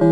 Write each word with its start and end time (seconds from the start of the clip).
Äh, 0.00 0.04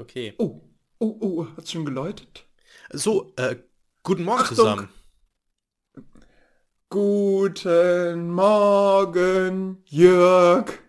okay. 0.00 0.34
Oh, 0.38 0.60
oh, 0.98 1.16
oh, 1.20 1.46
hat's 1.56 1.70
schon 1.70 1.84
geläutet? 1.84 2.48
So, 2.90 3.32
äh, 3.36 3.54
guten 4.02 4.24
Morgen 4.24 4.40
Achtung. 4.40 4.56
zusammen. 4.56 4.88
Guten 6.88 8.30
Morgen, 8.30 9.84
Jörg. 9.84 10.80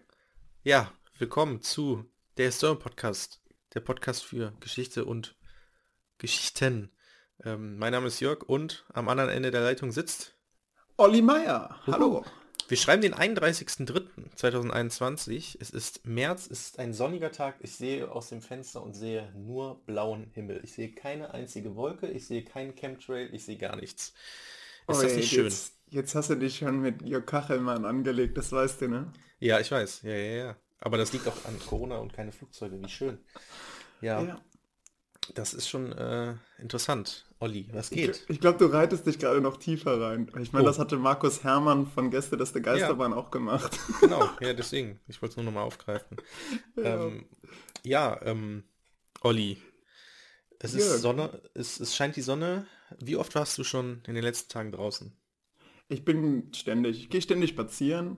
Ja, 0.63 0.91
willkommen 1.19 1.61
zu 1.61 2.05
der 2.37 2.45
Historien 2.45 2.79
Podcast, 2.79 3.43
der 3.75 3.81
Podcast 3.81 4.25
für 4.25 4.53
Geschichte 4.59 5.05
und 5.05 5.35
Geschichten. 6.17 6.91
Ähm, 7.47 7.77
mein 7.77 7.93
Name 7.93 8.07
ist 8.07 8.19
Jörg 8.19 8.43
und 8.43 8.83
am 8.91 9.07
anderen 9.07 9.29
Ende 9.29 9.51
der 9.51 9.61
Leitung 9.61 9.93
sitzt. 9.93 10.35
Olli 10.97 11.21
Meier. 11.21 11.79
Hallo. 11.87 12.25
Wir 12.67 12.75
schreiben 12.75 13.01
den 13.01 13.15
31.03.2021. 13.15 15.55
Es 15.57 15.69
ist 15.69 16.05
März, 16.05 16.49
es 16.51 16.67
ist 16.67 16.79
ein 16.79 16.91
sonniger 16.91 17.31
Tag. 17.31 17.55
Ich 17.61 17.77
sehe 17.77 18.11
aus 18.11 18.27
dem 18.27 18.41
Fenster 18.41 18.83
und 18.83 18.95
sehe 18.95 19.31
nur 19.33 19.79
blauen 19.85 20.29
Himmel. 20.33 20.59
Ich 20.65 20.73
sehe 20.73 20.91
keine 20.91 21.33
einzige 21.33 21.77
Wolke, 21.77 22.07
ich 22.07 22.27
sehe 22.27 22.43
keinen 22.43 22.75
Chemtrail, 22.75 23.33
ich 23.33 23.45
sehe 23.45 23.57
gar 23.57 23.77
nichts. 23.77 24.13
Ist 24.89 25.03
das 25.03 25.13
Oi, 25.13 25.15
nicht 25.15 25.29
schön? 25.29 25.45
Jetzt, 25.45 25.75
jetzt 25.89 26.15
hast 26.15 26.29
du 26.29 26.35
dich 26.35 26.57
schon 26.57 26.81
mit 26.81 27.01
Jörg 27.03 27.25
Kachelmann 27.25 27.85
angelegt, 27.85 28.37
das 28.37 28.51
weißt 28.51 28.81
du, 28.81 28.89
ne? 28.89 29.13
Ja, 29.39 29.61
ich 29.61 29.71
weiß. 29.71 30.01
Ja, 30.01 30.11
ja, 30.11 30.35
ja. 30.47 30.57
Aber 30.81 30.97
das 30.97 31.13
liegt 31.13 31.25
auch 31.29 31.45
an 31.45 31.57
Corona 31.65 31.99
und 31.99 32.11
keine 32.11 32.33
Flugzeuge. 32.33 32.81
Wie 32.81 32.89
schön. 32.89 33.19
Ja, 34.01 34.21
Ja. 34.21 34.41
Das 35.35 35.53
ist 35.53 35.67
schon 35.69 35.91
äh, 35.91 36.35
interessant. 36.59 37.25
Olli, 37.39 37.67
was 37.71 37.91
Ich, 37.91 37.97
geht? 37.97 38.25
ich 38.29 38.39
glaube, 38.39 38.57
du 38.57 38.65
reitest 38.65 39.05
dich 39.05 39.19
gerade 39.19 39.41
noch 39.41 39.57
tiefer 39.57 40.01
rein. 40.01 40.31
Ich 40.41 40.53
meine, 40.53 40.63
Oh. 40.65 40.67
das 40.67 40.79
hatte 40.79 40.97
Markus 40.97 41.43
Hermann 41.43 41.85
von 41.87 42.09
Gäste 42.09 42.35
des 42.37 42.51
der 42.53 42.61
Geisterbahn 42.61 43.13
auch 43.13 43.29
gemacht. 43.31 43.77
Genau, 44.01 44.27
ja, 44.39 44.53
deswegen. 44.53 44.99
Ich 45.07 45.21
wollte 45.21 45.31
es 45.33 45.37
nur 45.37 45.45
nochmal 45.45 45.63
aufgreifen. 45.63 46.17
Ja. 46.75 47.03
Ähm, 47.05 47.25
ja, 47.83 48.19
ähm, 48.23 48.63
Olli, 49.21 49.57
es 50.59 50.73
ist 50.73 50.87
Jörg. 50.87 50.99
Sonne, 50.99 51.41
es, 51.53 51.79
es 51.79 51.95
scheint 51.95 52.15
die 52.15 52.21
Sonne. 52.21 52.65
Wie 52.99 53.15
oft 53.15 53.35
warst 53.35 53.57
du 53.57 53.63
schon 53.63 54.01
in 54.07 54.15
den 54.15 54.23
letzten 54.23 54.49
Tagen 54.49 54.71
draußen? 54.71 55.15
Ich 55.89 56.03
bin 56.03 56.51
ständig, 56.53 56.99
ich 56.99 57.09
gehe 57.09 57.21
ständig 57.21 57.51
spazieren, 57.51 58.17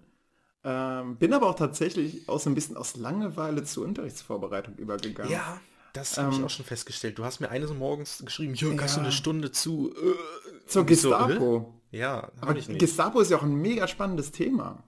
ähm, 0.64 1.17
bin 1.17 1.33
aber 1.33 1.48
auch 1.50 1.55
tatsächlich 1.55 2.28
auch 2.28 2.39
so 2.39 2.50
ein 2.50 2.55
bisschen 2.55 2.78
aus 2.78 2.95
Langeweile 2.95 3.64
zur 3.64 3.86
Unterrichtsvorbereitung 3.86 4.76
übergegangen. 4.76 5.31
Ja, 5.31 5.59
das 5.94 6.18
habe 6.18 6.32
ich 6.32 6.38
Ähm, 6.40 6.45
auch 6.45 6.50
schon 6.50 6.66
festgestellt. 6.66 7.18
Du 7.18 7.26
hast 7.26 7.40
mir 7.40 7.50
eines 7.50 7.72
morgens 7.73 8.23
geschrieben, 8.26 8.54
Jörg, 8.56 8.82
hast 8.82 8.95
du 8.95 9.00
Ja. 9.00 9.06
eine 9.06 9.12
Stunde 9.14 9.52
zu... 9.52 9.94
Äh, 9.95 10.68
Zur 10.68 10.90
ich 10.90 11.02
so, 11.02 11.09
Gestapo. 11.09 11.82
äh? 11.92 11.98
Ja, 11.98 12.32
aber 12.42 12.56
ich. 12.56 12.68
Gestapo 12.78 13.20
ist 13.20 13.32
ja 13.32 13.38
auch 13.38 13.44
ein 13.44 13.56
mega 13.56 13.88
spannendes 13.88 14.32
Thema. 14.32 14.84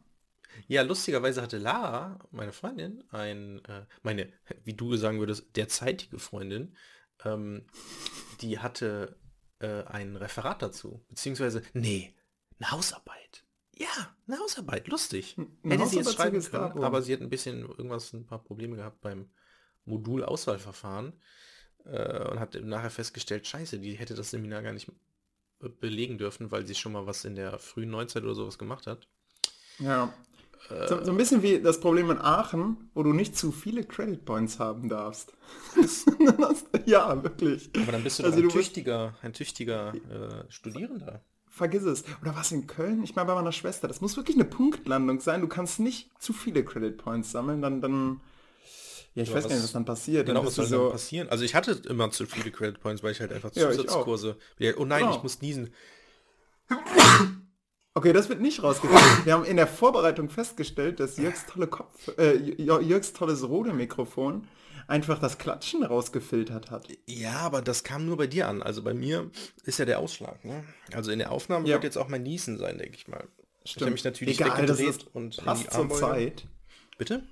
Ja, 0.68 0.84
lustigerweise 0.84 1.42
hatte 1.42 1.58
Lara, 1.58 2.20
meine 2.32 2.54
Freundin, 2.54 3.04
ein, 3.10 3.64
äh, 3.66 3.86
meine, 4.04 4.32
wie 4.64 4.74
du 4.76 4.96
sagen 4.96 5.20
würdest, 5.20 5.56
derzeitige 5.56 6.20
Freundin, 6.20 6.76
ähm, 7.26 7.66
die 8.42 8.60
hatte 8.60 9.18
äh, 9.60 9.84
ein 9.84 10.16
Referat 10.16 10.62
dazu. 10.62 11.04
Beziehungsweise, 11.10 11.64
nee, 11.74 12.14
eine 12.60 12.72
Hausarbeit. 12.72 13.44
Ja, 13.76 13.88
eine 14.28 14.38
Hausarbeit, 14.40 14.88
lustig. 14.88 15.36
Eine 15.38 15.48
Hätte 15.76 15.88
sie 15.88 15.96
jetzt 15.98 16.06
Hausarbeit 16.08 16.14
schreiben 16.16 16.36
Gestapo. 16.36 16.74
können, 16.74 16.86
aber 16.86 17.02
sie 17.02 17.14
hat 17.14 17.22
ein 17.22 17.30
bisschen 17.30 17.62
irgendwas, 17.62 18.14
ein 18.14 18.26
paar 18.28 18.44
Probleme 18.44 18.76
gehabt 18.76 19.02
beim 19.02 19.30
Modulauswahlverfahren 19.86 21.14
äh, 21.86 22.28
und 22.30 22.40
hat 22.40 22.56
nachher 22.64 22.90
festgestellt, 22.90 23.48
scheiße, 23.48 23.80
die 23.80 23.94
hätte 23.94 24.16
das 24.16 24.32
Seminar 24.32 24.62
gar 24.62 24.74
nicht 24.74 24.92
belegen 25.80 26.18
dürfen, 26.18 26.52
weil 26.52 26.66
sie 26.66 26.76
schon 26.76 26.92
mal 26.92 27.06
was 27.06 27.26
in 27.26 27.36
der 27.36 27.60
frühen 27.60 27.92
Neuzeit 27.92 28.24
oder 28.24 28.36
sowas 28.36 28.58
gemacht 28.58 28.88
hat. 28.88 29.08
Ja. 29.80 30.14
Äh. 30.70 30.88
So, 30.88 31.04
so 31.04 31.12
ein 31.12 31.18
bisschen 31.18 31.42
wie 31.44 31.60
das 31.60 31.80
Problem 31.80 32.10
in 32.12 32.20
Aachen, 32.20 32.90
wo 32.94 33.04
du 33.04 33.14
nicht 33.14 33.38
zu 33.38 33.52
viele 33.52 33.84
Credit 33.84 34.24
Points 34.26 34.60
haben 34.60 34.90
darfst. 34.90 35.34
ja, 36.86 37.24
wirklich. 37.24 37.70
Aber 37.82 37.92
dann 37.92 38.04
bist 38.04 38.20
du 38.20 38.24
Also 38.24 38.38
doch 38.38 38.44
ein 38.44 38.50
du 38.50 38.56
tüchtiger, 38.56 39.16
ein 39.22 39.34
tüchtiger 39.34 39.94
äh, 39.94 40.52
Studierender. 40.52 41.22
Vergiss 41.48 41.84
es. 41.84 42.04
Oder 42.22 42.36
was 42.36 42.52
in 42.52 42.66
Köln? 42.66 43.04
Ich 43.04 43.16
meine 43.16 43.28
bei 43.28 43.36
meiner 43.36 43.52
Schwester. 43.52 43.88
Das 43.88 44.02
muss 44.02 44.16
wirklich 44.16 44.38
eine 44.38 44.46
Punktlandung 44.46 45.20
sein. 45.20 45.42
Du 45.42 45.48
kannst 45.48 45.80
nicht 45.80 46.10
zu 46.20 46.32
viele 46.32 46.64
Credit 46.64 46.98
Points 46.98 47.32
sammeln, 47.32 47.62
dann, 47.62 47.82
dann. 47.82 48.22
Ja, 49.14 49.24
ich 49.24 49.30
Ja, 49.30 49.36
weiß 49.36 49.44
gar 49.48 49.56
nicht, 49.56 49.64
was 49.64 49.72
dann 49.74 49.86
passiert. 49.86 50.26
Genau, 50.26 50.40
dann 50.40 50.48
was 50.48 50.56
soll 50.56 50.68
du 50.70 50.78
dann 50.78 50.92
passieren? 50.92 51.30
Also 51.30 51.44
ich 51.44 51.54
hatte 51.56 51.72
immer 51.90 52.12
zu 52.12 52.26
viele 52.26 52.50
Credit 52.52 52.80
Points, 52.80 53.04
weil 53.04 53.12
ich 53.12 53.20
halt 53.20 53.34
einfach 53.34 53.52
Zusatzkurse. 53.52 54.38
Ja, 54.58 54.72
oh 54.78 54.86
nein, 54.86 55.02
Genau. 55.04 55.16
ich 55.18 55.24
muss 55.24 55.42
niesen. 55.42 55.70
Okay, 57.94 58.14
das 58.14 58.30
wird 58.30 58.40
nicht 58.40 58.64
rausgefunden. 58.64 59.26
Wir 59.26 59.34
haben 59.34 59.44
in 59.44 59.58
der 59.58 59.68
Vorbereitung 59.68 60.30
festgestellt, 60.30 61.02
dass 61.02 61.18
Jörgs 61.18 61.46
tolle 61.46 61.68
Kopf, 61.68 62.08
äh, 62.18 62.38
Jör- 62.58 62.80
Jörgs 62.82 63.12
tolles 63.12 63.46
Rode-Mikrofon 63.46 64.48
einfach 64.88 65.20
das 65.20 65.38
Klatschen 65.38 65.84
rausgefiltert 65.84 66.72
hat. 66.72 66.88
Ja, 67.06 67.40
aber 67.40 67.62
das 67.62 67.84
kam 67.84 68.06
nur 68.06 68.16
bei 68.16 68.28
dir 68.28 68.48
an. 68.48 68.62
Also 68.64 68.82
bei 68.82 68.94
mir 68.94 69.30
ist 69.66 69.78
ja 69.78 69.84
der 69.84 70.00
Ausschlag. 70.00 70.44
Ne? 70.46 70.64
Also 70.94 71.12
in 71.12 71.20
der 71.20 71.34
Aufnahme 71.34 71.68
Ja. 71.68 71.74
wird 71.76 71.84
jetzt 71.84 71.98
auch 71.98 72.08
mein 72.08 72.24
Niesen 72.24 72.58
sein, 72.58 72.78
denke 72.78 72.96
ich 72.96 73.10
mal. 73.10 73.28
Ich 73.66 73.74
habe 73.74 73.80
Stimmt. 73.82 73.92
mich 73.92 74.04
natürlich 74.06 74.40
Egal, 74.40 74.66
das 74.66 74.78
weggedreht 74.80 75.04
ist, 75.04 75.14
und 75.14 75.38
passt 75.44 75.64
die 75.66 75.70
zur. 75.70 75.90
Zeit. 75.90 76.46
Bitte? 76.98 77.24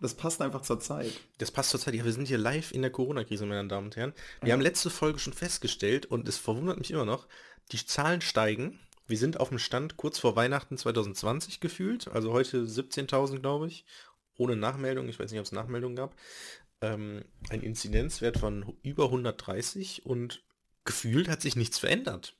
Das 0.00 0.14
passt 0.14 0.40
einfach 0.40 0.62
zur 0.62 0.78
Zeit. 0.78 1.12
Das 1.38 1.50
passt 1.50 1.70
zur 1.70 1.80
Zeit. 1.80 1.94
Ja, 1.94 2.04
wir 2.04 2.12
sind 2.12 2.28
hier 2.28 2.38
live 2.38 2.70
in 2.70 2.82
der 2.82 2.92
Corona-Krise, 2.92 3.46
meine 3.46 3.66
Damen 3.66 3.86
und 3.86 3.96
Herren. 3.96 4.12
Wir 4.42 4.52
haben 4.52 4.60
letzte 4.60 4.90
Folge 4.90 5.18
schon 5.18 5.32
festgestellt 5.32 6.06
und 6.06 6.28
es 6.28 6.36
verwundert 6.36 6.78
mich 6.78 6.92
immer 6.92 7.04
noch, 7.04 7.26
die 7.72 7.84
Zahlen 7.84 8.20
steigen. 8.20 8.78
Wir 9.08 9.18
sind 9.18 9.40
auf 9.40 9.48
dem 9.48 9.58
Stand 9.58 9.96
kurz 9.96 10.18
vor 10.18 10.36
Weihnachten 10.36 10.76
2020 10.76 11.60
gefühlt, 11.60 12.08
also 12.08 12.32
heute 12.32 12.62
17.000, 12.62 13.40
glaube 13.40 13.66
ich, 13.66 13.86
ohne 14.36 14.54
Nachmeldung. 14.54 15.08
Ich 15.08 15.18
weiß 15.18 15.30
nicht, 15.32 15.40
ob 15.40 15.46
es 15.46 15.52
Nachmeldungen 15.52 15.96
gab. 15.96 16.14
Ähm, 16.80 17.24
ein 17.48 17.62
Inzidenzwert 17.62 18.38
von 18.38 18.76
über 18.82 19.06
130 19.06 20.06
und 20.06 20.44
gefühlt 20.84 21.28
hat 21.28 21.42
sich 21.42 21.56
nichts 21.56 21.78
verändert. 21.78 22.36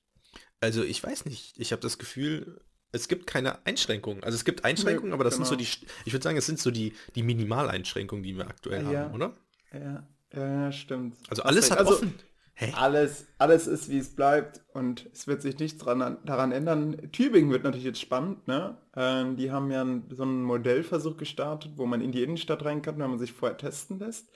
Also 0.60 0.84
ich 0.84 1.02
weiß 1.02 1.25
nicht, 1.25 1.58
ich 1.58 1.72
habe 1.72 1.82
das 1.82 1.98
Gefühl, 1.98 2.60
es 2.93 3.09
gibt 3.09 3.26
keine 3.26 3.65
Einschränkungen. 3.66 4.25
Also 4.25 4.37
es 4.37 4.44
gibt 4.44 4.65
Einschränkungen, 4.65 5.12
aber 5.12 5.25
das 5.25 5.34
sind 5.34 5.47
so 5.47 5.56
genau. 5.56 5.69
die, 5.69 5.87
ich 6.06 6.12
würde 6.12 6.22
sagen, 6.25 6.37
es 6.38 6.47
sind 6.47 6.59
so 6.59 6.71
die, 6.71 6.94
die 7.15 7.22
Minimaleinschränkungen, 7.22 8.22
die 8.22 8.37
wir 8.37 8.49
aktuell 8.49 8.91
Ja. 8.91 9.00
haben, 9.04 9.15
oder? 9.15 9.37
Ja, 9.72 10.06
ja 10.32 10.72
stimmt. 10.72 11.16
Also 11.28 11.43
alles 11.43 11.71
hat 11.71 11.78
also, 11.78 11.94
offen. 11.94 12.15
Hä? 12.54 12.72
Alles, 12.75 13.28
alles 13.38 13.69
ist, 13.69 13.88
wie 13.88 13.99
es 13.99 14.16
bleibt 14.16 14.62
und 14.72 15.09
es 15.12 15.28
wird 15.28 15.43
sich 15.43 15.59
nichts 15.60 15.78
dran, 15.78 16.19
daran 16.25 16.50
ändern. 16.50 17.12
Tübingen 17.12 17.53
wird 17.53 17.62
natürlich 17.62 17.84
jetzt 17.84 18.00
spannend. 18.00 18.49
Ne? 18.49 18.76
Ähm, 18.97 19.37
die 19.37 19.53
haben 19.53 19.70
ja 19.70 19.82
einen, 19.82 20.09
so 20.10 20.25
einen 20.25 20.43
Modellversuch 20.43 21.16
gestartet, 21.16 21.72
wo 21.76 21.87
man 21.87 22.00
in 22.00 22.10
die 22.10 22.22
Innenstadt 22.25 22.65
rein 22.65 22.82
kann, 22.82 22.99
wenn 22.99 23.10
man 23.10 23.19
sich 23.20 23.32
vorher 23.32 23.56
testen 23.56 24.00
lässt. 24.00 24.28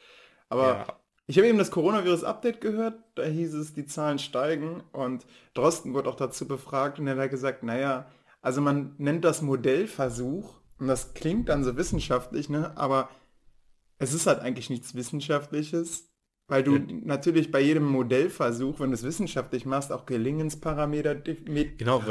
Aber 0.49 0.69
Ja. 0.69 0.87
ich 1.27 1.37
habe 1.37 1.49
eben 1.49 1.59
das 1.59 1.73
Coronavirus-Update 1.73 2.61
gehört, 2.61 2.95
da 3.17 3.25
hieß 3.25 3.55
es, 3.55 3.75
die 3.75 3.87
Zahlen 3.87 4.21
steigen 4.21 4.85
und 4.93 5.27
Drosten 5.55 5.93
wurde 5.93 6.09
auch 6.09 6.15
dazu 6.15 6.47
befragt 6.47 7.01
und 7.01 7.09
er 7.09 7.17
hat 7.17 7.31
gesagt, 7.31 7.65
naja, 7.65 8.07
also 8.43 8.61
man 8.61 8.95
nennt 8.99 9.25
das 9.25 9.41
Modellversuch 9.41 10.61
und 10.79 10.89
das 10.89 11.15
klingt 11.15 11.49
dann 11.49 11.65
so 11.65 11.77
wissenschaftlich, 11.77 12.49
ne? 12.49 12.77
aber 12.77 13.09
es 13.99 14.13
ist 14.13 14.27
halt 14.27 14.41
eigentlich 14.41 14.69
nichts 14.69 14.97
Wissenschaftliches, 14.97 16.13
weil 16.49 16.65
du 16.65 16.75
Ja. 16.75 16.83
natürlich 17.05 17.53
bei 17.53 17.61
jedem 17.61 17.85
Modellversuch, 17.85 18.81
wenn 18.81 18.91
du 18.91 18.95
es 18.95 19.05
wissenschaftlich 19.05 19.65
machst, 19.65 19.93
auch 19.93 20.07
Gelingensparameter... 20.07 21.15
Mit, 21.49 21.79
Genau, 21.79 22.03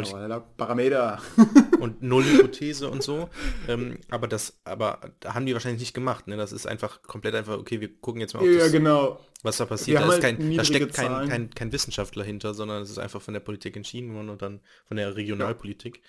Parameter. 0.55 1.21
und 1.81 2.01
null 2.01 2.23
Hypothese 2.23 2.89
und 2.89 3.03
so. 3.03 3.29
Ähm, 3.67 3.97
aber 4.09 4.27
das, 4.27 4.61
aber 4.63 5.01
da 5.19 5.33
haben 5.33 5.45
die 5.45 5.53
wahrscheinlich 5.53 5.81
nicht 5.81 5.93
gemacht. 5.93 6.27
Ne? 6.27 6.37
Das 6.37 6.53
ist 6.53 6.65
einfach 6.65 7.01
komplett 7.01 7.35
einfach, 7.35 7.57
okay, 7.57 7.81
wir 7.81 7.93
gucken 7.99 8.21
jetzt 8.21 8.33
mal, 8.33 8.45
ja, 8.45 8.59
das, 8.59 8.71
genau. 8.71 9.19
was 9.43 9.57
da 9.57 9.65
passiert. 9.65 10.01
Da, 10.01 10.07
halt 10.07 10.21
kein, 10.21 10.55
da 10.55 10.63
steckt 10.63 10.93
kein, 10.93 11.27
kein, 11.27 11.49
kein 11.49 11.71
Wissenschaftler 11.73 12.23
hinter, 12.23 12.53
sondern 12.53 12.81
es 12.81 12.89
ist 12.89 12.99
einfach 12.99 13.21
von 13.21 13.33
der 13.33 13.41
Politik 13.41 13.75
entschieden 13.75 14.13
worden 14.15 14.29
und 14.29 14.41
dann 14.41 14.61
von 14.87 14.95
der 14.97 15.15
Regionalpolitik. 15.15 15.97
Ja. 15.97 16.01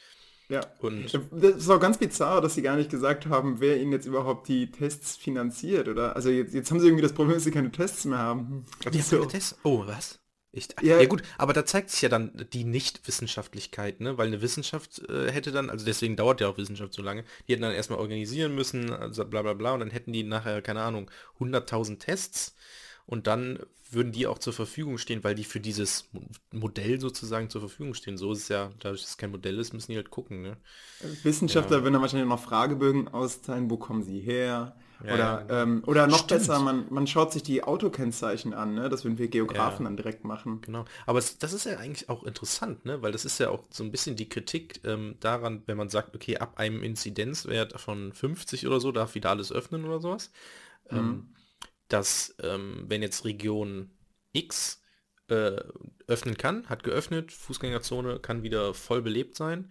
Und 0.80 1.12
Das 1.30 1.56
ist 1.56 1.70
auch 1.70 1.80
ganz 1.80 1.98
bizarr, 1.98 2.40
dass 2.40 2.54
sie 2.54 2.62
gar 2.62 2.76
nicht 2.76 2.90
gesagt 2.90 3.26
haben, 3.26 3.60
wer 3.60 3.80
ihnen 3.80 3.92
jetzt 3.92 4.06
überhaupt 4.06 4.48
die 4.48 4.70
Tests 4.70 5.16
finanziert, 5.16 5.88
oder? 5.88 6.14
Also 6.14 6.28
jetzt, 6.30 6.54
jetzt 6.54 6.70
haben 6.70 6.80
sie 6.80 6.86
irgendwie 6.86 7.02
das 7.02 7.12
Problem, 7.12 7.34
dass 7.34 7.44
sie 7.44 7.50
keine 7.50 7.70
Tests 7.72 8.04
mehr 8.04 8.18
haben. 8.18 8.64
die 8.80 8.86
haben 8.86 9.02
So. 9.02 9.16
keine 9.16 9.28
Tests. 9.28 9.58
Oh, 9.62 9.86
was? 9.86 10.18
Ich, 10.54 10.68
Ja. 10.82 11.00
ja. 11.00 11.06
gut, 11.06 11.22
aber 11.38 11.54
da 11.54 11.64
zeigt 11.64 11.88
sich 11.88 12.02
ja 12.02 12.10
dann 12.10 12.46
die 12.52 12.64
Nichtwissenschaftlichkeit, 12.64 14.00
ne? 14.00 14.18
Weil 14.18 14.26
eine 14.26 14.42
Wissenschaft 14.42 14.98
äh, 15.08 15.32
hätte 15.32 15.50
dann, 15.50 15.70
also 15.70 15.86
deswegen 15.86 16.14
dauert 16.14 16.42
ja 16.42 16.48
auch 16.48 16.58
Wissenschaft 16.58 16.92
so 16.92 17.00
lange, 17.02 17.24
die 17.48 17.52
hätten 17.52 17.62
dann 17.62 17.72
erstmal 17.72 17.98
organisieren 17.98 18.54
müssen, 18.54 18.92
also 18.92 19.24
bla 19.24 19.40
bla 19.40 19.54
bla, 19.54 19.72
und 19.72 19.80
dann 19.80 19.90
hätten 19.90 20.12
die 20.12 20.24
nachher, 20.24 20.60
keine 20.60 20.82
Ahnung, 20.82 21.10
100.000 21.40 21.98
Tests 22.00 22.54
und 23.06 23.26
dann 23.26 23.58
würden 23.90 24.12
die 24.12 24.26
auch 24.26 24.38
zur 24.38 24.52
Verfügung 24.54 24.98
stehen, 24.98 25.22
weil 25.24 25.34
die 25.34 25.44
für 25.44 25.60
dieses 25.60 26.08
Mo- 26.12 26.22
Modell 26.52 27.00
sozusagen 27.00 27.50
zur 27.50 27.60
Verfügung 27.60 27.94
stehen. 27.94 28.16
So 28.16 28.32
ist 28.32 28.40
es 28.44 28.48
ja, 28.48 28.70
dadurch, 28.80 29.02
dass 29.02 29.10
es 29.10 29.16
kein 29.18 29.30
Modell 29.30 29.58
ist, 29.58 29.72
müssen 29.74 29.92
die 29.92 29.96
halt 29.98 30.10
gucken, 30.10 30.42
ne? 30.42 30.56
Wissenschaftler 31.22 31.82
würden 31.82 31.94
dann 31.94 32.02
wahrscheinlich 32.02 32.28
noch 32.28 32.40
Fragebögen 32.40 33.08
austeilen, 33.08 33.70
wo 33.70 33.76
kommen 33.76 34.02
sie 34.02 34.20
her, 34.20 34.76
Ja, 35.00 35.18
oder, 35.18 35.40
ja, 35.40 35.42
genau. 35.42 35.62
ähm, 35.62 35.82
oder 35.86 36.06
noch 36.06 36.22
Stimmt. 36.22 36.28
besser, 36.28 36.60
man, 36.60 36.86
man 36.90 37.06
schaut 37.06 37.32
sich 37.32 37.42
die 37.42 37.62
Autokennzeichen 37.64 38.54
an, 38.54 38.74
ne? 38.74 38.88
das 38.88 39.04
würden 39.04 39.18
wir 39.18 39.28
Geografen 39.28 39.84
ja, 39.84 39.84
dann 39.84 39.96
direkt 39.96 40.24
machen. 40.24 40.62
Genau, 40.62 40.84
aber 41.06 41.20
es, 41.20 41.38
das 41.38 41.52
ist 41.54 41.66
ja 41.66 41.78
eigentlich 41.78 42.08
auch 42.10 42.24
interessant, 42.24 42.84
ne? 42.86 43.02
weil 43.02 43.12
das 43.12 43.24
ist 43.24 43.38
ja 43.40 43.50
auch 43.50 43.64
so 43.70 43.84
ein 43.84 43.92
bisschen 43.92 44.16
die 44.16 44.28
Kritik 44.28 44.80
ähm, 44.84 45.16
daran, 45.20 45.62
wenn 45.66 45.76
man 45.78 45.88
sagt, 45.90 46.16
okay, 46.16 46.38
ab 46.38 46.58
einem 46.58 46.82
Inzidenzwert 46.82 47.80
von 47.80 48.12
50 48.12 48.66
oder 48.66 48.80
so 48.80 48.92
darf 48.92 49.14
wieder 49.14 49.30
alles 49.30 49.52
öffnen 49.52 49.84
oder 49.86 50.00
sowas, 50.00 50.32
mhm. 50.90 51.12
ähm, 51.12 51.34
dass 51.92 52.34
ähm, 52.42 52.84
wenn 52.88 53.02
jetzt 53.02 53.24
Region 53.24 53.90
X 54.32 54.82
äh, 55.28 55.60
öffnen 56.06 56.36
kann, 56.36 56.68
hat 56.68 56.84
geöffnet, 56.84 57.32
Fußgängerzone 57.32 58.20
kann 58.20 58.42
wieder 58.42 58.74
voll 58.74 59.02
belebt 59.02 59.36
sein, 59.36 59.70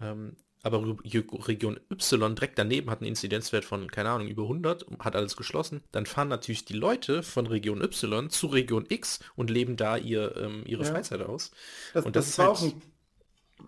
ähm, 0.00 0.36
aber 0.62 0.96
Region 1.04 1.78
Y 1.90 2.34
direkt 2.34 2.58
daneben 2.58 2.90
hat 2.90 3.00
einen 3.00 3.08
Inzidenzwert 3.08 3.64
von, 3.64 3.90
keine 3.90 4.10
Ahnung, 4.10 4.26
über 4.26 4.42
100, 4.42 4.86
hat 4.98 5.14
alles 5.14 5.36
geschlossen, 5.36 5.82
dann 5.92 6.04
fahren 6.04 6.28
natürlich 6.28 6.64
die 6.64 6.74
Leute 6.74 7.22
von 7.22 7.46
Region 7.46 7.80
Y 7.80 8.28
zu 8.28 8.48
Region 8.48 8.84
X 8.88 9.20
und 9.36 9.50
leben 9.50 9.76
da 9.76 9.96
ihr, 9.96 10.36
ähm, 10.36 10.62
ihre 10.66 10.84
ja. 10.84 10.90
Freizeit 10.90 11.22
aus. 11.22 11.52
Das, 11.94 12.04
und 12.04 12.16
das, 12.16 12.26
das 12.26 12.38
war 12.38 12.46
halt 12.48 12.56
auch 12.56 12.62
ein, 12.62 12.82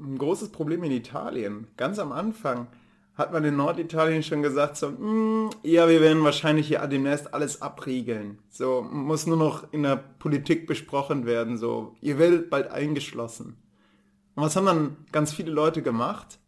ein, 0.00 0.18
großes 0.18 0.50
Problem 0.50 0.82
in 0.82 0.92
Italien. 0.92 1.68
Ganz 1.76 1.98
am 1.98 2.12
Anfang 2.12 2.66
hat 3.20 3.32
man 3.32 3.44
in 3.44 3.56
Norditalien 3.56 4.22
schon 4.22 4.42
gesagt, 4.42 4.76
so, 4.76 4.90
mm, 4.90 5.50
ja, 5.62 5.88
wir 5.88 6.00
werden 6.00 6.24
wahrscheinlich 6.24 6.66
hier 6.68 6.84
demnächst 6.86 7.32
alles 7.32 7.62
abriegeln. 7.62 8.38
So, 8.50 8.82
muss 8.82 9.26
nur 9.26 9.36
noch 9.36 9.72
in 9.72 9.84
der 9.84 9.96
Politik 9.96 10.66
besprochen 10.66 11.26
werden, 11.26 11.56
so, 11.56 11.94
ihr 12.00 12.18
werdet 12.18 12.50
bald 12.50 12.70
eingeschlossen. 12.70 13.56
Und 14.34 14.44
was 14.44 14.56
haben 14.56 14.66
dann 14.66 14.96
ganz 15.12 15.32
viele 15.32 15.52
Leute 15.52 15.82
gemacht? 15.82 16.40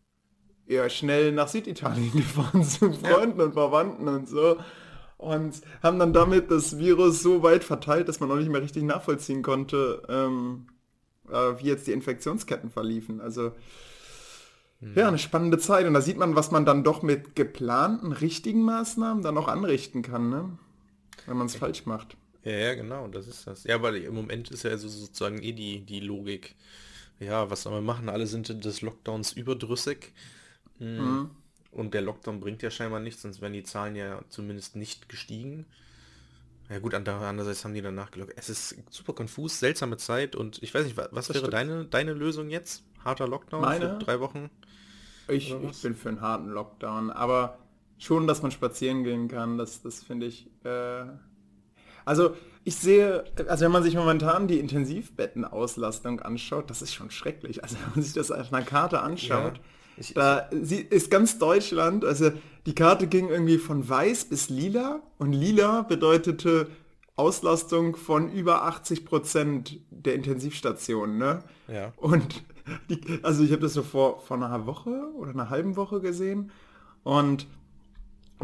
ja, 0.66 0.88
schnell 0.88 1.32
nach 1.32 1.48
Süditalien 1.48 2.12
gefahren 2.12 2.64
zu 2.64 2.92
Freunden 2.92 3.38
ja. 3.38 3.44
und 3.44 3.52
Verwandten 3.52 4.08
und 4.08 4.28
so. 4.28 4.56
Und 5.18 5.60
haben 5.82 5.98
dann 6.00 6.12
damit 6.12 6.50
das 6.50 6.78
Virus 6.78 7.22
so 7.22 7.42
weit 7.42 7.62
verteilt, 7.62 8.08
dass 8.08 8.18
man 8.18 8.30
auch 8.30 8.36
nicht 8.36 8.50
mehr 8.50 8.62
richtig 8.62 8.82
nachvollziehen 8.82 9.42
konnte, 9.42 10.02
ähm, 10.08 10.66
äh, 11.30 11.52
wie 11.58 11.66
jetzt 11.66 11.86
die 11.86 11.92
Infektionsketten 11.92 12.70
verliefen. 12.70 13.20
Also. 13.20 13.52
Ja, 14.94 15.08
eine 15.08 15.18
spannende 15.18 15.58
Zeit. 15.58 15.86
Und 15.86 15.94
da 15.94 16.00
sieht 16.00 16.16
man, 16.16 16.34
was 16.34 16.50
man 16.50 16.64
dann 16.64 16.84
doch 16.84 17.02
mit 17.02 17.36
geplanten, 17.36 18.12
richtigen 18.12 18.62
Maßnahmen 18.62 19.22
dann 19.22 19.38
auch 19.38 19.48
anrichten 19.48 20.02
kann, 20.02 20.28
ne? 20.28 20.58
wenn 21.26 21.36
man 21.36 21.46
es 21.46 21.56
falsch 21.56 21.86
macht. 21.86 22.16
Ja, 22.44 22.52
ja, 22.52 22.74
genau, 22.74 23.06
das 23.06 23.28
ist 23.28 23.46
das. 23.46 23.64
Ja, 23.64 23.80
weil 23.82 23.96
im 23.96 24.14
Moment 24.14 24.50
ist 24.50 24.64
ja 24.64 24.70
also 24.70 24.88
sozusagen 24.88 25.40
eh 25.42 25.52
die, 25.52 25.80
die 25.80 26.00
Logik. 26.00 26.56
Ja, 27.20 27.50
was 27.50 27.62
soll 27.62 27.72
man 27.72 27.84
machen? 27.84 28.08
Alle 28.08 28.26
sind 28.26 28.64
des 28.64 28.82
Lockdowns 28.82 29.32
überdrüssig. 29.32 30.12
Mhm. 30.80 31.30
Und 31.70 31.94
der 31.94 32.02
Lockdown 32.02 32.40
bringt 32.40 32.62
ja 32.62 32.70
scheinbar 32.70 33.00
nichts, 33.00 33.22
sonst 33.22 33.40
wären 33.40 33.52
die 33.52 33.62
Zahlen 33.62 33.94
ja 33.94 34.20
zumindest 34.28 34.74
nicht 34.74 35.08
gestiegen. 35.08 35.66
Ja 36.68 36.78
gut, 36.78 36.94
andererseits 36.94 37.64
haben 37.64 37.74
die 37.74 37.82
dann 37.82 37.94
nachgelockt. 37.94 38.32
Es 38.36 38.48
ist 38.48 38.76
super 38.90 39.12
konfus, 39.12 39.60
seltsame 39.60 39.96
Zeit 39.96 40.34
und 40.34 40.62
ich 40.62 40.74
weiß 40.74 40.84
nicht, 40.84 40.96
was 40.96 41.28
das 41.28 41.36
wäre 41.36 41.50
deine, 41.50 41.84
deine 41.84 42.12
Lösung 42.12 42.50
jetzt? 42.50 42.82
Harter 43.04 43.28
Lockdown 43.28 43.60
Meine? 43.60 43.98
für 43.98 44.04
drei 44.04 44.20
Wochen? 44.20 44.50
Ich, 45.32 45.54
ich, 45.70 45.82
bin 45.82 45.94
für 45.94 46.08
einen 46.08 46.20
harten 46.20 46.48
Lockdown, 46.48 47.10
aber 47.10 47.58
schon, 47.98 48.26
dass 48.26 48.42
man 48.42 48.50
spazieren 48.50 49.04
gehen 49.04 49.28
kann, 49.28 49.58
das, 49.58 49.82
das 49.82 50.02
finde 50.02 50.26
ich... 50.26 50.48
Äh 50.64 51.04
also 52.04 52.34
ich 52.64 52.74
sehe, 52.76 53.24
also 53.48 53.64
wenn 53.64 53.72
man 53.72 53.84
sich 53.84 53.94
momentan 53.94 54.48
die 54.48 54.58
Intensivbettenauslastung 54.58 56.20
anschaut, 56.20 56.68
das 56.68 56.82
ist 56.82 56.94
schon 56.94 57.12
schrecklich. 57.12 57.62
Also 57.62 57.76
wenn 57.76 57.90
man 57.94 58.02
sich 58.02 58.12
das 58.12 58.32
auf 58.32 58.52
einer 58.52 58.64
Karte 58.64 59.00
anschaut, 59.00 59.58
ja 59.58 59.62
ich, 59.96 60.14
da 60.14 60.38
ist 60.38 61.10
ganz 61.10 61.38
Deutschland, 61.38 62.04
also 62.04 62.30
die 62.66 62.74
Karte 62.74 63.06
ging 63.06 63.28
irgendwie 63.28 63.58
von 63.58 63.88
weiß 63.88 64.26
bis 64.26 64.48
lila 64.48 65.02
und 65.18 65.32
lila 65.32 65.82
bedeutete 65.82 66.68
Auslastung 67.16 67.96
von 67.96 68.32
über 68.32 68.64
80 68.64 69.04
Prozent 69.04 69.80
der 69.90 70.14
Intensivstationen. 70.14 71.18
Ne? 71.18 71.44
Ja. 71.68 71.92
Und 71.96 72.42
die, 72.88 73.20
also 73.22 73.44
ich 73.44 73.52
habe 73.52 73.62
das 73.62 73.74
so 73.74 73.82
vor, 73.82 74.20
vor 74.20 74.36
einer 74.36 74.66
Woche 74.66 75.10
oder 75.16 75.30
einer 75.30 75.50
halben 75.50 75.76
Woche 75.76 76.00
gesehen 76.00 76.50
und 77.02 77.46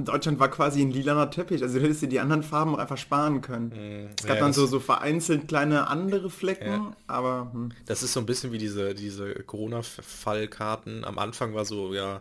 Deutschland 0.04 0.38
war 0.38 0.48
quasi 0.48 0.80
ein 0.80 0.90
lilaner 0.90 1.30
Teppich, 1.30 1.62
also 1.62 1.78
du 1.78 1.84
hättest 1.84 2.02
dir 2.02 2.08
die 2.08 2.20
anderen 2.20 2.42
Farben 2.42 2.74
auch 2.74 2.78
einfach 2.78 2.98
sparen 2.98 3.40
können. 3.40 3.68
Mm, 3.70 4.10
es 4.16 4.26
gab 4.26 4.36
ja, 4.36 4.42
dann 4.42 4.52
so, 4.52 4.66
so 4.66 4.80
vereinzelt 4.80 5.48
kleine 5.48 5.88
andere 5.88 6.30
Flecken, 6.30 6.68
ja. 6.68 6.92
aber... 7.06 7.50
Hm. 7.52 7.72
Das 7.86 8.02
ist 8.02 8.12
so 8.12 8.20
ein 8.20 8.26
bisschen 8.26 8.52
wie 8.52 8.58
diese, 8.58 8.94
diese 8.94 9.34
Corona-Fallkarten. 9.34 11.04
Am 11.04 11.18
Anfang 11.18 11.54
war 11.54 11.64
so, 11.64 11.94
ja, 11.94 12.20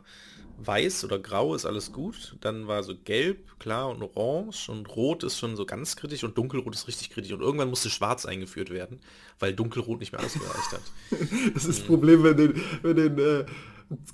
weiß 0.57 1.03
oder 1.03 1.19
grau 1.19 1.53
ist 1.55 1.65
alles 1.65 1.91
gut, 1.91 2.35
dann 2.41 2.67
war 2.67 2.83
so 2.83 2.93
gelb, 2.95 3.59
klar 3.59 3.89
und 3.89 4.01
orange 4.01 4.69
und 4.69 4.95
rot 4.95 5.23
ist 5.23 5.37
schon 5.37 5.55
so 5.55 5.65
ganz 5.65 5.95
kritisch 5.95 6.23
und 6.23 6.37
dunkelrot 6.37 6.73
ist 6.73 6.87
richtig 6.87 7.11
kritisch 7.11 7.31
und 7.31 7.41
irgendwann 7.41 7.69
musste 7.69 7.89
schwarz 7.89 8.25
eingeführt 8.25 8.69
werden, 8.69 8.99
weil 9.39 9.53
dunkelrot 9.53 9.99
nicht 9.99 10.11
mehr 10.11 10.23
ausgereicht 10.23 10.71
hat. 10.71 10.81
das 11.53 11.65
ist 11.65 11.79
das 11.79 11.87
Problem, 11.87 12.23
wenn 12.23 12.37
den, 12.37 12.61
wenn 12.81 12.95
den 12.95 13.17
äh, 13.19 13.45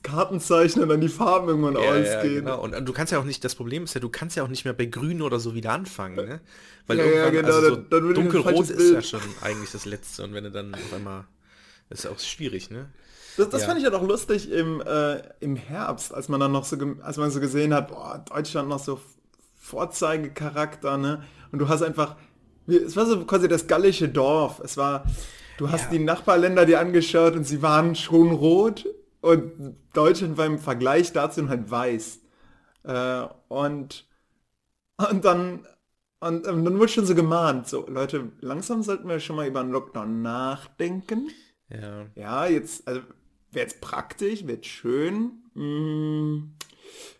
Kartenzeichnen 0.04 0.90
dann 0.90 1.02
die 1.02 1.10
Farben 1.10 1.48
irgendwann 1.48 1.76
ja, 1.76 1.90
ausgehen. 1.90 2.46
Ja, 2.46 2.56
genau. 2.56 2.62
Und 2.62 2.86
du 2.86 2.94
kannst 2.94 3.12
ja 3.12 3.20
auch 3.20 3.24
nicht, 3.24 3.44
das 3.44 3.56
Problem 3.56 3.86
ist 3.86 3.96
ja, 3.96 4.02
du 4.02 4.10
kannst 4.10 4.36
ja 4.36 4.44
auch 4.44 4.48
nicht 4.48 4.66
mehr 4.66 4.74
bei 4.74 4.86
Grün 4.86 5.22
oder 5.22 5.40
so 5.40 5.56
wieder 5.56 5.72
anfangen, 5.72 6.16
ne? 6.16 6.42
Weil 6.86 6.98
ja, 6.98 7.06
ja 7.06 7.30
genau, 7.30 7.48
also 7.48 7.70
so 7.70 7.76
dann, 7.78 7.90
dann 7.90 8.14
dunkelrot 8.14 8.70
ist 8.70 8.92
ja 8.92 9.02
schon 9.02 9.22
eigentlich 9.42 9.72
das 9.72 9.86
Letzte 9.86 10.24
und 10.24 10.34
wenn 10.34 10.44
du 10.44 10.52
dann 10.52 10.76
auf 10.76 10.94
einmal, 10.94 11.26
ist 11.90 12.04
ja 12.04 12.12
auch 12.12 12.20
schwierig, 12.20 12.70
ne? 12.70 12.90
Das, 13.38 13.50
das 13.50 13.62
ja. 13.62 13.68
fand 13.68 13.80
ich 13.80 13.84
ja 13.84 13.90
doch 13.90 14.04
lustig 14.04 14.52
im, 14.52 14.82
äh, 14.82 15.22
im 15.40 15.56
Herbst, 15.56 16.14
als 16.14 16.30
man 16.30 16.40
dann 16.40 16.52
noch 16.52 16.66
so, 16.66 16.78
als 17.02 17.18
man 17.18 17.32
so 17.32 17.40
gesehen 17.40 17.74
hat, 17.74 17.90
boah, 17.90 18.24
Deutschland 18.28 18.70
noch 18.70 18.80
so 18.80 19.00
Vorzeigecharakter, 19.56 20.98
ne? 20.98 21.24
Und 21.52 21.60
du 21.60 21.70
hast 21.70 21.82
einfach, 21.82 22.16
es 22.68 22.96
war 22.96 23.06
so 23.06 23.24
quasi 23.26 23.48
das 23.48 23.68
gallische 23.68 24.10
Dorf. 24.10 24.60
Es 24.64 24.78
war, 24.78 25.06
du 25.58 25.72
hast 25.72 25.86
ja. 25.86 25.92
die 25.92 26.00
Nachbarländer 26.00 26.66
dir 26.66 26.80
angeschaut 26.80 27.36
und 27.36 27.44
sie 27.44 27.62
waren 27.62 27.96
schon 27.96 28.32
rot 28.32 28.86
und 29.22 29.78
Deutschland 29.94 30.38
war 30.38 30.46
im 30.46 30.60
Vergleich 30.60 31.14
dazu 31.14 31.48
halt 31.48 31.70
weiß. 31.70 32.20
Äh, 32.84 33.26
und, 33.48 34.06
und 34.98 35.26
dann 35.26 35.66
und 36.24 36.48
ähm, 36.48 36.64
dann 36.64 36.80
wurde 36.80 36.88
schon 36.88 37.06
so 37.06 37.16
gemahnt, 37.16 37.68
so 37.68 37.86
Leute, 37.90 38.32
langsam 38.40 38.82
sollten 38.82 39.10
wir 39.10 39.20
schon 39.20 39.36
mal 39.36 39.46
über 39.46 39.60
einen 39.60 39.72
Lockdown 39.72 40.22
nachdenken. 40.22 41.30
Ja. 41.70 42.06
Ja, 42.16 42.46
jetzt, 42.46 42.88
also 42.88 43.02
wäre 43.54 43.66
jetzt 43.66 43.82
praktisch, 43.82 44.46
wird 44.48 44.66
schön. 44.66 45.44
Mm, 45.54 46.54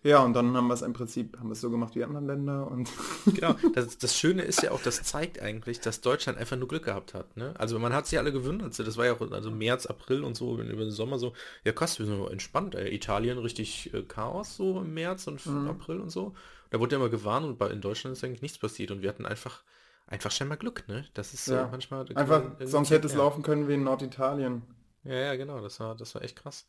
ja, 0.04 0.20
und 0.20 0.34
dann 0.34 0.56
haben 0.56 0.68
wir 0.68 0.74
es 0.74 0.82
im 0.82 0.94
Prinzip, 0.94 1.38
haben 1.40 1.48
wir 1.48 1.54
es 1.54 1.62
so 1.62 1.70
gemacht 1.70 1.96
wie 1.96 2.04
andere 2.04 2.24
Länder 2.24 2.70
und. 2.70 2.90
genau, 3.26 3.56
das, 3.74 3.98
das, 3.98 4.18
Schöne 4.18 4.44
ist 4.44 4.62
ja 4.62 4.72
auch, 4.72 4.82
das 4.82 5.02
zeigt 5.04 5.42
eigentlich, 5.42 5.80
dass 5.80 6.02
Deutschland 6.02 6.38
einfach 6.38 6.58
nur 6.58 6.68
Glück 6.68 6.86
gehabt 6.86 7.14
hat. 7.14 7.38
Ne? 7.38 7.54
Also 7.58 7.80
man 7.80 7.94
hat 7.94 8.08
sich 8.08 8.20
alle 8.20 8.32
gewundert, 8.32 8.78
das 8.78 8.98
war 8.98 9.06
ja 9.06 9.14
auch 9.14 9.32
also 9.32 9.52
März, 9.52 9.86
April 9.86 10.24
und 10.24 10.36
so, 10.36 10.60
über 10.60 10.84
den 10.84 10.92
Sommer 10.92 11.20
so, 11.20 11.34
ja 11.64 11.72
krass, 11.72 12.00
wir 12.00 12.06
sind 12.06 12.18
so 12.18 12.28
entspannt, 12.28 12.76
ey. 12.76 12.94
Italien 12.94 13.38
richtig 13.38 13.94
äh, 13.94 14.04
Chaos 14.04 14.56
so 14.56 14.82
im 14.82 14.94
März 14.94 15.28
und 15.28 15.46
mhm. 15.46 15.70
April 15.70 16.00
und 16.00 16.10
so. 16.10 16.34
Da 16.70 16.80
wurde 16.80 16.96
ja 16.96 17.00
immer 17.00 17.10
gewarnt 17.10 17.46
und 17.46 17.58
bei, 17.58 17.70
in 17.70 17.82
Deutschland 17.82 18.18
ist 18.18 18.24
eigentlich 18.24 18.42
nichts 18.42 18.58
passiert 18.58 18.92
und 18.92 19.02
wir 19.02 19.10
hatten 19.10 19.26
einfach 19.26 19.64
einfach 20.08 20.32
scheinbar 20.32 20.58
Glück, 20.58 20.84
ne? 20.88 21.06
Das 21.14 21.34
ist 21.34 21.48
ja, 21.48 21.68
manchmal. 21.72 22.06
Einfach, 22.16 22.44
sonst 22.62 22.92
hätte 22.92 23.08
es 23.08 23.14
ja. 23.14 23.20
laufen 23.20 23.42
können 23.42 23.68
wie 23.68 23.74
in 23.74 23.84
Norditalien. 23.84 24.64
Ja, 25.04 25.16
ja, 25.16 25.36
genau, 25.36 25.62
das 25.62 25.80
war, 25.80 25.96
das 25.96 26.16
war 26.16 26.22
echt 26.22 26.36
krass. 26.36 26.66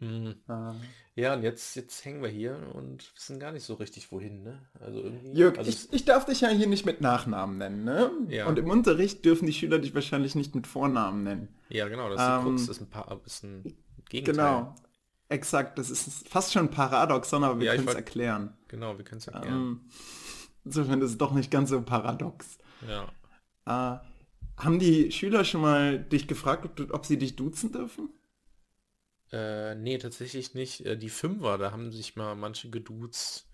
Mhm. 0.00 0.36
Ah. 0.48 0.74
Ja, 1.14 1.34
und 1.34 1.42
jetzt, 1.42 1.76
jetzt 1.76 2.04
hängen 2.04 2.22
wir 2.22 2.30
hier 2.30 2.58
und 2.74 3.14
wissen 3.14 3.38
gar 3.38 3.52
nicht 3.52 3.64
so 3.64 3.74
richtig 3.74 4.10
wohin, 4.10 4.42
ne? 4.42 4.62
Also 4.80 5.02
irgendwie. 5.02 5.32
Jörg, 5.32 5.58
also 5.58 5.68
ich, 5.68 5.92
ich 5.92 6.04
darf 6.06 6.24
dich 6.24 6.40
ja 6.40 6.48
hier 6.48 6.66
nicht 6.66 6.86
mit 6.86 7.02
Nachnamen 7.02 7.58
nennen, 7.58 7.84
ne? 7.84 8.10
Ja. 8.28 8.46
Und 8.46 8.58
im 8.58 8.70
Unterricht 8.70 9.24
dürfen 9.24 9.46
die 9.46 9.52
Schüler 9.52 9.78
dich 9.78 9.94
wahrscheinlich 9.94 10.34
nicht 10.34 10.54
mit 10.54 10.66
Vornamen 10.66 11.22
nennen. 11.22 11.48
Ja, 11.68 11.88
genau, 11.88 12.08
das 12.08 12.20
ist, 12.20 12.46
ähm, 12.46 12.70
ist 12.70 12.80
ein 12.80 12.88
paar 12.88 13.20
ist 13.26 13.44
ein 13.44 13.76
Gegenteil. 14.08 14.34
Genau. 14.34 14.74
Exakt, 15.28 15.78
das 15.78 15.90
ist 15.90 16.28
fast 16.28 16.52
schon 16.52 16.70
paradoxon, 16.70 17.44
aber 17.44 17.60
wir 17.60 17.66
ja, 17.66 17.76
können 17.76 17.86
es 17.86 17.94
erklären. 17.94 18.56
Genau, 18.68 18.96
wir 18.96 19.04
können 19.04 19.20
es 19.20 19.28
erklären. 19.28 19.54
Ähm, 19.54 19.80
insofern 20.64 21.00
ist 21.02 21.10
es 21.10 21.18
doch 21.18 21.32
nicht 21.32 21.50
ganz 21.50 21.70
so 21.70 21.80
paradox. 21.82 22.58
Ja. 22.88 23.96
Äh, 23.96 24.00
haben 24.60 24.78
die 24.78 25.10
Schüler 25.12 25.44
schon 25.44 25.60
mal 25.60 25.98
dich 25.98 26.26
gefragt, 26.28 26.64
ob, 26.64 26.94
ob 26.94 27.06
sie 27.06 27.18
dich 27.18 27.36
duzen 27.36 27.72
dürfen? 27.72 28.10
Äh, 29.32 29.74
nee, 29.76 29.98
tatsächlich 29.98 30.54
nicht. 30.54 30.84
Äh, 30.84 30.96
die 30.96 31.08
Fünfer, 31.08 31.58
da 31.58 31.70
haben 31.70 31.92
sich 31.92 32.16
mal 32.16 32.34
manche 32.34 32.70
geduzt. 32.70 33.46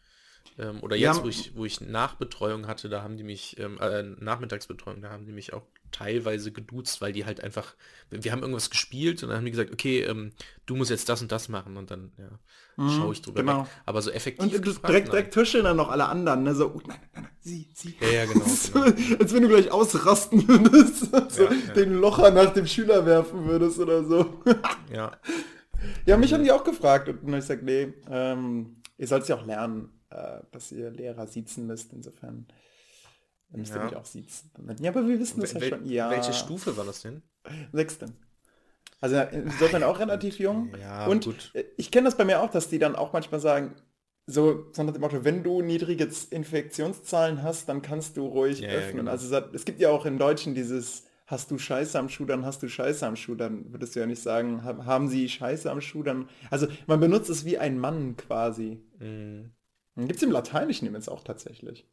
Ähm, 0.58 0.82
oder 0.82 0.96
jetzt, 0.96 1.18
ja. 1.18 1.24
wo, 1.24 1.28
ich, 1.28 1.54
wo 1.54 1.64
ich 1.64 1.80
Nachbetreuung 1.80 2.66
hatte, 2.66 2.88
da 2.88 3.02
haben 3.02 3.16
die 3.16 3.24
mich, 3.24 3.58
ähm, 3.58 3.78
äh, 3.80 4.02
Nachmittagsbetreuung, 4.02 5.02
da 5.02 5.10
haben 5.10 5.26
die 5.26 5.32
mich 5.32 5.52
auch 5.52 5.66
teilweise 5.98 6.52
geduzt, 6.52 7.00
weil 7.00 7.12
die 7.12 7.24
halt 7.24 7.42
einfach, 7.42 7.74
wir 8.10 8.32
haben 8.32 8.40
irgendwas 8.40 8.70
gespielt 8.70 9.22
und 9.22 9.28
dann 9.28 9.38
haben 9.38 9.44
die 9.44 9.50
gesagt, 9.50 9.72
okay, 9.72 10.02
ähm, 10.02 10.32
du 10.66 10.76
musst 10.76 10.90
jetzt 10.90 11.08
das 11.08 11.22
und 11.22 11.32
das 11.32 11.48
machen 11.48 11.76
und 11.76 11.90
dann 11.90 12.12
ja, 12.18 12.38
mhm, 12.76 12.90
schaue 12.90 13.12
ich 13.12 13.22
drüber 13.22 13.40
genau. 13.40 13.62
weg. 13.62 13.68
Aber 13.86 14.02
so 14.02 14.10
effektiv. 14.10 14.44
Und 14.44 14.62
gefragt, 14.62 14.88
direkt, 14.88 15.08
direkt 15.08 15.34
tuscheln 15.34 15.64
dann 15.64 15.76
noch 15.76 15.88
alle 15.88 16.06
anderen, 16.06 16.42
ne? 16.42 16.54
So, 16.54 16.72
oh, 16.74 16.80
nein, 16.86 16.98
nein, 17.12 17.22
nein, 17.22 17.30
sie, 17.40 17.68
sie. 17.74 17.94
Ja, 18.00 18.08
ja, 18.08 18.24
genau. 18.26 18.44
genau. 18.72 19.18
Als 19.20 19.34
wenn 19.34 19.42
du 19.42 19.48
gleich 19.48 19.70
ausrasten 19.70 20.46
würdest, 20.46 21.10
so 21.30 21.44
ja, 21.44 21.52
ja. 21.52 21.74
den 21.74 21.94
Locher 21.94 22.30
nach 22.30 22.52
dem 22.52 22.66
Schüler 22.66 23.06
werfen 23.06 23.46
würdest 23.46 23.78
oder 23.78 24.04
so. 24.04 24.42
ja. 24.92 25.12
Ja, 26.04 26.16
mich 26.16 26.32
haben 26.32 26.44
die 26.44 26.52
auch 26.52 26.64
gefragt 26.64 27.08
und 27.08 27.34
ich 27.34 27.44
sag, 27.44 27.62
nee, 27.62 27.92
ähm, 28.10 28.82
ihr 28.98 29.06
sollt 29.06 29.22
es 29.22 29.28
ja 29.28 29.36
auch 29.36 29.46
lernen. 29.46 29.90
äh, 30.10 30.40
dass 30.52 30.72
ihr 30.72 30.90
Lehrer 30.90 31.26
siezen 31.26 31.66
müsst. 31.66 31.92
Insofern 31.92 32.46
müsst 33.50 33.72
ihr 33.72 33.78
Ja. 33.78 33.84
mich 33.84 33.96
auch 33.96 34.04
siezen. 34.04 34.50
Ja, 34.80 34.90
aber 34.90 35.06
wir 35.06 35.18
wissen 35.18 35.40
das 35.40 35.52
ja 35.52 35.60
schon. 35.60 35.86
Ja, 35.86 36.10
Welche 36.10 36.32
Stufe 36.32 36.76
war 36.76 36.84
das 36.84 37.02
denn? 37.02 37.22
Sechste. 37.72 38.06
Also 39.00 39.16
insofern 39.16 39.82
auch 39.82 39.98
relativ 39.98 40.38
jung. 40.38 40.72
Ja, 40.80 41.06
Und 41.06 41.24
gut. 41.26 41.50
äh, 41.54 41.64
ich 41.76 41.90
kenne 41.90 42.06
das 42.06 42.16
bei 42.16 42.24
mir 42.24 42.40
auch, 42.42 42.50
dass 42.50 42.68
die 42.68 42.78
dann 42.78 42.96
auch 42.96 43.12
manchmal 43.12 43.40
sagen, 43.40 43.74
so, 44.28 44.66
so 44.72 44.82
nach 44.82 44.92
dem 44.92 45.02
Motto, 45.02 45.24
wenn 45.24 45.44
du 45.44 45.62
niedrige 45.62 46.08
Infektionszahlen 46.30 47.42
hast, 47.42 47.68
dann 47.68 47.82
kannst 47.82 48.16
du 48.16 48.26
ruhig 48.26 48.60
Ja, 48.60 48.68
ja, 48.70 48.74
öffnen. 48.78 48.96
genau. 48.98 49.10
Also 49.12 49.36
es 49.52 49.64
gibt 49.64 49.80
ja 49.80 49.90
auch 49.90 50.04
im 50.06 50.18
Deutschen 50.18 50.54
dieses, 50.54 51.04
hast 51.28 51.50
du 51.52 51.58
Scheiße 51.58 51.96
am 51.98 52.08
Schuh, 52.08 52.24
dann 52.24 52.44
hast 52.44 52.62
du 52.62 52.68
Scheiße 52.68 53.06
am 53.06 53.14
Schuh, 53.14 53.36
dann 53.36 53.72
würdest 53.72 53.94
du 53.94 54.00
ja 54.00 54.06
nicht 54.06 54.22
sagen, 54.22 54.64
ha- 54.64 54.84
haben 54.84 55.08
sie 55.08 55.28
Scheiße 55.28 55.70
am 55.70 55.80
Schuh, 55.80 56.02
dann, 56.02 56.28
also 56.50 56.66
man 56.88 56.98
benutzt 56.98 57.30
es 57.30 57.44
wie 57.44 57.58
ein 57.58 57.78
Mann 57.78 58.16
quasi. 58.16 58.80
Mhm. 58.98 59.52
Gibt 59.96 60.16
es 60.16 60.22
im 60.22 60.32
Lateinischen 60.32 60.92
jetzt 60.92 61.08
auch 61.08 61.22
tatsächlich. 61.22 61.86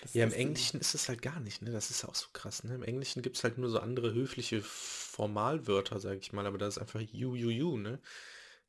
Das- 0.00 0.14
Ja, 0.14 0.24
im 0.24 0.32
Englischen 0.32 0.80
ist 0.80 0.94
es 0.94 1.08
halt 1.08 1.22
gar 1.22 1.40
nicht, 1.40 1.62
ne? 1.62 1.70
Das 1.70 1.90
ist 1.90 2.04
auch 2.04 2.14
so 2.14 2.26
krass, 2.32 2.64
ne? 2.64 2.74
Im 2.74 2.82
Englischen 2.82 3.22
gibt 3.22 3.36
es 3.36 3.44
halt 3.44 3.58
nur 3.58 3.70
so 3.70 3.78
andere 3.80 4.12
höfliche 4.14 4.62
Formalwörter, 4.62 5.98
sag 6.00 6.18
ich 6.18 6.32
mal, 6.32 6.46
aber 6.46 6.58
das 6.58 6.76
ist 6.76 6.82
einfach 6.82 7.00
you, 7.00 7.34
you, 7.34 7.50
you, 7.50 7.78
ne? 7.78 8.00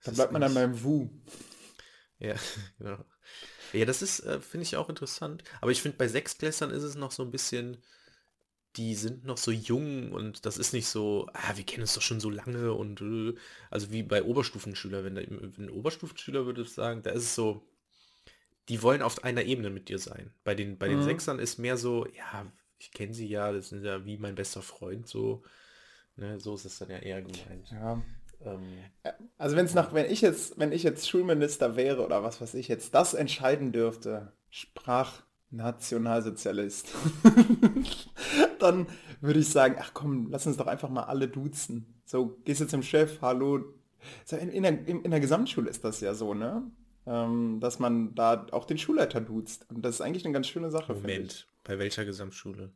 Das 0.04 0.06
Da 0.06 0.12
bleibt 0.12 0.34
man 0.34 0.42
dann 0.42 0.54
beim 0.54 0.84
Wu. 0.84 1.10
Ja, 2.20 2.36
genau. 2.80 2.98
Ja, 3.74 3.86
das 3.86 4.02
ist, 4.02 4.22
äh, 4.22 4.40
finde 4.42 4.64
ich 4.66 4.78
auch 4.78 4.90
interessant. 4.90 5.44
Aber 5.62 5.72
ich 5.72 5.82
finde, 5.82 5.98
bei 5.98 6.08
Sechsklässlern 6.08 6.72
ist 6.72 6.84
es 6.84 6.96
noch 6.96 7.12
so 7.12 7.24
ein 7.24 7.32
bisschen, 7.32 7.78
die 8.78 8.96
sind 8.96 9.26
noch 9.26 9.38
so 9.38 9.52
jung 9.52 10.12
und 10.14 10.46
das 10.46 10.58
ist 10.58 10.74
nicht 10.74 10.88
so, 10.88 11.30
ah, 11.34 11.58
wir 11.58 11.66
kennen 11.66 11.84
uns 11.84 11.94
doch 11.96 12.02
schon 12.02 12.20
so 12.22 12.30
lange 12.30 12.74
und 12.74 13.02
äh, 13.02 13.36
also 13.72 13.92
wie 13.92 14.04
bei 14.04 14.24
Oberstufenschüler, 14.24 15.04
wenn, 15.04 15.16
da, 15.16 15.22
wenn 15.28 15.66
ein 15.68 15.70
Oberstufenschüler 15.72 16.46
würde 16.46 16.64
ich 16.64 16.74
sagen, 16.74 17.04
da 17.04 17.12
ist 17.12 17.24
es 17.24 17.36
so, 17.36 17.64
die 18.70 18.82
wollen 18.82 19.02
auf 19.02 19.24
einer 19.24 19.44
Ebene 19.44 19.70
mit 19.70 19.90
dir 19.90 20.00
sein. 20.00 20.32
Bei 20.44 20.56
den, 20.56 20.78
bei 20.78 20.88
den 20.88 21.00
Mhm. 21.00 21.04
Sechsern 21.04 21.40
ist 21.40 21.58
mehr 21.60 21.78
so, 21.78 22.06
ja, 22.08 22.46
ich 22.80 22.92
kenne 22.92 23.14
sie 23.14 23.28
ja, 23.28 23.52
das 23.52 23.70
sind 23.70 23.84
ja 23.84 24.06
wie 24.06 24.18
mein 24.18 24.36
bester 24.36 24.62
Freund, 24.62 25.08
so. 25.08 25.44
Ne, 26.16 26.40
so 26.40 26.54
ist 26.56 26.66
es 26.66 26.78
dann 26.80 26.90
ja 26.92 26.98
eher 26.98 27.22
gemeint. 27.22 27.72
Ja. 27.72 28.02
Ähm, 28.46 28.62
Also 29.38 29.56
wenn 29.56 29.66
es 29.66 29.74
nach, 29.74 29.94
wenn 29.94 30.10
ich 30.12 30.22
jetzt, 30.22 30.60
wenn 30.60 30.72
ich 30.72 30.84
jetzt 30.84 31.10
Schulminister 31.10 31.76
wäre 31.76 32.06
oder 32.06 32.24
was 32.24 32.40
weiß 32.42 32.54
ich 32.54 32.68
jetzt, 32.68 32.94
das 32.94 33.14
entscheiden 33.16 33.72
dürfte, 33.72 34.32
Sprachnationalsozialist, 34.50 36.90
dann 38.60 38.88
würde 39.22 39.40
ich 39.40 39.50
sagen, 39.50 39.76
ach 39.80 39.92
komm, 39.94 40.28
lass 40.30 40.46
uns 40.48 40.58
doch 40.58 40.68
einfach 40.68 40.90
mal 40.90 41.04
alle 41.04 41.28
duzen. 41.28 41.86
So, 42.06 42.38
gehst 42.46 42.62
du 42.62 42.68
zum 42.68 42.84
Chef, 42.84 43.22
hallo. 43.22 43.64
In, 44.30 44.64
der, 44.64 44.86
in 44.88 45.10
der 45.12 45.20
Gesamtschule 45.22 45.70
ist 45.70 45.84
das 45.84 46.02
ja 46.02 46.14
so, 46.14 46.34
ne? 46.34 46.64
Ähm, 47.06 47.60
dass 47.60 47.80
man 47.80 48.16
da 48.16 48.46
auch 48.52 48.66
den 48.66 48.78
Schulleiter 48.78 49.20
duzt. 49.20 49.66
Und 49.70 49.84
das 49.84 49.96
ist 49.96 50.02
eigentlich 50.02 50.24
eine 50.24 50.34
ganz 50.34 50.48
schöne 50.48 50.72
Sache. 50.72 50.94
Moment, 50.94 51.48
bei 51.64 51.78
welcher 51.78 52.06
Gesamtschule? 52.06 52.72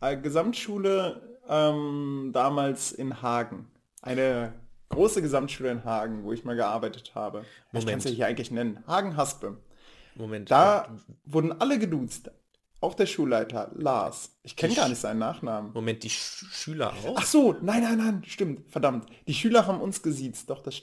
Äh, 0.00 0.18
Gesamtschule 0.18 1.38
ähm, 1.48 2.30
damals 2.32 2.92
in 2.92 3.22
Hagen. 3.22 3.70
Eine 4.02 4.52
große 4.90 5.22
Gesamtschule 5.22 5.70
in 5.70 5.84
Hagen, 5.84 6.24
wo 6.24 6.32
ich 6.32 6.44
mal 6.44 6.56
gearbeitet 6.56 7.14
habe. 7.14 7.40
Ich 7.40 7.72
kann 7.72 7.80
Moment. 7.80 8.04
es 8.04 8.10
ja 8.10 8.16
hier 8.16 8.26
eigentlich 8.26 8.50
nennen. 8.50 8.84
Hagen-Haspe. 8.86 9.56
Moment. 10.14 10.50
Da 10.50 10.94
wurden 11.24 11.52
alle 11.52 11.78
geduzt. 11.78 12.30
Auch 12.80 12.94
der 12.94 13.06
Schulleiter, 13.06 13.70
Lars. 13.76 14.36
Ich 14.42 14.56
kenne 14.56 14.74
gar 14.74 14.88
nicht 14.88 15.00
seinen 15.00 15.20
Nachnamen. 15.20 15.72
Moment, 15.72 16.02
die 16.02 16.10
Sch 16.10 16.44
Schüler 16.50 16.92
auch? 16.92 17.14
Ach 17.16 17.24
so, 17.24 17.54
nein, 17.62 17.82
nein, 17.82 17.96
nein, 17.96 18.22
stimmt, 18.26 18.68
verdammt. 18.70 19.06
Die 19.28 19.34
Schüler 19.34 19.66
haben 19.66 19.80
uns 19.80 20.02
gesiezt. 20.02 20.50
Doch, 20.50 20.62
das... 20.62 20.82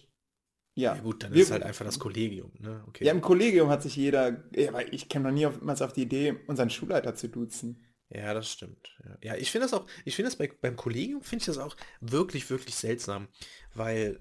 Ja, 0.79 0.95
Ja 0.95 1.01
gut, 1.01 1.23
dann 1.23 1.33
Wir- 1.33 1.43
ist 1.43 1.51
halt 1.51 1.63
einfach 1.63 1.85
das 1.85 1.99
Kollegium, 1.99 2.51
ne? 2.59 2.83
Okay. 2.87 3.05
Ja, 3.05 3.11
im 3.11 3.21
Kollegium 3.21 3.69
hat 3.69 3.83
sich 3.83 3.95
jeder... 3.95 4.43
Ja, 4.55 4.79
ich 4.91 5.09
käme 5.09 5.25
noch 5.25 5.33
niemals 5.33 5.81
auf 5.81 5.93
die 5.93 6.03
Idee, 6.03 6.39
unseren 6.47 6.69
Schulleiter 6.69 7.15
zu 7.15 7.27
duzen. 7.27 7.83
Ja, 8.09 8.33
das 8.33 8.51
stimmt. 8.51 8.97
Ja, 9.03 9.17
ja 9.33 9.35
ich 9.35 9.51
finde 9.51 9.65
das 9.65 9.73
auch, 9.73 9.85
ich 10.05 10.15
finde 10.15 10.29
das 10.31 10.37
bei, 10.37 10.49
beim 10.61 10.75
Kollegium 10.75 11.21
finde 11.21 11.41
ich 11.43 11.45
das 11.45 11.57
auch 11.59 11.75
wirklich, 12.01 12.49
wirklich 12.49 12.75
seltsam, 12.75 13.27
weil 13.75 14.19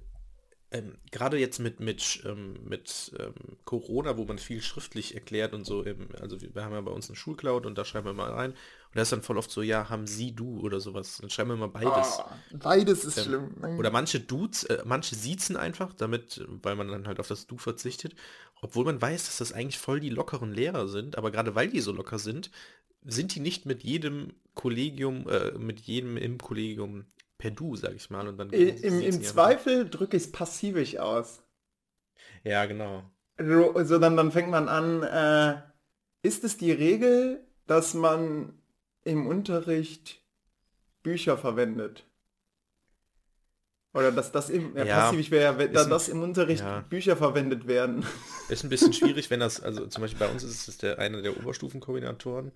ähm, 0.70 0.98
gerade 1.10 1.38
jetzt 1.38 1.60
mit, 1.60 1.80
mit, 1.80 2.22
ähm, 2.26 2.56
mit 2.64 3.12
ähm, 3.18 3.32
Corona, 3.64 4.18
wo 4.18 4.24
man 4.24 4.38
viel 4.38 4.60
schriftlich 4.60 5.14
erklärt 5.14 5.54
und 5.54 5.64
so, 5.64 5.84
eben, 5.86 6.08
also 6.20 6.38
wir, 6.40 6.62
haben 6.62 6.74
ja 6.74 6.80
bei 6.82 6.90
uns 6.90 7.08
eine 7.08 7.16
Schulcloud 7.16 7.64
und 7.64 7.78
da 7.78 7.86
schreiben 7.86 8.06
wir 8.06 8.12
mal 8.12 8.30
rein 8.30 8.50
und 8.50 8.96
da 8.96 9.02
ist 9.02 9.12
dann 9.12 9.22
voll 9.22 9.38
oft 9.38 9.50
so, 9.50 9.62
ja, 9.62 9.88
haben 9.88 10.06
Sie, 10.06 10.34
du 10.34 10.60
oder 10.60 10.80
sowas. 10.80 11.18
Dann 11.20 11.30
schreiben 11.30 11.50
wir 11.50 11.56
mal 11.56 11.68
beides. 11.68 12.18
Ah, 12.18 12.38
beides 12.52 13.04
ist 13.04 13.18
Ähm, 13.18 13.24
schlimm. 13.24 13.78
Oder 13.78 13.90
manche 13.90 14.20
Dudes, 14.20 14.64
äh, 14.64 14.82
manche 14.84 15.14
siezen 15.14 15.56
einfach, 15.56 15.94
damit, 15.94 16.44
weil 16.62 16.76
man 16.76 16.88
dann 16.88 17.06
halt 17.06 17.18
auf 17.18 17.28
das 17.28 17.46
Du 17.46 17.56
verzichtet, 17.56 18.14
obwohl 18.60 18.84
man 18.84 19.00
weiß, 19.00 19.24
dass 19.24 19.38
das 19.38 19.52
eigentlich 19.52 19.78
voll 19.78 20.00
die 20.00 20.10
lockeren 20.10 20.52
Lehrer 20.52 20.86
sind, 20.88 21.16
aber 21.16 21.30
gerade 21.30 21.54
weil 21.54 21.68
die 21.68 21.80
so 21.80 21.92
locker 21.92 22.18
sind, 22.18 22.50
sind 23.04 23.34
die 23.34 23.40
nicht 23.40 23.64
mit 23.64 23.84
jedem 23.84 24.34
Kollegium, 24.54 25.28
äh, 25.28 25.52
mit 25.52 25.80
jedem 25.80 26.16
im 26.18 26.36
Kollegium 26.38 27.06
per 27.38 27.50
Du, 27.52 27.76
sag 27.76 27.94
ich 27.94 28.10
mal. 28.10 28.26
Und 28.28 28.36
dann 28.38 28.50
Im, 28.50 29.00
im. 29.00 29.22
Zweifel 29.22 29.88
drücke 29.88 30.16
ich 30.16 30.24
es 30.24 30.32
passivisch 30.32 30.96
aus. 30.98 31.42
Ja, 32.44 32.66
genau. 32.66 33.04
So, 33.38 33.84
so 33.84 33.98
dann, 33.98 34.16
dann 34.16 34.32
fängt 34.32 34.50
man 34.50 34.68
an, 34.68 35.02
äh, 35.02 35.62
ist 36.22 36.42
es 36.44 36.56
die 36.56 36.72
Regel, 36.72 37.46
dass 37.66 37.94
man 37.94 38.60
im 39.04 39.26
Unterricht 39.26 40.22
Bücher 41.02 41.38
verwendet? 41.38 42.04
Oder 43.94 44.12
dass 44.12 44.32
das 44.32 44.50
im, 44.50 44.76
ja, 44.76 44.84
Ja, 44.84 45.00
passivisch 45.00 45.30
wäre, 45.30 45.58
wenn 45.58 45.76
ein- 45.76 45.90
das 45.90 46.08
im 46.08 46.22
Unterricht 46.22 46.62
ja. 46.62 46.80
Bücher 46.80 47.16
verwendet 47.16 47.66
werden. 47.66 48.04
Ist 48.50 48.64
ein 48.64 48.70
bisschen 48.70 48.92
schwierig, 48.92 49.30
wenn 49.30 49.40
das, 49.40 49.60
also 49.62 49.86
zum 49.86 50.02
Beispiel 50.02 50.18
bei 50.20 50.30
uns 50.32 50.42
ist 50.42 50.68
es 50.68 50.78
der, 50.78 50.98
einer 50.98 51.22
der 51.22 51.36
Oberstufenkoordinatoren 51.36 52.52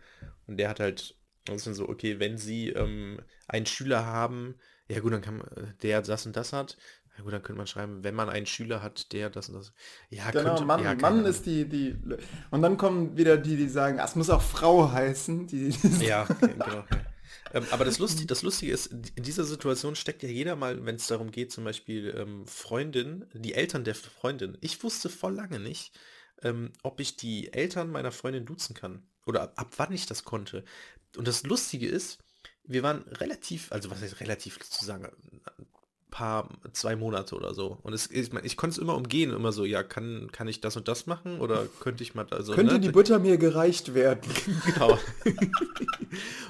und 0.46 0.56
der 0.56 0.68
hat 0.68 0.80
halt, 0.80 1.16
das 1.44 1.56
ist 1.56 1.66
dann 1.66 1.74
so, 1.74 1.88
okay, 1.88 2.18
wenn 2.20 2.38
sie 2.38 2.68
ähm, 2.70 3.20
einen 3.48 3.66
Schüler 3.66 4.06
haben, 4.06 4.56
ja 4.88 5.00
gut, 5.00 5.12
dann 5.12 5.22
kann 5.22 5.38
man, 5.38 5.46
äh, 5.48 5.74
der 5.82 6.02
das 6.02 6.26
und 6.26 6.36
das 6.36 6.52
hat, 6.52 6.76
ja 7.16 7.24
gut, 7.24 7.32
dann 7.32 7.42
könnte 7.42 7.58
man 7.58 7.66
schreiben, 7.66 8.04
wenn 8.04 8.14
man 8.14 8.30
einen 8.30 8.46
Schüler 8.46 8.82
hat, 8.82 9.12
der 9.12 9.28
das 9.28 9.48
und 9.48 9.56
das. 9.56 9.72
Ja, 10.08 10.30
Genau, 10.30 10.50
könnte, 10.50 10.64
Mann, 10.64 10.82
ja, 10.82 10.94
Mann 10.94 11.24
ist 11.26 11.44
die, 11.44 11.68
die. 11.68 11.96
Und 12.50 12.62
dann 12.62 12.76
kommen 12.78 13.16
wieder 13.16 13.36
die, 13.36 13.56
die 13.56 13.68
sagen, 13.68 14.00
ah, 14.00 14.04
es 14.04 14.16
muss 14.16 14.30
auch 14.30 14.40
Frau 14.40 14.90
heißen. 14.90 15.46
Die, 15.46 15.70
die 15.70 16.06
Ja, 16.06 16.22
okay, 16.28 16.54
genau. 16.58 16.84
Ähm, 17.52 17.66
aber 17.70 17.84
das 17.84 17.98
Lustige, 17.98 18.26
das 18.26 18.42
Lustige 18.42 18.72
ist, 18.72 18.86
in 18.86 19.22
dieser 19.22 19.44
Situation 19.44 19.94
steckt 19.94 20.22
ja 20.22 20.28
jeder 20.28 20.56
mal, 20.56 20.86
wenn 20.86 20.96
es 20.96 21.06
darum 21.06 21.30
geht, 21.30 21.52
zum 21.52 21.64
Beispiel 21.64 22.14
ähm, 22.16 22.46
Freundin, 22.46 23.26
die 23.34 23.54
Eltern 23.54 23.84
der 23.84 23.94
Freundin. 23.94 24.56
Ich 24.60 24.82
wusste 24.82 25.10
voll 25.10 25.34
lange 25.34 25.60
nicht, 25.60 25.92
ähm, 26.42 26.72
ob 26.82 26.98
ich 26.98 27.16
die 27.16 27.52
Eltern 27.52 27.90
meiner 27.90 28.12
Freundin 28.12 28.46
duzen 28.46 28.74
kann. 28.74 29.02
Oder 29.26 29.42
ab, 29.42 29.52
ab 29.56 29.72
wann 29.76 29.92
ich 29.92 30.06
das 30.06 30.24
konnte. 30.24 30.64
Und 31.16 31.28
das 31.28 31.44
Lustige 31.44 31.86
ist, 31.88 32.18
wir 32.64 32.82
waren 32.82 33.02
relativ, 33.08 33.72
also 33.72 33.90
was 33.90 34.00
heißt 34.00 34.20
relativ 34.20 34.58
zu 34.60 34.84
sagen, 34.84 35.06
ein 35.58 35.66
paar, 36.10 36.48
zwei 36.72 36.94
Monate 36.96 37.34
oder 37.34 37.54
so. 37.54 37.78
Und 37.82 37.92
es, 37.92 38.10
ich, 38.10 38.32
mein, 38.32 38.44
ich 38.44 38.56
konnte 38.56 38.74
es 38.74 38.78
immer 38.78 38.94
umgehen, 38.94 39.30
immer 39.32 39.50
so, 39.52 39.64
ja, 39.64 39.82
kann, 39.82 40.30
kann 40.30 40.46
ich 40.48 40.60
das 40.60 40.76
und 40.76 40.86
das 40.88 41.06
machen? 41.06 41.40
Oder 41.40 41.66
könnte 41.80 42.02
ich 42.02 42.14
mal, 42.14 42.26
also, 42.30 42.52
könnte 42.54 42.74
ne, 42.74 42.80
die 42.80 42.90
Butter 42.90 43.18
mir 43.18 43.36
gereicht 43.38 43.94
werden? 43.94 44.30
Genau. 44.74 44.98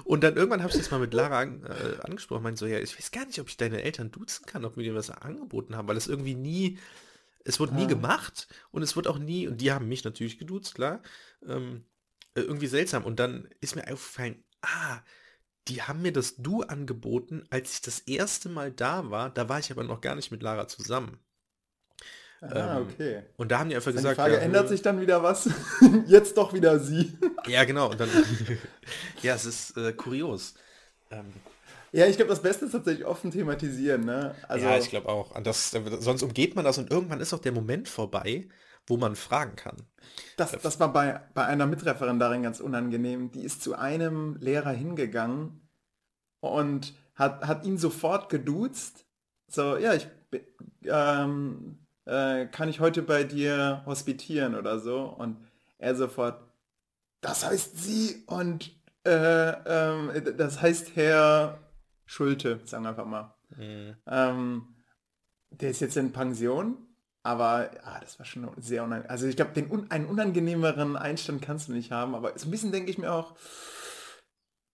und 0.05 0.23
dann 0.25 0.37
irgendwann 0.37 0.63
habe 0.63 0.73
ich 0.73 0.79
das 0.79 0.91
mal 0.91 0.99
mit 1.01 1.15
Lara 1.15 1.41
an, 1.41 1.65
äh, 1.65 2.01
angesprochen, 2.03 2.43
meinte 2.43 2.59
so, 2.59 2.67
ja, 2.67 2.79
ich 2.79 2.97
weiß 2.99 3.11
gar 3.11 3.25
nicht, 3.25 3.41
ob 3.41 3.49
ich 3.49 3.57
deine 3.57 3.83
Eltern 3.83 4.11
duzen 4.11 4.45
kann, 4.47 4.65
ob 4.65 4.77
wir 4.77 4.85
dir 4.85 4.95
was 4.95 5.11
angeboten 5.11 5.77
haben, 5.77 5.89
weil 5.89 5.97
es 5.97 6.09
irgendwie 6.09 6.35
nie, 6.35 6.79
es 7.45 7.59
wurde 7.61 7.75
nie 7.75 7.85
Ah. 7.85 7.89
gemacht 7.89 8.49
und 8.71 8.83
es 8.83 8.97
wird 8.97 9.07
auch 9.07 9.19
nie, 9.19 9.47
und 9.49 9.61
die 9.61 9.73
haben 9.73 9.89
mich 9.89 10.05
natürlich 10.05 10.39
geduzt, 10.39 10.75
klar, 10.75 11.03
ähm, 11.47 11.85
äh, 12.35 12.41
irgendwie 12.41 12.67
seltsam. 12.67 13.05
Und 13.05 13.19
dann 13.21 13.49
ist 13.61 13.77
mir 13.77 13.85
aufgefallen, 13.85 14.43
ah, 14.63 15.01
die 15.69 15.83
haben 15.83 16.03
mir 16.03 16.13
das 16.13 16.37
Du 16.37 16.63
angeboten, 16.63 17.45
als 17.51 17.75
ich 17.75 17.83
das 17.83 18.01
erste 18.01 18.49
Mal 18.51 18.73
da 18.73 19.11
war, 19.11 19.31
da 19.31 19.49
war 19.49 19.59
ich 19.61 19.71
aber 19.73 19.85
noch 19.85 20.01
gar 20.03 20.17
nicht 20.17 20.31
mit 20.33 20.43
Lara 20.43 20.69
zusammen. 20.69 21.21
Ah, 22.41 22.79
Ähm, 22.79 22.83
okay. 22.83 23.23
Und 23.37 23.51
da 23.53 23.59
haben 23.61 23.69
die 23.71 23.77
einfach 23.77 23.93
gesagt, 23.93 24.27
die 24.27 24.31
Frage, 24.31 24.35
ja, 24.35 24.41
ändert 24.41 24.69
sich 24.69 24.83
dann 24.83 25.01
wieder 25.01 25.23
was? 25.23 25.49
Jetzt 26.07 26.37
doch 26.37 26.53
wieder 26.53 26.79
sie. 26.81 27.17
Ja, 27.45 27.65
genau. 27.65 27.91
Und 27.91 28.01
dann, 28.01 28.11
ja, 29.23 29.35
es 29.35 29.45
ist 29.45 29.77
äh, 29.77 29.93
kurios. 29.93 30.55
Ähm, 31.11 31.43
Ja, 31.93 32.07
ich 32.07 32.17
glaube, 32.17 32.31
das 32.31 32.43
Beste 32.43 32.65
ist 32.67 32.73
tatsächlich 32.73 33.05
offen 33.07 33.31
thematisieren, 33.31 34.05
ne? 34.05 34.35
Also, 34.49 34.67
ja, 34.67 34.77
ich 34.79 34.89
glaube 34.89 35.09
auch. 35.09 35.41
Das, 35.43 35.71
sonst 35.71 36.23
umgeht 36.23 36.55
man 36.57 36.65
das 36.65 36.79
und 36.79 36.91
irgendwann 36.91 37.21
ist 37.21 37.33
auch 37.33 37.39
der 37.39 37.53
Moment 37.53 37.89
vorbei, 37.89 38.49
wo 38.87 38.97
man 38.97 39.17
fragen 39.17 39.57
kann. 39.57 39.77
das, 40.37 40.53
das 40.53 40.81
war 40.81 40.93
bei, 40.93 41.21
bei 41.35 41.47
einer 41.47 41.67
Mitreferendarin 41.67 42.43
ganz 42.43 42.61
unangenehm. 42.61 43.31
Die 43.31 43.43
ist 43.43 43.63
zu 43.63 43.75
einem 43.75 44.37
Lehrer 44.41 44.73
hingegangen 44.73 45.69
und 46.41 46.95
hat, 47.15 47.47
hat 47.47 47.65
ihn 47.65 47.79
sofort 47.79 48.29
geduzt. 48.29 49.07
So, 49.49 49.77
ja, 49.77 49.95
ich 49.95 50.09
ähm, 50.85 51.79
äh, 52.05 52.47
kann 52.47 52.69
ich 52.69 52.81
heute 52.81 53.03
bei 53.03 53.25
dir 53.25 53.83
hospitieren 53.87 54.55
oder 54.55 54.79
so? 54.79 55.03
Und 55.05 55.37
er 55.79 55.95
sofort, 55.95 56.43
das 57.21 57.47
heißt 57.47 57.79
sie 57.79 58.25
und 58.27 58.73
äh, 59.05 59.51
ähm, 59.67 60.37
das 60.37 60.61
heißt 60.61 60.97
Herr 60.97 61.59
Schulte, 62.07 62.61
sagen 62.65 62.85
wir 62.85 62.91
einfach 62.91 63.07
mal. 63.07 63.35
Mhm. 63.57 63.97
Ähm, 64.07 64.75
der 65.51 65.71
ist 65.71 65.81
jetzt 65.81 65.97
in 65.97 66.13
Pension 66.13 66.77
Aber 67.23 67.71
ah, 67.85 68.01
das 68.01 68.19
war 68.19 68.27
schon 68.27 68.51
sehr 68.59 68.83
unangenehm. 68.83 69.11
Also 69.11 69.27
ich 69.27 69.37
glaube, 69.37 69.53
den 69.53 69.91
einen 69.91 70.07
unangenehmeren 70.07 70.97
Einstand 70.97 71.41
kannst 71.41 71.69
du 71.69 71.73
nicht 71.73 71.93
haben. 71.93 72.15
Aber 72.15 72.37
so 72.37 72.49
ein 72.49 72.51
bisschen 72.51 72.73
denke 72.73 72.91
ich 72.91 72.99
mir 72.99 73.13
auch, 73.13 73.37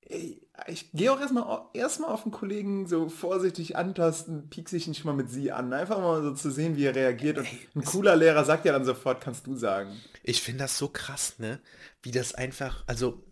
ey, 0.01 0.41
ich 0.67 0.91
gehe 0.93 1.13
auch 1.13 1.21
erstmal 1.21 1.61
erstmal 1.75 2.11
auf 2.11 2.23
den 2.23 2.33
Kollegen 2.33 2.87
so 2.87 3.11
vorsichtig 3.11 3.77
antasten, 3.77 4.49
piek 4.49 4.71
sich 4.71 4.89
nicht 4.89 5.05
mal 5.05 5.13
mit 5.13 5.31
sie 5.31 5.53
an. 5.53 5.73
Einfach 5.75 5.99
mal 5.99 6.23
so 6.23 6.33
zu 6.33 6.51
sehen, 6.51 6.77
wie 6.77 6.87
er 6.87 6.95
reagiert. 6.95 7.39
Und 7.39 7.47
ein 7.75 7.85
cooler 7.85 8.17
Lehrer 8.17 8.45
sagt 8.45 8.65
ja 8.65 8.73
dann 8.73 8.87
sofort, 8.87 9.21
kannst 9.21 9.47
du 9.47 9.55
sagen. 9.55 10.01
Ich 10.23 10.41
finde 10.41 10.65
das 10.65 10.79
so 10.79 10.89
krass, 10.89 11.39
ne? 11.39 11.61
Wie 12.03 12.13
das 12.13 12.35
einfach, 12.35 12.83
also 12.87 13.25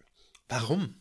warum? 0.49 0.95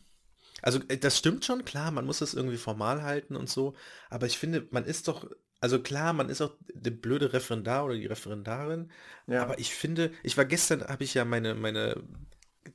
Also 0.62 0.80
äh, 0.88 0.96
das 0.96 1.18
stimmt 1.18 1.44
schon, 1.44 1.66
klar, 1.66 1.90
man 1.90 2.06
muss 2.06 2.20
das 2.20 2.32
irgendwie 2.32 2.56
formal 2.56 3.02
halten 3.02 3.36
und 3.36 3.50
so, 3.50 3.74
aber 4.08 4.26
ich 4.26 4.38
finde, 4.38 4.66
man 4.70 4.84
ist 4.84 5.06
doch 5.06 5.28
also 5.60 5.80
klar, 5.80 6.12
man 6.12 6.28
ist 6.28 6.40
auch 6.40 6.52
der 6.74 6.90
blöde 6.90 7.32
Referendar 7.32 7.84
oder 7.84 7.94
die 7.94 8.06
Referendarin, 8.06 8.90
ja. 9.26 9.42
aber 9.42 9.58
ich 9.58 9.74
finde, 9.74 10.12
ich 10.22 10.36
war 10.36 10.44
gestern, 10.44 10.82
habe 10.82 11.04
ich 11.04 11.14
ja 11.14 11.24
meine, 11.24 11.54
meine 11.54 12.02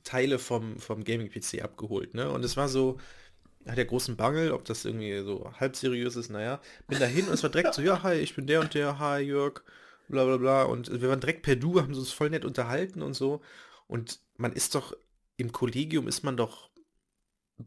Teile 0.04 0.38
vom, 0.38 0.78
vom 0.78 1.04
Gaming-PC 1.04 1.62
abgeholt, 1.62 2.14
ne? 2.14 2.30
Und 2.30 2.44
es 2.44 2.56
war 2.56 2.68
so, 2.68 2.98
hat 3.66 3.78
ja 3.78 3.84
großen 3.84 4.16
Bangel, 4.16 4.52
ob 4.52 4.64
das 4.64 4.84
irgendwie 4.84 5.22
so 5.22 5.52
halb 5.58 5.76
seriös 5.76 6.16
ist, 6.16 6.30
naja, 6.30 6.60
bin 6.88 6.98
dahin 6.98 7.28
und 7.28 7.34
es 7.34 7.42
war 7.42 7.50
direkt 7.50 7.74
so, 7.74 7.82
ja, 7.82 8.02
hi, 8.02 8.14
ich 8.14 8.34
bin 8.34 8.46
der 8.46 8.60
und 8.60 8.74
der, 8.74 8.98
hi 8.98 9.20
Jörg, 9.20 9.62
bla 10.08 10.24
bla 10.24 10.36
bla. 10.36 10.62
Und 10.64 11.00
wir 11.00 11.08
waren 11.08 11.20
direkt 11.20 11.42
per 11.42 11.56
Du, 11.56 11.80
haben 11.80 11.94
uns 11.94 12.12
voll 12.12 12.30
nett 12.30 12.44
unterhalten 12.44 13.02
und 13.02 13.14
so. 13.14 13.40
Und 13.86 14.20
man 14.36 14.52
ist 14.52 14.74
doch, 14.74 14.96
im 15.36 15.52
Kollegium 15.52 16.08
ist 16.08 16.24
man 16.24 16.36
doch 16.36 16.70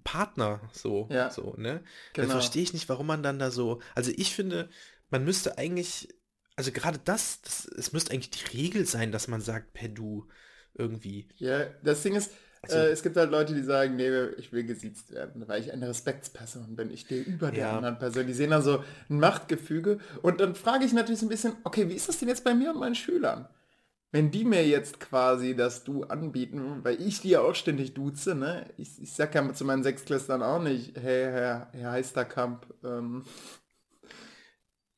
Partner, 0.04 0.60
so, 0.74 1.08
ja, 1.10 1.30
so, 1.30 1.54
ne? 1.58 1.84
Genau. 2.14 2.28
Dann 2.28 2.30
verstehe 2.30 2.64
ich 2.64 2.74
nicht, 2.74 2.90
warum 2.90 3.08
man 3.08 3.24
dann 3.24 3.40
da 3.40 3.52
so, 3.52 3.82
also 3.94 4.12
ich 4.16 4.34
finde, 4.34 4.70
man 5.16 5.24
müsste 5.24 5.58
eigentlich, 5.58 6.14
also 6.58 6.74
gerade 6.74 7.00
das, 7.06 7.42
das, 7.42 7.66
es 7.66 7.94
müsste 7.94 8.12
eigentlich 8.12 8.32
die 8.32 8.58
Regel 8.58 8.86
sein, 8.86 9.14
dass 9.14 9.30
man 9.30 9.40
sagt 9.40 9.72
per 9.74 9.88
Du 9.88 10.28
irgendwie. 10.74 11.30
Ja, 11.38 11.68
das 11.84 12.04
Ding 12.04 12.16
ist, 12.16 12.32
also, 12.64 12.76
äh, 12.76 12.90
es 12.90 13.02
gibt 13.02 13.16
halt 13.16 13.32
Leute, 13.32 13.54
die 13.54 13.64
sagen, 13.64 13.96
nee, 13.96 14.10
ich 14.38 14.52
will 14.52 14.66
gesiezt 14.66 15.14
werden, 15.14 15.48
weil 15.48 15.62
ich 15.62 15.72
eine 15.72 15.88
Respektsperson 15.88 16.76
bin. 16.76 16.92
Ich 16.92 17.02
stehe 17.02 17.22
über 17.22 17.50
der 17.50 17.68
ja. 17.68 17.78
anderen 17.78 17.98
Person. 17.98 18.28
Die 18.28 18.34
sehen 18.34 18.50
dann 18.50 18.62
so 18.62 18.84
ein 19.10 19.20
Machtgefüge. 19.20 20.00
Und 20.22 20.42
dann 20.42 20.54
frage 20.54 20.84
ich 20.84 20.92
natürlich 20.92 21.22
so 21.22 21.28
ein 21.28 21.30
bisschen, 21.30 21.56
okay, 21.64 21.88
wie 21.88 21.94
ist 21.94 22.10
das 22.10 22.20
denn 22.20 22.28
jetzt 22.28 22.44
bei 22.44 22.54
mir 22.54 22.72
und 22.72 22.80
meinen 22.80 22.96
Schülern? 22.96 23.48
Wenn 24.12 24.32
die 24.32 24.44
mir 24.44 24.68
jetzt 24.68 25.00
quasi 25.00 25.56
das 25.56 25.86
Du 25.86 26.04
anbieten, 26.04 26.84
weil 26.84 27.02
ich 27.02 27.22
die 27.22 27.30
ja 27.30 27.40
auch 27.40 27.56
ständig 27.56 27.94
duze, 27.94 28.36
ne? 28.36 28.66
Ich, 28.76 29.02
ich 29.02 29.14
sag 29.14 29.34
ja 29.34 29.54
zu 29.54 29.64
meinen 29.64 29.84
Sechsklässlern 29.84 30.44
auch 30.44 30.62
nicht, 30.62 30.98
hey, 30.98 31.24
Herr, 31.24 31.70
Herr 31.72 31.92
Heisterkamp, 31.92 32.66
ähm, 32.84 33.24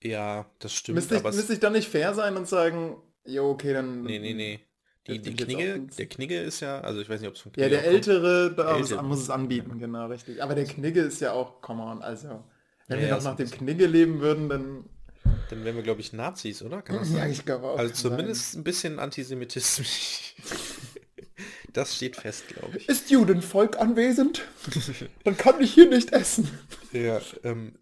ja, 0.03 0.45
das 0.59 0.73
stimmt. 0.73 0.95
Müsste 0.95 1.15
ich, 1.15 1.23
müsste 1.23 1.53
ich 1.53 1.59
dann 1.59 1.73
nicht 1.73 1.89
fair 1.89 2.13
sein 2.13 2.35
und 2.37 2.47
sagen, 2.47 2.97
jo, 3.25 3.49
okay, 3.49 3.73
dann... 3.73 4.03
Nee, 4.03 4.19
nee, 4.19 4.33
nee. 4.33 4.59
Die, 5.07 5.19
die 5.19 5.35
Knigge, 5.35 5.87
der 5.97 6.05
Knigge 6.07 6.41
ist 6.41 6.59
ja, 6.59 6.81
also 6.81 6.99
ich 6.99 7.07
weiß 7.07 7.21
nicht, 7.21 7.29
ob 7.29 7.35
es 7.35 7.41
von 7.41 7.53
Knigge 7.53 7.69
Ja, 7.69 7.81
der 7.81 7.89
Ältere, 7.89 8.53
da 8.53 8.75
Ältere. 8.75 9.03
muss 9.03 9.21
es 9.21 9.29
anbieten, 9.29 9.79
genau, 9.79 10.07
richtig. 10.07 10.43
Aber 10.43 10.53
der 10.53 10.65
Knigge 10.65 11.01
ist 11.01 11.21
ja 11.21 11.31
auch, 11.31 11.61
come 11.61 11.81
on, 11.83 12.01
also, 12.01 12.43
wenn 12.87 12.97
ja, 12.97 13.03
wir 13.03 13.09
ja, 13.09 13.15
noch 13.15 13.23
nach 13.23 13.35
dem 13.35 13.49
Knigge 13.49 13.85
leben 13.85 14.19
würden, 14.19 14.49
dann... 14.49 14.85
Dann 15.49 15.63
wären 15.63 15.77
wir, 15.77 15.83
glaube 15.83 16.01
ich, 16.01 16.11
Nazis, 16.11 16.61
oder? 16.61 16.81
Kann 16.81 16.99
ja, 17.15 17.25
ich 17.25 17.45
glaube 17.45 17.67
auch. 17.67 17.79
Also 17.79 17.93
zumindest 17.93 18.51
sein. 18.51 18.61
ein 18.61 18.63
bisschen 18.63 18.99
Antisemitismus. 18.99 20.33
Das 21.73 21.95
steht 21.95 22.15
fest, 22.15 22.47
glaube 22.47 22.77
ich. 22.77 22.89
Ist 22.89 23.11
Judenvolk 23.11 23.77
anwesend? 23.77 24.43
Dann 25.23 25.37
kann 25.37 25.61
ich 25.61 25.75
hier 25.75 25.87
nicht 25.87 26.11
essen. 26.11 26.49
Ja, 26.91 27.21
ähm, 27.43 27.75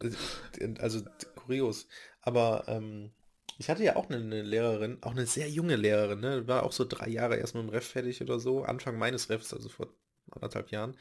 also 0.79 1.01
kurios. 1.45 1.87
Aber 2.21 2.65
ähm, 2.67 3.11
ich 3.57 3.69
hatte 3.69 3.83
ja 3.83 3.95
auch 3.95 4.09
eine, 4.09 4.17
eine, 4.17 4.41
Lehrerin, 4.41 4.97
auch 5.01 5.11
eine 5.11 5.25
sehr 5.25 5.49
junge 5.49 5.75
Lehrerin, 5.75 6.19
ne? 6.19 6.47
war 6.47 6.63
auch 6.63 6.71
so 6.71 6.85
drei 6.85 7.07
Jahre 7.07 7.37
erst 7.37 7.55
mit 7.55 7.63
dem 7.63 7.69
Ref 7.69 7.87
fertig 7.87 8.21
oder 8.21 8.39
so, 8.39 8.63
Anfang 8.63 8.97
meines 8.97 9.29
Refs, 9.29 9.53
also 9.53 9.69
vor 9.69 9.87
anderthalb 10.31 10.71
Jahren. 10.71 10.97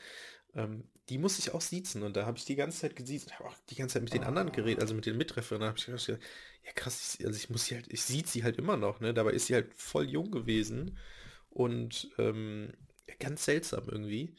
Ähm, 0.54 0.88
die 1.08 1.18
musste 1.18 1.40
ich 1.40 1.52
auch 1.52 1.60
siezen 1.60 2.02
und 2.02 2.16
da 2.16 2.26
habe 2.26 2.38
ich 2.38 2.44
die 2.44 2.56
ganze 2.56 2.80
Zeit 2.80 2.96
gesiezt 2.96 3.26
und 3.26 3.38
habe 3.38 3.48
auch 3.48 3.56
die 3.70 3.74
ganze 3.74 3.94
Zeit 3.94 4.04
mit 4.04 4.14
den 4.14 4.24
anderen 4.24 4.52
geredet, 4.52 4.80
also 4.80 4.94
mit 4.94 5.06
den 5.06 5.16
Mitreferenten. 5.16 5.68
habe 5.68 5.78
ich 5.78 5.86
gedacht, 5.86 6.08
ja 6.64 6.72
krass, 6.72 7.16
ich, 7.18 7.26
also 7.26 7.36
ich 7.36 7.50
muss 7.50 7.66
sie 7.66 7.74
halt, 7.74 7.92
ich 7.92 8.02
sieht 8.02 8.28
sie 8.28 8.44
halt 8.44 8.56
immer 8.56 8.76
noch, 8.76 9.00
ne? 9.00 9.12
Dabei 9.12 9.32
ist 9.32 9.46
sie 9.46 9.54
halt 9.54 9.74
voll 9.74 10.08
jung 10.08 10.30
gewesen 10.30 10.98
und 11.50 12.10
ähm, 12.18 12.72
ganz 13.18 13.44
seltsam 13.44 13.88
irgendwie. 13.88 14.36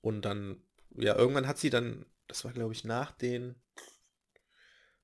Und 0.00 0.24
dann, 0.24 0.62
ja, 0.96 1.16
irgendwann 1.16 1.46
hat 1.46 1.58
sie 1.58 1.70
dann, 1.70 2.06
das 2.28 2.44
war 2.44 2.52
glaube 2.52 2.72
ich 2.72 2.84
nach 2.84 3.10
den 3.12 3.56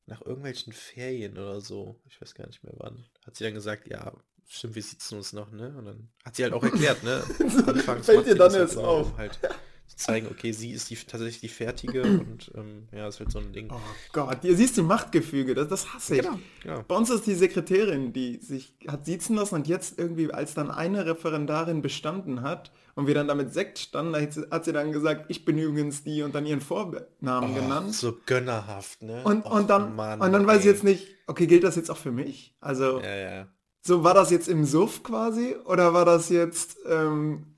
nach 0.09 0.23
irgendwelchen 0.23 0.73
Ferien 0.73 1.39
oder 1.39 1.61
so, 1.61 2.01
ich 2.07 2.21
weiß 2.21 2.35
gar 2.35 2.47
nicht 2.47 2.65
mehr 2.65 2.75
wann, 2.77 3.05
hat 3.25 3.37
sie 3.37 3.45
dann 3.45 3.55
gesagt, 3.55 3.89
ja, 3.89 4.13
stimmt, 4.49 4.75
wir 4.75 4.83
sitzen 4.83 5.17
uns 5.17 5.33
noch, 5.33 5.51
ne? 5.53 5.75
Und 5.77 5.85
dann 5.85 6.09
hat 6.25 6.37
sie 6.37 6.45
halt 6.45 6.55
auch 6.55 6.63
erklärt, 6.65 7.03
ne? 7.05 7.23
Anfangs 7.67 8.07
Fällt 8.07 8.27
dir 8.27 8.35
dann 8.35 8.53
jetzt 8.55 8.77
halt 8.77 8.87
auf. 8.87 9.17
Halt 9.17 9.39
zeigen, 9.99 10.29
okay, 10.31 10.53
sie 10.53 10.71
ist 10.71 10.91
die, 10.91 10.97
tatsächlich 10.97 11.41
die 11.41 11.49
Fertige 11.49 12.03
und 12.03 12.51
ähm, 12.55 12.89
ja, 12.93 13.07
es 13.07 13.19
wird 13.21 13.33
so 13.33 13.39
ein 13.39 13.53
Ding. 13.53 13.69
Oh 13.71 13.81
Gott, 14.13 14.45
ihr 14.45 14.57
siehst 14.57 14.79
du 14.79 14.83
Machtgefüge, 14.83 15.55
das, 15.55 15.69
das 15.69 15.93
hasse 15.95 16.17
ich. 16.17 16.23
Genau, 16.23 16.39
genau. 16.63 16.85
Bei 16.87 16.97
uns 16.97 17.11
ist 17.11 17.27
die 17.27 17.35
Sekretärin, 17.35 18.13
die 18.13 18.37
sich 18.37 18.75
hat 18.87 19.07
sitzen 19.07 19.35
lassen 19.35 19.57
und 19.57 19.69
jetzt 19.69 19.99
irgendwie, 19.99 20.33
als 20.33 20.55
dann 20.55 20.71
eine 20.71 21.07
Referendarin 21.07 21.83
bestanden 21.83 22.43
hat 22.43 22.71
und 22.95 23.07
wir 23.07 23.15
dann 23.15 23.29
damit 23.29 23.53
Sekt 23.55 23.79
standen, 23.79 24.15
hat 24.51 24.65
sie 24.65 24.73
dann 24.73 24.93
gesagt, 24.93 25.27
ich 25.29 25.45
bin 25.45 25.57
übrigens 25.59 26.03
die 26.03 26.23
und 26.23 26.35
dann 26.35 26.47
ihren 26.47 26.61
Vornamen 26.61 27.53
oh, 27.53 27.55
genannt. 27.55 27.95
So 27.95 28.19
gönnerhaft, 28.27 29.03
ne? 29.03 29.23
Und, 29.25 29.45
Och, 29.47 29.53
und 29.53 29.71
dann, 29.71 29.95
Mann, 29.95 30.21
und 30.21 30.33
dann 30.33 30.47
weiß 30.47 30.61
ich 30.61 30.67
jetzt 30.67 30.85
nicht, 30.85 31.07
okay, 31.29 31.47
gilt 31.47 31.63
das 31.63 31.77
jetzt 31.77 31.91
auch 31.91 31.97
für 31.97 32.11
mich? 32.11 32.57
Also, 32.61 33.01
ja, 33.01 33.17
ja. 33.17 33.47
so 33.83 34.03
war 34.03 34.15
das 34.15 34.31
jetzt 34.31 34.49
im 34.49 34.65
Suff 34.65 35.03
quasi 35.03 35.55
oder 35.65 35.95
war 35.95 36.05
das 36.05 36.29
jetzt, 36.29 36.77
ähm, 36.89 37.55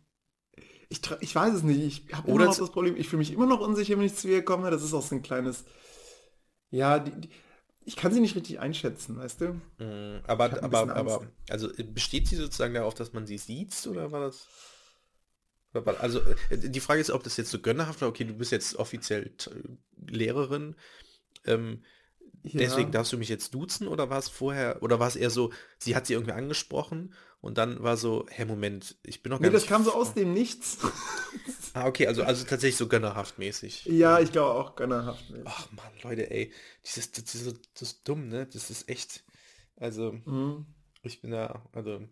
ich, 0.90 1.00
ich 1.20 1.34
weiß 1.34 1.54
es 1.54 1.62
nicht, 1.62 1.80
ich 1.80 2.14
habe 2.14 2.28
immer 2.30 2.44
noch 2.44 2.56
das 2.56 2.70
Problem, 2.70 2.96
ich 2.96 3.08
fühle 3.08 3.20
mich 3.20 3.32
immer 3.32 3.46
noch 3.46 3.60
unsicher, 3.60 3.96
wenn 3.96 4.04
ich 4.04 4.16
zu 4.16 4.28
ihr 4.28 4.44
komme, 4.44 4.70
das 4.70 4.82
ist 4.82 4.92
auch 4.92 5.02
so 5.02 5.14
ein 5.14 5.22
kleines, 5.22 5.64
ja, 6.70 6.98
die, 6.98 7.12
die 7.12 7.30
ich 7.84 7.96
kann 7.96 8.12
sie 8.12 8.20
nicht 8.20 8.36
richtig 8.36 8.60
einschätzen, 8.60 9.16
weißt 9.16 9.40
du? 9.40 9.60
Mm, 9.78 10.20
aber, 10.26 10.62
aber, 10.62 10.94
aber, 10.94 11.26
also 11.48 11.68
besteht 11.92 12.28
sie 12.28 12.36
sozusagen 12.36 12.74
darauf, 12.74 12.94
dass 12.94 13.12
man 13.12 13.26
sie 13.26 13.38
sieht, 13.38 13.74
oder 13.86 14.12
war 14.12 14.20
das? 14.20 14.46
Also 15.98 16.20
äh, 16.50 16.58
die 16.58 16.80
Frage 16.80 17.00
ist, 17.00 17.10
ob 17.10 17.22
das 17.22 17.36
jetzt 17.36 17.50
so 17.50 17.60
gönnerhaft 17.60 18.00
war, 18.00 18.08
okay, 18.08 18.24
du 18.24 18.34
bist 18.34 18.52
jetzt 18.52 18.76
offiziell 18.76 19.32
Lehrerin, 20.08 20.76
ähm, 21.46 21.84
ja. 22.42 22.58
deswegen 22.58 22.90
darfst 22.90 23.12
du 23.12 23.18
mich 23.18 23.28
jetzt 23.28 23.54
duzen 23.54 23.88
oder 23.88 24.10
war 24.10 24.18
es 24.18 24.28
vorher, 24.28 24.82
oder 24.82 25.00
war 25.00 25.08
es 25.08 25.16
eher 25.16 25.30
so, 25.30 25.52
sie 25.78 25.96
hat 25.96 26.06
sie 26.06 26.14
irgendwie 26.14 26.32
angesprochen 26.32 27.14
und 27.40 27.56
dann 27.56 27.82
war 27.82 27.96
so, 27.96 28.26
hey 28.28 28.44
Moment, 28.44 28.96
ich 29.02 29.22
bin 29.22 29.30
noch 29.30 29.40
gar 29.40 29.48
nee, 29.48 29.52
das 29.52 29.66
kam 29.66 29.82
so 29.82 29.94
aus 29.94 30.12
dem 30.12 30.34
Nichts. 30.34 30.78
ah, 31.74 31.86
okay, 31.86 32.06
also, 32.06 32.22
also 32.22 32.44
tatsächlich 32.44 32.76
so 32.76 32.86
gönnerhaft 32.86 33.38
mäßig. 33.38 33.86
Ja, 33.86 34.20
ich 34.20 34.30
glaube 34.30 34.52
auch 34.52 34.76
gönnerhaft 34.76 35.30
mäßig. 35.30 35.46
Ach 35.46 35.72
man, 35.72 35.92
Leute, 36.02 36.30
ey, 36.30 36.52
dieses, 36.84 37.12
das, 37.12 37.34
ist, 37.34 37.60
das 37.74 37.82
ist 37.82 38.08
dumm, 38.08 38.28
ne? 38.28 38.46
Das 38.46 38.70
ist 38.70 38.88
echt, 38.90 39.24
also, 39.76 40.12
mhm. 40.12 40.66
ich 41.02 41.22
bin 41.22 41.30
da, 41.30 41.64
also, 41.72 42.06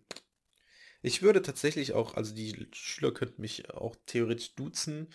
ich 1.01 1.21
würde 1.21 1.41
tatsächlich 1.41 1.93
auch, 1.93 2.15
also 2.15 2.33
die 2.33 2.67
Schüler 2.73 3.13
könnten 3.13 3.41
mich 3.41 3.69
auch 3.69 3.95
theoretisch 4.05 4.55
duzen. 4.55 5.13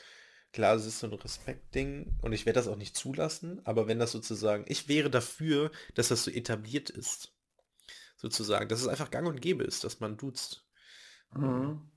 Klar, 0.53 0.77
es 0.77 0.87
ist 0.87 1.01
so 1.01 1.09
ein 1.09 1.13
Respektding 1.13 2.17
und 2.23 2.33
ich 2.33 2.47
werde 2.47 2.61
das 2.61 2.69
auch 2.69 2.77
nicht 2.77 2.97
zulassen, 2.97 3.61
aber 3.67 3.89
wenn 3.89 3.99
das 3.99 4.13
sozusagen, 4.13 4.65
ich 4.69 4.89
wäre 4.89 5.11
dafür, 5.11 5.73
dass 5.95 6.09
das 6.09 6.23
so 6.23 6.31
etabliert 6.31 6.91
ist. 6.91 7.34
Sozusagen, 8.25 8.71
dass 8.71 8.81
es 8.81 8.89
einfach 8.89 9.11
gang 9.11 9.29
und 9.29 9.43
gäbe 9.43 9.65
ist, 9.65 9.85
dass 9.85 10.01
man 10.01 10.17
duzt. 10.17 10.67
Mhm. 11.35 11.91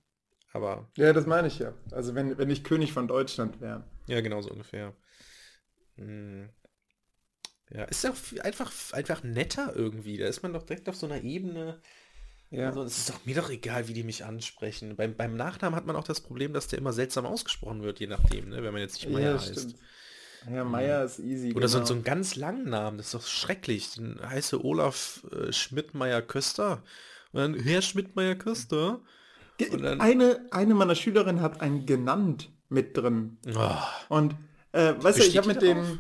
Aber. 0.52 0.92
Ja, 0.98 1.14
das 1.14 1.26
meine 1.26 1.48
ich 1.48 1.58
ja. 1.60 1.74
Also 1.92 2.16
wenn, 2.16 2.38
wenn 2.38 2.50
ich 2.50 2.66
König 2.66 2.92
von 2.92 3.08
Deutschland 3.08 3.62
wäre. 3.62 3.86
Ja, 4.08 4.20
genau 4.20 4.42
so 4.42 4.52
ungefähr. 4.52 4.94
Hm. 5.96 6.50
Ja, 7.70 7.86
ist 7.86 8.04
ja 8.04 8.14
einfach, 8.44 8.74
einfach 8.92 9.24
netter 9.24 9.74
irgendwie. 9.74 10.18
Da 10.18 10.28
ist 10.28 10.44
man 10.44 10.52
doch 10.52 10.64
direkt 10.64 10.90
auf 10.90 10.98
so 10.98 11.06
einer 11.06 11.24
Ebene, 11.24 11.82
ja. 12.50 12.68
Also 12.68 12.84
es 12.84 12.98
ist 12.98 13.10
doch 13.10 13.26
mir 13.26 13.36
doch 13.36 13.50
egal, 13.50 13.88
wie 13.88 13.94
die 13.94 14.04
mich 14.04 14.26
ansprechen. 14.26 14.96
Beim, 14.96 15.16
beim 15.16 15.36
Nachnamen 15.36 15.76
hat 15.76 15.86
man 15.86 15.96
auch 15.96 16.04
das 16.04 16.22
Problem, 16.22 16.54
dass 16.54 16.68
der 16.68 16.80
immer 16.80 16.94
seltsam 16.94 17.26
ausgesprochen 17.26 17.84
wird, 17.84 18.02
je 18.02 18.08
nachdem, 18.08 18.50
ne? 18.50 18.64
wenn 18.64 18.74
man 18.74 18.82
jetzt 18.82 18.96
nicht 18.96 19.10
Meier 19.10 19.36
ja, 19.36 19.40
heißt. 19.40 19.76
Ja, 20.52 20.64
Meier 20.64 21.04
ist 21.04 21.20
easy. 21.20 21.52
Oder 21.52 21.68
genau. 21.68 21.80
so, 21.80 21.86
so 21.86 21.94
einen 21.94 22.04
ganz 22.04 22.36
langen 22.36 22.70
Namen, 22.70 22.98
das 22.98 23.08
ist 23.08 23.16
doch 23.16 23.26
schrecklich. 23.26 23.96
Dann 23.96 24.20
heiße 24.24 24.64
Olaf 24.64 25.26
äh, 25.32 25.52
Schmidt-Meier-Köster. 25.52 26.84
Und 27.32 27.40
dann 27.40 27.56
Herr 27.56 27.82
Schmidt-Meier-Köster. 27.82 29.02
Eine, 30.00 30.46
eine 30.52 30.74
meiner 30.76 30.96
Schülerinnen 30.96 31.42
hat 31.42 31.62
einen 31.62 31.86
genannt 31.86 32.52
mit 32.70 32.96
drin. 32.96 33.38
Oh. 33.56 34.16
Und 34.16 34.36
äh, 34.72 34.94
weißt 35.00 35.20
du, 35.20 35.24
ich 35.24 35.38
habe 35.38 35.48
mit 35.48 35.62
dem, 35.62 36.00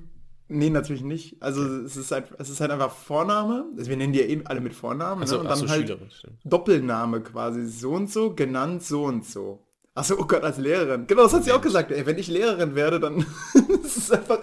Nee, 0.50 0.70
natürlich 0.70 1.02
nicht. 1.02 1.42
Also 1.42 1.62
es 1.62 1.98
ist 1.98 2.12
halt, 2.12 2.32
es 2.38 2.50
ist 2.50 2.62
halt 2.62 2.72
einfach 2.72 2.92
Vorname. 2.92 3.66
Also 3.78 3.90
wir 3.90 3.98
nennen 3.98 4.14
die 4.14 4.20
ja 4.20 4.26
eben 4.26 4.48
alle 4.48 4.62
mit 4.62 4.74
Vornamen. 4.74 5.22
Also, 5.22 5.36
ne? 5.36 5.42
Und 5.42 5.50
dann 5.50 5.60
so, 5.60 5.68
halt 5.68 5.98
Doppelname 6.46 7.22
quasi. 7.22 7.66
So 7.68 7.92
und 7.92 8.10
so, 8.10 8.34
genannt 8.34 8.84
so 8.84 9.04
und 9.04 9.26
so. 9.26 9.67
Achso, 9.98 10.16
oh 10.20 10.26
Gott, 10.26 10.44
als 10.44 10.58
Lehrerin. 10.60 11.08
Genau, 11.08 11.24
das 11.24 11.34
hat 11.34 11.44
sie 11.44 11.52
auch 11.52 11.62
gesagt. 11.62 11.92
Ey, 11.92 12.06
wenn 12.06 12.18
ich 12.20 12.28
Lehrerin 12.28 12.76
werde, 12.76 13.00
dann 13.00 13.26
einfach, 14.12 14.42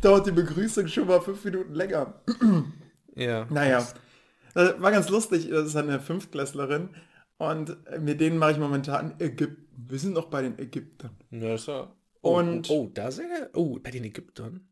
dauert 0.00 0.26
die 0.26 0.32
Begrüßung 0.32 0.88
schon 0.88 1.06
mal 1.06 1.20
fünf 1.20 1.44
Minuten 1.44 1.74
länger. 1.74 2.14
ja. 3.14 3.46
Naja. 3.50 3.86
Das 4.54 4.80
war 4.80 4.90
ganz 4.90 5.08
lustig, 5.10 5.48
das 5.50 5.66
ist 5.66 5.76
eine 5.76 6.00
Fünftklässlerin 6.00 6.88
und 7.38 7.76
mit 8.00 8.20
denen 8.20 8.38
mache 8.38 8.52
ich 8.52 8.58
momentan 8.58 9.14
Ägypten. 9.20 9.66
Wir 9.88 9.98
sind 9.98 10.14
noch 10.14 10.26
bei 10.30 10.42
den 10.42 10.58
Ägyptern. 10.58 11.10
Ja, 11.30 11.58
so. 11.58 11.88
Oh, 12.22 12.38
Und- 12.38 12.68
oh, 12.70 12.90
da 12.92 13.10
sind 13.10 13.28
wir. 13.28 13.50
Oh, 13.54 13.78
bei 13.78 13.90
den 13.90 14.04
Ägyptern. 14.04 14.66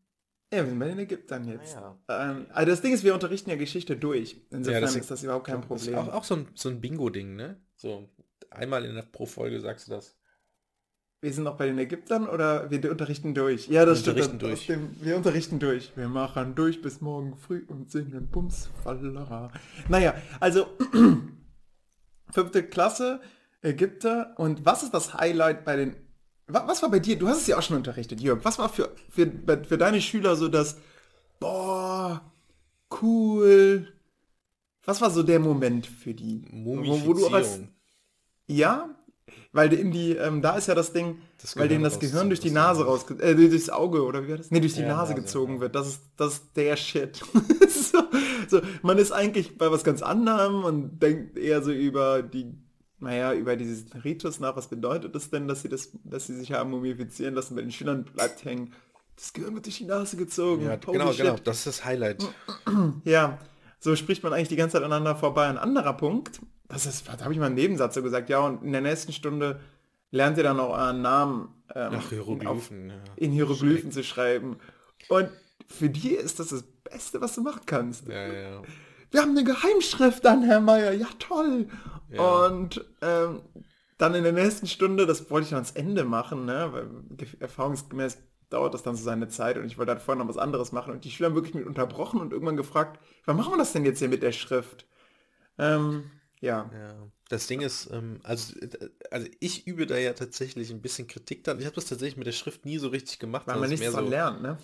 Ja, 0.51 0.59
wir 0.63 0.69
sind 0.69 0.79
bei 0.79 0.87
den 0.87 0.99
Ägyptern 0.99 1.47
jetzt. 1.47 1.77
Ah, 1.77 1.97
Ähm, 2.09 2.47
also 2.51 2.71
das 2.71 2.81
Ding 2.81 2.93
ist, 2.93 3.03
wir 3.03 3.13
unterrichten 3.13 3.49
ja 3.51 3.55
Geschichte 3.55 3.95
durch. 3.95 4.41
Insofern 4.49 4.81
das- 4.81 4.95
ist 4.95 5.11
das 5.11 5.23
überhaupt 5.23 5.45
kein 5.47 5.57
Das 5.61 5.67
Problem. 5.67 5.93
ist 5.93 5.95
auch, 5.99 6.13
auch 6.13 6.23
so 6.23 6.35
ein, 6.35 6.47
so 6.55 6.69
ein 6.69 6.81
Bingo-Ding, 6.81 7.35
ne? 7.35 7.61
So 7.75 8.09
einmal 8.55 8.85
in 8.85 8.95
der 8.95 9.01
pro 9.03 9.25
Folge 9.25 9.59
sagst 9.61 9.87
du 9.87 9.91
das. 9.91 10.15
Wir 11.21 11.33
sind 11.33 11.43
noch 11.45 11.57
bei 11.57 11.65
den 11.65 11.79
Ägyptern 11.79 12.27
oder 12.29 12.69
wir 12.69 12.91
unterrichten 12.91 13.33
durch? 13.33 13.67
Ja, 13.67 13.85
das 13.85 14.05
Wir 14.05 14.11
stimmt. 14.13 14.33
unterrichten 14.33 14.39
durch. 14.39 14.67
Dem, 14.67 14.95
wir 15.01 15.15
unterrichten 15.17 15.59
durch. 15.59 15.91
Wir 15.95 16.07
machen 16.07 16.53
durch 16.55 16.81
bis 16.81 17.01
morgen 17.01 17.35
früh 17.37 17.63
und 17.67 17.89
singen 17.89 18.27
Bums, 18.29 18.69
Fallera. 18.83 19.51
Naja, 19.89 20.13
also 20.39 20.67
fünfte 22.31 22.63
Klasse, 22.63 23.21
Ägypter. 23.61 24.33
Und 24.37 24.65
was 24.65 24.83
ist 24.83 24.93
das 24.93 25.13
Highlight 25.15 25.65
bei 25.65 25.75
den... 25.77 25.95
wa- 26.47 26.65
Was 26.67 26.83
war 26.83 26.91
bei 26.91 26.99
dir? 26.99 27.17
Du 27.17 27.27
hast 27.27 27.41
es 27.41 27.47
ja 27.47 27.57
auch 27.57 27.63
schon 27.63 27.77
unterrichtet, 27.77 28.21
Jörg. 28.21 28.43
Was 28.43 28.59
war 28.59 28.69
für, 28.69 28.93
für, 29.09 29.31
für 29.63 29.77
deine 29.77 30.01
Schüler 30.01 30.35
so 30.35 30.47
das... 30.47 30.77
Boah, 31.39 32.21
cool. 33.01 33.87
Was 34.83 35.01
war 35.01 35.09
so 35.09 35.23
der 35.23 35.39
Moment 35.39 35.87
für 35.87 36.13
die? 36.13 36.45
Wo, 36.51 36.77
wo 37.05 37.13
du 37.13 37.25
auch 37.27 37.33
als. 37.33 37.59
Ja, 38.47 38.89
weil 39.51 39.71
in 39.73 39.91
die, 39.91 40.11
ähm, 40.11 40.41
da 40.41 40.57
ist 40.57 40.67
ja 40.67 40.75
das 40.75 40.91
Ding, 40.93 41.17
Das 41.41 41.55
weil 41.57 41.67
denen 41.67 41.83
das 41.83 41.99
Gehirn 41.99 42.27
durch 42.29 42.41
die 42.41 42.51
Nase 42.51 42.85
raus, 42.85 43.05
äh, 43.19 43.35
durchs 43.35 43.69
Auge 43.69 44.03
oder 44.03 44.23
wie 44.25 44.29
war 44.31 44.37
das? 44.37 44.51
Nee, 44.51 44.59
durch 44.59 44.73
die 44.73 44.81
Ja, 44.81 44.87
Nase, 44.87 45.13
Nase, 45.13 45.21
gezogen 45.21 45.55
ja. 45.55 45.59
wird. 45.61 45.75
Das 45.75 45.87
ist, 45.87 46.01
das 46.17 46.33
ist 46.33 46.43
der 46.57 46.75
Shit. 46.75 47.17
so, 47.69 47.99
so, 48.49 48.61
man 48.81 48.97
ist 48.97 49.11
eigentlich 49.11 49.57
bei 49.57 49.71
was 49.71 49.83
ganz 49.83 50.01
anderem 50.01 50.63
und 50.63 50.99
denkt 50.99 51.37
eher 51.37 51.63
so 51.63 51.71
über 51.71 52.21
die, 52.21 52.53
naja, 52.99 53.33
über 53.33 53.55
dieses 53.55 53.85
Ritus 54.03 54.39
nach. 54.39 54.55
Was 54.55 54.67
bedeutet 54.67 55.15
das 55.15 55.29
denn, 55.29 55.47
dass 55.47 55.61
sie 55.61 55.69
das, 55.69 55.89
dass 56.03 56.27
sie 56.27 56.35
sich 56.35 56.51
haben 56.51 56.71
mumifizieren 56.71 57.33
lassen? 57.33 57.55
Bei 57.55 57.61
den 57.61 57.71
Schülern 57.71 58.03
bleibt 58.03 58.43
hängen. 58.45 58.73
Das 59.15 59.31
Gehirn 59.31 59.53
wird 59.55 59.65
durch 59.65 59.77
die 59.77 59.85
Nase 59.85 60.17
gezogen. 60.17 60.65
Ja, 60.65 60.77
Holy 60.85 60.97
genau, 60.99 61.11
shit. 61.13 61.21
genau. 61.25 61.35
Das 61.43 61.57
ist 61.59 61.67
das 61.67 61.85
Highlight. 61.85 62.27
Ja, 63.05 63.39
so 63.79 63.95
spricht 63.95 64.23
man 64.23 64.33
eigentlich 64.33 64.49
die 64.49 64.57
ganze 64.57 64.73
Zeit 64.73 64.83
aneinander 64.83 65.15
vorbei. 65.15 65.47
Ein 65.47 65.57
anderer 65.57 65.93
Punkt, 65.93 66.41
das 66.67 66.85
ist, 66.85 67.07
da 67.07 67.19
habe 67.23 67.33
ich 67.33 67.39
mal 67.39 67.47
einen 67.47 67.55
Nebensatz 67.55 67.95
so 67.95 68.03
gesagt, 68.03 68.29
ja, 68.29 68.39
und 68.39 68.63
in 68.63 68.71
der 68.71 68.81
nächsten 68.81 69.11
Stunde 69.13 69.59
lernt 70.11 70.37
ihr 70.37 70.43
dann 70.43 70.59
auch 70.59 70.71
euren 70.77 71.01
Namen 71.01 71.49
ähm, 71.73 71.93
Nach 71.93 72.09
Hieroglyphen. 72.09 72.89
ja. 72.89 72.95
in 73.15 73.31
Hieroglyphen 73.31 73.91
zu 73.91 74.03
schreiben. 74.03 74.57
Und 75.09 75.29
für 75.67 75.89
die 75.89 76.09
ist 76.15 76.39
das 76.39 76.49
das 76.49 76.63
Beste, 76.83 77.21
was 77.21 77.35
du 77.35 77.41
machen 77.41 77.61
kannst. 77.65 78.07
Ja, 78.07 78.27
ja. 78.31 78.61
Wir 79.11 79.21
haben 79.21 79.31
eine 79.31 79.43
Geheimschrift 79.43 80.23
dann, 80.25 80.43
Herr 80.43 80.59
Meier. 80.61 80.91
Ja, 80.93 81.07
toll. 81.19 81.67
Und 82.17 82.85
ähm, 83.01 83.41
dann 83.97 84.13
in 84.15 84.23
der 84.23 84.33
nächsten 84.33 84.67
Stunde, 84.67 85.05
das 85.05 85.29
wollte 85.31 85.45
ich 85.45 85.49
dann 85.49 85.57
ans 85.57 85.71
Ende 85.71 86.03
machen, 86.03 86.45
ne? 86.45 86.69
weil 86.71 86.87
ge- 87.17 87.27
erfahrungsgemäß 87.39 88.17
dauert 88.49 88.73
das 88.73 88.83
dann 88.83 88.95
so 88.95 89.03
seine 89.03 89.27
Zeit 89.27 89.57
und 89.57 89.65
ich 89.65 89.77
wollte 89.77 89.93
dann 89.93 89.99
vorher 90.01 90.23
noch 90.23 90.29
was 90.29 90.37
anderes 90.37 90.71
machen 90.71 90.93
und 90.93 91.03
die 91.03 91.09
Schüler 91.11 91.29
haben 91.29 91.35
wirklich 91.35 91.55
mit 91.55 91.65
unterbrochen 91.65 92.19
und 92.21 92.31
irgendwann 92.31 92.57
gefragt, 92.57 92.99
wann 93.25 93.37
machen 93.37 93.53
wir 93.53 93.57
das 93.57 93.73
denn 93.73 93.85
jetzt 93.85 93.99
hier 93.99 94.07
mit 94.09 94.21
der 94.21 94.31
Schrift? 94.33 94.85
Ähm, 95.57 96.11
ja. 96.45 96.69
Ja, 96.73 97.11
das 97.29 97.47
Ding 97.47 97.61
ist, 97.61 97.89
ähm, 97.91 98.19
also, 98.23 98.57
äh, 98.59 98.89
also 99.11 99.27
ich 99.39 99.67
übe 99.67 99.85
da 99.87 99.97
ja 99.97 100.13
tatsächlich 100.13 100.69
ein 100.71 100.81
bisschen 100.81 101.07
Kritik 101.07 101.43
dann. 101.43 101.59
Ich 101.59 101.65
habe 101.65 101.75
das 101.75 101.85
tatsächlich 101.85 102.17
mit 102.17 102.27
der 102.27 102.31
Schrift 102.31 102.65
nie 102.65 102.77
so 102.77 102.89
richtig 102.89 103.19
gemacht. 103.19 103.47
Weil 103.47 103.59
man 103.59 103.69
nichts 103.69 103.83
mehr 103.83 103.91
dran 103.91 104.07
lernt, 104.07 104.41
ne? 104.41 104.57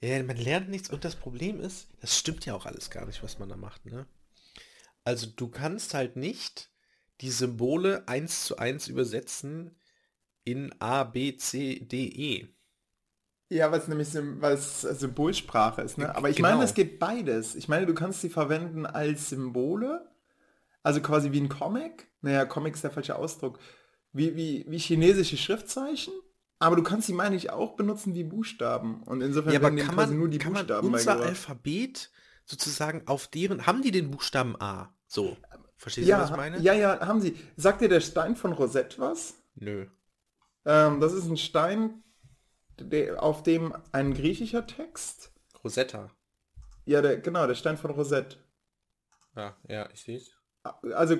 Ja, 0.00 0.22
man 0.22 0.36
lernt 0.36 0.70
nichts 0.70 0.88
und 0.90 1.04
das 1.04 1.14
Problem 1.14 1.60
ist, 1.60 1.88
das 2.00 2.18
stimmt 2.18 2.46
ja 2.46 2.54
auch 2.54 2.64
alles 2.64 2.90
gar 2.90 3.06
nicht, 3.06 3.22
was 3.22 3.38
man 3.38 3.48
da 3.50 3.56
macht, 3.56 3.84
ne? 3.84 4.06
Also 5.04 5.26
du 5.26 5.48
kannst 5.48 5.94
halt 5.94 6.16
nicht 6.16 6.70
die 7.20 7.30
Symbole 7.30 8.08
eins 8.08 8.44
zu 8.44 8.56
eins 8.56 8.88
übersetzen 8.88 9.76
in 10.44 10.74
A, 10.80 11.04
B, 11.04 11.36
C, 11.36 11.80
D, 11.80 12.06
E. 12.06 12.48
Ja, 13.50 13.70
weil 13.72 13.80
es 13.80 13.88
nämlich 13.88 14.14
es 14.14 14.80
Symbolsprache 14.80 15.82
ist, 15.82 15.98
ne? 15.98 16.14
Aber 16.14 16.30
ich 16.30 16.36
Genau. 16.36 16.50
meine, 16.50 16.64
es 16.64 16.72
geht 16.72 16.98
beides. 16.98 17.56
Ich 17.56 17.68
meine, 17.68 17.84
du 17.84 17.94
kannst 17.94 18.20
sie 18.20 18.30
verwenden 18.30 18.86
als 18.86 19.30
Symbole, 19.30 20.08
also 20.82 21.00
quasi 21.00 21.32
wie 21.32 21.40
ein 21.40 21.48
Comic. 21.48 22.08
Naja, 22.22 22.44
Comic 22.44 22.74
ist 22.74 22.84
der 22.84 22.90
falsche 22.90 23.16
Ausdruck. 23.16 23.58
Wie, 24.12 24.34
wie, 24.36 24.64
wie 24.68 24.78
chinesische 24.78 25.36
Schriftzeichen. 25.36 26.12
Aber 26.58 26.76
du 26.76 26.82
kannst 26.82 27.06
sie, 27.06 27.12
meine 27.14 27.36
ich, 27.36 27.50
auch 27.50 27.76
benutzen 27.76 28.14
wie 28.14 28.24
Buchstaben. 28.24 29.02
Und 29.04 29.20
insofern 29.22 29.52
Ja, 29.52 29.58
aber 29.60 29.74
werden 29.74 29.86
kann 29.86 29.94
quasi 29.94 30.10
man, 30.12 30.18
nur 30.18 30.28
die 30.28 30.38
kann 30.38 30.52
man 30.52 30.66
Buchstaben 30.66 30.88
unser 30.92 31.04
beigebracht. 31.12 31.28
Alphabet 31.28 32.10
sozusagen 32.44 33.06
auf 33.06 33.28
deren, 33.28 33.66
haben 33.66 33.82
die 33.82 33.92
den 33.92 34.10
Buchstaben 34.10 34.60
A? 34.60 34.92
So, 35.06 35.36
verstehst 35.76 36.06
du, 36.06 36.10
Ja, 36.10 36.20
was 36.20 36.30
ich 36.30 36.36
meine? 36.36 36.58
ja, 36.58 36.74
ja, 36.74 37.00
haben 37.06 37.20
sie. 37.20 37.36
Sagt 37.56 37.80
dir 37.80 37.88
der 37.88 38.00
Stein 38.00 38.36
von 38.36 38.52
Rosette 38.52 38.98
was? 38.98 39.34
Nö. 39.54 39.86
Ähm, 40.66 41.00
das 41.00 41.12
ist 41.14 41.26
ein 41.26 41.36
Stein, 41.36 42.02
auf 43.16 43.42
dem 43.42 43.74
ein 43.92 44.12
griechischer 44.14 44.66
Text. 44.66 45.32
Rosetta. 45.64 46.10
Ja, 46.84 47.00
der, 47.00 47.18
genau, 47.18 47.46
der 47.46 47.54
Stein 47.54 47.76
von 47.78 47.90
Rosette. 47.92 48.36
Ja, 49.36 49.56
ja, 49.68 49.88
ich 49.92 50.00
sehe 50.02 50.16
es. 50.16 50.32
Also 50.62 51.16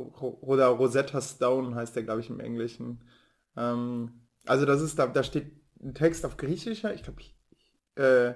oder 0.00 0.66
Rosetta 0.68 1.20
Stone 1.20 1.74
heißt 1.74 1.96
der, 1.96 2.02
glaube 2.02 2.20
ich, 2.20 2.30
im 2.30 2.40
Englischen. 2.40 3.02
Ähm, 3.56 4.26
also 4.46 4.66
das 4.66 4.82
ist, 4.82 4.98
da, 4.98 5.06
da 5.06 5.22
steht 5.22 5.52
ein 5.82 5.94
Text 5.94 6.24
auf 6.26 6.36
Griechischer, 6.36 6.92
ich 6.94 7.02
glaube, 7.02 7.22
äh, 7.96 8.34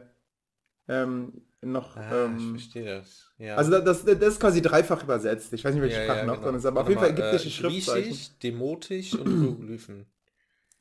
ähm, 0.88 1.42
noch, 1.60 1.96
Ah, 1.96 2.08
ich 2.36 2.42
ähm, 2.42 2.50
verstehe 2.50 2.84
das. 2.84 3.30
Ja. 3.38 3.56
also 3.56 3.70
da- 3.70 3.80
das, 3.80 4.04
das 4.04 4.18
ist 4.20 4.40
quasi 4.40 4.62
dreifach 4.62 5.02
übersetzt. 5.02 5.52
Ich 5.52 5.64
weiß 5.64 5.74
nicht, 5.74 5.82
welche 5.82 5.98
ja, 5.98 6.04
Sprache 6.04 6.18
ja, 6.20 6.24
noch 6.24 6.34
genau. 6.36 6.46
drin 6.46 6.56
ist, 6.56 6.66
aber 6.66 6.80
auf 6.80 6.86
Warte 6.88 7.06
jeden 7.06 7.16
Fall 7.16 7.26
ägyptische 7.28 7.48
äh, 7.48 7.50
Schriftzeichen. 7.50 8.10
Griechisch, 8.10 8.38
Demotisch 8.38 9.14
und 9.14 9.28
Hieroglyphen. 9.40 10.06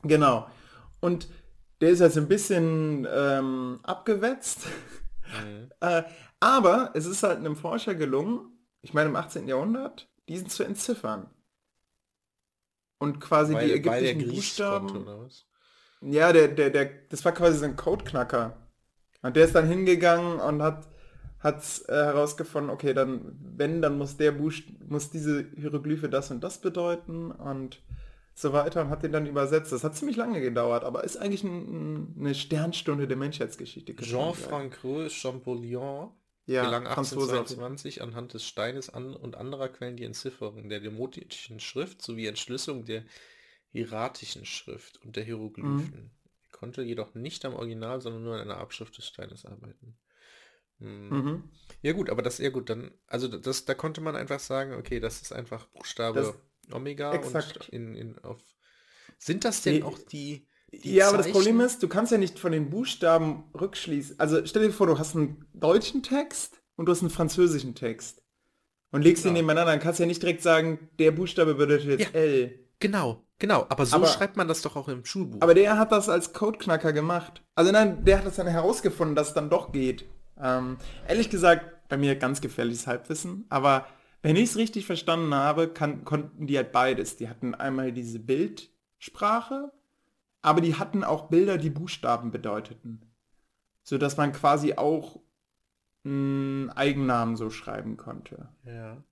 Genau. 0.03 0.47
Und 0.99 1.27
der 1.79 1.91
ist 1.91 1.99
jetzt 1.99 2.17
ein 2.17 2.27
bisschen 2.27 3.07
ähm, 3.11 3.79
abgewetzt. 3.83 4.65
Mhm. 5.45 5.69
Äh, 5.79 6.03
aber 6.39 6.91
es 6.95 7.05
ist 7.05 7.23
halt 7.23 7.37
einem 7.37 7.55
Forscher 7.55 7.95
gelungen, 7.95 8.51
ich 8.81 8.93
meine 8.93 9.09
im 9.09 9.15
18. 9.15 9.47
Jahrhundert, 9.47 10.09
diesen 10.27 10.49
zu 10.49 10.63
entziffern. 10.63 11.29
Und 12.97 13.19
quasi 13.19 13.53
die 13.53 13.59
Weil, 13.59 13.67
der 13.67 13.77
ägyptischen 13.77 14.27
Buchstaben. 14.27 14.87
konnte? 14.87 15.29
Ja, 16.01 16.33
der, 16.33 16.47
der, 16.49 16.69
der, 16.69 16.85
das 17.09 17.25
war 17.25 17.31
quasi 17.31 17.59
so 17.59 17.65
ein 17.65 17.75
Codeknacker. 17.75 18.57
Und 19.21 19.35
der 19.35 19.45
ist 19.45 19.55
dann 19.55 19.67
hingegangen 19.67 20.39
und 20.39 20.61
hat 20.61 20.87
hat 21.41 21.63
äh, 21.87 21.93
herausgefunden, 21.93 22.69
okay, 22.69 22.93
dann, 22.93 23.35
wenn, 23.57 23.81
dann 23.81 23.97
muss 23.97 24.15
der 24.17 24.31
Buch, 24.31 24.53
muss 24.87 25.09
diese 25.09 25.47
Hieroglyphe 25.57 26.07
das 26.07 26.29
und 26.29 26.43
das 26.43 26.59
bedeuten 26.59 27.31
und 27.31 27.81
so 28.33 28.53
weiter 28.53 28.81
und 28.81 28.89
hat 28.89 29.03
den 29.03 29.11
dann 29.11 29.25
übersetzt. 29.25 29.71
Das 29.71 29.83
hat 29.83 29.95
ziemlich 29.95 30.17
lange 30.17 30.39
gedauert, 30.39 30.83
aber 30.83 31.03
ist 31.03 31.17
eigentlich 31.17 31.43
ein, 31.43 32.15
eine 32.17 32.35
Sternstunde 32.35 33.07
der 33.07 33.17
Menschheitsgeschichte. 33.17 33.95
Jean-Francois 33.95 35.09
Champollion 35.09 36.11
ja, 36.45 36.63
gelang 36.65 36.85
Franzose. 36.85 37.31
1822 37.33 38.01
anhand 38.01 38.33
des 38.33 38.45
Steines 38.45 38.89
an 38.89 39.15
und 39.15 39.35
anderer 39.35 39.69
Quellen 39.69 39.97
die 39.97 40.05
Entzifferung 40.05 40.69
der 40.69 40.79
demotischen 40.79 41.59
Schrift 41.59 42.01
sowie 42.01 42.27
Entschlüsselung 42.27 42.85
der 42.85 43.03
hieratischen 43.71 44.45
Schrift 44.45 44.97
und 45.03 45.15
der 45.15 45.23
Hieroglyphen. 45.23 46.11
Er 46.51 46.57
konnte 46.57 46.81
jedoch 46.81 47.13
nicht 47.15 47.45
am 47.45 47.53
Original, 47.53 48.01
sondern 48.01 48.23
nur 48.23 48.35
an 48.35 48.41
einer 48.41 48.57
Abschrift 48.57 48.97
des 48.97 49.05
Steines 49.07 49.45
arbeiten. 49.45 49.97
Hm. 50.79 51.09
Mhm. 51.09 51.43
Ja 51.81 51.93
gut, 51.93 52.09
aber 52.09 52.21
das 52.21 52.39
eher 52.39 52.51
gut. 52.51 52.69
Dann, 52.69 52.91
also 53.07 53.27
das, 53.27 53.65
da 53.65 53.73
konnte 53.73 54.01
man 54.01 54.15
einfach 54.15 54.39
sagen, 54.39 54.73
okay, 54.73 54.99
das 54.99 55.21
ist 55.21 55.31
einfach 55.31 55.67
Buchstabe 55.67 56.35
Omega 56.71 57.13
exakt. 57.13 57.57
und 57.57 57.69
in, 57.69 57.95
in 57.95 58.19
auf. 58.19 58.39
Sind 59.17 59.45
das 59.45 59.61
denn 59.61 59.75
Die- 59.75 59.83
auch 59.83 59.97
die, 59.99 60.47
Ja, 60.73 61.09
aber 61.09 61.17
das 61.17 61.25
Zeichen? 61.27 61.35
Problem 61.37 61.59
ist, 61.61 61.83
du 61.83 61.87
kannst 61.87 62.11
ja 62.11 62.17
nicht 62.17 62.39
von 62.39 62.51
den 62.51 62.69
Buchstaben 62.69 63.43
rückschließen. 63.59 64.19
Also 64.19 64.45
stell 64.45 64.63
dir 64.67 64.71
vor, 64.73 64.87
du 64.87 64.97
hast 64.97 65.15
einen 65.15 65.45
deutschen 65.53 66.01
Text 66.03 66.61
und 66.75 66.85
du 66.85 66.91
hast 66.91 67.01
einen 67.01 67.09
französischen 67.09 67.75
Text. 67.75 68.23
Und 68.93 69.03
legst 69.03 69.23
die 69.23 69.29
Genau. 69.29 69.39
nebeneinander, 69.39 69.71
dann 69.71 69.79
kannst 69.81 69.99
du 69.99 70.03
ja 70.03 70.07
nicht 70.07 70.21
direkt 70.21 70.41
sagen, 70.41 70.89
der 70.99 71.11
Buchstabe 71.11 71.55
bedeutet 71.55 71.85
jetzt 71.87 72.13
Ja. 72.13 72.19
L. 72.19 72.59
Genau, 72.79 73.23
genau. 73.39 73.65
Aber 73.69 73.85
so 73.85 73.95
Aber- 73.97 74.07
schreibt 74.07 74.35
man 74.37 74.47
das 74.47 74.61
doch 74.61 74.75
auch 74.75 74.87
im 74.89 75.05
Schulbuch. 75.05 75.41
Aber 75.41 75.53
der 75.53 75.77
hat 75.77 75.91
das 75.91 76.09
als 76.09 76.33
Codeknacker 76.33 76.91
gemacht. 76.93 77.41
Also 77.55 77.71
nein, 77.71 78.03
der 78.03 78.17
hat 78.17 78.25
das 78.25 78.35
dann 78.37 78.47
herausgefunden, 78.47 79.15
dass 79.15 79.29
es 79.29 79.33
dann 79.33 79.49
doch 79.49 79.71
geht. 79.71 80.05
Ähm, 80.41 80.77
ehrlich 81.07 81.29
gesagt, 81.29 81.87
bei 81.89 81.97
mir 81.97 82.15
ganz 82.15 82.41
gefährliches 82.41 82.87
Halbwissen. 82.87 83.45
Aber 83.49 83.85
wenn 84.23 84.35
ich 84.35 84.49
es 84.49 84.57
richtig 84.57 84.85
verstanden 84.85 85.33
habe, 85.35 85.67
kann, 85.69 86.03
konnten 86.03 86.47
die 86.47 86.57
halt 86.57 86.71
beides. 86.71 87.15
Die 87.17 87.29
hatten 87.29 87.53
einmal 87.55 87.91
diese 87.91 88.19
Bildsprache, 88.19 89.71
aber 90.41 90.61
die 90.61 90.75
hatten 90.75 91.03
auch 91.03 91.29
Bilder, 91.29 91.57
die 91.57 91.69
Buchstaben 91.69 92.31
bedeuteten. 92.31 93.01
So 93.83 93.97
dass 93.97 94.17
man 94.17 94.31
quasi 94.31 94.73
auch 94.73 95.19
einen 96.05 96.69
Eigennamen 96.71 97.35
so 97.35 97.49
schreiben 97.49 97.97
konnte. 97.97 98.49
ja. 98.65 99.03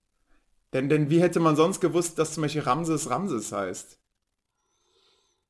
Denn, 0.72 0.88
denn 0.88 1.10
wie 1.10 1.20
hätte 1.20 1.40
man 1.40 1.56
sonst 1.56 1.80
gewusst, 1.80 2.20
dass 2.20 2.36
zum 2.36 2.44
Beispiel 2.44 2.62
Ramses 2.62 3.10
Ramses 3.10 3.52
heißt? 3.52 4.00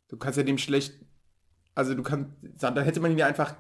Du 0.08 0.16
kannst 0.16 0.38
ja 0.38 0.44
dem 0.44 0.58
schlecht, 0.58 0.94
also 1.76 1.94
du 1.94 2.04
kannst, 2.04 2.32
da 2.62 2.74
hätte 2.80 3.02
man 3.02 3.12
ihn 3.12 3.18
ja 3.18 3.28
einfach 3.28 3.54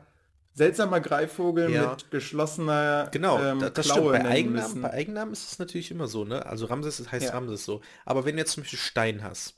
seltsamer 0.53 1.01
Greifvogel 1.01 1.69
Ja. 1.69 1.89
mit 1.91 2.11
geschlossener 2.11 3.09
Genau, 3.11 3.39
ähm, 3.43 3.59
da- 3.59 3.69
das 3.71 3.87
Klaue 3.87 4.11
stimmt. 4.13 4.23
Bei 4.23 4.29
Eigennamen, 4.29 4.81
bei 4.81 4.91
Eigennamen 4.93 5.33
ist 5.33 5.51
es 5.51 5.59
natürlich 5.59 5.91
immer 5.91 6.07
so, 6.07 6.23
ne? 6.23 6.45
Also 6.45 6.65
Ramses 6.67 7.11
heißt 7.11 7.25
Ja. 7.25 7.31
Ramses 7.33 7.65
so. 7.65 7.81
Aber 8.05 8.23
wenn 8.23 8.35
du 8.35 8.39
jetzt 8.41 8.53
zum 8.53 8.63
Beispiel 8.63 8.79
Stein 8.79 9.21
hast, 9.21 9.55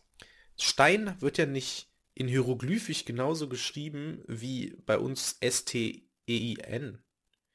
Stein 0.57 1.15
wird 1.19 1.37
ja 1.37 1.45
nicht 1.45 1.90
in 2.21 2.27
Hieroglyphisch 2.27 3.05
genauso 3.05 3.49
geschrieben 3.49 4.23
wie 4.27 4.77
bei 4.85 4.97
uns 4.99 5.37
S-T-E-I-N. 5.39 6.99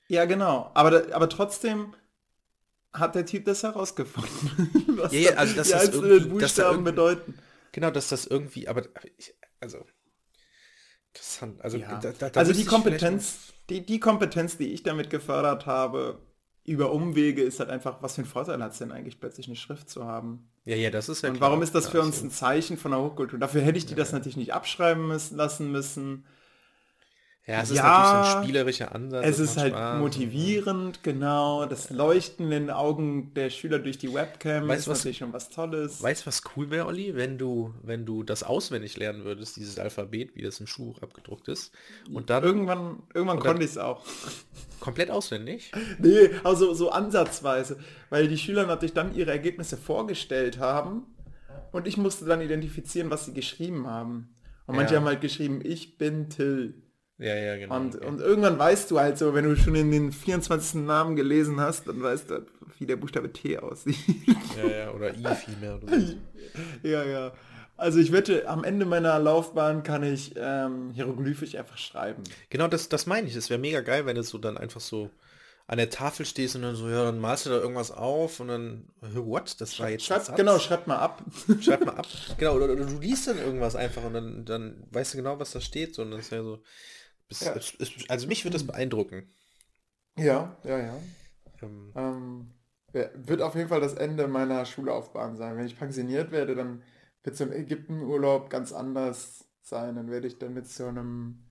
Ja, 0.09 0.25
genau. 0.25 0.73
Aber, 0.75 0.91
da- 0.91 1.15
aber 1.15 1.29
trotzdem 1.29 1.95
hat 2.93 3.15
der 3.15 3.27
Typ 3.27 3.45
das 3.45 3.63
herausgefunden. 3.63 4.71
was 4.99 5.13
Ja, 5.13 5.21
ja, 5.21 5.31
also 5.37 5.55
dass 5.55 5.69
die 5.69 5.73
das 5.73 5.87
einzelnen 5.87 6.29
Buchstaben 6.31 6.83
bedeuten. 6.83 7.35
Genau, 7.71 7.91
dass 7.91 8.09
das 8.09 8.27
irgendwie, 8.27 8.67
aber 8.67 8.83
ich, 9.17 9.35
also 9.61 9.87
interessant. 11.13 11.63
Also, 11.63 11.79
Ja. 11.79 12.01
da, 12.01 12.11
da, 12.13 12.27
also 12.41 12.53
die 12.53 12.65
Kompetenz, 12.65 13.53
die, 13.71 13.87
die 13.87 14.01
Kompetenz, 14.01 14.57
die 14.57 14.73
ich 14.73 14.83
damit 14.83 15.11
gefördert 15.11 15.67
habe, 15.67 16.19
über 16.65 16.91
Umwege 16.91 17.43
ist 17.43 17.61
halt 17.61 17.71
einfach, 17.71 18.03
was 18.03 18.17
für 18.17 18.23
einen 18.23 18.31
Vorteil 18.31 18.61
hat 18.63 18.73
es 18.73 18.79
denn 18.79 18.91
eigentlich 18.91 19.21
plötzlich 19.21 19.47
eine 19.47 19.55
Schrift 19.57 19.89
zu 19.89 20.05
haben? 20.07 20.49
Ja, 20.67 20.77
ja, 20.77 20.91
das 20.91 21.09
ist 21.09 21.23
ja 21.23 21.31
Und 21.31 21.33
klar. 21.33 21.41
warum 21.41 21.63
ist 21.63 21.75
das 21.75 21.87
Ja, 21.87 21.91
für 21.91 22.03
uns 22.03 22.23
ein 22.23 22.31
Zeichen 22.31 22.77
von 22.77 22.91
der 22.91 23.01
Hochkultur? 23.01 23.39
Dafür 23.39 23.63
hätte 23.63 23.79
ich 23.79 23.87
die 23.87 23.95
das 23.95 24.13
natürlich 24.13 24.37
nicht 24.37 24.53
abschreiben 24.55 25.07
müssen, 25.09 25.37
lassen 25.37 25.71
müssen. 25.73 26.25
Ja, 27.49 27.63
es 27.63 27.71
ist 27.71 27.77
Ja, 27.77 27.83
natürlich 27.85 28.33
so 28.33 28.37
ein 28.39 28.43
spielerischer 28.45 28.93
Ansatz. 28.93 29.25
Es 29.25 29.39
ist 29.39 29.57
halt 29.57 29.73
Spaß. 29.73 30.01
motivierend, 30.01 31.05
genau. 31.05 31.65
Das 31.67 31.91
Leuchten 31.91 32.47
in 32.47 32.51
den 32.51 32.71
Augen 32.71 33.33
der 33.35 33.51
Schüler 33.51 33.79
durch 33.79 33.99
die 33.99 34.13
Webcam 34.13 34.67
Weißt 34.67 34.81
ist 34.81 34.87
du, 34.87 34.91
was- 34.91 34.99
natürlich 34.99 35.19
schon 35.19 35.33
was 35.33 35.49
Tolles. 35.51 36.03
Weißt 36.03 36.23
du, 36.23 36.27
was 36.27 36.43
cool 36.57 36.71
wäre, 36.71 36.87
Olli, 36.87 37.15
wenn 37.15 37.39
du, 37.39 37.73
wenn 37.85 38.05
du 38.05 38.25
das 38.25 38.43
auswendig 38.43 38.97
lernen 38.97 39.25
würdest, 39.25 39.55
dieses 39.57 39.79
Alphabet, 39.79 40.35
wie 40.35 40.43
das 40.43 40.59
im 40.59 40.67
Schulbuch 40.67 41.03
abgedruckt 41.03 41.47
ist, 41.47 41.73
und 42.13 42.31
dann 42.31 42.43
Irgendwann, 42.43 43.05
irgendwann 43.15 43.39
konnte 43.39 43.63
ich 43.63 43.71
es 43.71 43.79
auch. 43.79 44.05
komplett 44.81 45.13
auswendig. 45.13 45.71
Nee, 46.01 46.31
also 46.43 46.75
so 46.75 46.91
ansatzweise, 46.91 47.79
weil 48.11 48.27
die 48.27 48.39
Schüler 48.39 48.67
natürlich 48.67 48.93
dann 48.95 49.15
ihre 49.15 49.31
Ergebnisse 49.31 49.77
vorgestellt 49.77 50.59
haben 50.59 51.05
und 51.71 51.87
ich 51.87 51.97
musste 51.97 52.25
dann 52.25 52.41
identifizieren, 52.41 53.09
was 53.11 53.27
sie 53.27 53.35
geschrieben 53.35 53.87
haben. 53.87 54.35
Und 54.67 54.75
manche 54.75 54.95
Ja. 54.95 55.01
haben 55.01 55.07
halt 55.07 55.21
geschrieben, 55.21 55.61
ich 55.63 55.97
bin 55.97 56.29
Till. 56.29 56.83
Ja, 57.19 57.35
ja, 57.35 57.57
genau. 57.57 57.77
Und, 57.77 57.97
okay. 57.97 58.07
und 58.07 58.21
irgendwann 58.21 58.59
weißt 58.59 58.91
du 58.91 59.01
halt 59.01 59.17
so, 59.17 59.33
wenn 59.35 59.45
du 59.45 59.57
schon 59.57 59.75
in 59.75 59.91
den 59.91 60.13
24. 60.13 60.83
Namen 60.83 61.17
gelesen 61.17 61.59
hast, 61.61 61.89
dann 61.89 62.03
weißt 62.03 62.31
du, 62.31 62.47
wie 62.79 62.87
der 62.87 62.97
Buchstabe 62.97 63.33
T 63.33 63.59
aussieht. 63.59 63.97
ja, 64.57 64.69
ja, 64.71 64.91
oder 64.93 65.15
I 65.15 65.35
vielmehr. 65.35 65.77
Oder 65.83 66.01
so. 66.01 66.15
ja, 66.83 67.05
ja. 67.05 67.33
Also 67.79 67.99
ich 67.99 68.13
wette, 68.13 68.49
am 68.49 68.65
Ende 68.65 68.87
meiner 68.87 69.19
Laufbahn 69.19 69.83
kann 69.83 70.03
ich 70.03 70.35
ähm, 70.37 70.91
hieroglyphisch 70.95 71.55
einfach 71.57 71.77
schreiben. 71.77 72.23
Genau, 72.49 72.69
das, 72.69 72.89
das 72.89 73.07
meine 73.07 73.29
ich. 73.29 73.37
Es 73.37 73.51
wäre 73.51 73.61
mega 73.61 73.81
geil, 73.81 74.07
wenn 74.07 74.17
du 74.17 74.23
so 74.23 74.39
dann 74.39 74.57
einfach 74.57 74.81
so 74.81 75.11
an 75.67 75.79
der 75.79 75.91
Tafel 75.91 76.25
stehst 76.25 76.55
und 76.55 76.63
dann 76.63 76.77
so, 76.77 76.89
ja, 76.89 77.05
dann 77.05 77.19
malst 77.19 77.47
du 77.47 77.51
da 77.51 77.57
irgendwas 77.57 77.91
auf 77.91 78.41
und 78.41 78.49
dann, 78.49 78.85
"Hä, 79.03 79.19
what? 79.25 79.61
Das 79.61 79.79
war 79.81 79.91
jetzt 79.91 80.05
Schreib, 80.05 80.37
genau, 80.37 80.59
schreib 80.59 80.87
mal 80.87 80.97
ab. 80.97 81.23
Schreib 81.61 81.85
mal 81.85 81.97
ab. 81.97 82.07
Genau, 82.39 82.55
oder, 82.55 82.67
oder 82.67 82.85
du 82.85 82.99
liest 82.99 83.27
dann 83.27 83.39
irgendwas 83.39 83.75
einfach 83.75 84.05
und 84.05 84.15
dann, 84.15 84.45
dann 84.45 84.85
weißt 84.93 85.15
du 85.15 85.19
genau, 85.19 85.39
was 85.41 85.51
da 85.51 85.61
steht. 85.61 85.95
So, 85.95 86.03
und 86.03 86.13
das 86.13 86.21
ist 86.21 86.33
ja 86.33 86.43
so. 86.43 86.63
Bis- 87.29 87.41
Ja. 87.41 87.55
es- 87.55 87.75
es- 87.79 88.09
also 88.09 88.27
mich 88.27 88.45
würde 88.45 88.55
das 88.55 88.67
beeindrucken. 88.67 89.29
ja, 90.19 90.57
ja, 90.65 90.79
ja. 90.79 90.99
Ähm, 91.63 91.93
Ähm, 91.95 92.47
wird 92.93 93.43
auf 93.43 93.55
jeden 93.55 93.69
Fall 93.69 93.81
das 93.81 93.95
Ende 93.95 94.27
meiner 94.29 94.65
Schullaufbahn 94.65 95.37
sein. 95.37 95.57
Wenn 95.57 95.67
ich 95.67 95.79
pensioniert 95.79 96.31
werde, 96.31 96.55
dann 96.55 96.83
wird 97.23 97.37
so 97.37 97.45
ein 97.45 97.53
Ägyptenurlaub 97.53 98.49
ganz 98.49 98.73
anders 98.73 99.45
sein. 99.63 99.97
Dann 99.97 100.11
werde 100.11 100.27
ich 100.29 100.39
dann 100.39 100.55
mit 100.55 100.67
so 100.69 100.87
einem... 100.87 101.43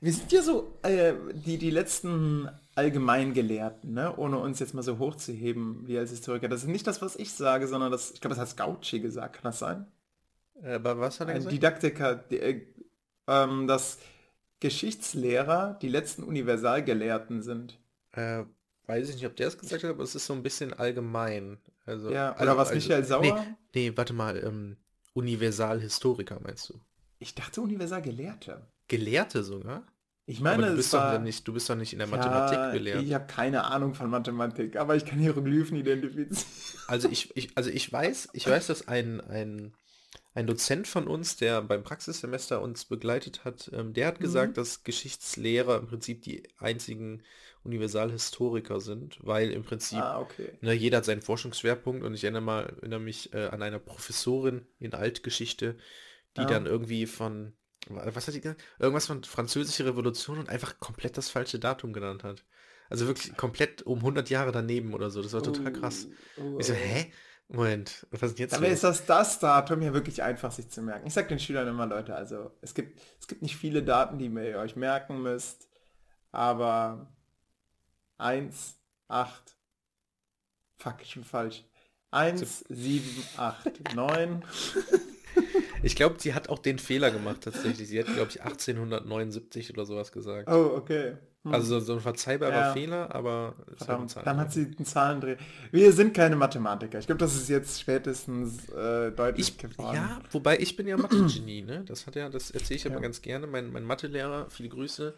Wir 0.00 0.12
sind 0.12 0.32
ja 0.32 0.42
so 0.42 0.78
äh, 0.82 1.14
die, 1.34 1.58
die 1.58 1.70
letzten 1.70 2.48
Allgemeingelehrten, 2.74 3.92
ne? 3.92 4.16
ohne 4.16 4.38
uns 4.38 4.58
jetzt 4.60 4.74
mal 4.74 4.82
so 4.82 4.98
hochzuheben 4.98 5.86
wie 5.86 5.98
als 5.98 6.10
Historiker. 6.10 6.48
Das 6.48 6.62
ist 6.62 6.68
nicht 6.68 6.86
das, 6.86 7.02
was 7.02 7.16
ich 7.16 7.32
sage, 7.32 7.66
sondern 7.68 7.90
das, 7.92 8.10
ich 8.12 8.20
glaube, 8.20 8.34
das 8.36 8.50
hat 8.50 8.56
Gauci 8.56 9.00
gesagt. 9.00 9.34
Kann 9.34 9.44
das 9.44 9.58
sein? 9.58 9.86
äh, 10.62 10.74
aber 10.74 10.98
was 10.98 11.20
hat 11.20 11.28
er 11.28 11.34
Ein 11.34 11.38
gesagt? 11.40 11.52
Didaktiker, 11.54 12.14
die, 12.16 12.38
äh, 12.40 12.66
ähm, 13.28 13.66
dass 13.66 13.98
Geschichtslehrer 14.60 15.78
die 15.80 15.88
letzten 15.88 16.22
Universalgelehrten 16.22 17.42
sind. 17.42 17.78
Äh, 18.12 18.44
weiß 18.86 19.08
ich 19.08 19.16
nicht, 19.16 19.26
ob 19.26 19.36
der 19.36 19.48
es 19.48 19.58
gesagt 19.58 19.84
hat, 19.84 19.90
aber 19.90 20.02
es 20.02 20.14
ist 20.14 20.26
so 20.26 20.32
ein 20.32 20.42
bisschen 20.42 20.72
allgemein. 20.72 21.58
Also, 21.86 22.10
Ja, 22.10 22.32
oder 22.32 22.40
also, 22.40 22.56
was 22.56 22.68
also, 22.70 22.74
Michael 22.88 23.04
Sauer? 23.04 23.22
Nee, 23.22 23.34
nee, 23.90 23.96
warte 23.96 24.12
mal, 24.12 24.36
ähm, 24.44 24.76
Universalhistoriker 25.14 26.40
meinst 26.40 26.68
du? 26.70 26.80
Ich 27.18 27.34
dachte 27.34 27.60
Universalgelehrte. 27.60 28.66
Gelehrte 28.88 29.42
sogar? 29.42 29.84
Ich 30.26 30.40
meine, 30.40 30.62
aber 30.62 30.70
du 30.72 30.76
bist, 30.76 30.92
doch 30.92 30.98
war, 30.98 31.12
dann 31.12 31.22
nicht, 31.24 31.48
du 31.48 31.54
bist 31.54 31.70
doch 31.70 31.74
nicht 31.74 31.92
in 31.94 31.98
der 32.00 32.08
Ja, 32.08 32.16
Mathematik 32.16 32.72
gelehrt. 32.72 33.02
Ich 33.02 33.14
habe 33.14 33.26
keine 33.26 33.64
Ahnung 33.64 33.94
von 33.94 34.10
Mathematik, 34.10 34.76
aber 34.76 34.94
ich 34.94 35.06
kann 35.06 35.18
Hieroglyphen 35.18 35.76
identifizieren. 35.76 36.44
Also 36.86 37.08
ich, 37.08 37.34
ich, 37.36 37.56
also 37.56 37.70
ich 37.70 37.90
weiß, 37.90 38.28
ich 38.34 38.46
weiß, 38.46 38.66
dass 38.66 38.88
ein, 38.88 39.20
ein, 39.22 39.72
ein 40.34 40.46
Dozent 40.46 40.86
von 40.86 41.06
uns, 41.08 41.36
der 41.36 41.62
beim 41.62 41.82
Praxissemester 41.82 42.62
uns 42.62 42.84
begleitet 42.84 43.44
hat, 43.44 43.70
ähm, 43.72 43.92
der 43.94 44.06
Mhm. 44.06 44.08
hat 44.08 44.20
gesagt, 44.20 44.56
dass 44.56 44.84
Geschichtslehrer 44.84 45.78
im 45.78 45.86
Prinzip 45.88 46.22
die 46.22 46.44
einzigen 46.58 47.22
Universalhistoriker 47.64 48.80
sind, 48.80 49.18
weil 49.22 49.50
im 49.50 49.62
Prinzip 49.64 49.98
Ah, 49.98 50.20
okay. 50.20 50.50
ne, 50.60 50.72
jeder 50.72 50.98
hat 50.98 51.04
seinen 51.04 51.22
Forschungsschwerpunkt 51.22 52.04
und 52.04 52.14
ich 52.14 52.24
erinnere 52.24 52.42
mal, 52.42 52.62
erinnere 52.80 53.00
mich 53.00 53.32
äh, 53.34 53.46
an 53.48 53.62
einer 53.62 53.78
Professorin 53.78 54.66
in 54.78 54.94
Altgeschichte, 54.94 55.76
die 56.36 56.42
Ja. 56.42 56.46
dann 56.46 56.66
irgendwie 56.66 57.06
von, 57.06 57.54
was 57.88 58.26
hat 58.28 58.34
die 58.34 58.40
gesagt? 58.40 58.62
Irgendwas 58.78 59.06
von 59.06 59.24
französische 59.24 59.84
Revolution 59.86 60.38
und 60.38 60.48
einfach 60.48 60.78
komplett 60.78 61.16
das 61.16 61.30
falsche 61.30 61.58
Datum 61.58 61.92
genannt 61.92 62.24
hat. 62.24 62.44
Also 62.90 63.06
wirklich 63.06 63.36
komplett 63.36 63.82
um 63.82 64.02
100 64.02 64.30
Jahre 64.30 64.52
daneben 64.52 64.94
oder 64.94 65.10
so. 65.10 65.22
Das 65.22 65.32
war 65.32 65.42
total 65.42 65.72
krass. 65.72 66.08
Oh, 66.36 66.58
Ich 66.58 66.66
so, 66.66 66.72
oh. 66.72 66.76
hä? 66.76 67.12
Moment, 67.50 68.06
was 68.10 68.32
ist 68.32 68.38
jetzt 68.38 68.52
Dabei 68.54 68.68
ist 68.68 68.84
das, 68.84 69.06
das 69.06 69.38
Datum 69.38 69.80
hier 69.80 69.94
wirklich 69.94 70.22
einfach 70.22 70.52
sich 70.52 70.68
zu 70.68 70.82
merken. 70.82 71.06
Ich 71.06 71.14
sage 71.14 71.28
den 71.28 71.38
Schülern 71.38 71.66
immer, 71.66 71.86
Leute, 71.86 72.14
also 72.14 72.50
es 72.60 72.74
gibt, 72.74 73.00
es 73.18 73.26
gibt 73.26 73.40
nicht 73.40 73.56
viele 73.56 73.82
Daten, 73.82 74.18
die 74.18 74.26
ihr 74.26 74.58
euch 74.58 74.76
merken 74.76 75.22
müsst, 75.22 75.66
aber 76.30 77.08
1, 78.18 78.76
8, 79.08 79.56
fuck, 80.76 80.96
ich 81.00 81.14
bin 81.14 81.24
falsch. 81.24 81.64
1, 82.10 82.64
7, 82.68 83.24
8, 83.36 83.94
9. 83.94 84.44
Ich 85.82 85.94
glaube, 85.94 86.16
sie 86.18 86.34
hat 86.34 86.48
auch 86.48 86.58
den 86.58 86.78
Fehler 86.78 87.10
gemacht 87.10 87.42
tatsächlich. 87.42 87.88
Sie 87.88 87.98
hat, 87.98 88.06
glaube 88.06 88.30
ich, 88.30 88.42
1879 88.42 89.72
oder 89.72 89.86
sowas 89.86 90.10
gesagt. 90.10 90.48
Oh, 90.48 90.72
okay. 90.76 91.16
Hm. 91.48 91.54
Also 91.54 91.80
so, 91.80 91.94
ein 91.94 92.00
verzeihbarer 92.00 92.52
Ja. 92.52 92.72
Fehler, 92.72 93.14
aber 93.14 93.54
Verdammt, 93.76 94.16
dann 94.24 94.36
hat 94.38 94.52
sie 94.52 94.66
einen 94.66 94.84
Zahlendreh. 94.86 95.36
Wir 95.70 95.92
sind 95.92 96.14
keine 96.14 96.36
Mathematiker. 96.36 96.98
Ich 96.98 97.06
glaube, 97.06 97.18
das 97.18 97.34
ist 97.36 97.48
jetzt 97.48 97.80
spätestens 97.80 98.68
äh, 98.70 99.10
deutlich 99.12 99.48
Ich, 99.48 99.58
geworden. 99.58 99.94
ja, 99.96 100.20
wobei 100.30 100.58
ich 100.58 100.76
bin 100.76 100.86
ja 100.86 100.96
Mathe-Genie, 100.96 101.62
ne? 101.62 101.84
Das 101.86 102.06
hat 102.06 102.16
ja, 102.16 102.28
das 102.28 102.50
erzähle 102.50 102.76
ich 102.76 102.84
Ja. 102.84 102.98
ganz 102.98 103.22
gerne. 103.22 103.46
Mein, 103.46 103.72
mein 103.72 103.84
Mathelehrer, 103.84 104.48
viele 104.50 104.68
Grüße, 104.68 105.14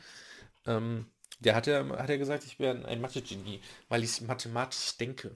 ähm, 0.66 1.06
der 1.40 1.54
hat 1.54 1.66
ja, 1.66 1.86
hat 1.98 2.08
ja 2.08 2.16
gesagt, 2.16 2.44
ich 2.44 2.58
wäre 2.58 2.84
ein 2.86 3.00
Mathe-Genie, 3.00 3.60
weil 3.88 4.04
ich 4.04 4.20
mathematisch 4.22 4.96
denke. 4.98 5.30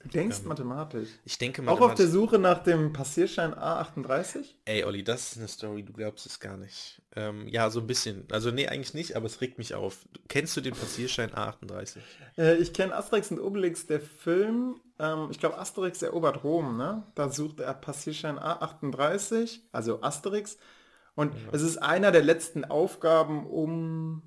Du 0.00 0.08
denkst 0.10 0.38
Ähm, 0.42 0.48
mathematisch. 0.48 1.08
Ich 1.24 1.38
denke 1.38 1.60
Auch 1.62 1.80
auf 1.80 1.94
der 1.94 2.06
mathematisch. 2.06 2.12
Suche 2.12 2.38
nach 2.38 2.62
dem 2.62 2.92
Passierschein 2.92 3.52
A38? 3.52 4.44
Ey, 4.64 4.84
Olli, 4.84 5.02
das 5.02 5.32
ist 5.32 5.38
eine 5.38 5.48
Story, 5.48 5.82
du 5.82 5.92
glaubst 5.92 6.24
es 6.26 6.38
gar 6.38 6.56
nicht. 6.56 7.02
Ähm, 7.18 7.48
ja, 7.48 7.68
so 7.68 7.80
ein 7.80 7.88
bisschen. 7.88 8.28
Also 8.30 8.52
nee, 8.52 8.68
eigentlich 8.68 8.94
nicht, 8.94 9.16
aber 9.16 9.26
es 9.26 9.40
regt 9.40 9.58
mich 9.58 9.74
auf. 9.74 10.06
Kennst 10.28 10.56
du 10.56 10.60
den 10.60 10.74
Passierschein 10.74 11.30
A38? 11.30 11.96
Äh, 12.36 12.54
ich 12.58 12.72
kenne 12.72 12.94
Asterix 12.94 13.32
und 13.32 13.40
Obelix, 13.40 13.86
der 13.86 14.00
Film. 14.00 14.80
Ähm, 15.00 15.26
ich 15.32 15.40
glaube, 15.40 15.58
Asterix 15.58 16.00
erobert 16.00 16.44
Rom, 16.44 16.76
ne? 16.76 17.02
Da 17.16 17.28
sucht 17.28 17.58
er 17.58 17.74
Passierschein 17.74 18.38
A38, 18.38 19.62
also 19.72 20.00
Asterix. 20.00 20.58
Und 21.16 21.34
es 21.50 21.62
ist 21.62 21.78
einer 21.78 22.12
der 22.12 22.22
letzten 22.22 22.64
Aufgaben, 22.64 23.48
um... 23.48 24.22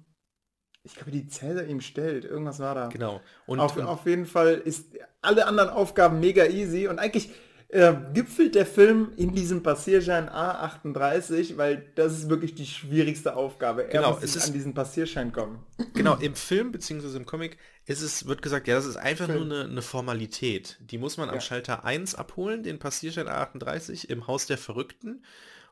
Ich 0.84 0.96
glaube, 0.96 1.12
die 1.12 1.28
Cäsar 1.28 1.64
ihm 1.64 1.80
stellt. 1.80 2.26
Irgendwas 2.26 2.60
war 2.60 2.76
da. 2.76 2.88
Genau. 2.88 3.22
Und, 3.46 3.62
auf, 3.62 3.78
und 3.78 3.86
auf 3.86 4.06
jeden 4.06 4.26
Fall 4.26 4.56
ist 4.56 4.98
alle 5.22 5.46
anderen 5.46 5.70
Aufgaben 5.70 6.20
mega 6.20 6.46
easy 6.48 6.88
und 6.88 7.00
eigentlich 7.00 7.30
äh, 7.72 7.94
gipfelt 8.14 8.56
der 8.56 8.66
Film 8.66 9.14
in 9.16 9.34
diesem 9.34 9.64
Passierschein 9.64 10.30
A38, 10.30 11.56
weil 11.58 11.90
das 11.96 12.14
ist 12.14 12.30
wirklich 12.30 12.54
die 12.54 12.66
schwierigste 12.66 13.36
Aufgabe. 13.36 13.84
Er 13.84 13.90
Genau, 13.90 14.20
muss 14.20 14.38
an 14.38 14.54
diesen 14.54 14.74
Passierschein 14.74 15.32
kommen. 15.32 15.66
Genau, 15.94 16.16
im 16.16 16.36
Film 16.36 16.72
beziehungsweise 16.72 17.18
im 17.18 17.26
Comic 17.26 17.58
ist 17.86 18.02
es, 18.02 18.26
wird 18.28 18.42
gesagt, 18.42 18.68
ja, 18.68 18.76
das 18.76 18.86
ist 18.86 18.98
einfach 18.98 19.28
Film. 19.28 19.48
nur 19.48 19.58
eine, 19.60 19.70
eine 19.72 19.82
Formalität. 19.82 20.78
Die 20.82 20.98
muss 20.98 21.18
man 21.18 21.30
am 21.30 21.36
Ja. 21.36 21.42
Schalter 21.42 21.86
1 21.86 22.16
abholen, 22.16 22.64
den 22.64 22.78
Passierschein 22.80 23.28
A38 23.28 24.10
im 24.10 24.28
Haus 24.28 24.46
der 24.48 24.58
Verrückten. 24.58 25.24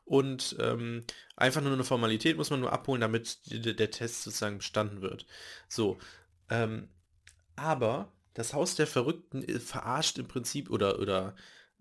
Und 0.04 0.56
ähm, 0.58 1.04
einfach 1.36 1.60
nur 1.60 1.72
eine 1.72 1.84
Formalität 1.84 2.36
muss 2.36 2.50
man 2.50 2.60
nur 2.60 2.72
abholen, 2.72 3.00
damit 3.00 3.38
der 3.46 3.90
Test 3.90 4.22
sozusagen 4.22 4.58
bestanden 4.58 5.02
wird. 5.02 5.26
So. 5.68 5.98
Ähm, 6.48 6.88
aber 7.56 8.12
das 8.34 8.54
Haus 8.54 8.74
der 8.74 8.86
Verrückten 8.86 9.42
äh, 9.44 9.60
verarscht 9.60 10.18
im 10.18 10.26
Prinzip 10.28 10.70
oder, 10.70 10.98
oder 10.98 11.34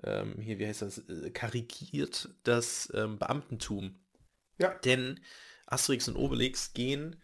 ähm, 0.03 0.39
hier, 0.39 0.59
wie 0.59 0.67
heißt 0.67 0.81
das, 0.81 0.99
äh, 1.09 1.29
karikiert 1.31 2.29
das 2.43 2.91
ähm, 2.93 3.19
Beamtentum. 3.19 3.99
Ja. 4.57 4.73
Denn 4.85 5.19
Asterix 5.67 6.07
und 6.07 6.15
Obelix 6.15 6.73
gehen 6.73 7.21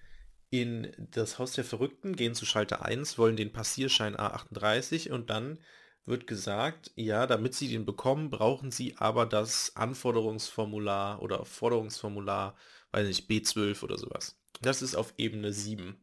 in 0.50 0.92
das 1.12 1.40
Haus 1.40 1.54
der 1.54 1.66
Verrückten, 1.66 2.16
gehen 2.16 2.36
zu 2.36 2.46
Schalter 2.46 2.86
1, 2.86 3.18
wollen 3.18 3.36
den 3.36 3.52
Passierschein 3.52 4.16
A38 4.16 5.12
und 5.12 5.30
dann 5.30 5.60
wird 6.06 6.28
gesagt, 6.28 6.92
ja, 6.96 7.26
damit 7.26 7.56
sie 7.56 7.68
den 7.68 7.86
bekommen, 7.86 8.30
brauchen 8.30 8.72
sie 8.72 8.96
aber 8.98 9.26
das 9.26 9.76
Anforderungsformular 9.76 11.22
oder 11.22 11.46
Forderungsformular, 11.46 12.56
weiß 12.92 13.08
nicht, 13.08 13.30
B12 13.30 13.84
oder 13.84 13.98
sowas. 13.98 14.38
Das 14.62 14.82
ist 14.82 14.96
auf 14.96 15.14
Ebene 15.18 15.52
7. 15.52 15.98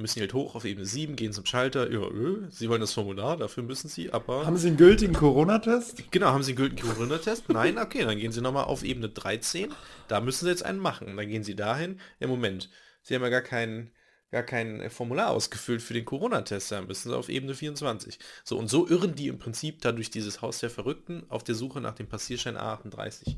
Müssen 0.00 0.20
halt 0.20 0.34
hoch 0.34 0.54
auf 0.54 0.64
Ebene 0.64 0.86
7, 0.86 1.16
gehen 1.16 1.32
zum 1.32 1.44
Schalter, 1.44 1.90
ja, 1.90 2.00
öh, 2.00 2.48
sie 2.50 2.68
wollen 2.68 2.80
das 2.80 2.92
Formular, 2.92 3.36
dafür 3.36 3.62
müssen 3.62 3.88
sie, 3.88 4.12
aber... 4.12 4.46
Haben 4.46 4.56
sie 4.56 4.68
einen 4.68 4.76
gültigen 4.76 5.14
Corona-Test? 5.14 6.10
Genau, 6.10 6.28
haben 6.28 6.42
sie 6.42 6.52
einen 6.52 6.56
gültigen 6.56 6.88
Corona-Test? 6.88 7.48
Nein, 7.48 7.78
okay, 7.78 8.04
dann 8.04 8.18
gehen 8.18 8.32
sie 8.32 8.40
nochmal 8.40 8.64
auf 8.64 8.82
Ebene 8.82 9.08
13, 9.08 9.72
da 10.08 10.20
müssen 10.20 10.44
sie 10.44 10.50
jetzt 10.50 10.64
einen 10.64 10.78
machen. 10.78 11.16
Dann 11.16 11.28
gehen 11.28 11.44
sie 11.44 11.54
dahin, 11.54 12.00
im 12.18 12.30
Moment, 12.30 12.70
sie 13.02 13.14
haben 13.14 13.22
ja 13.22 13.28
gar 13.28 13.42
keinen 13.42 13.92
gar 14.30 14.42
kein 14.44 14.88
Formular 14.90 15.30
ausgefüllt 15.30 15.82
für 15.82 15.94
den 15.94 16.04
Corona-Test, 16.04 16.70
dann 16.70 16.86
müssen 16.86 17.10
sie 17.10 17.16
auf 17.16 17.28
Ebene 17.28 17.54
24. 17.54 18.18
So, 18.44 18.58
und 18.58 18.68
so 18.68 18.86
irren 18.86 19.14
die 19.14 19.28
im 19.28 19.38
Prinzip 19.38 19.80
da 19.80 19.92
durch 19.92 20.10
dieses 20.10 20.40
Haus 20.40 20.60
der 20.60 20.70
Verrückten 20.70 21.24
auf 21.28 21.42
der 21.42 21.54
Suche 21.56 21.80
nach 21.80 21.94
dem 21.94 22.08
Passierschein 22.08 22.56
A38. 22.56 23.36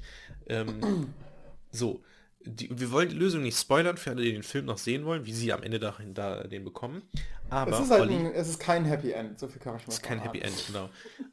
Ähm, 0.48 1.14
so, 1.70 2.02
die, 2.44 2.68
wir 2.78 2.90
wollen 2.90 3.08
die 3.08 3.16
Lösung 3.16 3.42
nicht 3.42 3.58
spoilern 3.58 3.96
für 3.96 4.10
alle, 4.10 4.22
die 4.22 4.32
den 4.32 4.42
Film 4.42 4.66
noch 4.66 4.78
sehen 4.78 5.04
wollen, 5.04 5.26
wie 5.26 5.32
sie 5.32 5.52
am 5.52 5.62
Ende 5.62 5.78
dahin, 5.78 6.14
da 6.14 6.44
den 6.44 6.64
bekommen. 6.64 7.02
Aber 7.50 7.72
es 7.72 7.84
ist, 7.84 7.90
halt 7.90 8.10
ein, 8.10 8.26
es 8.26 8.48
ist 8.48 8.58
kein 8.58 8.84
Happy 8.84 9.12
End, 9.12 9.38
so 9.38 9.48
viel 9.48 9.60
kann 9.60 9.74
man 9.74 9.80
schon 9.80 9.88
mal 9.88 9.92
Es 9.92 9.98
ist 9.98 10.02
kein 10.02 10.20
Happy 10.20 10.40
End, 10.40 10.54
genau. 10.66 10.88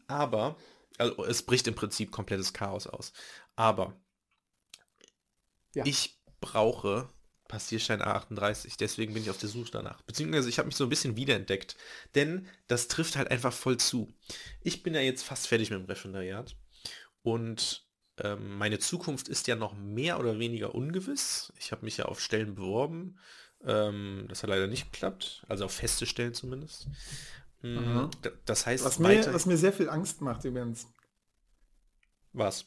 Aber, 0.08 0.58
also 0.98 1.26
es 1.26 1.44
bricht 1.44 1.68
im 1.68 1.76
Prinzip 1.76 2.12
komplettes 2.12 2.54
Chaos 2.54 2.88
aus. 2.88 3.14
Aber 3.56 3.94
ja. 5.74 5.86
ich 5.86 6.20
brauche 6.42 7.10
Passierschein 7.50 8.02
A38. 8.02 8.78
Deswegen 8.80 9.14
bin 9.14 9.24
ich 9.24 9.30
auf 9.30 9.38
der 9.38 9.50
Suche 9.50 9.72
danach. 9.72 10.02
Beziehungsweise 10.04 10.48
ich 10.48 10.60
habe 10.60 10.68
mich 10.68 10.78
so 10.78 10.86
ein 10.86 10.90
bisschen 10.90 11.18
wiederentdeckt. 11.18 11.76
Denn 12.16 12.48
das 12.68 12.88
trifft 12.88 13.18
halt 13.18 13.30
einfach 13.30 13.52
voll 13.52 13.78
zu. 13.78 14.14
Ich 14.62 14.84
bin 14.84 14.94
ja 14.94 15.02
jetzt 15.02 15.24
fast 15.24 15.48
fertig 15.48 15.70
mit 15.72 15.80
dem 15.80 15.86
Referendariat. 15.86 16.56
Und 17.24 17.89
ähm, 18.24 18.58
meine 18.58 18.80
Zukunft 18.80 19.28
ist 19.28 19.48
ja 19.48 19.56
noch 19.56 19.76
mehr 19.76 20.20
oder 20.20 20.40
weniger 20.40 20.76
ungewiss. 20.76 21.54
Ich 21.58 21.72
habe 21.72 21.86
mich 21.86 21.98
ja 21.98 22.06
auf 22.06 22.20
Stellen 22.20 22.56
beworben. 22.56 23.18
Ähm, 23.66 24.26
das 24.28 24.44
hat 24.44 24.50
leider 24.50 24.68
nicht 24.68 24.92
geklappt. 24.92 25.46
Also 25.48 25.66
auf 25.66 25.72
feste 25.74 26.06
Stellen 26.06 26.34
zumindest. 26.34 26.88
Mhm. 27.62 28.10
Das 28.46 28.66
heißt, 28.66 28.86
was 28.86 29.00
mir, 29.00 29.34
was 29.34 29.46
mir 29.46 29.58
sehr 29.58 29.74
viel 29.74 29.90
Angst 29.90 30.22
macht 30.22 30.46
übrigens. 30.46 30.88
Was? 32.32 32.66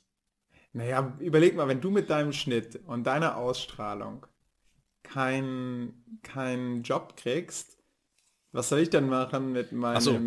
Naja, 0.73 1.17
überleg 1.19 1.55
mal, 1.55 1.69
wenn 1.69 1.81
du 1.81 1.91
mit 1.91 2.11
deinem 2.11 2.33
Schnitt 2.33 2.81
und 2.87 3.05
deiner 3.05 3.37
Ausstrahlung 3.37 4.27
keinen 5.03 6.21
kein 6.23 6.83
Job 6.83 7.17
kriegst, 7.17 7.79
was 8.53 8.69
soll 8.69 8.81
ich 8.81 8.91
dann 8.91 9.09
machen 9.09 9.53
mit 9.53 9.73
meinem 9.73 10.01
so. 10.01 10.19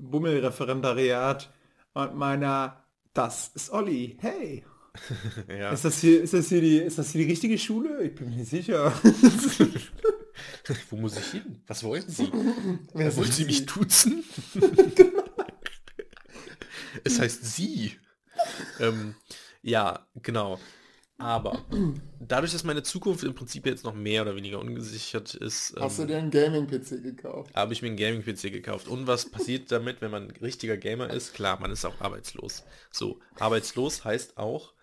Bummelreferendariat 0.00 1.52
und 1.94 2.14
meiner 2.14 2.85
Das 3.16 3.50
ist 3.54 3.70
Olli, 3.70 4.18
hey. 4.20 4.62
ja. 5.48 5.70
Ist 5.70 5.86
das 5.86 6.00
hier, 6.00 6.22
ist 6.22 6.34
das 6.34 6.50
hier 6.50 6.60
die, 6.60 6.76
ist 6.76 6.98
das 6.98 7.12
hier 7.12 7.22
die 7.24 7.30
richtige 7.30 7.56
Schule? 7.56 8.02
Ich 8.02 8.14
bin 8.14 8.28
mir 8.28 8.36
nicht 8.36 8.50
sicher. 8.50 8.92
Wo 10.90 10.96
muss 10.96 11.16
ich 11.16 11.24
hin? 11.30 11.62
Was 11.66 11.82
wollen 11.82 12.06
Sie? 12.06 12.30
Wer 12.92 13.16
wollen 13.16 13.32
Sie 13.32 13.46
mich 13.46 13.64
duzen? 13.64 14.22
es 17.04 17.18
heißt 17.18 17.42
Sie. 17.42 17.96
ähm, 18.80 19.14
ja, 19.62 20.06
genau. 20.22 20.60
Aber 21.18 21.64
dadurch, 22.20 22.52
dass 22.52 22.64
meine 22.64 22.82
Zukunft 22.82 23.24
im 23.24 23.34
Prinzip 23.34 23.66
jetzt 23.66 23.84
noch 23.84 23.94
mehr 23.94 24.22
oder 24.22 24.36
weniger 24.36 24.58
ungesichert 24.58 25.34
ist. 25.34 25.74
Hast 25.78 25.98
ähm, 25.98 26.06
du 26.06 26.12
dir 26.12 26.18
einen 26.18 26.30
Gaming-PC 26.30 27.02
gekauft? 27.02 27.54
Habe 27.54 27.72
ich 27.72 27.82
mir 27.82 27.88
einen 27.88 27.96
Gaming-PC 27.96 28.52
gekauft. 28.52 28.88
Und 28.88 29.06
was 29.06 29.30
passiert 29.30 29.72
damit, 29.72 30.00
wenn 30.00 30.10
man 30.10 30.24
ein 30.24 30.36
richtiger 30.42 30.76
Gamer 30.76 31.10
ist? 31.10 31.34
Klar, 31.34 31.58
man 31.60 31.70
ist 31.70 31.84
auch 31.84 32.00
arbeitslos. 32.00 32.64
So, 32.90 33.20
arbeitslos 33.38 34.04
heißt 34.04 34.36
auch 34.36 34.74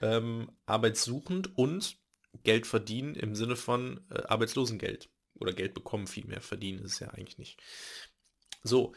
ähm, 0.00 0.50
arbeitssuchend 0.66 1.56
und 1.56 1.96
Geld 2.42 2.66
verdienen 2.66 3.14
im 3.14 3.34
Sinne 3.34 3.56
von 3.56 4.00
äh, 4.10 4.22
Arbeitslosengeld. 4.26 5.08
Oder 5.38 5.52
Geld 5.52 5.74
bekommen 5.74 6.06
vielmehr, 6.06 6.40
verdienen 6.40 6.80
ist 6.80 6.94
es 6.94 6.98
ja 7.00 7.08
eigentlich 7.10 7.38
nicht. 7.38 7.60
So, 8.62 8.94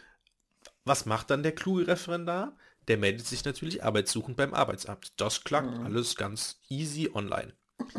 was 0.85 1.05
macht 1.05 1.29
dann 1.29 1.43
der 1.43 1.53
kluge 1.53 1.87
Referendar? 1.87 2.57
Der 2.89 2.97
meldet 2.97 3.27
sich 3.27 3.45
natürlich 3.45 3.83
arbeitssuchend 3.83 4.35
beim 4.35 4.53
Arbeitsamt. 4.53 5.13
Das 5.15 5.43
klappt 5.43 5.77
mhm. 5.77 5.85
alles 5.85 6.15
ganz 6.15 6.59
easy 6.67 7.09
online. 7.13 7.53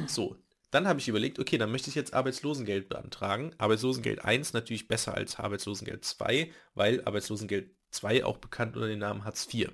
So, 0.07 0.37
dann 0.71 0.87
habe 0.87 1.01
ich 1.01 1.09
überlegt, 1.09 1.39
okay, 1.39 1.59
dann 1.59 1.73
möchte 1.73 1.89
ich 1.89 1.97
jetzt 1.97 2.13
Arbeitslosengeld 2.13 2.89
beantragen. 2.89 3.55
Arbeitslosengeld 3.59 4.25
1 4.25 4.53
natürlich 4.53 4.89
besser 4.89 5.15
als 5.15 5.39
Arbeitslosengeld 5.39 6.05
2, 6.05 6.53
weil 6.75 7.03
Arbeitslosengeld 7.05 7.75
2 7.93 8.25
auch 8.25 8.39
bekannt 8.39 8.77
unter 8.77 8.89
dem 8.89 8.99
Namen 8.99 9.25
Hartz 9.25 9.49
IV. 9.53 9.71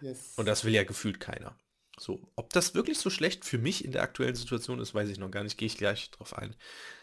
Yes. 0.00 0.34
Und 0.36 0.46
das 0.46 0.64
will 0.64 0.74
ja 0.74 0.84
gefühlt 0.84 1.20
keiner. 1.20 1.56
So, 1.98 2.20
ob 2.36 2.52
das 2.52 2.74
wirklich 2.74 2.98
so 2.98 3.10
schlecht 3.10 3.44
für 3.44 3.58
mich 3.58 3.84
in 3.84 3.92
der 3.92 4.02
aktuellen 4.02 4.34
Situation 4.34 4.80
ist, 4.80 4.94
weiß 4.94 5.10
ich 5.10 5.18
noch 5.18 5.30
gar 5.30 5.44
nicht. 5.44 5.58
Gehe 5.58 5.66
ich 5.66 5.76
gleich 5.76 6.10
drauf 6.10 6.36
ein. 6.36 6.56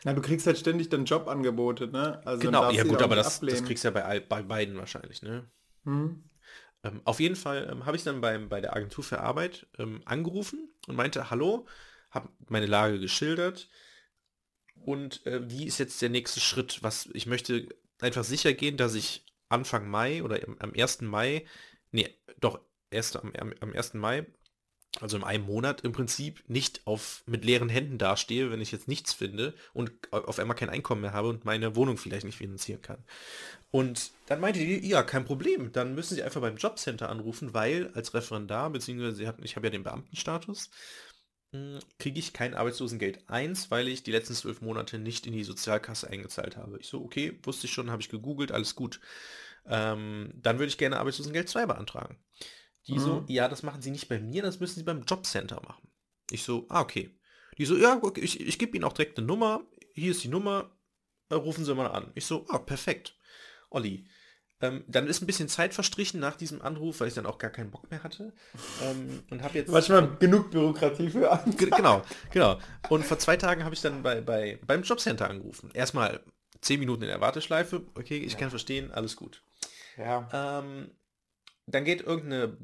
Na, 0.04 0.14
du 0.14 0.22
kriegst 0.22 0.48
halt 0.48 0.58
ständig 0.58 0.90
dann 0.90 1.06
Jobangebote, 1.06 1.88
ne? 1.88 2.26
Also 2.26 2.42
genau, 2.42 2.72
ja 2.72 2.84
gut, 2.84 3.02
aber 3.02 3.16
das, 3.16 3.40
das, 3.40 3.64
kriegst 3.64 3.84
du 3.84 3.90
ja 3.90 3.92
bei, 3.92 4.20
bei 4.20 4.42
beiden 4.42 4.78
wahrscheinlich, 4.78 5.22
ne? 5.22 5.50
Hm. 5.86 6.24
Ähm, 6.84 7.02
auf 7.06 7.20
jeden 7.20 7.36
Fall 7.36 7.70
ähm, 7.72 7.86
habe 7.86 7.98
ich 7.98 8.04
dann 8.04 8.22
beim, 8.22 8.50
bei 8.50 8.62
der 8.62 8.76
Agentur 8.76 9.04
für 9.04 9.20
Arbeit 9.22 9.68
ähm, 9.78 10.02
angerufen 10.06 10.70
und 10.88 10.96
meinte, 10.96 11.30
hallo, 11.30 11.68
habe 12.12 12.30
meine 12.48 12.66
Lage 12.66 13.00
geschildert 13.00 13.70
und 14.76 15.26
äh, 15.26 15.50
wie 15.50 15.66
ist 15.66 15.78
jetzt 15.78 16.02
der 16.02 16.10
nächste 16.10 16.40
Schritt? 16.40 16.82
Was 16.82 17.10
ich 17.14 17.26
möchte 17.26 17.68
einfach 18.00 18.24
sicher 18.24 18.54
gehen, 18.54 18.78
dass 18.78 18.96
ich 18.96 19.26
Anfang 19.50 19.90
Mai 19.90 20.24
oder 20.24 20.42
im, 20.42 20.60
am 20.60 20.74
1. 20.74 21.02
Mai, 21.02 21.46
nee, 21.92 22.10
doch 22.40 22.60
erst 22.92 23.18
am, 23.18 23.34
am, 23.38 23.54
am 23.60 23.74
1. 23.74 23.96
Mai 23.96 24.26
also 25.02 25.18
in 25.18 25.24
einem 25.24 25.46
Monat 25.46 25.82
im 25.82 25.92
Prinzip 25.92 26.44
nicht 26.48 26.82
auf 26.86 27.24
mit 27.26 27.46
leeren 27.46 27.70
Händen 27.70 27.98
dastehe, 27.98 28.52
wenn 28.52 28.62
ich 28.62 28.72
jetzt 28.72 28.88
nichts 28.88 29.14
finde 29.14 29.54
und 29.74 29.92
auf 30.12 30.40
einmal 30.40 30.58
kein 30.58 30.70
Einkommen 30.70 31.02
mehr 31.02 31.14
habe 31.14 31.30
und 31.30 31.46
meine 31.46 31.76
Wohnung 31.76 31.98
vielleicht 31.98 32.26
nicht 32.26 32.38
finanzieren 32.38 32.82
kann. 32.82 33.04
Und 33.72 34.12
dann 34.26 34.40
meinte 34.40 34.60
die, 34.60 34.88
ja, 34.88 35.04
kein 35.04 35.26
Problem, 35.26 35.72
dann 35.72 35.96
müssen 35.96 36.16
Sie 36.16 36.24
einfach 36.24 36.42
beim 36.42 36.58
Jobcenter 36.58 37.10
anrufen, 37.10 37.54
weil 37.54 37.92
als 37.94 38.14
Referendar, 38.14 38.70
beziehungsweise 38.72 39.36
ich 39.44 39.56
habe 39.56 39.68
ja 39.68 39.72
den 39.72 39.84
Beamtenstatus, 39.84 40.70
hm, 41.54 41.80
kriege 41.98 42.20
ich 42.20 42.34
kein 42.34 42.54
Arbeitslosengeld 42.54 43.30
1, 43.30 43.72
weil 43.72 43.88
ich 43.88 44.04
die 44.04 44.12
letzten 44.12 44.36
zwölf 44.36 44.62
Monate 44.62 45.00
nicht 45.00 45.26
in 45.26 45.34
die 45.34 45.44
Sozialkasse 45.44 46.10
eingezahlt 46.10 46.58
habe. 46.58 46.80
Ich 46.80 46.88
so, 46.88 47.02
okay, 47.02 47.40
wusste 47.44 47.68
ich 47.68 47.74
schon, 47.74 47.92
habe 47.92 48.02
ich 48.02 48.10
gegoogelt, 48.10 48.52
alles 48.52 48.76
gut. 48.76 49.00
Ähm, 49.66 50.32
dann 50.36 50.60
würde 50.60 50.70
ich 50.70 50.78
gerne 50.78 51.00
Arbeitslosengeld 51.00 51.50
2 51.50 51.66
beantragen. 51.66 52.18
Die 52.90 52.96
mhm. 52.96 53.00
so, 53.00 53.24
ja, 53.28 53.48
das 53.48 53.64
machen 53.64 53.82
sie 53.82 53.92
nicht 53.92 54.10
bei 54.10 54.20
mir, 54.20 54.42
das 54.42 54.60
müssen 54.60 54.80
sie 54.80 54.84
beim 54.84 55.04
Jobcenter 55.04 55.62
machen. 55.62 55.88
Ich 56.32 56.44
so, 56.44 56.66
ah, 56.70 56.82
okay. 56.82 57.16
Die 57.58 57.66
so, 57.66 57.78
ja, 57.78 58.00
okay, 58.02 58.22
ich, 58.22 58.40
ich 58.40 58.58
gebe 58.58 58.76
ihnen 58.76 58.84
auch 58.84 58.94
direkt 58.94 59.18
eine 59.18 59.28
Nummer. 59.28 59.62
Hier 59.94 60.12
ist 60.12 60.24
die 60.24 60.28
Nummer. 60.30 60.72
Äh, 61.30 61.36
rufen 61.36 61.66
Sie 61.66 61.76
mal 61.76 61.88
an. 61.88 62.12
Ich 62.16 62.26
so, 62.26 62.46
ah, 62.50 62.58
perfekt. 62.58 63.16
Olli. 63.70 64.08
Ähm, 64.62 64.84
dann 64.88 65.08
ist 65.08 65.22
ein 65.22 65.28
bisschen 65.28 65.48
Zeit 65.48 65.74
verstrichen 65.74 66.20
nach 66.20 66.36
diesem 66.36 66.62
Anruf, 66.62 67.00
weil 67.00 67.08
ich 67.08 67.14
dann 67.14 67.26
auch 67.26 67.38
gar 67.38 67.52
keinen 67.52 67.72
Bock 67.72 67.90
mehr 67.92 68.04
hatte. 68.04 68.34
Ähm, 68.84 69.24
und 69.30 69.42
habe 69.44 69.58
jetzt. 69.58 69.72
Manchmal 69.72 70.18
genug 70.18 70.52
Bürokratie 70.52 71.10
für 71.10 71.32
Anfragen. 71.32 71.56
Genau, 71.70 72.02
genau. 72.32 72.60
Und 72.90 73.06
vor 73.06 73.20
zwei 73.20 73.38
Tagen 73.38 73.64
habe 73.64 73.76
ich 73.76 73.82
dann 73.82 74.04
bei, 74.04 74.20
bei, 74.20 74.60
beim 74.66 74.84
Jobcenter 74.84 75.30
angerufen. 75.30 75.70
Erstmal 75.74 76.22
zehn 76.60 76.80
Minuten 76.80 77.04
in 77.04 77.10
der 77.10 77.22
Warteschleife. 77.22 77.86
Okay, 77.96 78.18
ich 78.18 78.34
ja. 78.34 78.40
kann 78.40 78.50
verstehen, 78.50 78.92
alles 78.92 79.16
gut. 79.16 79.44
Ja. 79.98 80.28
Ähm, 80.34 80.92
dann 81.74 81.86
geht 81.86 82.02
irgendeine, 82.02 82.58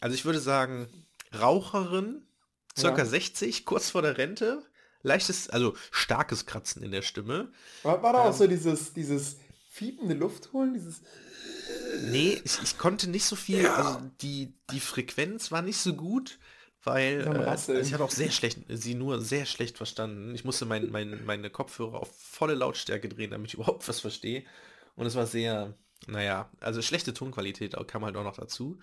also 0.00 0.14
ich 0.14 0.24
würde 0.24 0.40
sagen, 0.40 0.88
Raucherin, 1.38 2.26
circa 2.76 2.98
ja. 2.98 3.06
60, 3.06 3.64
kurz 3.64 3.90
vor 3.90 4.02
der 4.02 4.18
Rente, 4.18 4.62
leichtes, 5.02 5.48
also 5.48 5.74
starkes 5.90 6.46
Kratzen 6.46 6.82
in 6.82 6.92
der 6.92 7.02
Stimme. 7.02 7.52
War, 7.82 8.02
war 8.02 8.12
da 8.12 8.24
ähm, 8.24 8.30
auch 8.30 8.36
so 8.36 8.46
dieses, 8.46 8.92
dieses 8.92 9.38
fiepende 9.70 10.14
Luft 10.14 10.52
holen, 10.52 10.74
dieses... 10.74 11.02
Nee, 12.10 12.40
ich, 12.44 12.62
ich 12.62 12.78
konnte 12.78 13.10
nicht 13.10 13.24
so 13.24 13.36
viel, 13.36 13.62
ja. 13.62 13.74
also 13.74 14.10
die, 14.22 14.54
die 14.70 14.80
Frequenz 14.80 15.52
war 15.52 15.62
nicht 15.62 15.76
so 15.78 15.94
gut, 15.94 16.38
weil 16.82 17.26
äh, 17.26 17.44
also 17.44 17.74
ich 17.74 17.92
habe 17.92 18.04
auch 18.04 18.10
sehr 18.10 18.30
schlecht, 18.30 18.60
sie 18.68 18.94
nur 18.94 19.20
sehr 19.20 19.46
schlecht 19.46 19.76
verstanden. 19.76 20.34
Ich 20.34 20.44
musste 20.44 20.64
mein, 20.64 20.90
mein, 20.90 21.24
meine 21.24 21.50
Kopfhörer 21.50 22.00
auf 22.00 22.10
volle 22.18 22.54
Lautstärke 22.54 23.08
drehen, 23.08 23.30
damit 23.30 23.48
ich 23.48 23.54
überhaupt 23.54 23.86
was 23.88 24.00
verstehe. 24.00 24.44
Und 24.96 25.06
es 25.06 25.14
war 25.14 25.26
sehr, 25.26 25.76
naja, 26.06 26.50
also 26.60 26.82
schlechte 26.82 27.12
Tonqualität 27.12 27.76
kam 27.86 28.04
halt 28.04 28.16
auch 28.16 28.24
noch 28.24 28.36
dazu. 28.36 28.78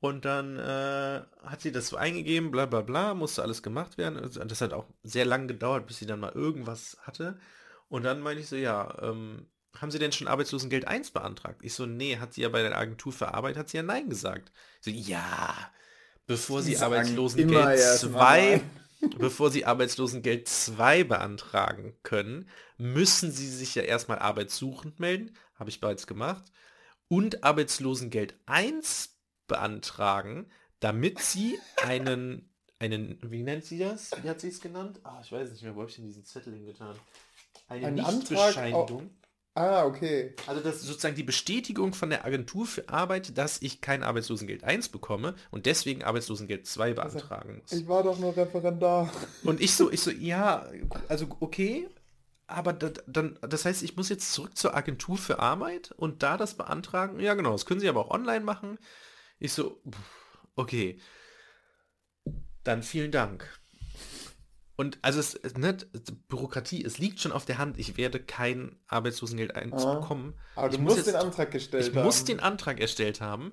Und 0.00 0.24
dann 0.24 0.58
äh, 0.58 1.22
hat 1.42 1.60
sie 1.60 1.72
das 1.72 1.88
so 1.88 1.96
eingegeben, 1.96 2.50
bla 2.50 2.66
bla 2.66 2.82
bla, 2.82 3.14
musste 3.14 3.42
alles 3.42 3.62
gemacht 3.62 3.98
werden. 3.98 4.20
Das 4.48 4.60
hat 4.60 4.72
auch 4.72 4.86
sehr 5.02 5.24
lang 5.24 5.48
gedauert, 5.48 5.86
bis 5.86 5.98
sie 5.98 6.06
dann 6.06 6.20
mal 6.20 6.32
irgendwas 6.32 6.96
hatte. 7.02 7.38
Und 7.88 8.04
dann 8.04 8.20
meinte 8.20 8.42
ich 8.42 8.48
so, 8.48 8.56
ja, 8.56 8.96
ähm, 9.02 9.46
haben 9.76 9.90
Sie 9.90 9.98
denn 9.98 10.12
schon 10.12 10.28
Arbeitslosengeld 10.28 10.86
1 10.86 11.10
beantragt? 11.10 11.60
Ich 11.62 11.74
so, 11.74 11.86
nee, 11.86 12.18
hat 12.18 12.34
sie 12.34 12.42
ja 12.42 12.48
bei 12.48 12.62
der 12.62 12.76
Agentur 12.76 13.12
für 13.12 13.34
Arbeit, 13.34 13.56
hat 13.56 13.68
sie 13.68 13.76
ja 13.76 13.82
Nein 13.82 14.08
gesagt. 14.08 14.52
Ich 14.80 14.84
so, 14.84 14.90
ja, 14.90 15.54
bevor 16.26 16.62
sie, 16.62 16.74
sie 16.74 16.82
Arbeitslosengeld 16.82 17.78
2 17.78 18.60
bevor 19.18 19.50
sie 19.50 19.64
Arbeitslosengeld 19.64 20.48
2 20.48 21.04
beantragen 21.04 21.94
können, 22.02 22.48
müssen 22.76 23.30
sie 23.30 23.48
sich 23.48 23.74
ja 23.74 23.82
erstmal 23.82 24.18
arbeitssuchend 24.18 24.98
melden, 25.00 25.36
habe 25.58 25.70
ich 25.70 25.80
bereits 25.80 26.06
gemacht, 26.06 26.44
und 27.08 27.42
Arbeitslosengeld 27.44 28.34
1 28.46 29.16
beantragen, 29.46 30.50
damit 30.80 31.20
sie 31.20 31.58
einen, 31.84 32.50
einen, 32.78 33.18
wie 33.22 33.42
nennt 33.42 33.64
sie 33.64 33.78
das? 33.78 34.10
Wie 34.22 34.28
hat 34.28 34.40
sie 34.40 34.48
es 34.48 34.60
genannt? 34.60 35.00
Ah, 35.04 35.20
ich 35.22 35.32
weiß 35.32 35.50
nicht 35.50 35.62
mehr, 35.62 35.74
wo 35.74 35.80
habe 35.80 35.90
ich 35.90 35.96
denn 35.96 36.06
diesen 36.06 36.24
Zettel 36.24 36.54
hingetan? 36.54 36.96
Eine 37.68 37.86
Ein 37.86 37.94
Nichtbescheinigung. 37.94 39.10
Ah, 39.54 39.84
okay. 39.86 40.34
Also 40.46 40.60
das 40.62 40.76
ist 40.76 40.82
sozusagen 40.84 41.16
die 41.16 41.24
Bestätigung 41.24 41.92
von 41.92 42.10
der 42.10 42.24
Agentur 42.24 42.64
für 42.64 42.88
Arbeit, 42.88 43.36
dass 43.36 43.60
ich 43.60 43.80
kein 43.80 44.04
Arbeitslosengeld 44.04 44.62
1 44.62 44.90
bekomme 44.90 45.34
und 45.50 45.66
deswegen 45.66 46.04
Arbeitslosengeld 46.04 46.64
2 46.64 46.92
beantragen 46.92 47.58
muss. 47.60 47.72
Ich 47.72 47.88
war 47.88 48.04
doch 48.04 48.20
nur 48.20 48.36
Referendar. 48.36 49.12
Und 49.42 49.60
ich 49.60 49.74
so, 49.74 49.90
ich 49.90 50.00
so, 50.00 50.12
ja, 50.12 50.70
also 51.08 51.26
okay, 51.40 51.88
aber 52.48 52.72
das, 52.72 52.94
dann, 53.06 53.38
das 53.42 53.64
heißt, 53.64 53.82
ich 53.82 53.96
muss 53.96 54.08
jetzt 54.08 54.32
zurück 54.32 54.56
zur 54.56 54.74
Agentur 54.76 55.16
für 55.18 55.38
Arbeit 55.38 55.92
und 55.92 56.22
da 56.22 56.36
das 56.36 56.56
beantragen? 56.56 57.20
Ja, 57.20 57.34
genau, 57.34 57.52
das 57.52 57.66
können 57.66 57.78
sie 57.80 57.88
aber 57.88 58.06
auch 58.06 58.10
online 58.10 58.44
machen. 58.44 58.78
Ich 59.38 59.52
so, 59.52 59.80
okay. 60.56 60.98
Dann 62.64 62.82
vielen 62.82 63.12
Dank. 63.12 63.48
Und 64.76 64.98
also 65.02 65.18
es 65.18 65.34
ist 65.34 65.58
nicht 65.58 65.86
Bürokratie, 66.28 66.84
es 66.84 66.98
liegt 66.98 67.18
schon 67.20 67.32
auf 67.32 67.44
der 67.44 67.58
Hand, 67.58 67.78
ich 67.78 67.96
werde 67.96 68.20
kein 68.22 68.76
Arbeitslosengeld 68.86 69.54
1 69.56 69.84
Ah. 69.84 69.94
bekommen. 69.94 70.34
Aber 70.54 70.68
du 70.68 70.76
ich 70.76 70.80
muss 70.80 70.94
musst 70.94 71.06
den 71.08 71.14
jetzt- 71.14 71.24
Antrag 71.24 71.50
gestellt 71.50 71.88
Ich 71.88 71.96
haben. 71.96 72.04
muss 72.04 72.24
den 72.24 72.40
Antrag 72.40 72.80
erstellt 72.80 73.20
haben. 73.20 73.52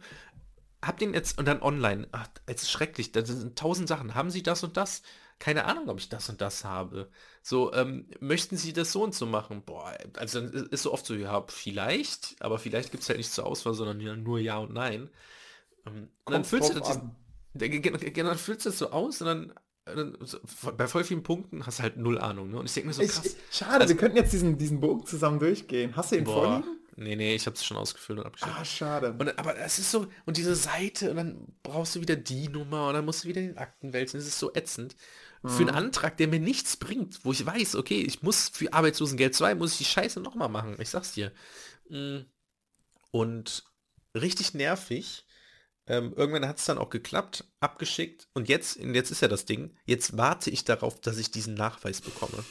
Hab 0.84 1.00
den 1.00 1.16
jetzt 1.16 1.40
und 1.40 1.46
dann 1.48 1.64
online. 1.64 2.08
Ach, 2.12 2.28
es 2.46 2.64
ist 2.64 2.72
schrecklich. 2.72 3.12
Das 3.12 3.28
sind 3.28 3.58
tausend 3.58 3.88
Sachen. 3.88 4.14
Haben 4.14 4.30
Sie 4.30 4.44
das 4.44 4.64
und 4.64 4.78
das? 4.78 5.02
Keine 5.38 5.66
Ahnung, 5.66 5.90
ob 5.90 6.00
ich 6.00 6.08
das 6.10 6.30
und 6.30 6.40
das 6.42 6.64
habe. 6.64 7.10
So, 7.42 7.74
ähm, 7.74 8.08
möchten 8.22 8.56
Sie 8.58 8.72
das 8.74 8.92
so 8.94 9.04
und 9.04 9.14
so 9.14 9.26
machen? 9.26 9.64
Boah, 9.66 9.94
also 10.16 10.40
dann 10.42 10.52
ist- 10.72 10.84
so 10.84 10.94
oft 10.94 11.06
so, 11.06 11.14
ja, 11.14 11.44
vielleicht, 11.50 12.36
aber 12.40 12.58
vielleicht 12.58 12.92
gibt 12.92 13.04
es 13.04 13.10
halt 13.10 13.18
nicht 13.18 13.32
zur 13.32 13.46
Auswahl, 13.46 13.74
sondern 13.74 14.24
nur 14.24 14.40
Ja 14.40 14.58
und 14.60 14.74
Nein. 14.74 15.10
Ähm, 15.86 16.10
und 16.24 16.34
dann 16.34 16.46
füllst 16.46 16.74
du 16.74 16.80
das, 16.80 16.98
an. 16.98 17.16
dann, 17.54 17.72
dann, 17.84 18.38
füllst 18.38 18.66
du 18.66 18.70
das 18.70 18.80
so 18.80 18.92
aus 18.92 19.22
und 19.22 19.28
dann, 19.28 19.54
bei 20.78 20.88
voll 20.88 21.04
vielen 21.04 21.22
Punkten 21.22 21.66
hast 21.66 21.80
du 21.80 21.84
halt 21.84 21.98
null 21.98 22.18
Ahnung. 22.18 22.50
Ne? 22.50 22.58
Und 22.60 22.66
ich 22.66 22.74
denke 22.74 22.88
mir 22.88 22.94
so, 22.94 23.02
Ich, 23.04 23.12
krass. 23.12 23.36
schade, 23.52 23.82
Also- 23.82 23.90
wir 23.90 23.98
könnten 23.98 24.18
jetzt 24.18 24.34
diesen, 24.34 24.58
diesen 24.58 24.80
Bogen 24.80 25.06
zusammen 25.06 25.38
durchgehen. 25.40 25.96
Hast 25.96 26.12
du 26.12 26.16
ihn 26.16 26.24
Boah, 26.24 26.34
vorliegen? 26.44 26.80
nee, 26.96 27.16
nee, 27.16 27.36
ich 27.36 27.46
habe 27.46 27.56
es 27.56 27.64
schon 27.64 27.78
ausgefüllt 27.78 28.20
und 28.20 28.26
abgeschickt. 28.26 28.52
Ah, 28.58 28.66
schade. 28.66 29.14
Und, 29.20 29.38
aber 29.38 29.58
es 29.60 29.78
ist 29.78 29.92
so, 29.92 30.08
und 30.26 30.38
diese 30.38 30.56
Seite, 30.56 31.12
und 31.12 31.18
dann 31.18 31.48
brauchst 31.62 31.96
du 31.96 32.02
wieder 32.02 32.16
die 32.16 32.48
Nummer, 32.48 32.88
und 32.88 32.96
dann 32.96 33.06
musst 33.06 33.26
du 33.26 33.28
wieder 33.28 33.42
den 33.42 33.58
Akten 33.60 33.94
wälzen. 33.94 34.18
Das 34.20 34.26
ist 34.28 34.40
so 34.40 34.52
ätzend. 34.56 34.96
Für 35.48 35.62
einen 35.62 35.70
Antrag, 35.76 36.18
der 36.18 36.28
mir 36.28 36.40
nichts 36.40 36.78
bringt, 36.78 37.24
wo 37.24 37.32
ich 37.32 37.46
weiß, 37.46 37.76
okay, 37.76 38.02
ich 38.02 38.22
muss 38.24 38.50
für 38.50 38.72
Arbeitslosengeld 38.74 39.36
2, 39.36 39.56
muss 39.56 39.74
ich 39.74 39.78
die 39.80 39.86
Scheiße 39.86 40.20
nochmal 40.20 40.50
machen. 40.50 40.76
Ich 40.80 40.90
sag's 40.90 41.14
dir. 41.14 41.32
Mm. 41.90 42.22
Und 43.12 43.64
richtig 44.16 44.54
nervig. 44.54 45.26
Ähm, 45.88 46.14
irgendwann 46.16 46.48
hat 46.48 46.58
es 46.58 46.66
dann 46.66 46.78
auch 46.80 46.90
geklappt, 46.90 47.46
abgeschickt. 47.60 48.28
Und 48.34 48.50
jetzt, 48.50 48.78
jetzt 48.78 49.12
ist 49.12 49.22
ja 49.22 49.28
das 49.28 49.46
Ding, 49.46 49.78
jetzt 49.86 50.18
warte 50.18 50.50
ich 50.50 50.64
darauf, 50.64 51.00
dass 51.00 51.18
ich 51.18 51.30
diesen 51.32 51.54
Nachweis 51.54 52.02
bekomme. 52.02 52.44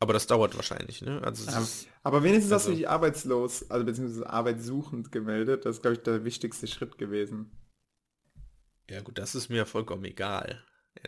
Aber 0.00 0.12
das 0.12 0.26
dauert 0.26 0.54
wahrscheinlich, 0.56 1.00
ne? 1.00 1.22
Also 1.22 1.50
Ja, 1.50 1.60
ist, 1.60 1.86
aber 2.02 2.22
wenigstens 2.22 2.52
hast 2.52 2.66
du 2.66 2.70
also- 2.70 2.78
dich 2.78 2.88
arbeitslos, 2.88 3.70
also 3.70 3.86
beziehungsweise 3.86 4.28
arbeitssuchend 4.28 5.10
gemeldet. 5.12 5.64
Das 5.64 5.76
ist, 5.76 5.82
glaube 5.82 5.96
ich, 5.96 6.02
der 6.02 6.24
wichtigste 6.24 6.66
Schritt 6.66 6.98
gewesen. 6.98 7.56
ja 8.90 9.00
gut, 9.00 9.16
das 9.16 9.34
ist 9.34 9.48
mir 9.48 9.64
vollkommen 9.64 10.04
egal. 10.04 10.62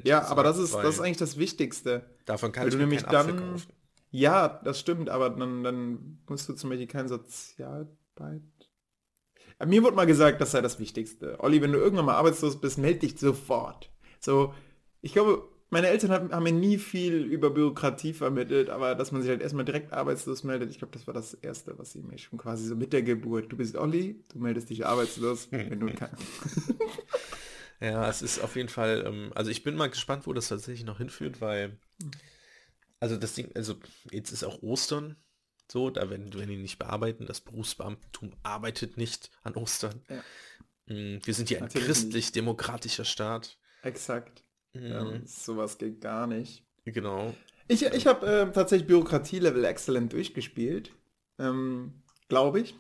Ja, 0.05 0.25
aber 0.27 0.43
das 0.43 0.59
ist, 0.59 0.75
das 0.75 0.97
ist 0.97 1.01
eigentlich 1.01 1.17
das 1.17 1.39
Wichtigste. 1.39 2.05
davon 2.27 2.53
kann 2.53 2.63
weil 2.63 2.69
ich 2.69 2.75
du 2.75 2.81
nämlich 2.81 3.03
dann- 3.03 3.37
kaufen. 3.37 3.73
Ja, 4.11 4.61
das 4.65 4.79
stimmt, 4.81 5.11
aber 5.11 5.31
dann, 5.31 5.63
dann 5.63 6.19
musst 6.29 6.49
du 6.49 6.55
zum 6.55 6.71
Beispiel 6.71 6.87
kein 6.87 7.09
Sozialarbeit. 7.09 8.43
Mir 9.65 9.83
wurde 9.83 9.97
mal 9.97 10.07
gesagt, 10.07 10.41
das 10.41 10.53
sei 10.53 10.61
das 10.61 10.79
Wichtigste. 10.79 11.37
Olli, 11.41 11.61
wenn 11.61 11.73
du 11.73 11.79
irgendwann 11.79 12.07
mal 12.07 12.15
arbeitslos 12.15 12.61
bist, 12.61 12.79
melde 12.79 13.01
dich 13.01 13.19
sofort. 13.19 13.91
So, 14.21 14.55
ich 15.03 15.13
glaube, 15.13 15.49
meine 15.71 15.89
Eltern 15.89 16.11
haben, 16.13 16.33
haben 16.33 16.45
mir 16.45 16.53
nie 16.53 16.79
viel 16.79 17.25
über 17.25 17.51
Bürokratie 17.51 18.13
vermittelt, 18.13 18.71
aber 18.71 18.95
dass 18.95 19.13
man 19.13 19.23
sich 19.23 19.31
halt 19.31 19.43
erstmal 19.43 19.65
direkt 19.65 19.93
arbeitslos 19.93 20.45
meldet, 20.45 20.71
ich 20.71 20.79
glaube, 20.79 20.93
das 20.93 21.07
war 21.07 21.15
das 21.15 21.35
Erste, 21.35 21.79
was 21.79 21.93
sie 21.93 22.03
mir 22.03 22.19
schon 22.19 22.39
quasi 22.39 22.67
so 22.67 22.77
mit 22.77 22.93
der 22.93 23.03
Geburt. 23.03 23.51
Du 23.51 23.57
bist 23.57 23.77
Olli, 23.77 24.23
du 24.33 24.39
meldest 24.39 24.71
dich 24.71 24.87
arbeitslos, 24.87 25.49
wenn 25.51 25.81
du 25.81 25.87
kannst. 25.93 26.23
Ja, 27.81 28.09
es 28.09 28.23
ist 28.23 28.39
auf 28.41 28.57
jeden 28.57 28.69
Fall, 28.69 29.05
ähm, 29.07 29.33
also 29.35 29.51
ich 29.51 29.63
bin 29.63 29.77
mal 29.77 29.91
gespannt, 29.91 30.27
wo 30.27 30.33
das 30.33 30.49
tatsächlich 30.49 30.85
noch 30.85 30.99
hinführt, 30.99 31.41
weil, 31.41 31.79
also 33.01 33.17
das 33.17 33.35
Ding, 33.35 33.51
also 33.55 33.75
jetzt 34.11 34.31
ist 34.33 34.45
auch 34.45 34.63
Ostern 34.63 35.17
so, 35.71 35.91
da 35.91 36.09
werden, 36.09 36.33
werden 36.33 36.49
die 36.49 36.57
nicht 36.57 36.79
bearbeiten, 36.79 37.27
das 37.27 37.41
Berufsbeamtentum 37.41 38.33
arbeitet 38.43 38.97
nicht 38.97 39.31
an 39.43 39.55
Ostern. 39.55 40.01
Ja. 40.09 40.95
Mm, 40.95 41.19
Wir 41.25 41.35
sind 41.35 41.49
hier 41.49 41.61
ein 41.63 41.69
christlich-demokratischer 41.69 43.05
Staat. 43.05 43.59
Exakt. 43.83 44.45
Mm, 44.75 44.79
Ähm, 44.93 45.23
sowas 45.27 45.77
geht 45.79 46.01
gar 46.01 46.27
nicht. 46.27 46.65
Genau. 46.85 47.35
Ich, 47.69 47.83
ich 47.85 48.07
habe 48.07 48.27
äh, 48.27 48.53
tatsächlich 48.53 48.87
Bürokratie-Level 48.87 49.65
Excellent 49.65 50.13
durchgespielt. 50.13 50.93
Ähm, 51.39 52.03
Glaube 52.29 52.61
ich. 52.61 52.75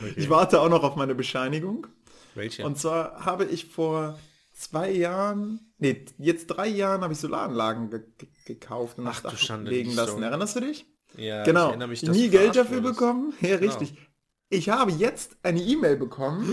Okay. 0.00 0.14
Ich 0.16 0.30
warte 0.30 0.60
auch 0.60 0.70
noch 0.70 0.82
auf 0.82 0.96
meine 0.96 1.14
Bescheinigung. 1.14 1.86
Welche? 2.34 2.64
Und 2.64 2.78
zwar 2.78 3.24
habe 3.24 3.44
ich 3.44 3.66
vor 3.66 4.18
zwei 4.52 4.90
Jahren, 4.90 5.72
nee, 5.78 6.04
jetzt 6.18 6.46
drei 6.46 6.68
Jahren 6.68 7.02
habe 7.02 7.12
ich 7.12 7.18
Solaranlagen 7.20 7.90
ge 7.90 8.00
ge 8.18 8.28
gekauft 8.46 8.98
und 8.98 9.06
Ach 9.06 9.20
du 9.22 9.36
Schande, 9.36 9.70
legen 9.70 9.94
lassen. 9.94 10.10
Story. 10.12 10.24
Erinnerst 10.24 10.56
du 10.56 10.60
dich? 10.60 10.86
ja, 11.16 11.40
ich 11.42 11.46
genau. 11.46 11.68
erinnere 11.68 11.88
mich, 11.88 12.02
Nie 12.02 12.28
Geld 12.28 12.56
dafür 12.56 12.82
wurdest. 12.82 12.98
bekommen? 13.00 13.32
Ja, 13.40 13.56
Genau. 13.58 13.72
richtig. 13.76 13.98
Ich 14.50 14.68
habe 14.68 14.92
jetzt 14.92 15.36
eine 15.42 15.60
E-Mail 15.60 15.96
bekommen, 15.96 16.48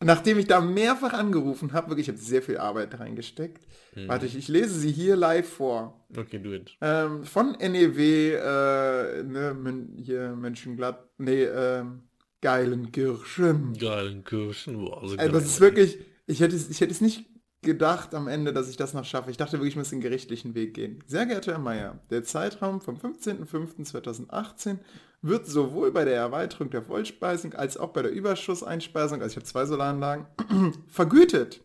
nachdem 0.00 0.38
ich 0.38 0.46
da 0.46 0.60
mehrfach 0.60 1.12
angerufen 1.12 1.72
habe. 1.72 1.88
Wirklich, 1.88 2.08
ich 2.08 2.14
habe 2.14 2.22
sehr 2.22 2.42
viel 2.42 2.58
Arbeit 2.58 2.98
reingesteckt. 3.00 3.66
Mhm. 3.94 4.08
Warte, 4.08 4.26
ich, 4.26 4.36
ich 4.36 4.48
lese 4.48 4.74
sie 4.78 4.92
hier 4.92 5.16
live 5.16 5.48
vor. 5.48 6.06
Okay, 6.16 6.38
do 6.38 6.52
it. 6.52 6.76
Ähm, 6.80 7.24
von 7.24 7.52
NEW, 7.52 8.34
äh, 8.34 9.22
ne, 9.24 9.86
hier 9.96 10.36
Mönchenglatt, 10.36 11.08
nee, 11.18 11.44
ähm, 11.44 12.05
Geilenkirchen. 12.42 13.74
Geilen 13.78 14.24
Kirschen, 14.24 14.78
boah, 14.78 15.02
also 15.02 15.16
Also 15.16 15.32
das 15.32 15.44
ist 15.44 15.60
wirklich, 15.60 15.98
ich 16.26 16.40
hätte, 16.40 16.54
es, 16.56 16.68
ich 16.70 16.80
hätte 16.80 16.92
es 16.92 17.00
nicht 17.00 17.26
gedacht 17.62 18.14
am 18.14 18.28
Ende, 18.28 18.52
dass 18.52 18.68
ich 18.68 18.76
das 18.76 18.94
noch 18.94 19.04
schaffe. 19.04 19.30
Ich 19.30 19.36
dachte 19.36 19.54
wirklich, 19.54 19.70
ich 19.72 19.76
muss 19.76 19.90
den 19.90 20.00
gerichtlichen 20.00 20.54
Weg 20.54 20.74
gehen. 20.74 21.02
Sehr 21.06 21.26
geehrter 21.26 21.52
Herr 21.52 21.58
Meier, 21.58 21.98
der 22.10 22.22
Zeitraum 22.24 22.80
vom 22.80 22.96
15.05.2018 22.96 24.78
wird 25.22 25.46
sowohl 25.46 25.90
bei 25.90 26.04
der 26.04 26.14
Erweiterung 26.16 26.70
der 26.70 26.82
Vollspeisung 26.82 27.54
als 27.54 27.76
auch 27.76 27.88
bei 27.88 28.02
der 28.02 28.12
Überschusseinspeisung, 28.12 29.20
also 29.22 29.32
ich 29.32 29.36
habe 29.36 29.46
zwei 29.46 29.64
Solaranlagen, 29.66 30.26
vergütet. 30.86 31.62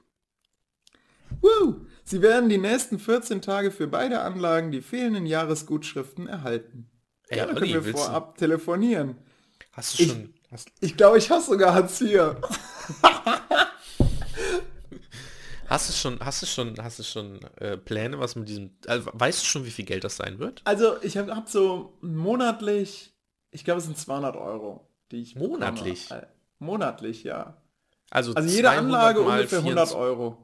Woo! 1.42 1.86
Sie 2.04 2.22
werden 2.22 2.50
die 2.50 2.58
nächsten 2.58 2.98
14 3.00 3.42
Tage 3.42 3.72
für 3.72 3.88
beide 3.88 4.22
Anlagen 4.22 4.72
die 4.72 4.82
fehlenden 4.82 5.26
Jahresgutschriften 5.26 6.28
erhalten. 6.28 6.90
Olli, 7.32 7.54
können 7.54 7.86
wir 7.86 7.94
vorab 7.94 8.38
telefonieren. 8.38 9.16
Hast 9.72 10.00
du 10.00 10.04
Ich- 10.04 10.10
schon, 10.10 10.34
Ich 10.80 10.98
glaube, 10.98 11.18
ich 11.18 11.32
habe 11.32 11.42
sogar 11.42 11.74
Hartz 11.74 12.02
IV. 12.02 12.36
hast 15.68 15.90
du 15.90 15.94
schon, 15.94 16.20
hast 16.20 16.42
du 16.42 16.46
schon, 16.46 16.76
hast 16.82 17.00
du 17.00 17.04
schon 17.04 17.40
äh, 17.58 17.78
Pläne, 17.78 18.20
was 18.20 18.36
mit 18.36 18.50
diesem, 18.50 18.72
also, 18.88 19.10
weißt 19.14 19.42
du 19.42 19.46
schon, 19.46 19.66
wie 19.66 19.72
viel 19.72 19.86
Geld 19.86 20.04
das 20.04 20.18
sein 20.18 20.40
wird? 20.40 20.62
Also 20.66 21.02
ich 21.02 21.18
habe 21.18 21.34
hab 21.36 21.48
so 21.48 21.98
monatlich, 22.02 23.14
ich 23.52 23.64
glaube 23.64 23.80
es 23.80 23.86
sind 23.86 23.98
200 23.98 24.36
Euro, 24.36 24.88
die 25.12 25.22
ich 25.22 25.36
bekomme. 25.36 25.54
Monatlich? 25.54 26.12
Äh, 26.12 26.26
Monatlich, 26.62 27.24
ja. 27.24 27.58
Also, 28.12 28.34
Also 28.34 28.50
jede 28.50 28.68
200 28.68 28.84
Anlage 28.84 29.22
ungefähr 29.22 29.60
100 29.60 29.90
24 29.90 29.98
Euro. 29.98 30.38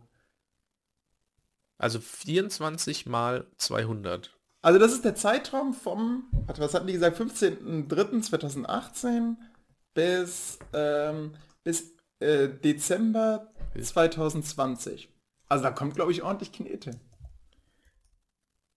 Also 1.78 2.00
24 2.00 3.06
mal 3.06 3.46
200. 3.58 4.36
Also 4.64 4.80
das 4.80 4.94
ist 4.94 5.06
der 5.06 5.14
Zeitraum 5.14 5.76
vom, 5.76 6.24
was 6.48 6.74
hatten 6.74 6.88
die 6.88 6.94
gesagt, 6.94 7.20
15.03.2018 7.20 9.36
bis, 9.98 10.60
ähm, 10.74 11.34
bis 11.64 11.96
äh, 12.20 12.50
Dezember 12.50 13.52
2020. 13.82 15.10
Also 15.50 15.64
da 15.64 15.72
kommt, 15.72 15.96
glaube 15.96 16.12
ich, 16.12 16.22
ordentlich 16.22 16.52
Knete. 16.52 16.92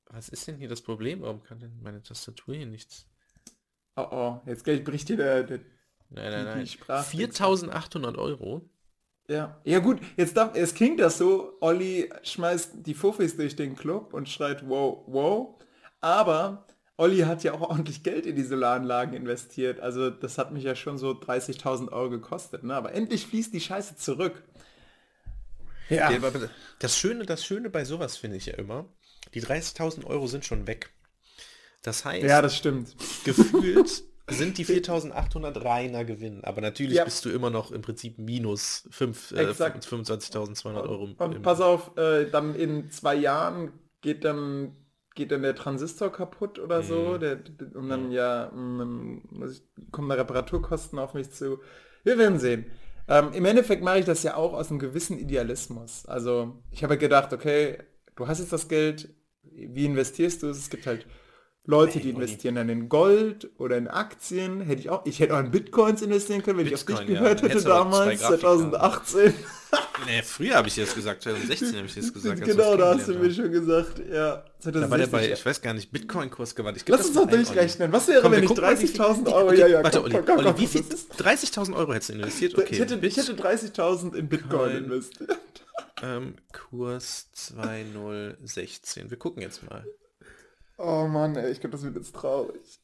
Was 0.07 0.31
ist 0.31 0.49
denn 0.49 0.57
hier 0.57 0.69
das 0.69 0.81
Problem? 0.81 1.21
Warum 1.21 1.43
kann 1.43 1.59
denn 1.59 1.79
meine 1.83 2.03
Tastatur 2.03 2.55
hier 2.55 2.65
nichts? 2.65 3.07
Oh 3.97 4.07
oh, 4.11 4.41
jetzt 4.47 4.65
gleich 4.65 4.83
bricht 4.83 5.09
hier 5.09 5.19
der, 5.19 5.43
der 5.43 5.59
Nein, 6.09 6.33
nein, 6.33 6.45
nein. 6.47 6.67
Sprach- 6.67 7.05
4800 7.05 8.17
Euro? 8.17 8.63
Ja. 9.29 9.61
Ja 9.65 9.79
gut, 9.81 10.01
jetzt 10.17 10.39
darf, 10.39 10.57
es 10.57 10.75
klingt 10.75 11.01
das 11.01 11.19
so, 11.19 11.59
Olli 11.61 12.11
schmeißt 12.23 12.87
die 12.87 12.95
Fuffis 12.95 13.37
durch 13.37 13.57
den 13.57 13.77
Club 13.77 14.15
und 14.15 14.27
schreit 14.29 14.67
wow, 14.67 15.05
wow. 15.07 15.63
Aber 16.01 16.67
Olli 17.01 17.21
hat 17.21 17.43
ja 17.45 17.53
auch 17.55 17.63
ordentlich 17.63 18.03
Geld 18.03 18.27
in 18.27 18.37
die 18.37 18.45
Solaranlagen 18.45 19.15
investiert. 19.15 19.81
Also 19.81 20.11
das 20.11 20.39
hat 20.39 20.53
mich 20.53 20.65
ja 20.65 20.75
schon 20.77 20.99
so 20.99 21.11
30.000 21.13 21.91
Euro 21.93 22.11
gekostet. 22.11 22.63
Ne? 22.63 22.75
Aber 22.75 22.93
endlich 22.93 23.27
fließt 23.27 23.53
die 23.55 23.61
Scheiße 23.61 23.97
zurück. 23.97 24.43
Ja. 25.89 26.11
Ja, 26.11 26.17
aber 26.19 26.33
Das 26.79 26.97
Schöne, 26.99 27.27
das 27.27 27.45
Schöne 27.45 27.71
bei 27.71 27.85
sowas 27.85 28.17
finde 28.17 28.37
ich 28.37 28.47
ja 28.47 28.55
immer, 28.55 28.85
die 29.35 29.43
30.000 29.43 30.05
Euro 30.07 30.27
sind 30.27 30.45
schon 30.45 30.67
weg. 30.67 30.91
Das 31.83 32.05
heißt, 32.05 32.23
Ja, 32.25 32.43
das 32.43 32.57
stimmt. 32.57 32.95
gefühlt 33.25 34.05
sind 34.29 34.59
die 34.59 34.67
4.800 34.67 35.65
reiner 35.65 36.05
Gewinn. 36.05 36.45
Aber 36.45 36.61
natürlich 36.61 36.97
Ja. 36.97 37.05
bist 37.05 37.25
du 37.25 37.31
immer 37.31 37.51
noch 37.51 37.73
im 37.73 37.83
Prinzip 37.83 38.19
minus 38.19 38.89
äh, 39.01 39.05
Exakt. 39.49 39.85
25.200 39.87 40.83
Euro. 40.89 41.07
im- 41.07 41.15
Und 41.15 41.35
im- 41.37 41.43
pass 41.43 41.61
auf, 41.61 41.97
äh, 41.97 42.27
dann 42.31 42.55
in 42.55 42.91
zwei 42.91 43.15
Jahren 43.17 43.73
geht 44.03 44.25
dann 44.25 44.77
geht 45.15 45.33
dann 45.33 45.43
der 45.43 45.55
Transistor 45.55 46.13
kaputt 46.13 46.59
oder 46.59 46.83
so, 46.83 47.17
Mhm. 47.17 47.21
der, 47.21 47.39
und 47.75 47.89
dann 47.89 48.11
ja, 48.13 48.51
mm, 48.55 48.79
dann 48.79 49.23
muss 49.31 49.53
ich, 49.59 49.63
kommen 49.93 50.09
da 50.09 50.15
Reparaturkosten 50.17 50.99
auf 50.99 51.15
mich 51.15 51.31
zu. 51.31 51.61
Wir 52.05 52.19
werden 52.19 52.39
sehen. 52.39 52.67
Ähm, 53.09 53.33
Im 53.33 53.45
Endeffekt 53.45 53.83
mache 53.83 53.99
ich 54.01 54.05
das 54.05 54.23
ja 54.23 54.37
auch 54.37 54.53
aus 54.55 54.71
einem 54.71 54.79
gewissen 54.79 55.19
Idealismus. 55.19 56.07
Also 56.07 56.63
ich 56.71 56.85
habe 56.85 56.97
gedacht, 56.99 57.33
okay, 57.33 57.79
du 58.17 58.29
hast 58.29 58.39
jetzt 58.41 58.53
das 58.53 58.69
Geld, 58.69 59.15
wie 59.43 59.85
investierst 59.87 60.43
du 60.43 60.49
es? 60.49 60.59
Es 60.59 60.71
gibt 60.71 60.87
halt 60.87 61.07
Leute, 61.67 62.01
die 62.01 62.11
investieren 62.11 62.55
dann 62.57 62.69
in 62.69 62.89
Gold 62.89 63.51
oder 63.59 63.77
in 63.77 63.87
Aktien. 63.87 64.61
Hätte 64.61 64.81
ich 64.81 64.91
auch, 64.91 65.05
ich 65.07 65.21
hätte 65.21 65.35
auch 65.37 65.41
in 65.41 65.51
Bitcoins 65.51 66.03
investieren 66.03 66.43
können, 66.43 66.59
wenn 66.59 66.67
ich 66.67 66.75
auf 66.75 66.85
Bitcoin, 66.85 67.07
dich 67.07 67.15
ja. 67.17 67.21
gehört 67.23 67.43
Dann 67.43 67.51
hätte 67.51 67.65
damals, 67.65 68.21
Grafikkarten. 68.21 68.71
2018. 68.71 69.35
Nee, 70.07 70.23
früher 70.23 70.57
habe 70.57 70.67
ich 70.67 70.75
dir 70.75 70.85
das 70.85 70.95
gesagt, 70.95 71.23
2016 71.23 71.77
habe 71.77 71.87
ich 71.87 71.95
dir 71.95 72.01
das 72.01 72.13
gesagt. 72.13 72.43
genau, 72.43 72.77
da 72.77 72.95
hast 72.97 73.07
du 73.07 73.15
mir 73.15 73.31
schon 73.33 73.53
gesagt, 73.53 74.01
ja. 74.11 74.43
haben. 74.65 74.73
Da 74.73 74.91
war 74.91 74.99
der 74.99 75.09
2016, 75.09 75.11
bei, 75.13 75.27
ja. 75.29 75.35
ich 75.35 75.47
weiß 75.47 75.61
gar 75.61 75.75
nicht, 75.75 75.93
Bitcoin-Kurs 75.93 76.55
gewandt. 76.57 76.79
Ich 76.79 76.85
glaub, 76.87 76.99
Lass 76.99 77.07
uns 77.09 77.17
doch 77.17 77.27
durchrechnen. 77.29 77.93
Was 77.93 78.09
wäre, 78.09 78.23
Komm, 78.23 78.33
wenn 78.33 78.43
ich 78.43 78.49
gucken 78.49 78.65
mal, 78.65 78.81
wie 78.81 78.87
30.000 78.87 79.15
viel- 79.25 79.29
Euro... 79.29 79.53
Ja, 79.53 79.67
ja, 79.69 79.85
Warte, 79.85 79.99
komm, 79.99 80.05
Olli, 80.07 80.15
komm, 80.15 80.25
komm, 80.25 80.47
Olli, 80.47 80.59
wie 80.59 80.67
viel? 80.67 80.83
das 80.83 81.01
ist- 81.03 81.13
30.000 81.23 81.77
Euro 81.77 81.93
hättest 81.93 82.09
du 82.09 82.15
investiert? 82.15 82.59
Okay, 82.59 82.67
ich 82.71 82.81
hätte, 82.81 82.97
Bit- 82.97 83.17
hätte 83.17 83.35
30.000 83.35 84.15
in 84.17 84.29
Bitcoin 84.29 84.73
Bitcoin. 84.73 84.85
investiert. 84.85 85.39
ähm, 86.03 86.35
Kurs 86.53 87.29
2016. 87.35 89.11
Wir 89.11 89.19
gucken 89.19 89.43
jetzt 89.43 89.63
mal. 89.69 89.85
Oh 90.83 91.07
Mann, 91.07 91.37
ey, 91.37 91.51
ich 91.53 91.61
glaube, 91.61 91.73
das 91.73 91.83
wird 91.83 91.97
jetzt 91.97 92.15
traurig. 92.15 92.81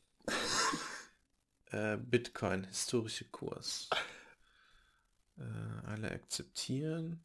Äh, 1.71 1.97
Bitcoin, 1.97 2.65
historische 2.65 3.25
Kurs. 3.25 3.89
Äh, 5.39 5.43
alle 5.87 6.11
akzeptieren. 6.11 7.25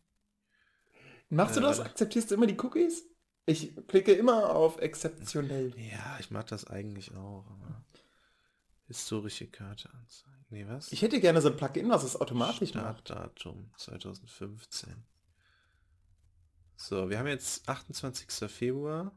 Machst 1.30 1.57
du 1.57 1.59
Äh, 1.59 1.63
das? 1.63 1.80
Akzeptierst 1.82 2.32
du 2.32 2.36
immer 2.36 2.47
die 2.47 2.57
Cookies? 2.57 3.03
Ich 3.45 3.76
klicke 3.88 4.13
immer 4.13 4.51
auf 4.55 4.78
exzeptionell. 4.80 5.74
Ja, 5.78 6.17
ich 6.19 6.32
mag 6.32 6.47
das 6.47 6.65
eigentlich 6.67 7.13
auch. 7.15 7.45
Historische 8.88 9.47
Karte 9.47 9.89
anzeigen. 9.93 10.45
Nee, 10.49 10.65
was? 10.67 10.91
Ich 10.91 11.01
hätte 11.01 11.19
gerne 11.19 11.41
so 11.41 11.49
ein 11.49 11.57
Plugin, 11.57 11.89
was 11.89 12.03
es 12.03 12.19
automatisch 12.19 12.74
macht. 12.74 13.07
Startdatum 13.07 13.72
2015. 13.78 15.03
So, 16.76 17.09
wir 17.09 17.19
haben 17.19 17.28
jetzt 17.28 17.67
28. 17.67 18.49
Februar. 18.49 19.11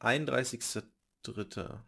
31.3. 0.00 0.82
Ah, 1.58 1.82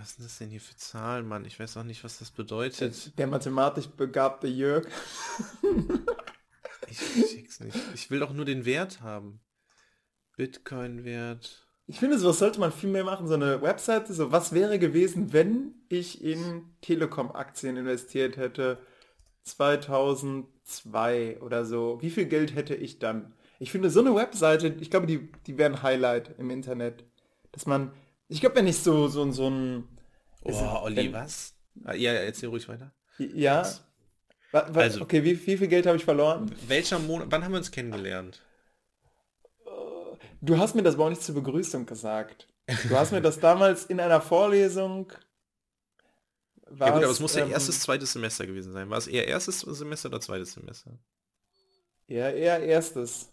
Was 0.00 0.14
sind 0.14 0.24
das 0.24 0.38
denn 0.38 0.50
hier 0.50 0.60
für 0.60 0.76
Zahlen, 0.76 1.26
Mann? 1.26 1.44
Ich 1.44 1.58
weiß 1.58 1.76
auch 1.76 1.84
nicht, 1.84 2.04
was 2.04 2.18
das 2.18 2.30
bedeutet. 2.30 3.18
Der 3.18 3.26
mathematisch 3.26 3.86
begabte 3.88 4.46
Jörg. 4.46 4.86
Ich, 6.88 6.98
check's 6.98 7.60
nicht. 7.60 7.78
Ich 7.94 8.10
will 8.10 8.18
doch 8.20 8.32
nur 8.32 8.44
den 8.44 8.64
Wert 8.64 9.00
haben. 9.00 9.40
Bitcoin-Wert. 10.36 11.68
Ich 11.86 11.98
finde, 11.98 12.18
sowas 12.18 12.38
sollte 12.38 12.60
man 12.60 12.72
viel 12.72 12.90
mehr 12.90 13.04
machen, 13.04 13.26
so 13.28 13.34
eine 13.34 13.62
Webseite, 13.62 14.14
so 14.14 14.32
was 14.32 14.52
wäre 14.52 14.78
gewesen, 14.78 15.32
wenn 15.32 15.74
ich 15.88 16.22
in 16.22 16.64
Telekom-Aktien 16.82 17.76
investiert 17.76 18.36
hätte 18.36 18.78
2002 19.42 21.40
oder 21.40 21.64
so. 21.64 21.98
Wie 22.00 22.10
viel 22.10 22.26
Geld 22.26 22.54
hätte 22.54 22.74
ich 22.74 22.98
dann? 22.98 23.34
Ich 23.62 23.70
finde, 23.70 23.90
so 23.90 24.00
eine 24.00 24.14
Webseite, 24.14 24.68
ich 24.80 24.90
glaube, 24.90 25.06
die, 25.06 25.30
die 25.46 25.56
wäre 25.58 25.70
ein 25.70 25.82
Highlight 25.82 26.34
im 26.38 26.50
Internet. 26.50 27.04
Dass 27.52 27.66
man, 27.66 27.92
ich 28.26 28.40
glaube, 28.40 28.56
wenn 28.56 28.66
ich 28.66 28.78
so, 28.78 29.06
so, 29.08 29.30
so 29.30 29.48
ein... 29.48 29.86
Oh, 30.42 30.78
Olli, 30.82 30.96
wenn- 30.96 31.12
was? 31.12 31.54
Ah, 31.84 31.94
ja, 31.94 32.12
erzähl 32.12 32.48
ruhig 32.48 32.66
weiter. 32.68 32.92
Ja. 33.18 33.60
Was? 33.60 33.84
Wa- 34.52 34.74
wa- 34.74 34.80
Also- 34.80 35.02
okay, 35.02 35.22
wie, 35.22 35.46
wie 35.46 35.56
viel 35.58 35.68
Geld 35.68 35.86
habe 35.86 35.96
ich 35.98 36.04
verloren? 36.04 36.50
Welcher 36.66 36.98
Monat, 36.98 37.28
wann 37.30 37.44
haben 37.44 37.52
wir 37.52 37.58
uns 37.58 37.70
kennengelernt? 37.70 38.42
Du 40.40 40.56
hast 40.56 40.74
mir 40.74 40.82
das 40.82 40.94
aber 40.94 41.04
auch 41.04 41.10
nicht 41.10 41.22
zur 41.22 41.34
Begrüßung 41.34 41.84
gesagt. 41.84 42.48
Du 42.88 42.96
hast 42.96 43.12
mir 43.12 43.20
das 43.20 43.38
damals 43.40 43.84
in 43.84 44.00
einer 44.00 44.20
Vorlesung... 44.22 45.12
Ja 46.78 46.90
gut, 46.90 47.02
aber 47.02 47.10
es 47.12 47.20
muss 47.20 47.34
ja 47.34 47.44
ähm, 47.44 47.50
erstes, 47.50 47.80
zweites 47.80 48.12
Semester 48.12 48.46
gewesen 48.46 48.72
sein. 48.72 48.88
War 48.88 48.96
es 48.96 49.06
eher 49.08 49.26
erstes 49.28 49.60
Semester 49.60 50.08
oder 50.08 50.20
zweites 50.20 50.52
Semester? 50.52 50.98
Ja, 52.06 52.30
eher 52.30 52.60
erstes. 52.60 53.30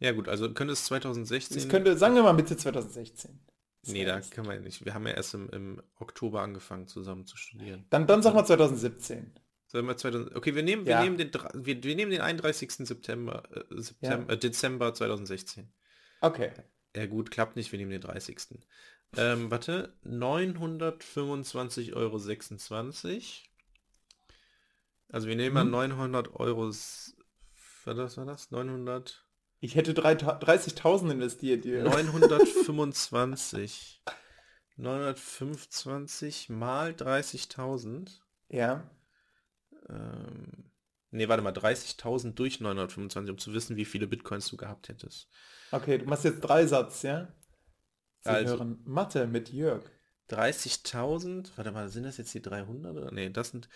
Ja 0.00 0.12
gut, 0.12 0.28
also 0.28 0.52
könnte 0.52 0.72
es 0.72 0.84
2016... 0.86 1.56
Es 1.58 1.68
könnte, 1.68 1.96
sagen 1.96 2.14
wir 2.14 2.22
mal 2.22 2.32
Mitte 2.32 2.56
2016. 2.56 3.38
Das 3.82 3.92
nee, 3.92 4.04
da 4.04 4.16
das. 4.16 4.30
können 4.30 4.46
wir 4.48 4.54
ja 4.54 4.60
nicht. 4.60 4.84
Wir 4.84 4.92
haben 4.94 5.06
ja 5.06 5.12
erst 5.14 5.34
im, 5.34 5.48
im 5.50 5.82
Oktober 5.96 6.42
angefangen 6.42 6.86
zusammen 6.88 7.26
zu 7.26 7.36
studieren. 7.36 7.86
Dann, 7.90 8.06
dann 8.06 8.22
sag 8.22 8.34
mal 8.34 8.44
2017. 8.44 9.32
Sollen 9.66 9.86
wir 9.86 9.96
2000, 9.96 10.34
okay, 10.36 10.54
wir 10.54 10.62
nehmen, 10.62 10.84
wir, 10.84 10.92
Ja. 10.92 11.02
nehmen 11.04 11.16
den, 11.16 11.30
wir, 11.54 11.82
wir 11.82 11.94
nehmen 11.96 12.10
den 12.10 12.20
31. 12.22 12.72
September, 12.88 13.42
äh, 13.54 13.62
September 13.80 14.32
äh, 14.32 14.38
Dezember 14.38 14.92
2016. 14.92 15.72
Okay. 16.20 16.50
Ja 16.96 17.06
gut, 17.06 17.30
klappt 17.30 17.56
nicht, 17.56 17.70
wir 17.72 17.78
nehmen 17.78 17.92
den 17.92 18.00
30. 18.00 18.38
Ähm, 19.16 19.50
warte, 19.50 19.94
925,26 20.04 21.94
Euro. 21.94 22.16
Also 25.08 25.26
wir 25.28 25.36
nehmen 25.36 25.54
mal 25.54 25.64
Mhm. 25.64 25.70
900 25.70 26.34
Euro. 26.34 26.68
s- 26.68 27.16
Was 27.84 28.16
war 28.16 28.24
das? 28.26 28.50
900? 28.50 29.24
Ich 29.60 29.74
hätte 29.74 29.94
drei 29.94 30.14
Ta- 30.14 30.38
30.000 30.38 31.10
investiert 31.12 31.64
hier. 31.64 31.82
925. 31.84 34.02
925 34.76 36.48
mal 36.48 36.92
30.000. 36.92 38.20
Ja. 38.48 38.88
Ähm, 39.88 40.70
nee, 41.10 41.28
warte 41.28 41.42
mal, 41.42 41.52
30.000 41.52 42.34
durch 42.34 42.60
925, 42.60 43.30
um 43.30 43.38
zu 43.38 43.52
wissen, 43.52 43.76
wie 43.76 43.84
viele 43.84 44.06
Bitcoins 44.06 44.48
du 44.48 44.56
gehabt 44.56 44.88
hättest. 44.88 45.28
Okay, 45.70 45.98
du 45.98 46.06
machst 46.06 46.24
jetzt 46.24 46.40
drei 46.40 46.66
Satz, 46.66 47.02
ja? 47.02 47.28
Sie 48.22 48.30
Also. 48.30 48.56
hören 48.56 48.80
Mathe 48.84 49.26
mit 49.26 49.52
Jörg. 49.52 49.82
30.000, 50.30 51.50
warte 51.56 51.72
mal, 51.72 51.88
sind 51.88 52.04
das 52.04 52.16
jetzt 52.16 52.32
die 52.34 52.42
300 52.42 52.96
oder? 52.96 53.12
Nee, 53.12 53.30
das 53.30 53.50
sind 53.50 53.68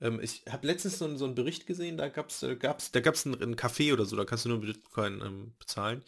Ähm, 0.00 0.20
ich 0.20 0.44
habe 0.48 0.66
letztens 0.66 0.98
so, 0.98 1.16
so 1.16 1.24
einen 1.24 1.34
Bericht 1.34 1.66
gesehen, 1.66 1.96
da 1.96 2.08
gab 2.08 2.30
es 2.30 2.40
da 2.40 2.54
gab's, 2.54 2.92
da 2.92 3.00
gab's 3.00 3.24
ein, 3.24 3.40
ein 3.40 3.56
Café 3.56 3.92
oder 3.92 4.04
so, 4.04 4.16
da 4.16 4.24
kannst 4.24 4.44
du 4.44 4.48
nur 4.48 4.58
mit 4.58 4.72
Bitcoin 4.72 5.20
ähm, 5.24 5.54
bezahlen. 5.58 6.02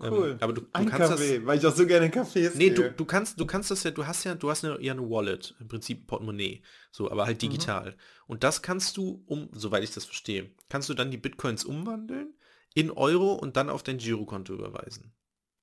Ähm, 0.00 0.12
Cool. 0.12 0.36
aber 0.40 0.52
du, 0.52 0.62
du 0.62 0.66
Ein 0.72 0.86
kannst 0.86 1.10
Kaffee, 1.10 1.38
das... 1.38 1.46
weil 1.46 1.58
ich 1.58 1.66
auch 1.66 1.74
so 1.74 1.86
gerne 1.86 2.06
in 2.06 2.12
Cafés 2.12 2.52
Nee, 2.56 2.70
du, 2.70 2.90
du 2.90 3.04
kannst, 3.04 3.38
du 3.38 3.46
kannst 3.46 3.70
das 3.70 3.84
ja, 3.84 3.90
du 3.92 4.06
hast 4.06 4.24
ja, 4.24 4.34
du 4.34 4.50
hast 4.50 4.62
ja, 4.62 4.78
ja 4.80 4.92
eine 4.92 5.08
Wallet, 5.08 5.54
im 5.60 5.68
Prinzip 5.68 6.06
Portemonnaie, 6.06 6.62
so, 6.90 7.10
aber 7.10 7.22
Mhm. 7.22 7.26
halt 7.26 7.42
digital. 7.42 7.96
Und 8.26 8.42
das 8.42 8.62
kannst 8.62 8.96
du, 8.96 9.22
um, 9.26 9.48
soweit 9.52 9.84
ich 9.84 9.92
das 9.92 10.04
verstehe, 10.04 10.50
kannst 10.68 10.88
du 10.88 10.94
dann 10.94 11.10
die 11.10 11.18
Bitcoins 11.18 11.64
umwandeln 11.64 12.34
in 12.74 12.90
Euro 12.90 13.34
und 13.34 13.56
dann 13.56 13.70
auf 13.70 13.82
dein 13.82 13.98
Girokonto 13.98 14.54
überweisen. 14.54 15.12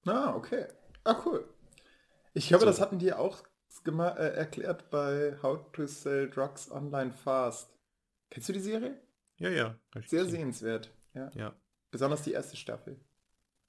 Ah, 0.05 0.33
okay. 0.35 0.65
Ah, 1.03 1.21
cool. 1.25 1.43
Ich 2.33 2.47
glaube, 2.47 2.61
So. 2.61 2.67
das 2.67 2.79
hatten 2.79 2.99
die 2.99 3.11
auch 3.13 3.43
äh, 3.87 4.35
erklärt 4.35 4.89
bei 4.89 5.37
How 5.41 5.59
to 5.73 5.85
Sell 5.87 6.29
Drugs 6.29 6.71
Online 6.71 7.11
Fast. 7.11 7.69
Kennst 8.29 8.47
du 8.49 8.53
die 8.53 8.59
Serie? 8.59 9.01
Ja, 9.37 9.49
ja. 9.49 9.75
Sehr 10.05 10.25
sehenswert. 10.25 10.91
Ja. 11.13 11.31
Ja. 11.35 11.55
Besonders 11.91 12.21
die 12.21 12.33
erste 12.33 12.55
Staffel. 12.55 12.99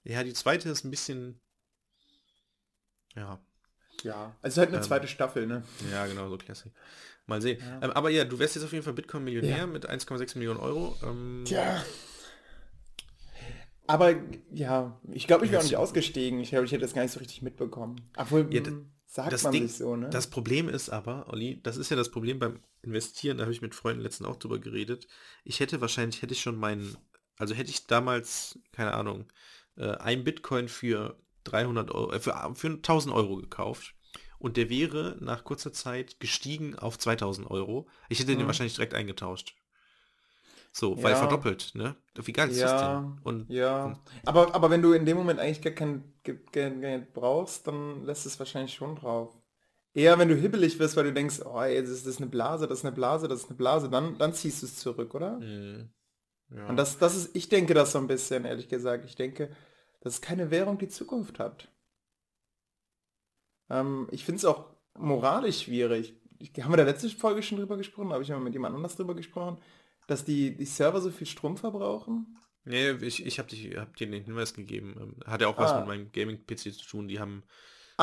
Ja, 0.03 0.23
die 0.23 0.33
zweite 0.33 0.69
ist 0.69 0.83
ein 0.83 0.91
bisschen, 0.91 1.39
ja, 3.15 3.39
Ja. 4.03 4.35
Also 4.41 4.47
es 4.47 4.53
ist 4.53 4.57
halt 4.57 4.69
eine 4.69 4.77
Ähm, 4.77 4.83
zweite 4.83 5.07
Staffel, 5.07 5.45
ne? 5.45 5.63
ja, 5.91 6.07
genau, 6.07 6.29
so 6.29 6.37
Classic. 6.37 6.71
Mal 7.27 7.41
sehen. 7.41 7.59
Ja. 7.61 7.81
Ähm, 7.83 7.91
aber 7.91 8.09
ja, 8.09 8.25
du 8.25 8.39
wärst 8.39 8.55
jetzt 8.55 8.63
auf 8.63 8.71
jeden 8.73 8.83
Fall 8.83 8.93
Bitcoin-Millionär 8.93 9.57
Ja. 9.57 9.67
mit 9.67 9.87
1,6 9.87 10.35
Millionen 10.37 10.59
Euro. 10.59 10.97
Ähm, 11.03 11.43
Tja. 11.45 11.83
Aber 13.87 14.15
ja, 14.51 14.99
ich 15.11 15.27
glaube, 15.27 15.45
ich 15.45 15.51
wäre 15.51 15.59
auch 15.59 15.65
nicht 15.65 15.75
ausgestiegen. 15.77 16.39
Ich 16.39 16.49
glaube, 16.49 16.65
ich 16.65 16.71
hätte 16.71 16.81
das 16.81 16.93
gar 16.93 17.01
nicht 17.03 17.11
so 17.11 17.19
richtig 17.19 17.41
mitbekommen. 17.41 18.09
Obwohl, 18.15 18.47
Ja, 18.53 18.63
hm, 18.65 18.91
sagt 19.05 19.33
das 19.33 19.43
man 19.43 19.51
Ding- 19.51 19.67
sich 19.67 19.77
so, 19.77 19.95
ne? 19.95 20.09
Das 20.09 20.27
Problem 20.29 20.69
ist 20.69 20.89
aber, 20.89 21.27
Olli, 21.31 21.61
das 21.61 21.77
ist 21.77 21.89
ja 21.91 21.97
das 21.97 22.09
Problem 22.09 22.39
beim 22.39 22.61
Investieren, 22.83 23.37
da 23.37 23.43
habe 23.43 23.53
ich 23.53 23.61
mit 23.61 23.75
Freunden 23.75 24.01
letztens 24.01 24.29
auch 24.29 24.37
drüber 24.37 24.59
geredet. 24.59 25.07
Ich 25.43 25.59
hätte 25.59 25.81
wahrscheinlich, 25.81 26.21
hätte 26.21 26.33
ich 26.33 26.41
schon 26.41 26.55
meinen, 26.55 26.97
also 27.37 27.53
hätte 27.53 27.69
ich 27.69 27.85
damals, 27.85 28.57
keine 28.71 28.93
Ahnung, 28.93 29.25
äh, 29.77 29.91
ein 29.97 30.23
Bitcoin 30.23 30.67
für 30.69 31.17
300 31.43 31.91
Euro, 31.91 32.11
äh, 32.13 32.19
für, 32.19 32.51
für 32.55 32.79
1000 32.81 33.13
Euro 33.15 33.37
gekauft 33.37 33.95
und 34.39 34.57
der 34.57 34.69
wäre 34.69 35.17
nach 35.19 35.43
kurzer 35.43 35.73
Zeit 35.73 36.19
gestiegen 36.19 36.77
auf 36.77 36.97
2000 36.99 37.49
Euro. 37.51 37.87
Ich 38.09 38.19
hätte 38.19 38.35
den 38.37 38.45
Mhm. 38.45 38.47
wahrscheinlich 38.47 38.75
direkt 38.75 38.93
eingetauscht. 38.93 39.55
So, 40.71 41.01
weil 41.03 41.15
Ja. 41.15 41.15
verdoppelt, 41.15 41.71
ne? 41.75 41.95
Wie 42.15 42.33
geil 42.33 42.49
ist 42.49 42.63
das 42.63 42.75
ja, 42.75 42.75
denn? 42.75 43.19
Und 43.23 43.47
ja. 43.47 43.99
Aber, 44.25 44.53
aber 44.55 44.69
wenn 44.69 44.81
du 44.81 44.93
in 44.93 45.05
dem 45.05 45.17
Moment 45.17 45.39
eigentlich 45.39 45.61
gar 45.61 45.73
kein 45.73 46.03
Ge- 46.23 46.39
Ge- 46.51 46.79
Geld 46.79 47.13
brauchst, 47.13 47.67
dann 47.67 48.05
lässt 48.05 48.25
es 48.25 48.39
wahrscheinlich 48.39 48.73
schon 48.73 48.95
drauf. 48.95 49.35
Eher 49.93 50.19
wenn 50.19 50.29
du 50.29 50.35
hibbelig 50.35 50.79
wirst, 50.79 50.95
weil 50.97 51.05
du 51.05 51.13
denkst, 51.13 51.41
oh, 51.45 51.61
ey, 51.61 51.81
das 51.81 51.89
ist 51.91 52.05
das 52.07 52.15
ist 52.15 52.21
eine 52.21 52.29
Blase, 52.29 52.67
das 52.67 52.79
ist 52.79 52.85
eine 52.85 52.95
Blase, 52.95 53.27
das 53.27 53.41
ist 53.41 53.49
eine 53.49 53.57
Blase, 53.57 53.89
dann, 53.89 54.17
dann 54.17 54.33
ziehst 54.33 54.61
du 54.63 54.67
es 54.67 54.77
zurück, 54.77 55.15
oder? 55.15 55.41
mh, 55.41 55.89
ja. 56.55 56.67
Und 56.67 56.77
das, 56.77 56.97
das 56.97 57.15
ist, 57.15 57.35
ich 57.35 57.49
denke 57.49 57.73
das 57.73 57.91
so 57.93 57.97
ein 57.99 58.07
bisschen, 58.07 58.45
ehrlich 58.45 58.69
gesagt. 58.69 59.05
Ich 59.05 59.15
denke, 59.15 59.49
das 60.01 60.15
ist 60.15 60.21
keine 60.21 60.51
Währung, 60.51 60.77
die 60.77 60.89
Zukunft 60.89 61.39
hat. 61.39 61.69
Ähm, 63.69 64.07
ich 64.11 64.25
finde 64.25 64.37
es 64.37 64.45
auch 64.45 64.65
moralisch 64.97 65.63
schwierig. 65.63 66.15
Ich, 66.39 66.51
haben 66.61 66.71
wir 66.73 66.77
da 66.77 66.83
letzte 66.83 67.09
Folge 67.09 67.43
schon 67.43 67.57
drüber 67.57 67.77
gesprochen? 67.77 68.11
Habe 68.11 68.23
ich 68.23 68.29
mal 68.29 68.39
mit 68.39 68.53
jemand 68.53 68.75
anders 68.75 68.95
drüber 68.95 69.15
gesprochen? 69.15 69.59
Dass 70.07 70.25
die, 70.25 70.55
die 70.55 70.65
Server 70.65 70.99
so 70.99 71.11
viel 71.11 71.27
Strom 71.27 71.57
verbrauchen? 71.57 72.37
Nee, 72.63 72.91
ich, 72.91 73.25
ich 73.25 73.39
habe 73.39 73.49
hab 73.79 73.95
dir 73.97 74.07
den 74.09 74.23
Hinweis 74.23 74.53
gegeben. 74.53 74.95
Ähm, 74.99 75.15
Hat 75.25 75.41
ja 75.41 75.47
auch 75.47 75.57
was 75.57 75.71
Ah. 75.71 75.79
mit 75.79 75.87
meinem 75.87 76.11
Gaming-PC 76.11 76.73
zu 76.73 76.85
tun. 76.87 77.07
Die 77.07 77.19
haben 77.19 77.43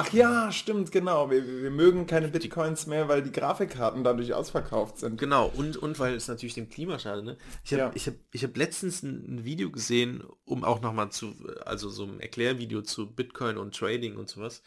Ach 0.00 0.12
ja, 0.12 0.50
stimmt, 0.52 0.92
genau. 0.92 1.30
Wir, 1.30 1.44
wir 1.46 1.62
wir 1.64 1.70
mögen 1.70 2.06
keine 2.06 2.28
Bitcoins 2.28 2.86
mehr, 2.86 3.08
weil 3.08 3.22
die 3.22 3.32
Grafikkarten 3.32 4.04
dadurch 4.04 4.32
ausverkauft 4.32 4.98
sind. 4.98 5.20
Genau, 5.20 5.46
und, 5.48 5.76
und 5.76 5.98
weil 5.98 6.14
es 6.14 6.28
natürlich 6.28 6.54
dem 6.54 6.68
Klima 6.68 6.98
schadet. 7.00 7.24
Ne? 7.24 7.38
Ich 7.64 7.72
habe 7.72 7.82
Ja. 7.82 7.90
ich 7.92 8.06
hab, 8.06 8.14
ich 8.30 8.44
hab 8.44 8.56
letztens 8.56 9.02
ein, 9.02 9.24
ein 9.36 9.44
Video 9.44 9.70
gesehen, 9.70 10.22
um 10.44 10.62
auch 10.64 10.80
nochmal 10.80 11.10
zu, 11.10 11.34
also 11.64 11.88
so 11.90 12.04
ein 12.04 12.20
Erklärvideo 12.20 12.82
zu 12.82 13.12
Bitcoin 13.12 13.56
und 13.56 13.74
Trading 13.76 14.16
und 14.16 14.28
sowas. 14.28 14.62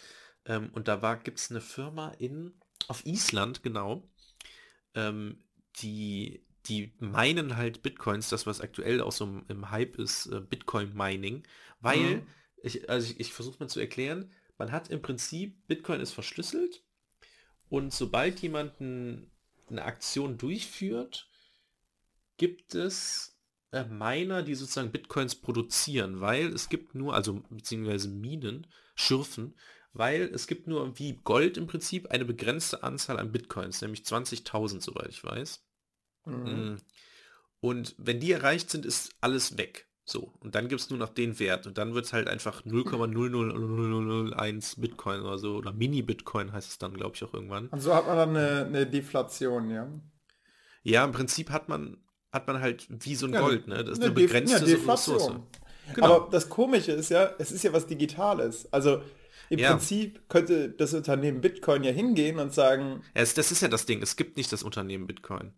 Ähm, 0.46 0.70
und 0.74 0.90
da 0.90 1.02
war, 1.02 1.18
gibt 1.18 1.40
es 1.40 1.52
eine 1.52 1.62
Firma 1.62 2.10
in, 2.20 2.54
auf 2.90 3.06
Island, 3.06 3.64
genau, 3.64 4.04
ähm, 4.96 5.38
die, 5.82 6.46
die 6.68 6.94
meinen 7.00 7.58
halt 7.58 7.82
Bitcoins, 7.84 8.30
das 8.30 8.46
was 8.48 8.62
aktuell 8.62 9.02
auch 9.02 9.12
so 9.12 9.26
im, 9.26 9.46
im 9.48 9.72
Hype 9.72 9.98
ist, 9.98 10.28
äh, 10.28 10.42
Bitcoin-Mining, 10.42 11.44
weil, 11.82 12.22
Mhm. 12.22 12.28
ich, 12.64 12.90
also 12.90 13.12
ich, 13.12 13.20
ich 13.20 13.34
versuche 13.34 13.60
mal 13.60 13.70
zu 13.70 13.80
erklären, 13.80 14.32
man 14.58 14.72
hat 14.72 14.90
im 14.90 15.02
Prinzip, 15.02 15.68
Bitcoin 15.68 16.02
ist 16.02 16.12
verschlüsselt 16.12 16.84
und 17.70 17.94
sobald 17.94 18.40
jemand 18.42 18.80
ein, 18.80 19.32
eine 19.70 19.84
Aktion 19.84 20.38
durchführt, 20.38 21.30
gibt 22.38 22.76
es 22.76 23.38
äh, 23.72 23.86
Miner, 23.86 24.44
die 24.44 24.56
sozusagen 24.56 24.92
Bitcoins 24.92 25.36
produzieren, 25.36 26.22
weil 26.22 26.48
es 26.48 26.70
gibt 26.70 26.96
nur, 26.96 27.14
also 27.14 27.42
beziehungsweise 27.50 28.10
Minen, 28.10 28.68
Schürfen, 28.96 29.56
weil 29.94 30.24
es 30.34 30.48
gibt 30.48 30.68
nur 30.68 30.98
wie 31.00 31.20
Gold 31.24 31.58
im 31.58 31.68
Prinzip 31.68 32.12
eine 32.12 32.26
begrenzte 32.26 32.84
Anzahl 32.84 33.20
an 33.20 33.32
Bitcoins, 33.32 33.82
nämlich 33.82 34.02
20.000, 34.02 34.82
soweit 34.82 35.10
ich 35.10 35.24
weiß. 35.24 35.66
Mhm. 36.26 36.74
Mm. 36.74 36.82
Und 37.60 37.96
wenn 37.98 38.20
die 38.20 38.32
erreicht 38.32 38.70
sind, 38.70 38.86
ist 38.86 39.14
alles 39.22 39.58
weg. 39.58 39.88
So, 40.12 40.34
und 40.42 40.56
dann 40.56 40.68
gibt 40.68 40.82
es 40.82 40.90
nur 40.90 41.00
noch 41.00 41.08
den 41.08 41.40
Wert 41.40 41.68
und 41.68 41.78
dann 41.78 41.94
wird 41.94 42.04
es 42.06 42.12
halt 42.12 42.28
einfach 42.28 42.66
0,00001 42.66 44.82
Bitcoin 44.82 45.22
oder 45.22 45.38
so, 45.38 45.56
oder 45.56 45.72
Mini-Bitcoin 45.72 46.52
heißt 46.52 46.70
es 46.70 46.78
dann, 46.78 46.94
glaube 46.94 47.16
ich, 47.16 47.24
auch 47.24 47.34
irgendwann. 47.34 47.68
Und 47.68 47.80
so 47.80 47.96
hat 47.96 48.08
man 48.08 48.18
dann 48.18 48.36
eine, 48.36 48.66
eine 48.66 48.86
Deflation, 48.88 49.70
ja. 49.70 49.88
Ja, 50.84 51.06
im 51.06 51.14
Prinzip 51.14 51.50
hat 51.50 51.70
man, 51.70 51.96
hat 52.34 52.46
man 52.46 52.60
halt 52.60 52.88
wie 52.90 53.16
so 53.16 53.26
ein 53.26 53.32
Ja, 53.34 53.40
Gold, 53.40 53.68
ne? 53.68 53.86
Das 53.86 54.00
ist 54.00 54.04
eine 54.04 54.08
eine 54.08 54.16
begrenzte 54.16 54.60
ja, 54.60 54.66
Deflation. 54.66 55.16
Ressource. 55.16 55.40
Genau. 55.94 56.16
Aber 56.18 56.30
das 56.30 56.50
Komische 56.50 56.92
ist 56.92 57.10
ja, 57.10 57.32
es 57.40 57.54
ist 57.54 57.64
ja 57.64 57.72
was 57.72 57.88
Digitales. 57.88 58.68
Also 58.74 59.02
im 59.50 59.60
Ja. 59.60 59.72
Prinzip 59.72 60.28
könnte 60.28 60.70
das 60.70 60.94
Unternehmen 60.94 61.40
Bitcoin 61.40 61.86
ja 61.86 61.92
hingehen 61.92 62.38
und 62.40 62.54
sagen, 62.54 63.02
Ja, 63.16 63.24
das 63.24 63.52
ist 63.52 63.62
ja 63.62 63.70
das 63.70 63.86
Ding, 63.86 64.02
es 64.02 64.18
gibt 64.18 64.36
nicht 64.36 64.52
das 64.52 64.64
Unternehmen 64.64 65.08
Bitcoin. 65.08 65.54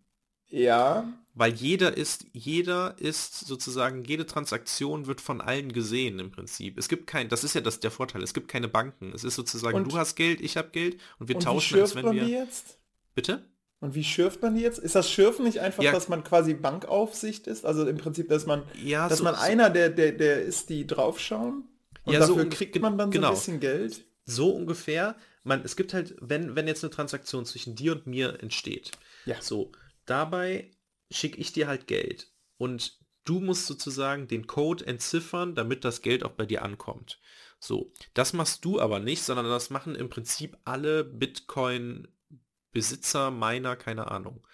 Ja, 0.54 1.12
Weil 1.36 1.52
jeder 1.52 1.96
ist, 1.96 2.26
jeder 2.32 2.94
ist 2.98 3.40
sozusagen, 3.40 4.04
jede 4.04 4.24
Transaktion 4.24 5.06
wird 5.08 5.20
von 5.20 5.40
allen 5.40 5.72
gesehen 5.72 6.20
im 6.20 6.30
Prinzip. 6.30 6.78
Es 6.78 6.88
gibt 6.88 7.08
kein, 7.08 7.28
das 7.28 7.42
ist 7.42 7.54
ja 7.54 7.60
das, 7.60 7.80
der 7.80 7.90
Vorteil, 7.90 8.22
es 8.22 8.34
gibt 8.34 8.46
keine 8.46 8.68
Banken. 8.68 9.10
Es 9.12 9.24
ist 9.24 9.34
sozusagen, 9.34 9.76
Und- 9.76 9.92
du 9.92 9.98
hast 9.98 10.14
Geld, 10.14 10.40
ich 10.40 10.56
habe 10.56 10.68
Geld 10.70 10.94
und 11.18 11.28
wir 11.28 11.34
und 11.36 11.42
wie 11.42 11.44
tauschen, 11.44 11.80
als 11.80 11.90
schürft 11.90 11.94
wenn 11.96 12.04
man 12.04 12.14
wir. 12.16 12.24
die 12.26 12.30
jetzt? 12.32 12.78
Bitte? 13.16 13.44
Und 13.80 13.94
wie 13.96 14.04
schürft 14.04 14.42
man 14.42 14.54
die 14.54 14.62
jetzt? 14.62 14.78
Ist 14.78 14.94
das 14.94 15.10
Schürfen 15.10 15.44
nicht 15.44 15.58
einfach, 15.58 15.82
Ja. 15.82 15.90
dass 15.92 16.08
man 16.08 16.22
quasi 16.22 16.54
Bankaufsicht 16.54 17.48
ist? 17.48 17.66
Also 17.66 17.84
im 17.86 17.96
Prinzip, 17.98 18.28
dass 18.28 18.46
man, 18.46 18.62
Ja, 18.82 19.08
dass 19.08 19.18
so- 19.18 19.24
man 19.24 19.34
so- 19.34 19.40
einer, 19.40 19.70
der, 19.70 19.90
der, 19.90 20.12
der 20.12 20.40
ist, 20.42 20.68
die 20.70 20.86
draufschauen? 20.86 21.64
Und 22.04 22.12
Ja, 22.12 22.22
so 22.24 22.34
dafür 22.34 22.48
ungef- 22.50 22.54
kriegt 22.56 22.80
man 22.80 22.96
dann 22.96 23.08
so 23.08 23.12
genau. 23.18 23.28
ein 23.30 23.34
bisschen 23.34 23.58
Geld? 23.60 24.04
So 24.24 24.50
ungefähr. 24.50 25.16
Man, 25.42 25.62
es 25.64 25.74
gibt 25.76 25.92
halt, 25.94 26.14
wenn, 26.20 26.54
wenn 26.54 26.66
jetzt 26.68 26.84
eine 26.84 26.90
Transaktion 26.92 27.44
zwischen 27.44 27.74
dir 27.74 27.92
und 27.92 28.06
mir 28.06 28.38
entsteht, 28.40 28.92
Ja. 29.26 29.36
so, 29.42 29.70
dabei 30.06 30.70
schicke 31.10 31.38
ich 31.38 31.52
dir 31.52 31.68
halt 31.68 31.86
Geld. 31.86 32.32
Und 32.56 32.98
du 33.24 33.40
musst 33.40 33.66
sozusagen 33.66 34.28
den 34.28 34.46
Code 34.46 34.86
entziffern, 34.86 35.54
damit 35.54 35.84
das 35.84 36.00
Geld 36.02 36.24
auch 36.24 36.32
bei 36.32 36.46
dir 36.46 36.62
ankommt. 36.62 37.20
So, 37.58 37.92
das 38.12 38.32
machst 38.32 38.64
du 38.64 38.80
aber 38.80 39.00
nicht, 39.00 39.22
sondern 39.22 39.46
das 39.46 39.70
machen 39.70 39.94
im 39.94 40.10
Prinzip 40.10 40.58
alle 40.64 41.04
Bitcoin-Besitzer, 41.04 43.30
Miner, 43.30 43.76
keine 43.76 44.10
Ahnung. 44.10 44.44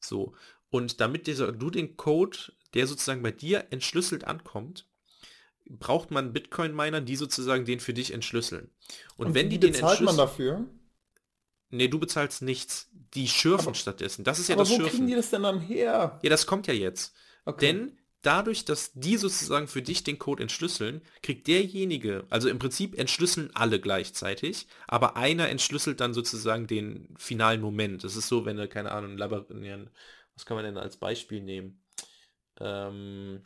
So, 0.00 0.36
und 0.70 1.00
damit 1.00 1.26
dieser, 1.26 1.50
du 1.52 1.70
den 1.70 1.96
Code, 1.96 2.38
der 2.72 2.86
sozusagen 2.86 3.22
bei 3.22 3.32
dir 3.32 3.66
entschlüsselt 3.70 4.24
ankommt, 4.24 4.86
braucht 5.66 6.10
man 6.10 6.32
Bitcoin-Miner, 6.32 7.00
die 7.00 7.16
sozusagen 7.16 7.64
den 7.64 7.80
für 7.80 7.94
dich 7.94 8.12
entschlüsseln. 8.12 8.70
Und, 9.16 9.34
wenn 9.34 9.46
wie 9.46 9.50
die 9.50 9.60
den 9.60 9.72
bezahlt 9.72 10.00
man 10.00 10.16
dafür? 10.16 10.66
Nee, 11.74 11.88
du 11.88 11.98
bezahlst 11.98 12.42
nichts. 12.42 12.88
Die 13.14 13.28
schürfen 13.28 13.68
Aber- 13.68 13.74
stattdessen. 13.74 14.24
Das 14.24 14.38
ist 14.38 14.48
ja 14.48 14.54
Aber 14.54 14.62
das 14.64 14.70
wo 14.70 14.76
Schürfen. 14.76 14.90
kriegen 14.90 15.06
die 15.06 15.14
das 15.14 15.30
denn 15.30 15.42
dann 15.42 15.60
her? 15.60 16.18
Ja, 16.22 16.30
das 16.30 16.46
kommt 16.46 16.66
ja 16.66 16.74
jetzt. 16.74 17.14
Okay. 17.44 17.66
Denn 17.66 17.98
dadurch, 18.22 18.64
dass 18.64 18.92
die 18.94 19.16
sozusagen 19.18 19.68
für 19.68 19.82
dich 19.82 20.02
den 20.02 20.18
Code 20.18 20.42
entschlüsseln, 20.42 21.02
kriegt 21.22 21.46
derjenige, 21.46 22.24
also 22.30 22.48
im 22.48 22.58
Prinzip 22.58 22.98
entschlüsseln 22.98 23.50
alle 23.54 23.78
gleichzeitig, 23.80 24.66
aber 24.88 25.16
einer 25.16 25.48
entschlüsselt 25.50 26.00
dann 26.00 26.14
sozusagen 26.14 26.66
den 26.66 27.14
finalen 27.18 27.60
Moment. 27.60 28.02
Das 28.02 28.16
ist 28.16 28.28
so, 28.28 28.44
wenn 28.46 28.56
du, 28.56 28.66
keine 28.66 28.92
Ahnung, 28.92 29.18
Labyrinth, 29.18 29.90
was 30.34 30.46
kann 30.46 30.56
man 30.56 30.64
denn 30.64 30.78
als 30.78 30.96
Beispiel 30.96 31.42
nehmen? 31.42 31.82
Ähm, 32.60 33.40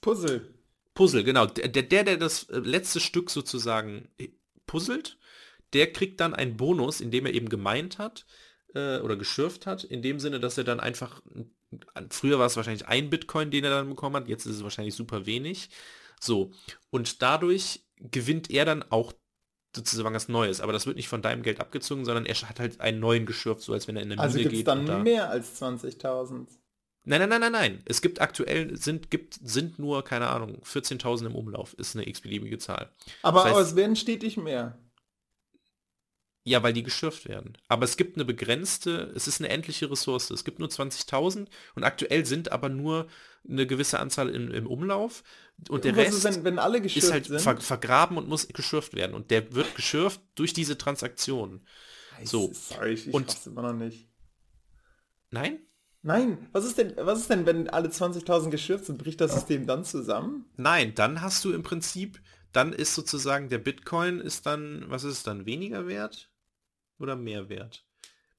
Puzzle. 0.00 0.54
Puzzle, 0.94 1.24
genau. 1.24 1.46
Der, 1.46 1.68
der, 1.68 1.82
der 1.82 2.04
der 2.04 2.16
das 2.16 2.44
äh, 2.50 2.58
letzte 2.58 3.00
Stück 3.00 3.30
sozusagen 3.30 4.08
äh, 4.18 4.28
puzzelt, 4.66 5.16
der 5.72 5.92
kriegt 5.92 6.20
dann 6.20 6.34
einen 6.34 6.56
Bonus, 6.56 7.00
indem 7.00 7.26
er 7.26 7.34
eben 7.34 7.48
gemeint 7.48 7.98
hat 7.98 8.26
äh, 8.74 8.98
oder 8.98 9.16
geschürft 9.16 9.66
hat, 9.66 9.84
in 9.84 10.02
dem 10.02 10.18
Sinne, 10.20 10.40
dass 10.40 10.58
er 10.58 10.64
dann 10.64 10.80
einfach, 10.80 11.22
früher 12.10 12.38
war 12.38 12.46
es 12.46 12.56
wahrscheinlich 12.56 12.86
ein 12.88 13.10
Bitcoin, 13.10 13.50
den 13.50 13.64
er 13.64 13.70
dann 13.70 13.88
bekommen 13.88 14.16
hat, 14.16 14.28
jetzt 14.28 14.46
ist 14.46 14.56
es 14.56 14.62
wahrscheinlich 14.62 14.94
super 14.94 15.26
wenig. 15.26 15.70
So, 16.20 16.50
und 16.90 17.22
dadurch 17.22 17.84
gewinnt 17.98 18.50
er 18.50 18.64
dann 18.64 18.84
auch 18.90 19.12
sozusagen 19.74 20.14
was 20.14 20.28
Neues, 20.28 20.60
aber 20.60 20.72
das 20.72 20.86
wird 20.86 20.96
nicht 20.96 21.08
von 21.08 21.22
deinem 21.22 21.42
Geld 21.42 21.60
abgezogen, 21.60 22.04
sondern 22.04 22.26
er 22.26 22.34
hat 22.34 22.58
halt 22.58 22.80
einen 22.80 22.98
neuen 22.98 23.24
geschürft, 23.24 23.62
so 23.62 23.72
als 23.72 23.86
wenn 23.86 23.96
er 23.96 24.02
in 24.02 24.12
eine 24.12 24.20
Also 24.20 24.38
gibt 24.38 24.52
es 24.52 24.58
geht. 24.58 24.66
dann 24.66 24.80
und 24.80 24.86
da- 24.86 24.98
mehr 24.98 25.30
als 25.30 25.62
20.000. 25.62 26.46
Nein, 27.04 27.20
nein, 27.20 27.28
nein, 27.30 27.40
nein, 27.40 27.52
nein. 27.52 27.82
Es 27.86 28.02
gibt 28.02 28.20
aktuell, 28.20 28.76
sind, 28.76 29.10
gibt, 29.10 29.38
sind 29.42 29.78
nur, 29.78 30.04
keine 30.04 30.26
Ahnung, 30.28 30.60
14.000 30.64 31.26
im 31.26 31.34
Umlauf, 31.34 31.72
ist 31.74 31.96
eine 31.96 32.06
x-beliebige 32.06 32.58
Zahl. 32.58 32.90
Aber, 33.22 33.38
Das 33.44 33.46
heißt- 33.46 33.50
aber 33.52 33.60
es 33.62 33.76
werden 33.76 33.96
stetig 33.96 34.36
mehr. 34.36 34.78
Ja, 36.42 36.62
weil 36.62 36.72
die 36.72 36.82
geschürft 36.82 37.28
werden. 37.28 37.58
Aber 37.68 37.84
es 37.84 37.98
gibt 37.98 38.16
eine 38.16 38.24
begrenzte, 38.24 39.12
es 39.14 39.28
ist 39.28 39.40
eine 39.40 39.50
endliche 39.50 39.90
Ressource. 39.90 40.30
Es 40.30 40.44
gibt 40.44 40.58
nur 40.58 40.68
20.000 40.68 41.46
und 41.74 41.84
aktuell 41.84 42.24
sind 42.24 42.50
aber 42.50 42.70
nur 42.70 43.08
eine 43.48 43.66
gewisse 43.66 43.98
Anzahl 44.00 44.30
in, 44.30 44.50
im 44.50 44.66
Umlauf. 44.66 45.22
Und 45.68 45.84
der 45.84 45.92
Und 45.92 45.98
Rest 45.98 46.16
ist, 46.18 46.24
wenn, 46.24 46.44
wenn 46.44 46.58
alle 46.58 46.78
ist 46.78 47.12
halt 47.12 47.26
ver 47.26 47.58
vergraben 47.58 48.16
und 48.16 48.26
muss 48.28 48.48
geschürft 48.48 48.94
werden. 48.94 49.14
Und 49.14 49.30
der 49.30 49.52
wird 49.54 49.74
geschürft 49.76 50.20
durch 50.34 50.54
diese 50.54 50.78
Transaktion. 50.78 51.60
so. 52.24 52.50
Sorry, 52.54 52.94
ich, 52.94 53.08
ich 53.08 53.14
Und- 53.14 53.36
immer 53.46 53.62
noch 53.62 53.74
nicht. 53.74 54.08
Nein? 55.30 55.60
Nein, 56.02 56.48
was 56.52 56.64
ist 56.64 56.78
denn, 56.78 56.94
was 56.96 57.20
ist 57.20 57.30
denn, 57.30 57.44
wenn 57.44 57.68
alle 57.68 57.90
20.000 57.90 58.48
geschürft 58.48 58.86
sind, 58.86 58.96
bricht 58.96 59.20
das 59.20 59.34
System 59.34 59.66
dann 59.66 59.84
zusammen? 59.84 60.46
Nein, 60.56 60.94
dann 60.94 61.20
hast 61.20 61.44
du 61.44 61.52
im 61.52 61.62
Prinzip, 61.62 62.22
dann 62.52 62.72
ist 62.72 62.94
sozusagen 62.94 63.50
der 63.50 63.58
Bitcoin 63.58 64.18
ist 64.18 64.46
dann, 64.46 64.86
was 64.88 65.04
ist 65.04 65.12
es 65.18 65.22
dann, 65.22 65.44
weniger 65.44 65.86
wert 65.86 66.29
oder 67.00 67.16
mehr 67.16 67.48
wert? 67.48 67.84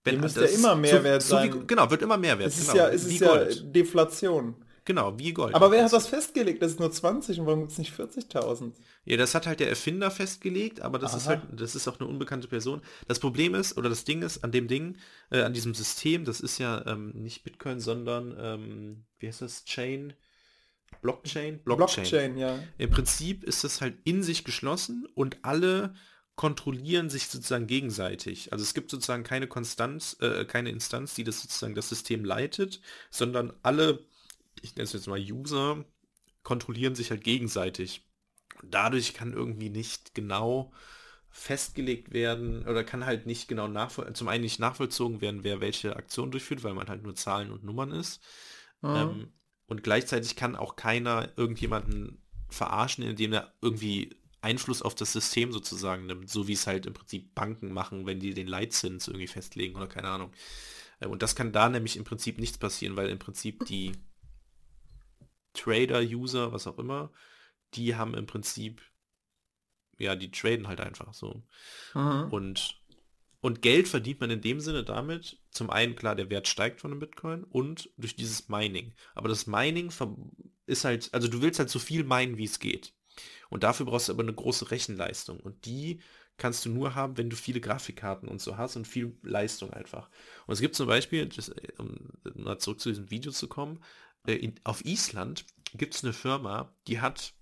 Der 0.06 0.14
müsste 0.18 0.42
das- 0.42 0.52
ja 0.52 0.58
immer 0.58 0.76
mehr 0.76 1.22
so, 1.22 1.36
sein. 1.36 1.54
Wie, 1.54 1.68
genau, 1.68 1.90
wird 1.90 2.02
immer 2.02 2.18
mehr 2.18 2.40
wert. 2.40 2.50
Es 2.50 2.58
ist 2.58 2.72
genau, 2.72 2.84
ja, 2.86 2.90
es 2.90 3.06
ist 3.06 3.20
ja. 3.20 3.46
Deflation. 3.46 4.56
Genau, 4.84 5.18
wie 5.20 5.32
Gold. 5.32 5.54
Aber 5.54 5.70
wer 5.70 5.84
hat 5.86 5.94
das 5.94 6.08
festgelegt? 6.08 6.62
Das 6.62 6.72
ist 6.72 6.80
nur 6.80 6.92
20 6.92 7.40
und 7.40 7.46
warum 7.46 7.60
gibt 7.60 7.72
es 7.72 7.78
nicht 7.78 7.94
40.000? 7.94 8.74
Ja, 9.06 9.16
das 9.16 9.36
hat 9.36 9.46
halt 9.46 9.60
der 9.60 9.70
Erfinder 9.70 10.10
festgelegt, 10.10 10.82
aber 10.82 10.98
das 10.98 11.14
ist 11.14 11.28
Aha. 11.28 11.36
halt, 11.36 11.42
das 11.52 11.76
ist 11.76 11.88
auch 11.88 12.00
eine 12.00 12.10
unbekannte 12.10 12.48
Person. 12.48 12.82
Das 13.08 13.20
Problem 13.20 13.54
ist, 13.54 13.78
oder 13.78 13.90
das 13.90 14.06
Ding 14.06 14.24
ist, 14.24 14.44
an 14.44 14.52
dem 14.52 14.68
Ding, 14.68 14.98
äh, 15.30 15.42
an 15.42 15.54
diesem 15.54 15.76
System, 15.76 16.26
das 16.26 16.40
ist 16.40 16.58
ja 16.58 16.84
ähm, 16.88 17.12
nicht 17.14 17.44
Bitcoin, 17.44 17.80
sondern, 17.80 18.36
ähm, 18.40 19.04
wie 19.20 19.28
heißt 19.28 19.44
das, 19.44 19.66
Chain? 19.66 20.14
Blockchain? 21.02 21.60
Blockchain, 21.64 22.38
ja. 22.38 22.60
Im 22.80 22.90
Prinzip 22.90 23.44
ist 23.44 23.64
das 23.64 23.82
halt 23.82 23.96
in 24.04 24.24
sich 24.24 24.44
geschlossen 24.44 25.08
und 25.14 25.38
alle 25.44 25.94
kontrollieren 26.42 27.12
sich 27.12 27.28
sozusagen 27.28 27.68
gegenseitig. 27.68 28.52
Also 28.52 28.64
es 28.64 28.74
gibt 28.74 28.90
sozusagen 28.90 29.22
keine 29.22 29.46
Konstanz, 29.46 30.18
äh, 30.22 30.44
keine 30.44 30.72
Instanz, 30.72 31.14
die 31.14 31.24
das 31.24 31.40
sozusagen 31.40 31.76
das 31.76 31.88
System 31.88 32.26
leitet, 32.26 32.82
sondern 33.12 33.54
alle, 33.62 34.04
ich 34.60 34.76
nenne 34.76 34.86
es 34.86 34.94
jetzt 34.94 35.06
mal 35.06 35.20
User, 35.20 35.86
kontrollieren 36.42 36.96
sich 36.96 37.12
halt 37.12 37.24
gegenseitig. 37.24 38.10
Und 38.60 38.74
dadurch 38.74 39.14
kann 39.14 39.34
irgendwie 39.34 39.70
nicht 39.70 40.16
genau 40.16 40.74
festgelegt 41.30 42.12
werden 42.12 42.68
oder 42.68 42.84
kann 42.84 43.06
halt 43.06 43.28
nicht 43.28 43.48
genau 43.48 43.68
nachvoll 43.68 44.12
zum 44.14 44.28
einen 44.28 44.44
nicht 44.44 44.60
nachvollzogen 44.60 45.22
werden, 45.22 45.44
wer 45.44 45.62
welche 45.62 45.96
Aktion 45.96 46.32
durchführt, 46.32 46.64
weil 46.64 46.74
man 46.74 46.88
halt 46.88 47.04
nur 47.04 47.14
Zahlen 47.14 47.52
und 47.52 47.64
Nummern 47.64 47.92
ist. 47.92 48.20
Mhm. 48.82 48.96
Ähm, 48.96 49.34
und 49.68 49.84
gleichzeitig 49.84 50.36
kann 50.36 50.56
auch 50.56 50.76
keiner 50.76 51.30
irgendjemanden 51.36 52.26
verarschen, 52.50 53.04
indem 53.04 53.32
er 53.32 53.54
irgendwie 53.62 54.20
Einfluss 54.42 54.82
auf 54.82 54.96
das 54.96 55.14
System 55.14 55.52
sozusagen 55.52 56.06
nimmt, 56.08 56.30
so 56.30 56.48
wie 56.48 56.54
es 56.54 56.68
halt 56.68 56.86
im 56.86 56.94
Prinzip 56.94 57.36
Banken 57.36 57.72
machen, 57.74 58.06
wenn 58.06 58.20
die 58.20 58.34
den 58.34 58.48
Leitzins 58.48 59.08
irgendwie 59.08 59.28
festlegen 59.28 59.76
oder 59.76 59.88
keine 59.88 60.10
Ahnung. 60.10 60.34
Äh, 61.00 61.08
Und 61.08 61.22
das 61.24 61.36
kann 61.36 61.52
da 61.54 61.70
nämlich 61.70 61.98
im 61.98 62.04
Prinzip 62.06 62.40
nichts 62.40 62.58
passieren, 62.58 62.96
weil 62.98 63.10
im 63.10 63.20
Prinzip 63.20 63.66
die 63.66 63.94
Trader, 65.54 66.02
User, 66.02 66.52
was 66.52 66.68
auch 66.68 66.78
immer, 66.78 67.12
die 67.76 67.96
haben 67.96 68.14
im 68.16 68.26
Prinzip, 68.28 68.82
ja, 69.98 70.16
die 70.16 70.32
traden 70.32 70.68
halt 70.68 70.82
einfach 70.82 71.14
so. 71.14 71.44
Mhm. 71.94 72.32
Und, 72.32 72.82
und 73.42 73.62
Geld 73.62 73.88
verdient 73.88 74.22
man 74.22 74.32
in 74.32 74.42
dem 74.42 74.60
Sinne 74.60 74.84
damit, 74.84 75.40
zum 75.52 75.70
einen 75.70 75.96
klar, 75.96 76.16
der 76.16 76.30
Wert 76.30 76.48
steigt 76.48 76.82
von 76.82 76.92
einem 76.92 77.00
Bitcoin 77.00 77.44
und 77.46 77.92
durch 77.98 78.16
dieses 78.16 78.50
Mining. 78.50 78.94
Aber 79.16 79.30
das 79.30 79.48
Mining 79.48 79.92
ist 80.66 80.86
halt, 80.86 81.14
also 81.14 81.28
du 81.28 81.42
willst 81.42 81.60
halt 81.60 81.70
so 81.70 81.80
viel 81.80 82.04
minen, 82.04 82.38
wie 82.38 82.46
es 82.46 82.60
geht. 82.60 82.94
Und 83.52 83.64
dafür 83.64 83.86
brauchst 83.86 84.10
du 84.10 84.14
aber 84.14 84.24
eine 84.24 84.34
große 84.34 84.72
Rechenleistung. 84.72 85.40
Und 85.40 85.66
die 85.66 86.02
kannst 86.38 86.66
du 86.66 86.70
nur 86.70 86.96
haben, 86.96 87.18
wenn 87.18 87.30
du 87.30 87.36
viele 87.36 87.62
Grafikkarten 87.62 88.28
und 88.28 88.42
so 88.42 88.58
hast 88.58 88.76
und 88.76 88.88
viel 88.88 89.16
Leistung 89.22 89.72
einfach. 89.72 90.10
Und 90.48 90.54
es 90.54 90.62
gibt 90.62 90.74
zum 90.76 90.88
Beispiel, 90.88 91.28
das, 91.28 91.50
äh, 91.50 91.74
um 91.78 91.98
mal 92.34 92.58
zurück 92.58 92.80
zu 92.80 92.90
diesem 92.90 93.12
Video 93.12 93.32
zu 93.32 93.48
kommen, 93.48 93.84
äh, 94.26 94.34
in, 94.34 94.56
auf 94.64 94.84
Island 94.86 95.46
gibt 95.76 95.94
es 95.94 96.04
eine 96.04 96.14
Firma, 96.14 96.74
die 96.88 97.00
hat 97.00 97.36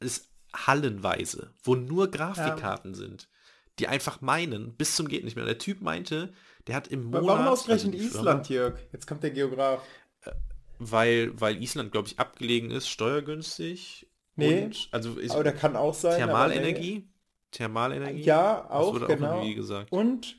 ist 0.00 0.28
hallenweise, 0.54 1.54
wo 1.62 1.74
nur 1.74 2.10
Grafikkarten 2.10 2.94
sind, 2.94 3.28
die 3.78 3.88
einfach 3.88 4.20
meinen, 4.20 4.76
bis 4.76 4.96
zum 4.96 5.08
geht 5.08 5.24
nicht 5.24 5.36
mehr. 5.36 5.46
Der 5.46 5.58
Typ 5.58 5.80
meinte, 5.80 6.32
der 6.66 6.74
hat 6.74 6.88
im 6.88 7.04
Monat... 7.04 7.24
Warum 7.24 7.46
ausgerechnet 7.48 7.94
also 7.94 8.18
Island, 8.18 8.48
Jörg? 8.48 8.78
Jetzt 8.92 9.06
kommt 9.06 9.22
der 9.22 9.30
Geograf. 9.30 9.82
weil, 10.78 11.40
weil 11.40 11.62
Island, 11.62 11.92
glaube 11.92 12.08
ich, 12.08 12.18
abgelegen 12.18 12.70
ist, 12.70 12.88
steuergünstig. 12.88 14.08
Nee, 14.36 14.64
und, 14.64 14.88
also 14.92 15.18
ich, 15.18 15.30
Aber 15.32 15.44
der 15.44 15.52
kann 15.54 15.76
auch 15.76 15.94
sein. 15.94 16.16
Thermalenergie. 16.16 17.08
Thermalenergie. 17.50 18.20
Nee. 18.20 18.24
Ja, 18.24 18.62
Das 18.62 18.70
auch, 18.70 18.94
wurde 18.94 19.06
genau. 19.08 19.36
irgendwie 19.38 19.54
gesagt. 19.54 19.92
Und, 19.92 20.36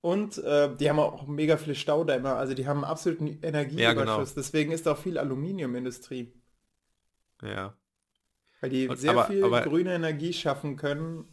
und 0.00 0.38
äh, 0.38 0.74
die 0.76 0.88
haben 0.88 0.98
auch 0.98 1.26
mega 1.26 1.56
viele 1.58 1.74
Staudämme, 1.74 2.32
also 2.34 2.54
die 2.54 2.66
haben 2.66 2.78
einen 2.78 2.90
absoluten 2.90 3.26
Energieüberschuss. 3.42 3.78
Ja, 3.82 3.92
genau. 3.94 4.24
Deswegen 4.24 4.72
ist 4.72 4.88
auch 4.88 4.96
viel 4.98 5.18
Aluminiumindustrie. 5.18 6.32
Ja. 7.42 7.74
Weil 8.60 8.70
die 8.70 8.88
Und- 8.88 8.96
sehr 8.96 9.10
aber- 9.10 9.26
viel 9.26 9.44
aber- 9.44 9.60
grüne 9.62 9.94
Energie 9.94 10.32
schaffen 10.32 10.76
können, 10.76 11.26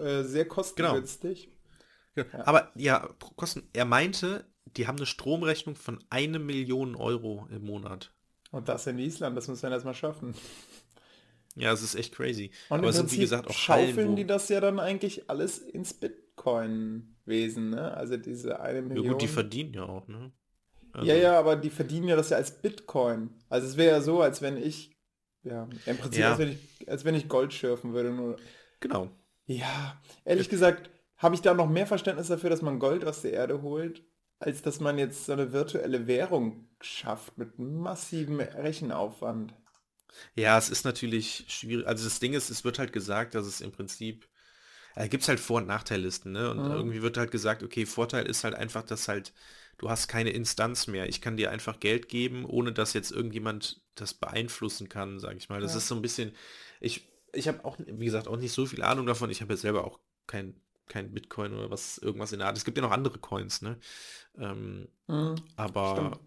äh, 0.00 0.22
sehr 0.22 0.46
kostengünstig. 0.46 1.50
Ja. 2.14 2.24
Aber 2.44 2.70
ja, 2.74 3.08
Kosten, 3.36 3.68
er 3.72 3.84
meinte, 3.86 4.44
die 4.76 4.86
haben 4.86 4.96
eine 4.98 5.06
Stromrechnung 5.06 5.74
von 5.74 5.98
eine 6.10 6.38
Million 6.38 6.94
Euro 6.94 7.48
im 7.50 7.64
Monat. 7.64 8.12
Und 8.52 8.68
das 8.68 8.86
in 8.86 8.98
Island, 8.98 9.36
das 9.36 9.48
muss 9.48 9.62
man 9.62 9.72
erstmal 9.72 9.94
schaffen. 9.94 10.34
Ja, 11.56 11.72
es 11.72 11.82
ist 11.82 11.94
echt 11.94 12.14
crazy. 12.14 12.50
Und 12.68 12.78
Aber 12.78 12.84
im 12.84 12.90
es 12.90 12.96
sind, 12.96 13.04
Prinzip 13.04 13.18
wie 13.18 13.22
gesagt, 13.22 13.48
auch 13.48 13.52
schaufeln 13.52 13.96
Hallen, 13.96 14.16
die 14.16 14.26
das 14.26 14.48
ja 14.48 14.60
dann 14.60 14.78
eigentlich 14.78 15.28
alles 15.28 15.58
ins 15.58 15.92
Bitcoin-Wesen, 15.94 17.70
ne? 17.70 17.92
Also 17.94 18.16
diese 18.16 18.60
eine 18.60 18.78
Ja 18.78 18.84
Million. 18.84 19.08
gut, 19.12 19.22
die 19.22 19.28
verdienen 19.28 19.74
ja 19.74 19.84
auch, 19.84 20.06
ne? 20.08 20.32
Also, 20.92 21.06
ja, 21.06 21.14
ja, 21.14 21.38
aber 21.38 21.56
die 21.56 21.70
verdienen 21.70 22.08
ja 22.08 22.16
das 22.16 22.30
ja 22.30 22.36
als 22.36 22.50
Bitcoin. 22.62 23.30
Also 23.48 23.66
es 23.66 23.76
wäre 23.76 23.96
ja 23.96 24.00
so, 24.02 24.22
als 24.22 24.42
wenn 24.42 24.56
ich, 24.56 24.96
ja, 25.42 25.68
im 25.86 25.98
Prinzip, 25.98 26.20
Ja. 26.20 26.30
Als, 26.30 26.38
wenn 26.38 26.48
ich, 26.52 26.88
als 26.88 27.04
wenn 27.04 27.14
ich 27.14 27.28
Gold 27.28 27.52
schürfen 27.52 27.92
würde. 27.92 28.10
Nur, 28.10 28.36
Genau. 28.80 29.08
ja, 29.46 30.00
ehrlich 30.24 30.48
gesagt, 30.48 30.90
habe 31.16 31.34
ich 31.34 31.42
da 31.42 31.52
noch 31.54 31.68
mehr 31.68 31.86
Verständnis 31.86 32.28
dafür, 32.28 32.50
dass 32.50 32.62
man 32.62 32.78
Gold 32.78 33.04
aus 33.04 33.22
der 33.22 33.32
Erde 33.34 33.62
holt, 33.62 34.02
als 34.38 34.62
dass 34.62 34.80
man 34.80 34.98
jetzt 34.98 35.26
so 35.26 35.32
eine 35.32 35.52
virtuelle 35.52 36.06
Währung 36.06 36.68
schafft 36.80 37.36
mit 37.38 37.58
massivem 37.58 38.40
Rechenaufwand. 38.40 39.54
Ja, 40.34 40.58
es 40.58 40.70
ist 40.70 40.84
natürlich 40.84 41.44
schwierig. 41.48 41.86
Also 41.86 42.04
das 42.04 42.20
Ding 42.20 42.32
ist, 42.34 42.50
es 42.50 42.64
wird 42.64 42.78
halt 42.78 42.92
gesagt, 42.92 43.34
dass 43.34 43.46
es 43.46 43.60
im 43.60 43.72
Prinzip, 43.72 44.26
da 44.96 45.06
gibt 45.08 45.22
es 45.22 45.28
halt 45.28 45.40
Vor- 45.40 45.58
und 45.58 45.66
Nachteillisten, 45.68 46.32
ne? 46.32 46.50
Und 46.50 46.66
Mhm. 46.66 46.68
irgendwie 46.68 47.02
wird 47.02 47.16
halt 47.16 47.30
gesagt, 47.30 47.62
okay, 47.62 47.86
Vorteil 47.86 48.26
ist 48.26 48.44
halt 48.44 48.54
einfach, 48.54 48.82
dass 48.84 49.08
halt, 49.08 49.32
du 49.78 49.90
hast 49.90 50.08
keine 50.08 50.30
Instanz 50.30 50.86
mehr. 50.86 51.08
Ich 51.08 51.20
kann 51.20 51.36
dir 51.36 51.50
einfach 51.50 51.80
Geld 51.80 52.08
geben, 52.08 52.44
ohne 52.44 52.72
dass 52.72 52.92
jetzt 52.94 53.12
irgendjemand 53.12 53.82
das 53.94 54.14
beeinflussen 54.14 54.88
kann, 54.88 55.18
sage 55.20 55.36
ich 55.38 55.48
mal. 55.48 55.60
Das 55.60 55.72
Ja. 55.72 55.78
ist 55.78 55.88
so 55.88 55.94
ein 55.94 56.02
bisschen, 56.02 56.32
ich, 56.80 57.08
ich 57.32 57.48
habe 57.48 57.64
auch, 57.64 57.78
wie 57.86 58.04
gesagt, 58.04 58.28
auch 58.28 58.36
nicht 58.36 58.52
so 58.52 58.66
viel 58.66 58.82
Ahnung 58.82 59.06
davon. 59.06 59.30
Ich 59.30 59.40
habe 59.42 59.52
ja 59.54 59.56
selber 59.56 59.84
auch 59.84 60.00
kein, 60.26 60.60
kein 60.88 61.12
Bitcoin 61.14 61.54
oder 61.54 61.70
was, 61.70 61.98
irgendwas 61.98 62.32
in 62.32 62.40
der 62.40 62.48
Art. 62.48 62.56
Es 62.58 62.64
gibt 62.64 62.76
ja 62.78 62.82
noch 62.82 62.90
andere 62.92 63.18
Coins, 63.18 63.62
ne? 63.62 63.78
Ähm, 64.38 64.88
Mhm. 65.08 65.36
aber 65.56 65.80
Stimmt. 65.82 66.20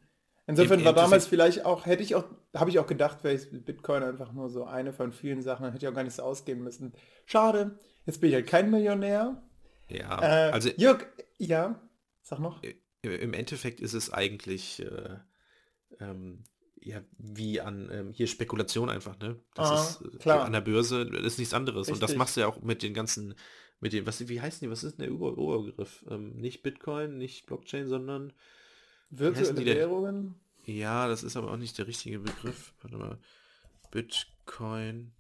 Insofern 0.46 0.84
war 0.84 0.94
damals 0.94 1.26
vielleicht 1.26 1.66
auch, 1.66 1.86
hätte 1.86 2.04
ich 2.04 2.16
auch, 2.16 2.26
habe 2.54 2.70
ich 2.70 2.80
auch 2.80 2.88
gedacht, 2.88 3.24
wäre 3.24 3.38
Bitcoin 3.38 4.04
einfach 4.04 4.34
nur 4.34 4.50
so 4.50 4.66
eine 4.66 4.92
von 4.92 5.12
vielen 5.14 5.42
Sachen, 5.42 5.64
dann 5.64 5.72
hätte 5.74 5.86
ich 5.86 5.90
auch 5.90 5.96
gar 5.96 6.04
nichts 6.04 6.20
ausgeben 6.20 6.64
müssen. 6.64 6.94
Schade, 7.26 7.80
jetzt 8.06 8.20
bin 8.20 8.30
ich 8.30 8.36
halt 8.36 8.48
kein 8.48 8.70
Millionär. 8.70 9.42
ja, 9.90 10.22
Äh, 10.22 10.52
also 10.52 10.70
Jörg, 10.76 11.06
ja, 11.38 11.82
sag 12.22 12.40
noch. 12.40 12.62
im 13.02 13.34
Endeffekt 13.34 13.80
ist 13.80 13.94
es 13.94 14.12
eigentlich 14.12 14.82
äh, 14.82 15.18
ähm, 16.00 16.44
ja 16.82 17.02
wie 17.18 17.62
an 17.62 17.90
ähm, 17.92 18.12
hier 18.12 18.28
Spekulation 18.28 18.90
einfach, 18.90 19.18
ne? 19.20 19.40
Das 19.56 19.72
Ah, 19.72 19.76
ist 20.06 20.16
äh, 20.16 20.18
klar. 20.18 20.46
an 20.46 20.52
der 20.52 20.62
Börse 20.62 21.06
das 21.10 21.24
ist 21.34 21.40
nichts 21.40 21.54
anderes. 21.54 21.88
Und 21.88 22.02
das 22.02 22.10
Richtig. 22.10 22.18
machst 22.18 22.36
du 22.36 22.42
ja 22.42 22.48
auch 22.48 22.62
mit 22.62 22.84
den 22.84 22.94
ganzen, 22.94 23.36
mit 23.80 23.94
den, 23.94 24.06
was, 24.06 24.28
wie 24.28 24.42
heißen 24.42 24.66
die, 24.66 24.72
was 24.72 24.84
ist 24.84 25.00
denn 25.00 25.06
der 25.06 25.14
Ober 25.16 25.38
Oberbegriff? 25.38 26.04
Ähm, 26.10 26.36
nicht 26.36 26.64
Bitcoin, 26.64 27.18
nicht 27.18 27.46
Blockchain, 27.46 27.88
sondern 27.88 28.34
Virtuelle? 29.18 29.66
Währungen? 29.66 30.36
ja, 30.66 31.08
das 31.08 31.24
ist 31.24 31.36
aber 31.38 31.52
auch 31.52 31.58
nicht 31.58 31.78
der 31.78 31.88
richtige 31.88 32.20
Begriff. 32.20 32.74
Warte 32.82 32.98
mal. 32.98 33.18
Bitcoin. 33.92 35.14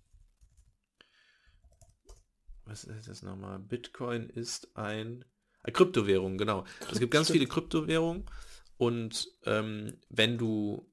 was 2.65 2.85
ist 2.85 3.07
das 3.07 3.21
nochmal? 3.21 3.59
Bitcoin 3.59 4.29
ist 4.29 4.75
ein, 4.75 5.25
eine 5.61 5.73
Kryptowährung, 5.73 6.37
genau. 6.37 6.65
Es 6.91 6.99
gibt 6.99 7.11
ganz 7.11 7.29
viele 7.29 7.45
Kryptowährungen 7.45 8.25
und 8.77 9.27
ähm, 9.45 9.97
wenn 10.09 10.37
du 10.37 10.91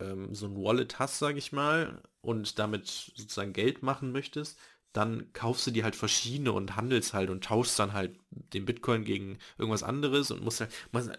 ähm, 0.00 0.34
so 0.34 0.46
ein 0.46 0.56
Wallet 0.56 0.98
hast, 0.98 1.18
sage 1.18 1.38
ich 1.38 1.52
mal, 1.52 2.02
und 2.20 2.58
damit 2.58 2.88
sozusagen 2.88 3.52
Geld 3.52 3.82
machen 3.82 4.12
möchtest, 4.12 4.58
dann 4.92 5.32
kaufst 5.32 5.66
du 5.66 5.70
dir 5.70 5.84
halt 5.84 5.96
verschiedene 5.96 6.52
und 6.52 6.76
handelst 6.76 7.14
halt 7.14 7.30
und 7.30 7.44
tauschst 7.44 7.78
dann 7.78 7.94
halt 7.94 8.14
den 8.30 8.66
Bitcoin 8.66 9.04
gegen 9.04 9.38
irgendwas 9.56 9.82
anderes 9.82 10.30
und 10.30 10.42
musst 10.42 10.60
halt, 10.60 10.70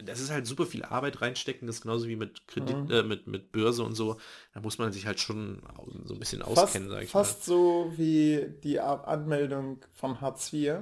das 0.06 0.20
ist 0.20 0.32
halt 0.32 0.46
super 0.46 0.66
viel 0.66 0.84
Arbeit 0.84 1.22
reinstecken, 1.22 1.66
das 1.66 1.78
ist 1.78 1.82
genauso 1.82 2.08
wie 2.08 2.16
mit 2.16 2.48
Kredit, 2.48 2.78
mhm. 2.78 2.92
äh, 2.92 3.04
mit, 3.04 3.28
mit 3.28 3.52
Börse 3.52 3.84
und 3.84 3.96
so, 3.96 4.18
da 4.54 4.62
muss 4.62 4.78
man 4.78 4.92
sich 4.92 5.08
halt 5.08 5.20
schon 5.20 5.62
so 6.06 6.14
ein 6.14 6.20
bisschen 6.20 6.44
auskennen, 6.44 6.90
sag 6.90 7.04
ich 7.04 7.10
fast 7.10 7.40
mal. 7.40 7.46
so 7.46 7.94
wie 7.96 8.46
die 8.64 8.80
Anmeldung 8.80 9.84
von 9.92 10.22
Hartz 10.22 10.54
IV. 10.54 10.82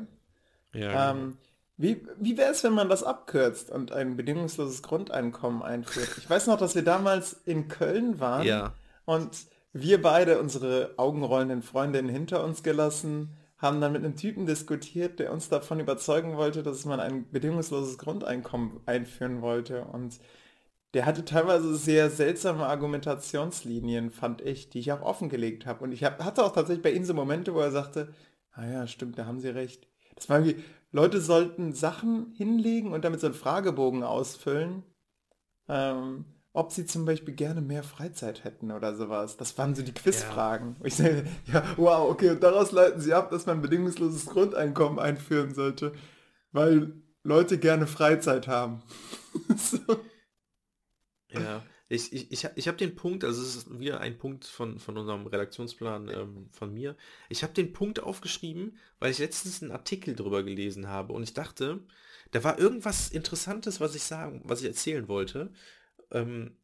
Ja. 0.74 1.12
Ähm, 1.12 1.38
wie, 1.78 2.06
wie 2.20 2.38
wäre 2.38 2.52
es, 2.52 2.64
wenn 2.64 2.74
man 2.74 2.90
das 2.90 3.04
abkürzt 3.04 3.72
und 3.72 3.92
ein 3.92 4.16
bedingungsloses 4.16 4.84
Grundeinkommen 4.84 5.64
einführt? 5.64 6.10
Ich 6.18 6.30
weiß 6.30 6.48
noch, 6.48 6.58
dass 6.58 6.76
wir 6.76 6.84
damals 6.84 7.42
in 7.46 7.70
Köln 7.70 8.20
waren 8.20 8.46
ja. 8.46 8.74
und 9.06 9.30
wir 9.74 10.02
beide 10.02 10.40
unsere 10.40 10.94
augenrollenden 10.98 11.62
Freundinnen 11.62 12.10
hinter 12.10 12.44
uns 12.44 12.64
gelassen, 12.64 13.38
haben 13.58 13.80
dann 13.80 13.94
mit 13.94 14.04
einem 14.04 14.16
Typen 14.16 14.46
diskutiert, 14.46 15.20
der 15.20 15.32
uns 15.32 15.48
davon 15.48 15.80
überzeugen 15.80 16.36
wollte, 16.36 16.64
dass 16.64 16.86
man 16.86 17.00
ein 17.00 17.30
bedingungsloses 17.30 17.98
Grundeinkommen 17.98 18.82
einführen 18.88 19.42
wollte. 19.42 19.86
Und 19.86 20.20
der 20.94 21.06
hatte 21.06 21.24
teilweise 21.24 21.76
sehr 21.76 22.10
seltsame 22.10 22.66
Argumentationslinien, 22.66 24.10
fand 24.10 24.42
ich, 24.42 24.70
die 24.70 24.80
ich 24.80 24.92
auch 24.92 25.02
offengelegt 25.02 25.66
habe. 25.66 25.84
Und 25.84 25.92
ich 25.92 26.04
hab, 26.04 26.24
hatte 26.24 26.44
auch 26.44 26.54
tatsächlich 26.54 26.84
bei 26.84 26.92
ihm 26.92 27.06
so 27.06 27.14
Momente, 27.14 27.54
wo 27.54 27.60
er 27.60 27.72
sagte, 27.72 28.14
ah 28.52 28.66
ja, 28.66 28.88
stimmt, 28.88 29.18
da 29.18 29.26
haben 29.26 29.40
Sie 29.40 29.50
recht. 29.50 29.88
Das 30.16 30.28
war 30.28 30.40
irgendwie, 30.40 30.64
Leute 30.92 31.22
sollten 31.22 31.74
Sachen 31.74 32.34
hinlegen 32.36 32.92
und 32.92 33.06
damit 33.06 33.22
so 33.22 33.28
einen 33.28 33.36
Fragebogen 33.36 34.04
ausfüllen. 34.04 34.84
Ähm, 35.70 36.26
ob 36.54 36.72
sie 36.72 36.86
zum 36.86 37.06
Beispiel 37.06 37.34
gerne 37.34 37.62
mehr 37.62 37.84
Freizeit 37.84 38.44
hätten 38.44 38.72
oder 38.72 38.96
sowas. 38.96 39.38
Das 39.38 39.58
waren 39.58 39.74
so 39.74 39.84
die 39.84 39.94
Quizfragen. 39.94 40.76
Ja. 40.80 40.86
Ich 40.86 40.96
sage, 40.96 41.26
ja, 41.46 41.64
wow, 41.78 42.10
okay, 42.10 42.32
und 42.32 42.44
daraus 42.44 42.72
leiten 42.72 43.00
sie 43.00 43.14
ab, 43.14 43.32
dass 43.32 43.46
man 43.46 43.62
bedingungsloses 43.62 44.26
Grundeinkommen 44.26 45.00
einführen 45.00 45.54
sollte, 45.54 45.94
weil 46.52 46.94
Leute 47.24 47.58
gerne 47.58 47.88
Freizeit 47.88 48.48
haben. 48.48 48.82
so. 49.56 49.80
Ja, 51.30 51.64
ich, 51.92 52.14
ich, 52.14 52.32
ich, 52.32 52.48
ich 52.56 52.68
habe 52.70 52.78
den 52.78 52.96
Punkt, 52.96 53.26
also 53.26 53.42
es 53.42 53.56
ist 53.56 53.80
wieder 53.80 54.00
ein 54.00 54.18
Punkt 54.18 54.46
von, 54.46 54.80
von 54.80 54.98
unserem 54.98 55.28
Redaktionsplan 55.28 56.08
ähm, 56.08 56.50
von 56.54 56.74
mir. 56.74 56.96
Ich 57.28 57.44
habe 57.44 57.52
den 57.52 57.74
Punkt 57.74 58.02
aufgeschrieben, 58.02 58.78
weil 59.00 59.12
ich 59.12 59.20
letztens 59.20 59.62
einen 59.62 59.74
Artikel 59.74 60.16
drüber 60.16 60.44
gelesen 60.44 60.88
habe 60.88 61.12
und 61.12 61.24
ich 61.24 61.34
dachte, 61.34 61.82
da 62.32 62.46
war 62.46 62.58
irgendwas 62.58 63.10
Interessantes, 63.10 63.82
was 63.82 63.94
ich 63.94 64.04
sagen, 64.04 64.42
was 64.46 64.62
ich 64.62 64.68
erzählen 64.68 65.10
wollte. 65.10 65.52
Ähm, 66.12 66.56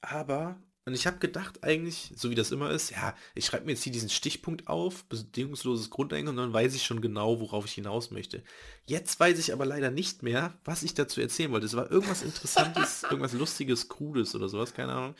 aber, 0.00 0.60
und 0.84 0.94
ich 0.94 1.06
habe 1.06 1.18
gedacht 1.18 1.62
eigentlich, 1.62 2.12
so 2.16 2.30
wie 2.30 2.34
das 2.34 2.50
immer 2.50 2.70
ist, 2.70 2.90
ja, 2.90 3.14
ich 3.34 3.46
schreibe 3.46 3.66
mir 3.66 3.72
jetzt 3.72 3.84
hier 3.84 3.92
diesen 3.92 4.10
Stichpunkt 4.10 4.66
auf, 4.66 5.04
bedingungsloses 5.04 5.90
Grundeinkommen, 5.90 6.38
und 6.38 6.44
dann 6.44 6.52
weiß 6.52 6.74
ich 6.74 6.84
schon 6.84 7.00
genau, 7.00 7.40
worauf 7.40 7.66
ich 7.66 7.74
hinaus 7.74 8.10
möchte. 8.10 8.42
Jetzt 8.86 9.18
weiß 9.20 9.38
ich 9.38 9.52
aber 9.52 9.64
leider 9.64 9.90
nicht 9.90 10.22
mehr, 10.22 10.58
was 10.64 10.82
ich 10.82 10.94
dazu 10.94 11.20
erzählen 11.20 11.52
wollte. 11.52 11.66
Es 11.66 11.76
war 11.76 11.90
irgendwas 11.90 12.22
Interessantes, 12.22 13.02
irgendwas 13.10 13.32
Lustiges, 13.32 13.88
Crudes 13.88 14.34
oder 14.34 14.48
sowas, 14.48 14.74
keine 14.74 14.92
Ahnung. 14.92 15.14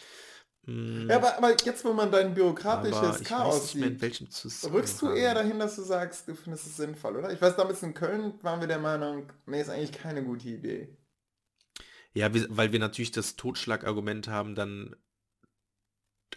Hm. 0.65 1.09
Ja, 1.09 1.17
aber, 1.17 1.39
aber, 1.39 1.57
jetzt, 1.65 1.85
wo 1.85 1.93
man 1.93 2.11
dein 2.11 2.35
bürokratisches 2.35 3.25
Chaos 3.25 3.73
sieht, 3.73 4.01
rückst 4.73 5.03
du 5.03 5.11
eher 5.11 5.35
dahin, 5.35 5.59
dass 5.59 5.75
du 5.77 5.83
sagst, 5.83 6.29
du 6.29 6.35
findest 6.35 6.67
es 6.67 6.77
sinnvoll, 6.77 7.17
oder? 7.17 7.33
Ich 7.33 7.41
weiß, 7.41 7.57
damals 7.57 7.83
in 7.83 7.95
Köln 7.95 8.35
waren 8.43 8.61
wir 8.61 8.69
der 8.69 8.79
Meinung, 8.79 9.33
nee, 9.47 9.61
ist 9.61 9.71
eigentlich 9.71 9.93
keine 9.93 10.23
gute 10.23 10.49
Idee. 10.49 10.97
Ja, 12.15 12.33
wir, 12.35 12.47
weil 12.51 12.73
wir 12.73 12.79
natürlich 12.79 13.11
das 13.13 13.37
Totschlagargument 13.37 14.29
haben, 14.29 14.55
dann. 14.55 14.97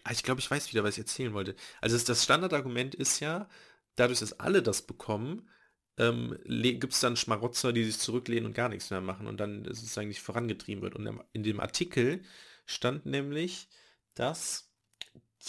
Ah, 0.04 0.12
ich 0.12 0.24
glaube, 0.24 0.40
ich 0.40 0.50
weiß 0.52 0.72
wieder, 0.72 0.84
was 0.84 0.96
ich 0.96 1.00
erzählen 1.00 1.34
wollte. 1.34 1.56
Also 1.82 1.98
das 1.98 2.24
Standardargument 2.24 2.94
ist 2.96 3.20
ja, 3.22 3.50
dadurch, 3.96 4.20
dass 4.20 4.40
alle 4.40 4.62
das 4.62 4.84
bekommen, 4.84 5.50
ähm, 5.98 6.38
gibt 6.46 6.94
es 6.94 7.00
dann 7.00 7.16
Schmarotzer, 7.16 7.74
die 7.74 7.84
sich 7.86 8.00
zurücklehnen 8.00 8.46
und 8.48 8.54
gar 8.54 8.70
nichts 8.70 8.90
mehr 8.92 9.02
machen 9.02 9.28
und 9.28 9.38
dann 9.40 9.66
ist 9.66 9.82
es 9.82 9.98
eigentlich 9.98 10.22
vorangetrieben 10.22 10.84
wird. 10.84 10.96
Und 10.96 11.22
in 11.34 11.44
dem 11.44 11.60
Artikel 11.60 12.22
stand 12.66 13.06
nämlich, 13.06 13.70
dass 14.14 14.70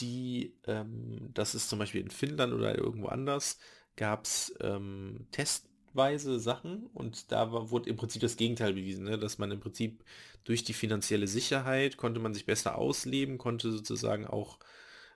die, 0.01 0.59
ähm, 0.66 1.31
dass 1.35 1.55
es 1.55 1.68
zum 1.68 1.79
Beispiel 1.79 2.03
in 2.03 2.11
Finnland 2.11 2.53
oder 2.53 2.77
irgendwo 2.79 3.09
anders 3.09 3.59
gab 3.97 4.24
es 4.27 4.55
ähm, 4.61 5.27
Test 5.33 5.68
weise 5.97 6.38
Sachen 6.38 6.86
und 6.94 7.32
da 7.32 7.53
war, 7.53 7.70
wurde 7.70 7.90
im 7.90 7.97
Prinzip 7.97 8.22
das 8.22 8.36
Gegenteil 8.36 8.74
bewiesen, 8.74 9.05
ne? 9.05 9.18
dass 9.18 9.38
man 9.38 9.51
im 9.51 9.61
Prinzip 9.61 10.05
durch 10.44 10.64
die 10.64 10.74
finanzielle 10.74 11.26
Sicherheit 11.26 11.97
konnte 11.97 12.20
man 12.20 12.34
sich 12.34 12.47
besser 12.47 12.76
ausleben, 12.78 13.38
konnte 13.38 13.70
sozusagen 13.72 14.26
auch 14.26 14.59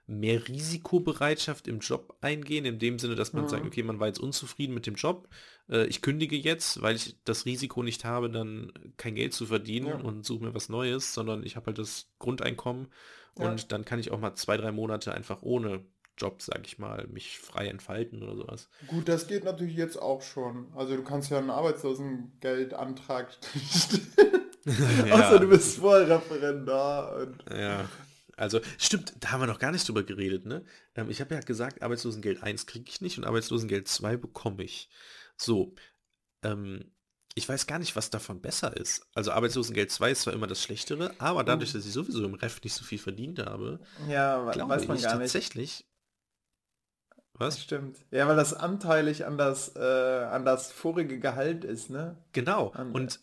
mehr 0.06 0.48
Risikobereitschaft 0.48 1.68
im 1.68 1.78
Job 1.78 2.16
eingehen, 2.20 2.64
in 2.64 2.80
dem 2.80 2.98
Sinne, 2.98 3.14
dass 3.14 3.32
man 3.32 3.44
mhm. 3.44 3.48
sagt, 3.48 3.64
okay, 3.64 3.84
man 3.84 4.00
war 4.00 4.08
jetzt 4.08 4.18
unzufrieden 4.18 4.74
mit 4.74 4.86
dem 4.86 4.96
Job, 4.96 5.28
äh, 5.68 5.86
ich 5.86 6.02
kündige 6.02 6.36
jetzt, 6.36 6.82
weil 6.82 6.96
ich 6.96 7.16
das 7.24 7.46
Risiko 7.46 7.82
nicht 7.82 8.04
habe, 8.04 8.28
dann 8.28 8.72
kein 8.96 9.14
Geld 9.14 9.32
zu 9.32 9.46
verdienen 9.46 9.86
ja. 9.86 9.96
und 9.96 10.26
suche 10.26 10.44
mir 10.44 10.54
was 10.54 10.68
Neues, 10.68 11.14
sondern 11.14 11.44
ich 11.44 11.56
habe 11.56 11.66
halt 11.66 11.78
das 11.78 12.10
Grundeinkommen 12.18 12.88
und 13.34 13.60
ja. 13.60 13.66
dann 13.68 13.84
kann 13.84 14.00
ich 14.00 14.10
auch 14.10 14.18
mal 14.18 14.34
zwei, 14.34 14.56
drei 14.56 14.72
Monate 14.72 15.14
einfach 15.14 15.42
ohne 15.42 15.84
Job, 16.20 16.42
sag 16.42 16.66
ich 16.66 16.78
mal, 16.78 17.06
mich 17.08 17.38
frei 17.38 17.68
entfalten 17.68 18.22
oder 18.22 18.36
sowas. 18.36 18.68
Gut, 18.86 19.08
das 19.08 19.26
geht 19.26 19.44
natürlich 19.44 19.76
jetzt 19.76 19.96
auch 19.96 20.22
schon. 20.22 20.72
Also 20.74 20.96
du 20.96 21.02
kannst 21.02 21.30
ja 21.30 21.38
einen 21.38 21.50
Arbeitslosengeldantrag 21.50 23.30
ja. 25.06 25.14
Außer 25.14 25.38
du 25.38 25.48
bist 25.48 25.78
voll 25.78 26.04
Referendar. 26.04 27.28
ja. 27.50 27.88
Also 28.36 28.60
stimmt, 28.78 29.12
da 29.20 29.32
haben 29.32 29.40
wir 29.40 29.46
noch 29.46 29.58
gar 29.58 29.70
nicht 29.70 29.86
drüber 29.86 30.02
geredet, 30.02 30.46
ne? 30.46 30.64
Ähm, 30.94 31.10
ich 31.10 31.20
habe 31.20 31.34
ja 31.34 31.40
gesagt, 31.40 31.82
Arbeitslosengeld 31.82 32.42
1 32.42 32.64
kriege 32.64 32.86
ich 32.88 33.02
nicht 33.02 33.18
und 33.18 33.24
Arbeitslosengeld 33.24 33.86
2 33.86 34.16
bekomme 34.16 34.62
ich. 34.62 34.88
So, 35.36 35.74
ähm, 36.42 36.90
ich 37.34 37.46
weiß 37.46 37.66
gar 37.66 37.78
nicht, 37.78 37.96
was 37.96 38.10
davon 38.10 38.40
besser 38.40 38.76
ist. 38.76 39.06
Also 39.14 39.32
Arbeitslosengeld 39.32 39.90
2 39.90 40.10
ist 40.12 40.22
zwar 40.22 40.32
immer 40.32 40.46
das 40.46 40.62
Schlechtere, 40.62 41.14
aber 41.18 41.44
dadurch, 41.44 41.70
hm. 41.70 41.78
dass 41.78 41.86
ich 41.86 41.92
sowieso 41.92 42.24
im 42.24 42.34
Ref 42.34 42.62
nicht 42.62 42.74
so 42.74 42.84
viel 42.84 42.98
verdient 42.98 43.40
habe, 43.40 43.80
ja, 44.08 44.46
weiß 44.46 44.88
man 44.88 44.96
ich 44.96 45.02
gar 45.02 45.18
tatsächlich, 45.18 45.86
was? 47.40 47.60
Stimmt. 47.60 47.98
Ja, 48.10 48.28
weil 48.28 48.36
das 48.36 48.54
anteilig 48.54 49.26
an 49.26 49.38
das, 49.38 49.74
äh, 49.74 49.80
an 49.80 50.44
das 50.44 50.70
vorige 50.72 51.18
Gehalt 51.18 51.64
ist, 51.64 51.90
ne? 51.90 52.16
Genau. 52.32 52.70
An, 52.70 52.92
und 52.92 53.20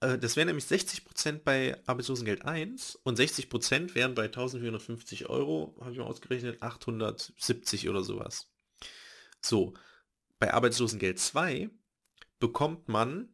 äh, 0.00 0.18
das 0.18 0.36
wären 0.36 0.48
nämlich 0.48 0.64
60% 0.64 1.40
bei 1.44 1.76
Arbeitslosengeld 1.86 2.44
1 2.44 2.96
und 3.04 3.18
60% 3.18 3.94
wären 3.94 4.14
bei 4.14 4.24
1450 4.24 5.28
Euro, 5.28 5.74
habe 5.80 5.92
ich 5.92 5.98
mal 5.98 6.04
ausgerechnet, 6.04 6.62
870 6.62 7.88
oder 7.88 8.02
sowas. 8.02 8.48
So, 9.40 9.74
bei 10.38 10.52
Arbeitslosengeld 10.52 11.18
2 11.18 11.70
bekommt 12.40 12.88
man 12.88 13.28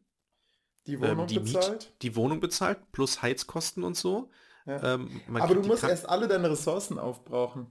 die 0.85 0.99
Wohnung 0.99 1.21
ähm, 1.21 1.27
die 1.27 1.39
bezahlt? 1.39 1.69
Miet, 1.71 1.93
die 2.03 2.15
Wohnung 2.15 2.39
bezahlt 2.39 2.91
plus 2.91 3.21
Heizkosten 3.21 3.83
und 3.83 3.97
so. 3.97 4.29
Ja. 4.65 4.95
Ähm, 4.95 5.21
Aber 5.33 5.55
du 5.55 5.63
musst 5.63 5.83
erst 5.83 6.07
alle 6.07 6.27
deine 6.27 6.51
Ressourcen 6.51 6.99
aufbrauchen. 6.99 7.67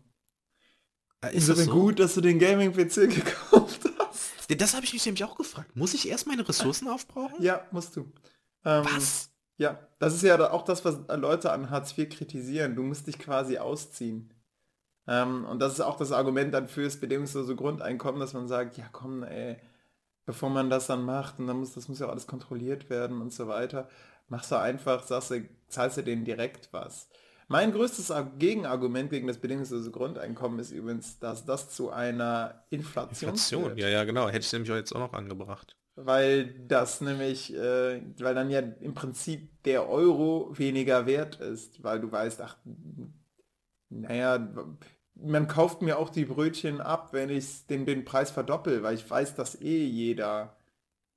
Äh, 1.21 1.37
ist 1.37 1.49
das 1.49 1.65
so? 1.65 1.71
gut, 1.71 1.99
dass 1.99 2.15
du 2.15 2.21
den 2.21 2.39
Gaming-PC 2.39 2.95
gekauft 3.15 3.81
hast? 3.99 4.61
Das 4.61 4.75
habe 4.75 4.85
ich 4.85 4.93
mich 4.93 5.05
nämlich 5.05 5.25
auch 5.25 5.37
gefragt. 5.37 5.77
Muss 5.77 5.95
ich 5.95 6.09
erst 6.09 6.27
meine 6.27 6.49
Ressourcen 6.49 6.89
aufbrauchen? 6.89 7.43
Ja, 7.43 7.67
musst 7.71 7.97
du. 7.97 8.13
Ähm, 8.65 8.85
was? 8.85 9.31
Ja, 9.57 9.79
das 9.99 10.15
ist 10.15 10.23
ja 10.23 10.51
auch 10.51 10.63
das, 10.63 10.85
was 10.85 10.99
Leute 11.09 11.51
an 11.51 11.71
Hartz 11.71 11.97
IV 11.99 12.09
kritisieren. 12.09 12.77
Du 12.77 12.83
musst 12.83 13.07
dich 13.09 13.19
quasi 13.19 13.59
ausziehen. 13.59 14.33
Ähm, 15.09 15.45
und 15.47 15.59
das 15.59 15.73
ist 15.73 15.81
auch 15.81 15.97
das 15.97 16.13
Argument 16.13 16.55
dann 16.55 16.69
fürs 16.69 17.01
bedingungslose 17.01 17.57
Grundeinkommen, 17.57 18.21
dass 18.21 18.35
man 18.35 18.47
sagt, 18.47 18.77
ja 18.77 18.85
komm, 18.93 19.25
ey, 19.25 19.57
bevor 20.27 20.51
man 20.51 20.69
das 20.71 20.87
dann 20.87 21.05
macht 21.05 21.39
und 21.39 21.47
dann 21.47 21.59
muss 21.59 21.73
das 21.73 21.89
muss 21.89 21.99
ja 21.99 22.09
alles 22.09 22.27
kontrolliert 22.27 22.91
werden 22.91 23.23
und 23.23 23.33
so 23.33 23.49
weiter, 23.49 23.89
machst 24.29 24.53
du 24.53 24.57
einfach, 24.57 25.03
sagst 25.03 25.31
du, 25.31 25.49
zahlst 25.69 25.97
du 25.97 26.03
denen 26.03 26.27
direkt 26.27 26.69
was. 26.73 27.09
Mein 27.51 27.73
größtes 27.73 28.13
Gegenargument 28.39 29.09
gegen 29.09 29.27
das 29.27 29.39
bedingungslose 29.39 29.91
Grundeinkommen 29.91 30.59
ist 30.59 30.71
übrigens, 30.71 31.19
dass 31.19 31.47
das 31.47 31.71
zu 31.71 31.91
einer 31.91 32.63
Inflation, 32.69 33.31
Inflation 33.31 33.65
führt. 33.65 33.79
Ja, 33.79 33.89
ja, 33.89 34.05
genau. 34.05 34.29
Hätte 34.29 34.41
ich 34.41 34.53
nämlich 34.53 34.71
jetzt 34.71 34.95
auch 34.95 35.01
noch 35.01 35.15
angebracht. 35.15 35.75
Weil 35.97 36.55
das 36.69 37.01
nämlich, 37.01 37.55
äh, 37.55 38.03
weil 38.19 38.35
dann 38.35 38.51
ja 38.51 38.61
im 38.61 38.93
Prinzip 38.93 39.63
der 39.65 39.89
Euro 39.89 40.53
weniger 40.57 41.07
wert 41.07 41.41
ist, 41.41 41.83
weil 41.83 42.01
du 42.01 42.13
weißt, 42.13 42.43
ach, 42.43 42.59
naja, 43.89 44.47
man 45.15 45.49
kauft 45.49 45.81
mir 45.81 45.99
auch 45.99 46.11
die 46.11 46.27
Brötchen 46.27 46.83
ab, 46.83 47.13
wenn 47.13 47.31
ich 47.31 47.67
den, 47.67 47.87
den 47.87 48.05
Preis 48.05 48.31
verdoppel, 48.31 48.83
weil 48.83 48.95
ich 48.95 49.09
weiß, 49.09 49.35
dass 49.35 49.61
eh 49.61 49.85
jeder 49.85 50.57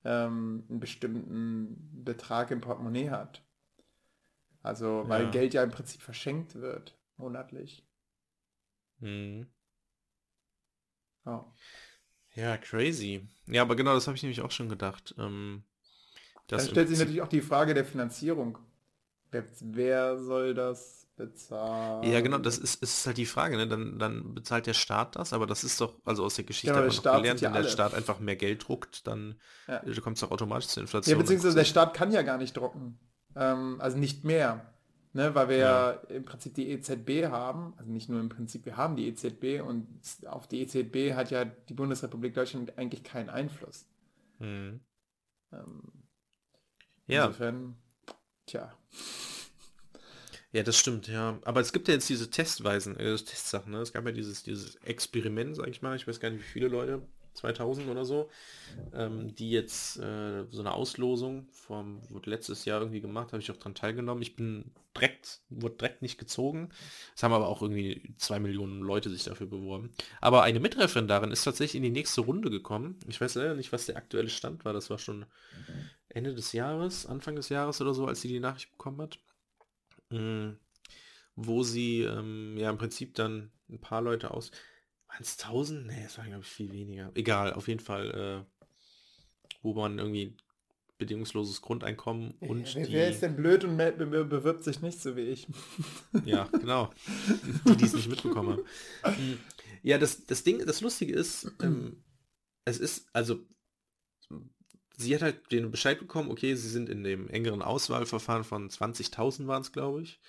ähm, 0.05 0.63
einen 0.69 0.79
bestimmten 0.79 2.03
Betrag 2.03 2.51
im 2.51 2.61
Portemonnaie 2.61 3.09
hat. 3.09 3.43
Also, 4.63 5.03
weil 5.07 5.23
ja. 5.23 5.31
Geld 5.31 5.53
ja 5.53 5.63
im 5.63 5.71
Prinzip 5.71 6.01
verschenkt 6.01 6.55
wird, 6.55 6.97
monatlich. 7.17 7.85
Mhm. 9.01 9.47
Oh. 11.25 11.43
Ja, 12.35 12.57
crazy. 12.57 13.27
Ja, 13.47 13.63
aber 13.63 13.75
genau, 13.75 13.93
das 13.93 14.07
habe 14.07 14.15
ich 14.15 14.23
nämlich 14.23 14.41
auch 14.41 14.51
schon 14.51 14.69
gedacht. 14.69 15.13
Ähm, 15.17 15.63
Dann 16.47 16.59
stellt 16.61 16.89
sich 16.89 16.99
natürlich 16.99 17.21
auch 17.21 17.27
die 17.27 17.41
Frage 17.41 17.73
der 17.73 17.85
Finanzierung. 17.85 18.57
Wer, 19.31 19.45
wer 19.61 20.17
soll 20.19 20.53
das 20.53 21.07
bezahlen? 21.15 22.11
Ja, 22.11 22.21
genau, 22.21 22.37
das 22.37 22.57
ist, 22.57 22.81
ist 22.81 23.05
halt 23.05 23.17
die 23.17 23.25
Frage. 23.25 23.57
Ne? 23.57 23.67
Dann, 23.67 23.99
dann 23.99 24.33
bezahlt 24.33 24.65
der 24.67 24.73
Staat 24.73 25.15
das, 25.15 25.33
aber 25.33 25.47
das 25.47 25.63
ist 25.63 25.79
doch, 25.79 25.95
also 26.05 26.23
aus 26.25 26.35
der 26.35 26.45
Geschichte 26.45 26.73
Genau, 26.73 26.87
noch 26.87 26.93
Staat 26.93 27.17
gelernt, 27.17 27.41
wenn 27.41 27.53
der 27.53 27.61
alle. 27.61 27.69
Staat 27.69 27.93
einfach 27.93 28.19
mehr 28.19 28.35
Geld 28.35 28.67
druckt, 28.67 29.07
dann 29.07 29.39
Ja. 29.67 29.83
äh, 29.83 29.93
kommt 30.01 30.17
es 30.17 30.21
doch 30.21 30.31
automatisch 30.31 30.67
zur 30.67 30.81
Inflation. 30.81 31.15
Ja, 31.15 31.21
beziehungsweise 31.21 31.55
der 31.55 31.65
Staat 31.65 31.93
kann 31.93 32.11
ja 32.11 32.21
gar 32.23 32.37
nicht 32.37 32.55
drucken. 32.55 32.99
Ähm, 33.35 33.79
also 33.79 33.97
nicht 33.97 34.23
mehr. 34.23 34.65
Ne, 35.13 35.35
weil 35.35 35.49
wir 35.49 35.57
ja. 35.57 35.91
im 36.07 36.23
Prinzip 36.23 36.53
die 36.53 36.69
EZB 36.69 37.25
haben, 37.29 37.73
also 37.77 37.91
nicht 37.91 38.07
nur 38.07 38.21
im 38.21 38.29
Prinzip, 38.29 38.65
wir 38.65 38.77
haben 38.77 38.95
die 38.95 39.09
EZB 39.09 39.61
und 39.61 39.85
auf 40.25 40.47
die 40.47 40.61
EZB 40.61 41.13
hat 41.15 41.31
ja 41.31 41.43
die 41.43 41.73
Bundesrepublik 41.73 42.33
Deutschland 42.33 42.77
eigentlich 42.77 43.03
keinen 43.03 43.29
Einfluss. 43.29 43.85
Mhm. 44.39 44.79
Ähm, 45.51 45.81
Ja, 47.07 47.25
Insofern, 47.25 47.75
tja. 48.45 48.73
ja, 50.53 50.63
das 50.63 50.77
stimmt, 50.77 51.09
ja. 51.09 51.39
Aber 51.43 51.59
es 51.59 51.73
gibt 51.73 51.89
ja 51.89 51.93
jetzt 51.95 52.07
diese 52.07 52.29
Testweisen, 52.29 52.95
äh, 52.97 53.13
Testsachen, 53.17 53.73
ne? 53.73 53.79
Es 53.79 53.91
gab 53.91 54.05
ja 54.05 54.13
dieses, 54.13 54.43
dieses 54.43 54.77
Experiment, 54.77 55.57
sag 55.57 55.67
ich 55.67 55.81
mal, 55.81 55.97
ich 55.97 56.07
weiß 56.07 56.21
gar 56.21 56.29
nicht, 56.29 56.39
wie 56.39 56.47
viele 56.47 56.69
Leute, 56.69 57.01
2000 57.33 57.89
oder 57.89 58.05
so, 58.05 58.29
ähm, 58.93 59.33
die 59.35 59.51
jetzt 59.51 59.97
äh, 59.97 60.45
so 60.49 60.61
eine 60.61 60.73
Auslosung 60.73 61.47
vom, 61.51 62.01
wurde 62.09 62.29
letztes 62.29 62.65
Jahr 62.65 62.81
irgendwie 62.81 63.01
gemacht, 63.01 63.31
habe 63.31 63.41
ich 63.41 63.51
auch 63.51 63.57
dran 63.57 63.75
teilgenommen. 63.75 64.21
Ich 64.21 64.35
bin 64.35 64.71
direkt, 64.95 65.41
wurde 65.49 65.75
direkt 65.75 66.01
nicht 66.01 66.17
gezogen. 66.17 66.69
Es 67.15 67.23
haben 67.23 67.33
aber 67.33 67.47
auch 67.47 67.61
irgendwie 67.61 68.13
zwei 68.17 68.39
Millionen 68.39 68.81
Leute 68.81 69.09
sich 69.09 69.23
dafür 69.23 69.47
beworben. 69.47 69.91
Aber 70.19 70.43
eine 70.43 70.59
Mitreferendarin 70.59 71.31
ist 71.31 71.43
tatsächlich 71.43 71.75
in 71.77 71.83
die 71.83 71.89
nächste 71.89 72.21
Runde 72.21 72.49
gekommen. 72.49 72.99
Ich 73.07 73.21
weiß 73.21 73.35
leider 73.35 73.55
nicht, 73.55 73.71
was 73.71 73.85
der 73.85 73.97
aktuelle 73.97 74.29
Stand 74.29 74.65
war. 74.65 74.73
Das 74.73 74.89
war 74.89 74.97
schon 74.97 75.25
Ende 76.09 76.33
des 76.33 76.51
Jahres, 76.51 77.05
Anfang 77.05 77.35
des 77.35 77.49
Jahres 77.49 77.79
oder 77.81 77.93
so, 77.93 78.05
als 78.05 78.21
sie 78.21 78.27
die 78.27 78.39
Nachricht 78.39 78.71
bekommen 78.71 79.01
hat. 79.01 79.19
Mm, 80.09 80.57
Wo 81.35 81.63
sie 81.63 82.01
ähm, 82.01 82.57
ja 82.57 82.69
im 82.69 82.77
Prinzip 82.77 83.15
dann 83.15 83.51
ein 83.69 83.79
paar 83.79 84.01
Leute 84.01 84.31
aus. 84.31 84.51
Waren 85.11 85.21
es 85.21 85.37
1000? 85.37 85.87
Nee, 85.87 86.03
es 86.05 86.17
waren 86.17 86.27
glaube 86.27 86.43
ich 86.43 86.49
viel 86.49 86.71
weniger. 86.71 87.11
Egal, 87.15 87.53
auf 87.53 87.67
jeden 87.67 87.81
Fall, 87.81 88.45
äh, 88.47 88.69
wo 89.61 89.73
man 89.73 89.99
irgendwie 89.99 90.37
bedingungsloses 90.97 91.61
Grundeinkommen 91.61 92.31
und 92.41 92.75
wer, 92.75 92.85
die, 92.85 93.11
ist 93.11 93.21
denn 93.21 93.35
blöd 93.35 93.63
und 93.63 93.75
bewirbt 93.75 94.63
sich 94.63 94.81
nicht 94.81 95.01
so 95.01 95.15
wie 95.15 95.21
ich? 95.21 95.47
ja, 96.25 96.47
genau, 96.59 96.91
die, 97.67 97.75
die 97.77 97.85
es 97.85 97.93
nicht 97.93 98.07
mitbekommen 98.07 98.59
haben. 99.03 99.21
Mm, 99.21 99.39
Ja, 99.81 99.97
das, 99.97 100.25
das 100.27 100.43
Ding, 100.43 100.63
das 100.65 100.81
Lustige 100.81 101.13
ist, 101.13 101.51
ähm, 101.61 102.03
es 102.65 102.77
ist, 102.77 103.09
also, 103.13 103.39
sie 104.95 105.15
hat 105.15 105.23
halt 105.23 105.51
den 105.51 105.71
Bescheid 105.71 105.99
bekommen, 105.99 106.29
okay, 106.29 106.53
sie 106.53 106.69
sind 106.69 106.87
in 106.87 107.03
dem 107.03 107.27
engeren 107.29 107.63
Auswahlverfahren 107.63 108.43
von 108.43 108.69
20.000 108.69 109.47
waren 109.47 109.63
es, 109.63 109.71
glaube 109.71 110.03
ich. 110.03 110.19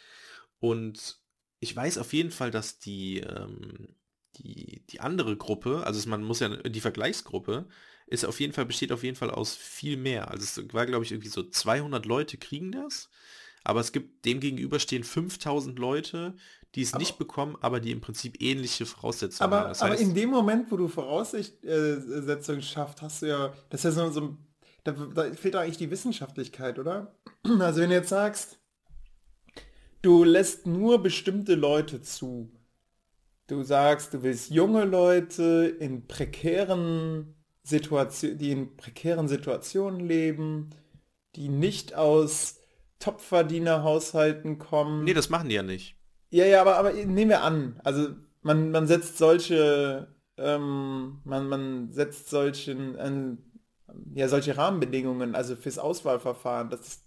Und 0.58 1.20
ich 1.60 1.76
weiß 1.76 1.98
auf 1.98 2.14
jeden 2.14 2.30
Fall, 2.30 2.50
dass 2.50 2.78
die, 2.78 3.20
ähm, 3.20 3.94
die, 4.36 4.82
die 4.90 5.00
andere 5.00 5.36
Gruppe, 5.36 5.84
also 5.86 6.08
man 6.08 6.22
muss 6.22 6.40
ja, 6.40 6.48
die 6.48 6.80
Vergleichsgruppe, 6.80 7.66
ist 8.06 8.24
auf 8.24 8.40
jeden 8.40 8.52
Fall, 8.52 8.66
besteht 8.66 8.92
auf 8.92 9.02
jeden 9.04 9.16
Fall 9.16 9.30
aus 9.30 9.54
viel 9.54 9.96
mehr. 9.96 10.30
Also 10.30 10.44
es 10.44 10.74
war, 10.74 10.86
glaube 10.86 11.04
ich, 11.04 11.12
irgendwie 11.12 11.28
so 11.28 11.42
200 11.42 12.04
Leute 12.06 12.36
kriegen 12.36 12.72
das, 12.72 13.08
aber 13.64 13.80
es 13.80 13.92
gibt, 13.92 14.24
dem 14.24 14.40
gegenüber 14.40 14.78
stehen 14.78 15.04
5000 15.04 15.78
Leute, 15.78 16.34
die 16.74 16.82
es 16.82 16.94
nicht 16.94 17.18
bekommen, 17.18 17.56
aber 17.60 17.80
die 17.80 17.90
im 17.90 18.00
Prinzip 18.00 18.40
ähnliche 18.42 18.86
Voraussetzungen 18.86 19.52
haben. 19.52 19.58
Aber, 19.60 19.68
Das 19.68 19.82
aber 19.82 19.90
heißt, 19.92 20.02
in 20.02 20.14
dem 20.14 20.30
Moment, 20.30 20.70
wo 20.70 20.76
du 20.76 20.88
Voraussetzungen 20.88 22.62
schafft, 22.62 23.02
hast 23.02 23.22
du 23.22 23.26
ja, 23.26 23.52
das 23.70 23.84
ist 23.84 23.96
ja 23.96 24.06
so, 24.06 24.10
so 24.12 24.20
ein- 24.20 24.38
da, 24.84 24.92
da 24.92 25.32
fehlt 25.34 25.54
eigentlich 25.54 25.76
die 25.76 25.90
Wissenschaftlichkeit, 25.90 26.78
oder? 26.78 27.14
Also 27.60 27.80
wenn 27.80 27.90
du 27.90 27.96
jetzt 27.96 28.08
sagst, 28.08 28.58
du 30.00 30.24
lässt 30.24 30.66
nur 30.66 31.02
bestimmte 31.02 31.54
Leute 31.54 32.02
zu, 32.02 32.50
du 33.52 33.62
sagst, 33.62 34.14
du 34.14 34.22
willst 34.22 34.50
junge 34.50 34.84
Leute 34.84 35.76
in 35.78 36.06
prekären 36.06 37.34
Situationen, 37.62 38.38
die 38.38 38.50
in 38.50 38.76
prekären 38.76 39.28
Situationen 39.28 40.00
leben, 40.00 40.70
die 41.36 41.48
nicht 41.48 41.94
aus 41.94 42.60
Topverdienerhaushalten 42.98 44.58
kommen. 44.58 45.04
nee, 45.04 45.14
das 45.14 45.28
machen 45.28 45.48
die 45.48 45.54
ja 45.54 45.62
nicht. 45.62 45.96
Ja, 46.30 46.46
ja, 46.46 46.62
aber, 46.62 46.76
aber 46.76 46.92
nehmen 46.92 47.28
wir 47.28 47.42
an, 47.42 47.78
also 47.84 48.08
man, 48.40 48.70
man 48.70 48.86
setzt 48.86 49.18
solche, 49.18 50.08
ähm, 50.38 51.20
man, 51.24 51.48
man 51.48 51.92
setzt 51.92 52.30
solchen, 52.30 52.96
ähm, 52.98 53.38
ja, 54.14 54.28
solche 54.28 54.56
Rahmenbedingungen, 54.56 55.34
also 55.34 55.56
fürs 55.56 55.78
Auswahlverfahren, 55.78 56.70
das 56.70 57.02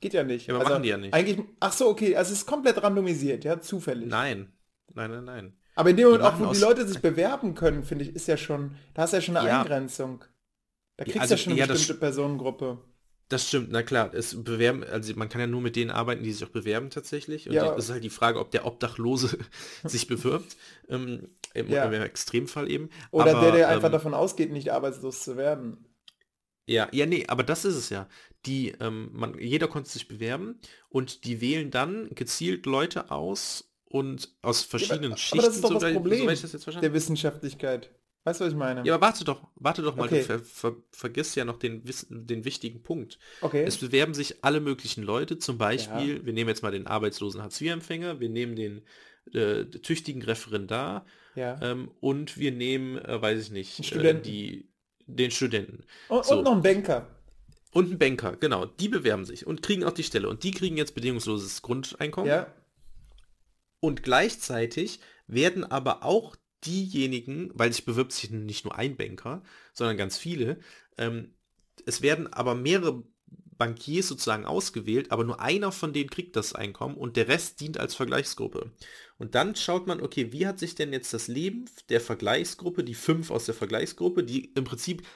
geht 0.00 0.14
ja 0.14 0.22
nicht. 0.22 0.46
Ja, 0.46 0.54
aber 0.54 0.60
also 0.60 0.74
machen 0.74 0.82
die 0.84 0.90
ja 0.90 0.96
nicht. 0.96 1.12
Eigentlich, 1.12 1.44
ach 1.58 1.72
so, 1.72 1.88
okay, 1.88 2.14
also 2.14 2.32
es 2.32 2.40
ist 2.40 2.46
komplett 2.46 2.80
randomisiert, 2.80 3.42
ja, 3.42 3.60
zufällig. 3.60 4.08
Nein. 4.08 4.52
Nein, 4.94 5.10
nein, 5.10 5.24
nein. 5.24 5.56
Aber 5.74 5.90
in 5.90 5.96
dem 5.96 6.06
Moment 6.06 6.24
auch, 6.24 6.38
wo 6.40 6.46
die 6.46 6.58
Leute 6.58 6.86
sich 6.88 7.00
bewerben 7.00 7.54
können, 7.54 7.82
finde 7.84 8.04
ich, 8.04 8.14
ist 8.14 8.28
ja 8.28 8.36
schon, 8.36 8.76
da 8.94 9.02
hast 9.02 9.12
du 9.12 9.18
ja 9.18 9.20
schon 9.20 9.36
eine 9.36 9.48
Ja. 9.48 9.60
Eingrenzung. 9.60 10.24
Da 10.96 11.04
kriegst 11.04 11.16
du 11.16 11.20
also, 11.20 11.34
ja 11.34 11.38
schon 11.38 11.52
eine 11.52 11.60
ja, 11.60 11.66
bestimmte 11.66 12.00
Personengruppe. 12.00 12.78
Das 13.28 13.48
stimmt, 13.48 13.70
na 13.72 13.82
klar, 13.82 14.14
es 14.14 14.40
bewerben, 14.44 14.84
also 14.84 15.12
man 15.16 15.28
kann 15.28 15.40
ja 15.40 15.48
nur 15.48 15.60
mit 15.60 15.74
denen 15.74 15.90
arbeiten, 15.90 16.22
die 16.22 16.32
sich 16.32 16.44
auch 16.44 16.52
bewerben 16.52 16.90
tatsächlich. 16.90 17.48
Und 17.48 17.54
Ja. 17.54 17.74
das 17.74 17.86
ist 17.86 17.90
halt 17.90 18.04
die 18.04 18.10
Frage, 18.10 18.38
ob 18.38 18.52
der 18.52 18.64
Obdachlose 18.66 19.36
sich 19.84 20.06
bewirbt, 20.06 20.56
ähm, 20.88 21.28
im, 21.52 21.68
Ja. 21.68 21.84
im 21.84 21.92
Extremfall 22.02 22.70
eben. 22.70 22.88
Oder 23.10 23.32
aber, 23.32 23.40
der, 23.40 23.52
der 23.52 23.68
einfach 23.68 23.88
ähm, 23.88 23.92
davon 23.92 24.14
ausgeht, 24.14 24.52
nicht 24.52 24.70
arbeitslos 24.72 25.24
zu 25.24 25.36
werden. 25.36 25.84
Ja, 26.68 26.88
ja, 26.92 27.06
nee, 27.06 27.24
aber 27.28 27.42
das 27.44 27.64
ist 27.64 27.76
es 27.76 27.90
ja. 27.90 28.08
Die, 28.44 28.70
ähm, 28.80 29.10
man, 29.12 29.38
jeder 29.38 29.68
konnte 29.68 29.90
sich 29.90 30.08
bewerben 30.08 30.58
und 30.88 31.24
die 31.24 31.40
wählen 31.40 31.70
dann 31.70 32.08
gezielt 32.14 32.66
Leute 32.66 33.10
aus 33.10 33.65
und 33.86 34.28
aus 34.42 34.62
verschiedenen 34.62 35.12
aber 35.12 35.16
Schichten. 35.18 35.38
das 35.46 35.54
ist 35.56 35.64
doch 35.64 35.70
das 35.72 35.80
soweit- 35.82 35.94
Problem 35.94 36.26
verstanden 36.28 36.80
Der 36.82 36.92
Wissenschaftlichkeit. 36.92 37.90
Weißt 38.24 38.40
du, 38.40 38.44
was 38.44 38.52
ich 38.52 38.58
meine? 38.58 38.84
Ja, 38.84 38.94
aber 38.96 39.06
warte 39.06 39.24
doch, 39.24 39.46
warte 39.54 39.82
doch 39.82 39.94
mal, 39.94 40.06
Okay. 40.06 40.18
du 40.18 40.24
ver, 40.24 40.38
ver, 40.40 40.74
vergisst 40.90 41.36
ja 41.36 41.44
noch 41.44 41.60
den, 41.60 41.84
den 42.10 42.44
wichtigen 42.44 42.82
Punkt. 42.82 43.20
Okay. 43.40 43.62
Es 43.64 43.76
bewerben 43.76 44.14
sich 44.14 44.42
alle 44.44 44.58
möglichen 44.58 45.04
Leute, 45.04 45.38
zum 45.38 45.58
Beispiel, 45.58 46.26
wir 46.26 46.32
nehmen 46.32 46.48
jetzt 46.48 46.64
mal 46.64 46.72
den 46.72 46.88
arbeitslosen 46.88 47.40
Hartz-IV-Empfänger, 47.40 48.18
wir 48.18 48.28
nehmen 48.28 48.56
den 48.56 48.82
äh, 49.32 49.64
tüchtigen 49.66 50.22
Referendar 50.22 51.06
ja. 51.36 51.56
ähm, 51.62 51.88
und 52.00 52.36
wir 52.36 52.50
nehmen, 52.50 52.98
äh, 52.98 53.22
weiß 53.22 53.40
ich 53.42 53.50
nicht, 53.52 53.92
Einen 53.94 54.04
äh, 54.04 54.20
die, 54.20 54.68
den 55.06 55.30
Studenten. 55.30 55.84
und, 56.08 56.24
so. 56.24 56.38
und 56.38 56.44
noch 56.44 56.52
ein 56.56 56.62
Banker. 56.62 57.06
Und 57.72 57.92
ein 57.92 57.98
Banker, 57.98 58.36
genau, 58.36 58.64
die 58.66 58.88
bewerben 58.88 59.24
sich 59.24 59.46
und 59.46 59.62
kriegen 59.62 59.84
auch 59.84 59.92
die 59.92 60.02
Stelle. 60.02 60.28
Und 60.28 60.42
die 60.42 60.50
kriegen 60.50 60.76
jetzt 60.76 60.94
bedingungsloses 60.96 61.62
Grundeinkommen. 61.62 62.28
Ja. 62.28 62.46
Und 63.86 64.02
gleichzeitig 64.02 64.98
werden 65.28 65.62
aber 65.62 66.04
auch 66.04 66.34
diejenigen, 66.64 67.52
weil 67.54 67.72
sich 67.72 67.84
bewirbt 67.84 68.10
sich 68.10 68.32
nicht 68.32 68.64
nur 68.64 68.74
ein 68.74 68.96
Banker, 68.96 69.44
sondern 69.74 69.96
ganz 69.96 70.18
viele, 70.18 70.58
ähm, 70.98 71.36
es 71.84 72.02
werden 72.02 72.32
aber 72.32 72.56
mehrere 72.56 73.04
Bankiers 73.58 74.08
sozusagen 74.08 74.44
ausgewählt, 74.44 75.12
aber 75.12 75.22
nur 75.22 75.40
einer 75.40 75.70
von 75.70 75.92
denen 75.92 76.10
kriegt 76.10 76.34
das 76.34 76.52
Einkommen 76.52 76.96
und 76.96 77.16
der 77.16 77.28
Rest 77.28 77.60
dient 77.60 77.78
als 77.78 77.94
Vergleichsgruppe. 77.94 78.72
Und 79.18 79.36
dann 79.36 79.54
schaut 79.54 79.86
man, 79.86 80.02
okay, 80.02 80.32
wie 80.32 80.48
hat 80.48 80.58
sich 80.58 80.74
denn 80.74 80.92
jetzt 80.92 81.14
das 81.14 81.28
Leben 81.28 81.66
der 81.88 82.00
Vergleichsgruppe, 82.00 82.82
die 82.82 82.94
fünf 82.94 83.30
aus 83.30 83.46
der 83.46 83.54
Vergleichsgruppe, 83.54 84.24
die 84.24 84.46
im 84.46 84.64
Prinzip, 84.64 85.06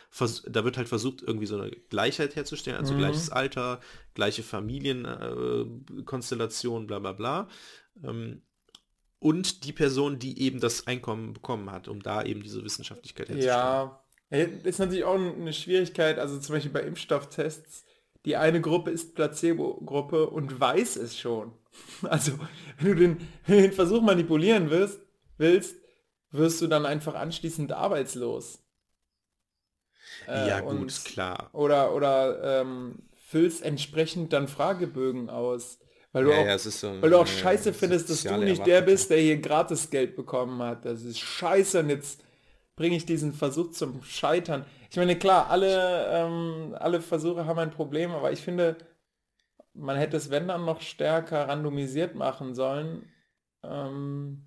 da 0.47 0.65
wird 0.65 0.77
halt 0.77 0.89
versucht, 0.89 1.23
irgendwie 1.23 1.47
so 1.47 1.61
eine 1.61 1.73
Gleichheit 1.73 2.37
herzustellen, 2.37 2.79
also 2.79 2.95
Mhm. 2.95 2.99
gleiches 2.99 3.31
Alter, 3.31 3.81
gleiche 4.15 4.45
Familienkonstellation, 4.45 6.85
äh, 6.85 6.87
bla 6.87 7.01
bla 7.01 7.13
bla. 7.13 7.49
Ähm, 8.05 8.43
und 9.21 9.65
die 9.65 9.73
Person, 9.73 10.19
die 10.19 10.43
eben 10.43 10.61
das 10.61 10.87
Einkommen 10.87 11.35
bekommen 11.35 11.71
hat, 11.71 11.87
um 11.87 12.03
da 12.03 12.23
eben 12.25 12.43
diese 12.43 12.65
Wissenschaftlichkeit 12.65 13.29
herzustellen. 13.29 13.57
Ja. 13.57 14.03
Ist 14.31 14.79
natürlich 14.79 15.05
auch 15.05 15.15
eine 15.15 15.53
Schwierigkeit, 15.53 16.19
also 16.19 16.39
zum 16.39 16.55
Beispiel 16.55 16.73
bei 16.73 16.83
Impfstofftests, 16.83 17.85
die 18.25 18.37
eine 18.37 18.61
Gruppe 18.61 18.91
ist 18.91 19.15
Placebo-Gruppe 19.15 20.29
und 20.29 20.59
weiß 20.59 20.97
es 20.97 21.19
schon. 21.19 21.53
Also, 22.03 22.33
wenn 22.79 22.89
du 22.89 22.95
den, 22.95 23.29
den 23.47 23.73
Versuch 23.73 24.03
manipulieren 24.03 24.71
wirst, 24.71 25.01
willst, 25.39 25.77
wirst 26.31 26.61
du 26.61 26.67
dann 26.67 26.85
einfach 26.85 27.15
anschließend 27.15 27.73
arbeitslos. 27.73 28.65
Äh, 30.27 30.49
ja, 30.49 30.61
gut, 30.61 31.05
klar. 31.05 31.51
Oder, 31.53 31.95
oder 31.95 32.61
ähm, 32.61 33.03
füllst 33.17 33.63
entsprechend 33.63 34.33
dann 34.33 34.49
Fragebögen 34.49 35.31
aus. 35.31 35.79
Weil 36.13 36.25
du 36.25 36.31
Ja, 36.31 36.41
auch, 36.41 36.47
ja, 36.47 36.59
so, 36.59 37.03
weil 37.03 37.11
du 37.11 37.19
auch 37.19 37.27
scheiße 37.27 37.73
findest, 37.73 38.11
dass 38.11 38.23
du 38.23 38.37
nicht 38.39 38.67
der 38.67 38.83
bist, 38.83 39.11
der 39.11 39.19
hier 39.19 39.39
gratis 39.39 39.91
Geld 39.91 40.17
bekommen 40.17 40.61
hat. 40.63 40.85
Das 40.85 41.03
ist 41.03 41.19
scheiße 41.21 41.81
und 41.81 41.89
jetzt 41.91 42.25
bringe 42.77 42.97
ich 42.97 43.07
diesen 43.07 43.33
Versuch 43.33 43.71
zum 43.73 44.03
Scheitern. 44.03 44.65
Ich 44.91 44.97
meine, 44.97 45.17
klar, 45.19 45.51
alle, 45.51 46.07
ähm, 46.11 46.75
alle 46.79 47.01
Versuche 47.01 47.47
haben 47.47 47.59
ein 47.59 47.71
Problem, 47.71 48.11
aber 48.13 48.33
ich 48.33 48.41
finde, 48.41 48.77
man 49.75 49.97
hätte 49.97 50.17
es, 50.17 50.31
wenn 50.31 50.49
dann, 50.49 50.65
noch 50.65 50.81
stärker 50.81 51.49
randomisiert 51.49 52.15
machen 52.15 52.55
sollen. 52.55 53.07
Ähm, 53.63 54.47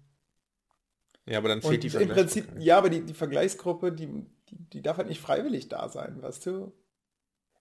Ja, 1.25 1.37
aber 1.37 1.49
dann 1.49 1.61
und 1.61 1.61
fehlt 1.61 1.83
die 1.83 1.89
im 1.95 2.09
Prinzip, 2.09 2.45
Vergleichbarkeit. 2.45 2.63
ja, 2.63 2.77
aber 2.77 2.89
die, 2.89 3.01
die 3.05 3.13
Vergleichsgruppe, 3.13 3.91
die, 3.91 4.07
die, 4.49 4.57
die 4.69 4.81
darf 4.81 4.97
halt 4.97 5.07
nicht 5.07 5.21
freiwillig 5.21 5.69
da 5.69 5.89
sein, 5.89 6.21
weißt 6.21 6.45
du? 6.45 6.73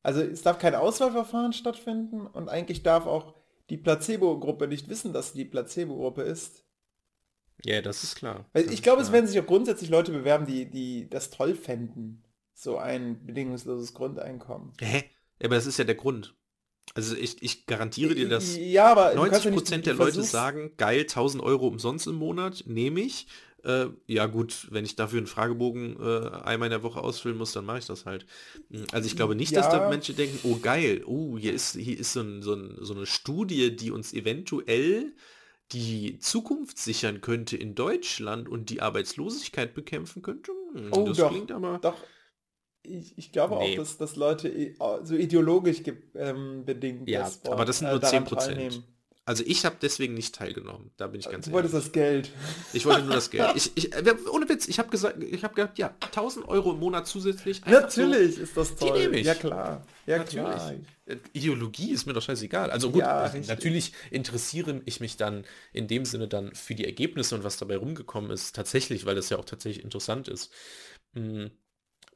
Also 0.02 0.22
es 0.22 0.42
darf 0.42 0.58
kein 0.58 0.74
Auswahlverfahren 0.74 1.52
stattfinden 1.52 2.26
und 2.26 2.48
eigentlich 2.48 2.82
darf 2.82 3.06
auch 3.06 3.34
die 3.72 3.78
Placebo-Gruppe 3.78 4.68
nicht 4.68 4.90
wissen, 4.90 5.14
dass 5.14 5.32
sie 5.32 5.38
die 5.38 5.44
Placebo-Gruppe 5.46 6.20
ist. 6.20 6.62
Ja, 7.64 7.80
das 7.80 8.04
ist 8.04 8.16
klar. 8.16 8.44
Das 8.52 8.66
ich 8.66 8.82
glaube, 8.82 9.00
es 9.00 9.12
werden 9.12 9.26
sich 9.26 9.40
auch 9.40 9.46
grundsätzlich 9.46 9.88
Leute 9.88 10.12
bewerben, 10.12 10.44
die, 10.44 10.68
die 10.68 11.08
das 11.08 11.30
toll 11.30 11.54
fänden. 11.54 12.22
So 12.52 12.76
ein 12.76 13.24
bedingungsloses 13.24 13.94
Grundeinkommen. 13.94 14.74
Hä? 14.78 15.04
Aber 15.42 15.54
das 15.54 15.64
ist 15.64 15.78
ja 15.78 15.84
der 15.84 15.94
Grund. 15.94 16.34
Also 16.94 17.16
ich, 17.16 17.42
ich 17.42 17.64
garantiere 17.64 18.14
dir, 18.14 18.28
dass 18.28 18.56
ja, 18.58 18.92
aber 18.92 19.14
du 19.14 19.22
kannst 19.22 19.46
90 19.46 19.70
ja 19.70 19.76
nicht- 19.78 19.86
der 19.86 19.94
Leute 19.94 20.22
sagen, 20.22 20.72
geil, 20.76 21.00
1000 21.06 21.42
Euro 21.42 21.66
umsonst 21.66 22.06
im 22.06 22.16
Monat, 22.16 22.64
nehme 22.66 23.00
ich. 23.00 23.26
Äh, 23.64 23.86
ja 24.06 24.26
gut, 24.26 24.68
wenn 24.70 24.84
ich 24.84 24.96
dafür 24.96 25.18
einen 25.18 25.26
Fragebogen 25.26 25.96
äh, 26.00 26.30
einmal 26.44 26.66
in 26.66 26.70
der 26.72 26.82
Woche 26.82 27.00
ausfüllen 27.00 27.38
muss, 27.38 27.52
dann 27.52 27.64
mache 27.64 27.78
ich 27.78 27.86
das 27.86 28.06
halt. 28.06 28.26
Mm, 28.70 28.84
Also 28.92 29.06
ich 29.06 29.16
glaube 29.16 29.34
nicht, 29.36 29.56
dass 29.56 29.68
Ja. 29.68 29.78
da 29.78 29.80
Menschen 29.80 30.16
denken, 30.16 30.38
oh 30.42 30.58
geil, 30.58 31.02
oh, 31.06 31.38
hier 31.38 31.52
ist, 31.52 31.74
hier 31.76 31.98
ist 31.98 32.12
so, 32.12 32.20
ein, 32.22 32.42
so, 32.42 32.54
ein, 32.54 32.76
so 32.80 32.94
eine 32.94 33.06
Studie, 33.06 33.74
die 33.76 33.90
uns 33.90 34.12
eventuell 34.12 35.12
die 35.72 36.18
Zukunft 36.18 36.78
sichern 36.78 37.20
könnte 37.22 37.56
in 37.56 37.74
Deutschland 37.74 38.48
und 38.48 38.70
die 38.70 38.82
Arbeitslosigkeit 38.82 39.74
bekämpfen 39.74 40.22
könnte. 40.22 40.52
Hm, 40.74 40.90
Oh, 40.92 41.04
das 41.04 41.18
doch, 41.18 41.30
klingt 41.30 41.52
aber... 41.52 41.78
Doch. 41.80 41.96
Ich, 42.84 43.16
ich 43.16 43.32
glaube 43.32 43.56
Nee. 43.56 43.74
auch, 43.74 43.76
dass, 43.76 43.96
dass 43.98 44.16
Leute 44.16 44.74
so 45.04 45.14
ideologisch 45.14 45.82
ähm, 46.14 46.64
bedingt 46.64 47.12
Ja, 47.12 47.20
das 47.22 47.44
aber 47.50 47.64
das 47.64 47.78
sind 47.78 47.88
äh, 47.88 47.90
nur 47.90 48.00
daran 48.00 48.24
10%. 48.24 48.58
teilnehmen. 48.58 48.84
Also 49.24 49.44
ich 49.46 49.64
habe 49.64 49.76
deswegen 49.80 50.14
nicht 50.14 50.34
teilgenommen, 50.34 50.90
da 50.96 51.06
bin 51.06 51.20
ich 51.20 51.28
ganz 51.28 51.44
Du 51.46 51.52
ehrlich. 51.52 51.72
wolltest 51.72 51.74
das 51.74 51.92
Geld. 51.92 52.32
Ich 52.72 52.84
wollte 52.86 53.02
nur 53.04 53.14
das 53.14 53.30
Geld. 53.30 53.50
Ich, 53.54 53.70
ich, 53.76 53.92
äh, 53.94 54.14
ohne 54.32 54.48
Witz, 54.48 54.66
ich 54.66 54.80
habe 54.80 54.88
gesagt, 54.90 55.22
ich 55.22 55.44
habe 55.44 55.54
gedacht, 55.54 55.78
ja, 55.78 55.94
1000 56.00 56.48
Euro 56.48 56.72
im 56.72 56.80
Monat 56.80 57.06
zusätzlich. 57.06 57.64
Natürlich 57.64 58.38
ist 58.38 58.56
das 58.56 58.74
Die 58.74 58.86
toll. 58.86 58.98
nehme 58.98 59.18
ich. 59.20 59.26
Ja 59.26 59.34
klar. 59.36 59.86
Ja 60.06 60.18
Natürlich. 60.18 60.44
klar. 60.56 60.74
So, 61.06 61.12
äh, 61.12 61.18
Ideologie 61.34 61.92
ist 61.92 62.06
mir 62.06 62.14
doch 62.14 62.22
scheißegal. 62.22 62.72
Also 62.72 62.90
gut, 62.90 63.00
Ja, 63.00 63.26
äh, 63.32 63.40
natürlich 63.46 63.92
interessiere 64.10 64.82
ich 64.86 64.98
mich 64.98 65.16
dann 65.16 65.44
in 65.72 65.86
dem 65.86 66.04
Sinne 66.04 66.26
dann 66.26 66.52
für 66.56 66.74
die 66.74 66.84
Ergebnisse 66.84 67.36
und 67.36 67.44
was 67.44 67.56
dabei 67.58 67.76
rumgekommen 67.76 68.32
ist, 68.32 68.56
tatsächlich, 68.56 69.06
weil 69.06 69.14
das 69.14 69.30
ja 69.30 69.38
auch 69.38 69.44
tatsächlich 69.44 69.84
interessant 69.84 70.26
ist. 70.26 70.50
Mm, 71.14 71.46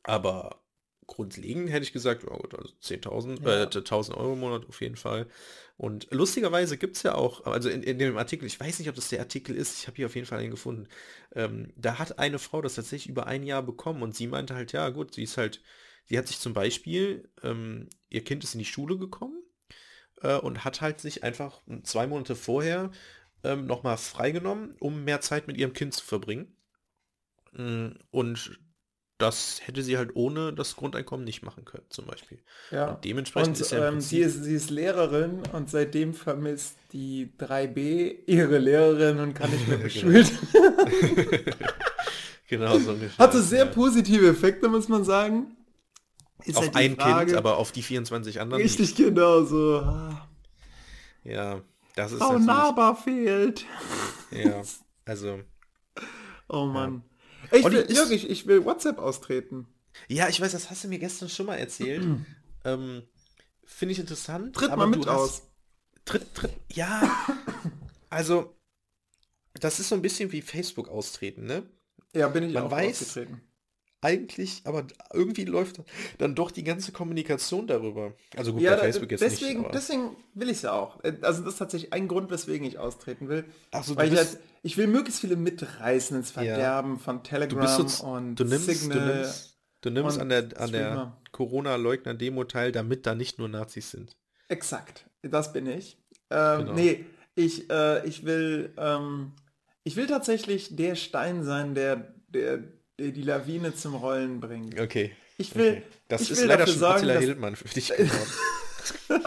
Aber 0.02 0.62
grundlegend 1.06 1.70
hätte 1.70 1.84
ich 1.84 1.92
gesagt, 1.92 2.24
ja 2.24 2.36
gut, 2.36 2.54
also 2.54 2.72
10.000, 2.80 3.42
Ja. 3.44 3.64
äh, 3.64 3.66
1000 3.70 4.16
Euro 4.16 4.32
im 4.34 4.40
Monat 4.40 4.66
auf 4.68 4.80
jeden 4.80 4.96
Fall. 4.96 5.26
Und 5.76 6.08
lustigerweise 6.10 6.78
gibt 6.78 6.96
es 6.96 7.02
ja 7.02 7.14
auch, 7.14 7.44
also 7.44 7.68
in, 7.68 7.82
in 7.82 7.98
dem 7.98 8.16
Artikel, 8.16 8.46
ich 8.46 8.58
weiß 8.58 8.78
nicht, 8.78 8.88
ob 8.88 8.94
das 8.94 9.08
der 9.10 9.20
Artikel 9.20 9.54
ist, 9.54 9.78
ich 9.80 9.86
habe 9.86 9.96
hier 9.96 10.06
auf 10.06 10.14
jeden 10.14 10.26
Fall 10.26 10.38
einen 10.40 10.50
gefunden, 10.50 10.88
ähm, 11.34 11.72
da 11.76 11.98
hat 11.98 12.18
eine 12.18 12.38
Frau 12.38 12.62
das 12.62 12.74
tatsächlich 12.76 13.10
über 13.10 13.26
ein 13.26 13.42
Jahr 13.42 13.62
bekommen 13.62 14.02
und 14.02 14.14
sie 14.16 14.26
meinte 14.26 14.54
halt, 14.54 14.72
ja 14.72 14.88
gut, 14.88 15.14
sie 15.14 15.22
ist 15.24 15.36
halt, 15.36 15.62
sie 16.06 16.16
hat 16.18 16.28
sich 16.28 16.38
zum 16.40 16.54
Beispiel, 16.54 17.28
ähm, 17.42 17.88
ihr 18.08 18.24
Kind 18.24 18.42
ist 18.42 18.54
in 18.54 18.58
die 18.60 18.64
Schule 18.64 18.96
gekommen 18.98 19.42
äh, 20.22 20.36
und 20.36 20.64
hat 20.64 20.80
halt 20.80 21.00
sich 21.00 21.22
einfach 21.24 21.60
zwei 21.82 22.06
Monate 22.06 22.34
vorher 22.36 22.90
ähm, 23.44 23.66
nochmal 23.66 23.98
freigenommen, 23.98 24.74
um 24.80 25.04
mehr 25.04 25.20
Zeit 25.20 25.46
mit 25.46 25.56
ihrem 25.58 25.72
Kind 25.74 25.94
zu 25.94 26.04
verbringen. 26.04 26.56
Mm, 27.52 27.88
Und 28.10 28.58
das 29.18 29.60
hätte 29.64 29.82
sie 29.82 29.96
halt 29.96 30.10
ohne 30.14 30.52
das 30.52 30.76
Grundeinkommen 30.76 31.24
nicht 31.24 31.42
machen 31.42 31.64
können, 31.64 31.84
zum 31.88 32.04
Beispiel. 32.06 32.38
Ja. 32.70 32.90
Und 32.90 33.04
dementsprechend 33.04 33.56
Und 33.56 33.60
ist 33.60 33.72
ja 33.72 33.88
ähm, 33.88 34.00
sie, 34.00 34.18
ist, 34.20 34.44
sie 34.44 34.54
ist 34.54 34.68
Lehrerin 34.70 35.40
und 35.52 35.70
seitdem 35.70 36.12
vermisst 36.14 36.76
die 36.92 37.32
3b 37.38 38.16
ihre 38.26 38.58
Lehrerin 38.58 39.18
und 39.20 39.34
kann 39.34 39.50
nicht 39.50 39.66
mehr 39.68 39.78
Genau. 39.78 39.84
beschult. 39.84 40.32
genau 42.48 42.78
so 42.78 42.92
ungefähr. 42.92 43.18
Hatte 43.24 43.42
sehr 43.42 43.64
ja. 43.66 43.70
positive 43.72 44.28
Effekte, 44.28 44.68
muss 44.68 44.88
man 44.88 45.04
sagen. 45.04 45.56
Ist 46.44 46.56
Auf 46.58 46.64
halt 46.66 46.76
ein 46.76 46.96
Frage- 46.96 47.26
Kind, 47.26 47.38
aber 47.38 47.56
auf 47.56 47.72
die 47.72 47.82
24 47.82 48.40
anderen 48.40 48.62
nicht. 48.62 48.78
Richtig 48.78 48.94
genau 48.96 49.42
so. 49.44 49.78
Ah, 49.80 50.28
Ja, 51.24 51.60
das 51.96 52.12
ist 52.12 52.18
Frau 52.18 52.38
Naber 52.38 52.94
fehlt. 52.94 53.64
ja, 54.30 54.62
also, 55.06 55.40
Oh 56.48 56.66
Mann. 56.66 57.02
Ich 57.52 57.64
Olli, 57.64 57.76
will, 57.76 57.82
ist- 57.84 57.96
Jörg, 57.96 58.10
ich, 58.10 58.28
ich 58.30 58.46
will 58.46 58.64
WhatsApp 58.64 58.98
austreten. 58.98 59.66
ja, 60.08 60.28
ich 60.28 60.40
weiß, 60.40 60.52
das 60.52 60.70
hast 60.70 60.84
du 60.84 60.88
mir 60.88 60.98
gestern 60.98 61.28
schon 61.28 61.46
mal 61.46 61.56
erzählt. 61.56 62.04
ähm, 62.64 63.02
Finde 63.64 63.92
ich 63.92 63.98
interessant. 63.98 64.54
Tritt 64.54 64.70
aber 64.70 64.86
mal 64.86 64.96
mit 64.96 65.06
hast- 65.06 65.14
aus. 65.18 65.42
Tritt, 66.04 66.34
tritt, 66.34 66.52
ja, 66.72 67.02
also, 68.10 68.54
das 69.54 69.80
ist 69.80 69.88
so 69.88 69.94
ein 69.96 70.02
bisschen 70.02 70.30
wie 70.32 70.40
Facebook 70.42 70.88
austreten, 70.88 71.46
ne? 71.46 71.64
Ja, 72.14 72.28
bin 72.28 72.44
ich 72.44 72.54
Man 72.54 72.64
auch 72.64 72.72
weiß- 72.72 72.90
ausgetreten. 72.90 73.40
Eigentlich, 74.06 74.62
aber 74.64 74.86
irgendwie 75.12 75.44
läuft 75.44 75.80
dann 76.18 76.34
doch 76.34 76.50
die 76.50 76.62
ganze 76.64 76.92
Kommunikation 76.92 77.66
darüber. 77.66 78.12
Also 78.36 78.52
gut, 78.52 78.62
Ja, 78.62 78.72
bei 78.76 78.82
Facebook 78.82 79.10
jetzt 79.10 79.20
deswegen, 79.20 79.58
nicht. 79.58 79.64
aber- 79.66 79.72
deswegen 79.78 80.16
will 80.34 80.48
ich 80.48 80.56
es 80.58 80.62
ja 80.62 80.72
auch. 80.72 81.02
Äh, 81.04 81.14
Also 81.22 81.42
das 81.42 81.54
ist 81.54 81.58
tatsächlich 81.58 81.92
ein 81.92 82.06
Grund, 82.08 82.30
weswegen 82.30 82.66
ich 82.66 82.78
austreten 82.78 83.28
will. 83.28 83.44
So, 83.82 83.94
du 83.94 84.00
Weil 84.00 84.12
ich, 84.12 84.18
halt, 84.18 84.38
ich 84.62 84.76
will 84.76 84.86
möglichst 84.86 85.20
viele 85.20 85.36
mitreißen 85.36 86.16
ins 86.16 86.30
Verderben 86.30 86.98
von 87.00 87.16
Du 87.18 87.22
Telegram 87.24 87.60
bist 87.60 87.78
jetzt, 87.80 88.00
und 88.00 88.36
du 88.36 88.44
nimmst, 88.44 88.68
du 88.68 88.72
Signal. 88.74 89.16
nimmst, 89.16 89.58
du 89.80 89.90
nimmst 89.90 90.18
an 90.20 90.28
der, 90.28 90.48
an 90.60 90.72
der. 90.72 91.16
Corona-Leugner-Demo 91.32 92.44
teil, 92.44 92.72
damit 92.72 93.06
da 93.06 93.14
nicht 93.14 93.38
nur 93.38 93.48
Nazis 93.48 93.90
sind. 93.90 94.16
Exakt, 94.48 95.04
das 95.22 95.52
bin 95.52 95.66
ich. 95.66 95.98
Ähm, 96.30 96.58
Genau. 96.60 96.72
Nee, 96.74 97.04
ich, 97.34 97.68
äh, 97.70 98.06
ich 98.06 98.24
will, 98.24 98.72
ähm, 98.78 99.32
ich 99.84 99.96
will 99.96 100.06
tatsächlich 100.06 100.74
der 100.76 100.94
Stein 100.94 101.44
sein, 101.44 101.74
der, 101.74 102.14
der 102.28 102.64
die 102.98 103.22
Lawine 103.22 103.74
zum 103.74 103.94
Rollen 103.94 104.40
bringt. 104.40 104.80
Okay. 104.80 105.12
Ich 105.38 105.54
will, 105.54 105.70
okay. 105.70 105.82
Das 106.08 106.22
ich 106.22 106.30
ist 106.30 106.40
will 106.40 106.48
leider 106.48 106.66
schon 106.66 106.78
sorgen, 106.78 106.96
Attila 106.96 107.14
dass, 107.14 107.24
Hildmann 107.24 107.56
für 107.56 107.68
dich 107.68 107.88
geworden. 107.88 108.30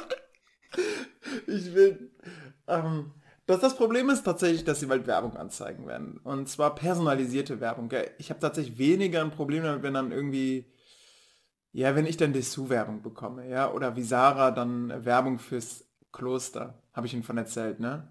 ich 1.47 1.73
will, 1.75 2.11
ähm, 2.67 3.11
dass 3.45 3.59
das 3.59 3.75
Problem 3.75 4.09
ist 4.09 4.23
tatsächlich, 4.23 4.63
dass 4.63 4.79
sie 4.79 4.87
bald 4.87 5.07
Werbung 5.07 5.35
anzeigen 5.35 5.87
werden. 5.87 6.19
Und 6.23 6.49
zwar 6.49 6.75
personalisierte 6.75 7.59
Werbung. 7.59 7.91
Ich 8.17 8.29
habe 8.29 8.39
tatsächlich 8.39 8.77
weniger 8.77 9.21
ein 9.21 9.31
Problem 9.31 9.63
damit, 9.63 9.83
wenn 9.83 9.93
dann 9.93 10.11
irgendwie, 10.11 10.71
ja, 11.71 11.95
wenn 11.95 12.05
ich 12.05 12.17
dann 12.17 12.33
Dessous-Werbung 12.33 13.01
bekomme, 13.01 13.47
ja, 13.47 13.71
oder 13.71 13.95
wie 13.95 14.03
Sarah 14.03 14.51
dann 14.51 15.05
Werbung 15.05 15.39
fürs 15.39 15.85
Kloster, 16.11 16.81
habe 16.93 17.07
ich 17.07 17.13
Ihnen 17.13 17.23
von 17.23 17.37
erzählt, 17.37 17.79
ne? 17.79 18.07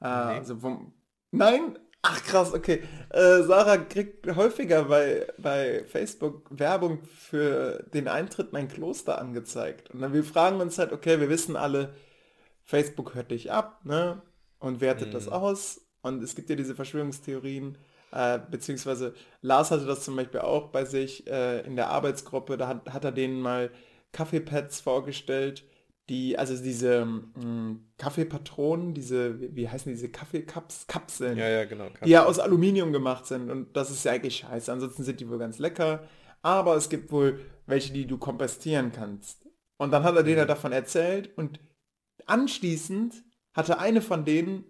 Äh, 0.00 0.04
Nee. 0.04 0.38
Also 0.38 0.56
vom, 0.56 0.92
nein? 1.30 1.78
Ach 2.02 2.20
krass, 2.24 2.52
okay. 2.52 2.82
Äh, 3.10 3.42
Sarah 3.42 3.76
kriegt 3.78 4.26
häufiger 4.34 4.84
bei, 4.84 5.26
bei 5.38 5.84
Facebook 5.84 6.46
Werbung 6.50 7.04
für 7.04 7.84
den 7.94 8.08
Eintritt 8.08 8.50
in 8.50 8.56
ein 8.56 8.68
Kloster 8.68 9.18
angezeigt. 9.18 9.90
Und 9.90 10.00
dann 10.00 10.12
wir 10.12 10.24
fragen 10.24 10.60
uns 10.60 10.78
halt, 10.78 10.92
okay, 10.92 11.20
wir 11.20 11.28
wissen 11.28 11.54
alle, 11.54 11.94
Facebook 12.64 13.14
hört 13.14 13.30
dich 13.30 13.52
ab, 13.52 13.84
ne? 13.84 14.20
Und 14.58 14.80
wertet 14.80 15.14
das 15.14 15.28
aus. 15.28 15.80
Und 16.02 16.22
es 16.22 16.34
gibt 16.34 16.50
ja 16.50 16.56
diese 16.56 16.74
Verschwörungstheorien, 16.74 17.78
äh, 18.12 18.38
beziehungsweise 18.50 19.14
Lars 19.40 19.70
hatte 19.70 19.86
das 19.86 20.04
zum 20.04 20.16
Beispiel 20.16 20.40
auch 20.40 20.68
bei 20.68 20.84
sich 20.84 21.26
äh, 21.28 21.60
in 21.60 21.76
der 21.76 21.88
Arbeitsgruppe, 21.88 22.56
da 22.56 22.68
hat, 22.68 22.92
hat 22.92 23.04
er 23.04 23.12
denen 23.12 23.40
mal 23.40 23.70
Kaffeepads 24.12 24.80
vorgestellt, 24.80 25.64
die, 26.12 26.38
also 26.38 26.54
diese 26.62 27.06
mh, 27.06 27.76
Kaffeepatronen, 27.96 28.92
diese, 28.92 29.40
wie, 29.56 29.66
heißen 29.68 29.90
diese 29.90 30.10
Kaffeekaps, 30.10 30.86
Kapseln, 30.86 31.38
ja, 31.38 31.48
ja, 31.48 31.64
genau. 31.64 31.86
die 32.04 32.10
ja 32.10 32.26
aus 32.26 32.38
Aluminium 32.38 32.92
gemacht 32.92 33.24
sind 33.26 33.50
und 33.50 33.74
das 33.74 33.90
ist 33.90 34.04
ja 34.04 34.12
eigentlich 34.12 34.36
scheiße. 34.36 34.70
Ansonsten 34.70 35.04
sind 35.04 35.20
die 35.20 35.28
wohl 35.30 35.38
ganz 35.38 35.58
lecker, 35.58 36.04
aber 36.42 36.76
es 36.76 36.90
gibt 36.90 37.10
wohl 37.12 37.40
welche, 37.66 37.94
die 37.94 38.06
du 38.06 38.18
kompostieren 38.18 38.92
kannst. 38.92 39.48
Und 39.78 39.90
dann 39.90 40.04
hat 40.04 40.14
er 40.14 40.22
denen 40.22 40.46
davon 40.46 40.72
erzählt 40.72 41.30
und 41.38 41.58
anschließend 42.26 43.14
hatte 43.54 43.78
eine 43.78 44.02
von 44.02 44.24
denen 44.26 44.64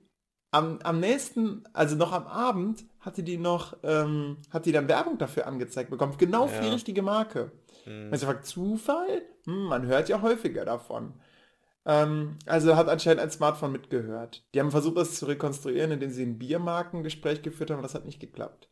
am, 0.52 0.78
am 0.82 1.00
nächsten, 1.00 1.64
also 1.72 1.96
noch 1.96 2.12
am 2.12 2.26
Abend, 2.26 2.84
hatte 3.00 3.22
die 3.22 3.38
noch, 3.38 3.76
ähm, 3.82 4.36
hat 4.50 4.66
die 4.66 4.72
dann 4.72 4.86
Werbung 4.86 5.18
dafür 5.18 5.46
angezeigt 5.46 5.90
bekommen, 5.90 6.14
genau 6.18 6.46
für 6.46 6.60
die 6.60 6.68
Ja. 6.68 6.72
richtige 6.74 7.02
Marke. 7.02 7.50
Hm. 7.84 8.10
Also 8.12 8.32
Zufall? 8.42 9.22
Hm, 9.46 9.64
man 9.64 9.86
hört 9.86 10.08
ja 10.08 10.22
häufiger 10.22 10.64
davon. 10.64 11.14
Ähm, 11.84 12.38
also 12.46 12.76
hat 12.76 12.88
anscheinend 12.88 13.22
ein 13.22 13.30
Smartphone 13.30 13.72
mitgehört. 13.72 14.44
Die 14.54 14.60
haben 14.60 14.70
versucht, 14.70 14.96
das 14.96 15.14
zu 15.14 15.26
rekonstruieren, 15.26 15.90
indem 15.90 16.10
sie 16.10 16.24
ein 16.24 16.38
Biermarkengespräch 16.38 17.42
geführt 17.42 17.70
haben, 17.70 17.78
aber 17.78 17.86
das 17.86 17.94
hat 17.94 18.04
nicht 18.04 18.20
geklappt. 18.20 18.68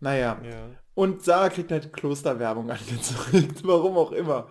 Naja. 0.00 0.40
Ja. 0.42 0.70
Und 0.94 1.22
Sarah 1.22 1.50
kriegt 1.50 1.70
halt 1.70 1.92
Klosterwerbung 1.92 2.70
angezeigt, 2.70 3.66
warum 3.66 3.96
auch 3.96 4.12
immer. 4.12 4.48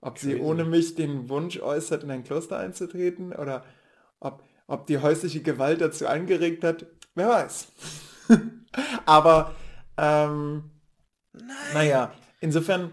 Ob 0.00 0.18
sie 0.18 0.38
ohne 0.38 0.64
mich 0.64 0.94
den 0.96 1.28
Wunsch 1.30 1.58
äußert, 1.60 2.02
in 2.02 2.10
ein 2.10 2.24
Kloster 2.24 2.58
einzutreten 2.58 3.32
oder 3.32 3.64
ob, 4.20 4.42
ob 4.66 4.86
die 4.86 4.98
häusliche 4.98 5.40
Gewalt 5.40 5.80
dazu 5.80 6.06
angeregt 6.06 6.62
hat, 6.62 6.86
wer 7.14 7.28
weiß. 7.28 7.72
Aber 9.06 9.54
ähm, 9.96 10.70
naja, 11.72 12.12
insofern 12.40 12.92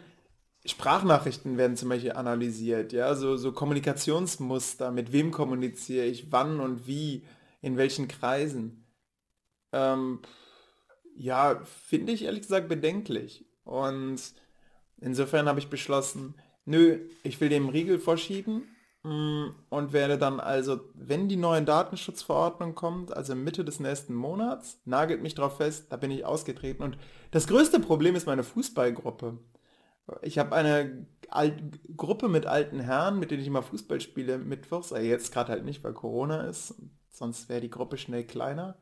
Sprachnachrichten 0.65 1.57
werden 1.57 1.75
zum 1.75 1.89
Beispiel 1.89 2.11
analysiert, 2.11 2.93
ja, 2.93 3.15
so, 3.15 3.35
so 3.38 3.51
Kommunikationsmuster, 3.51 4.91
mit 4.91 5.11
wem 5.11 5.31
kommuniziere 5.31 6.05
ich, 6.05 6.31
wann 6.31 6.59
und 6.59 6.85
wie, 6.85 7.23
in 7.61 7.77
welchen 7.77 8.07
Kreisen. 8.07 8.85
Ähm, 9.71 10.19
ja, 11.15 11.61
finde 11.88 12.11
ich 12.11 12.23
ehrlich 12.23 12.41
gesagt 12.41 12.69
bedenklich. 12.69 13.45
Und 13.63 14.21
insofern 14.99 15.47
habe 15.47 15.59
ich 15.59 15.69
beschlossen, 15.69 16.35
nö, 16.65 16.99
ich 17.23 17.41
will 17.41 17.49
dem 17.49 17.69
Riegel 17.69 17.99
vorschieben 17.99 18.63
mm, 19.03 19.45
und 19.69 19.93
werde 19.93 20.17
dann 20.17 20.39
also, 20.39 20.79
wenn 20.93 21.27
die 21.27 21.38
neue 21.38 21.63
Datenschutzverordnung 21.63 22.75
kommt, 22.75 23.15
also 23.15 23.33
Mitte 23.35 23.65
des 23.65 23.79
nächsten 23.79 24.13
Monats, 24.13 24.79
nagelt 24.85 25.21
mich 25.21 25.33
drauf 25.35 25.57
fest, 25.57 25.88
da 25.89 25.97
bin 25.97 26.11
ich 26.11 26.25
ausgetreten. 26.25 26.83
Und 26.83 26.97
das 27.31 27.47
größte 27.47 27.79
Problem 27.79 28.15
ist 28.15 28.27
meine 28.27 28.43
Fußballgruppe. 28.43 29.38
Ich 30.22 30.38
habe 30.40 30.56
eine 30.56 31.06
Alt 31.30 31.61
Gruppe 31.95 32.28
mit 32.28 32.45
alten 32.45 32.80
Herren, 32.82 33.18
mit 33.19 33.32
denen 33.32 33.41
ich 33.41 33.48
immer 33.48 33.64
Fußball 33.64 34.02
spiele, 34.02 34.38
mittwochs. 34.38 34.91
Also 34.91 35.06
jetzt 35.07 35.32
gerade 35.34 35.52
halt 35.53 35.64
nicht, 35.64 35.84
weil 35.84 35.94
Corona 35.94 36.41
ist. 36.41 36.76
Sonst 37.10 37.48
wäre 37.49 37.61
die 37.61 37.69
Gruppe 37.69 37.98
schnell 37.98 38.26
kleiner. 38.26 38.78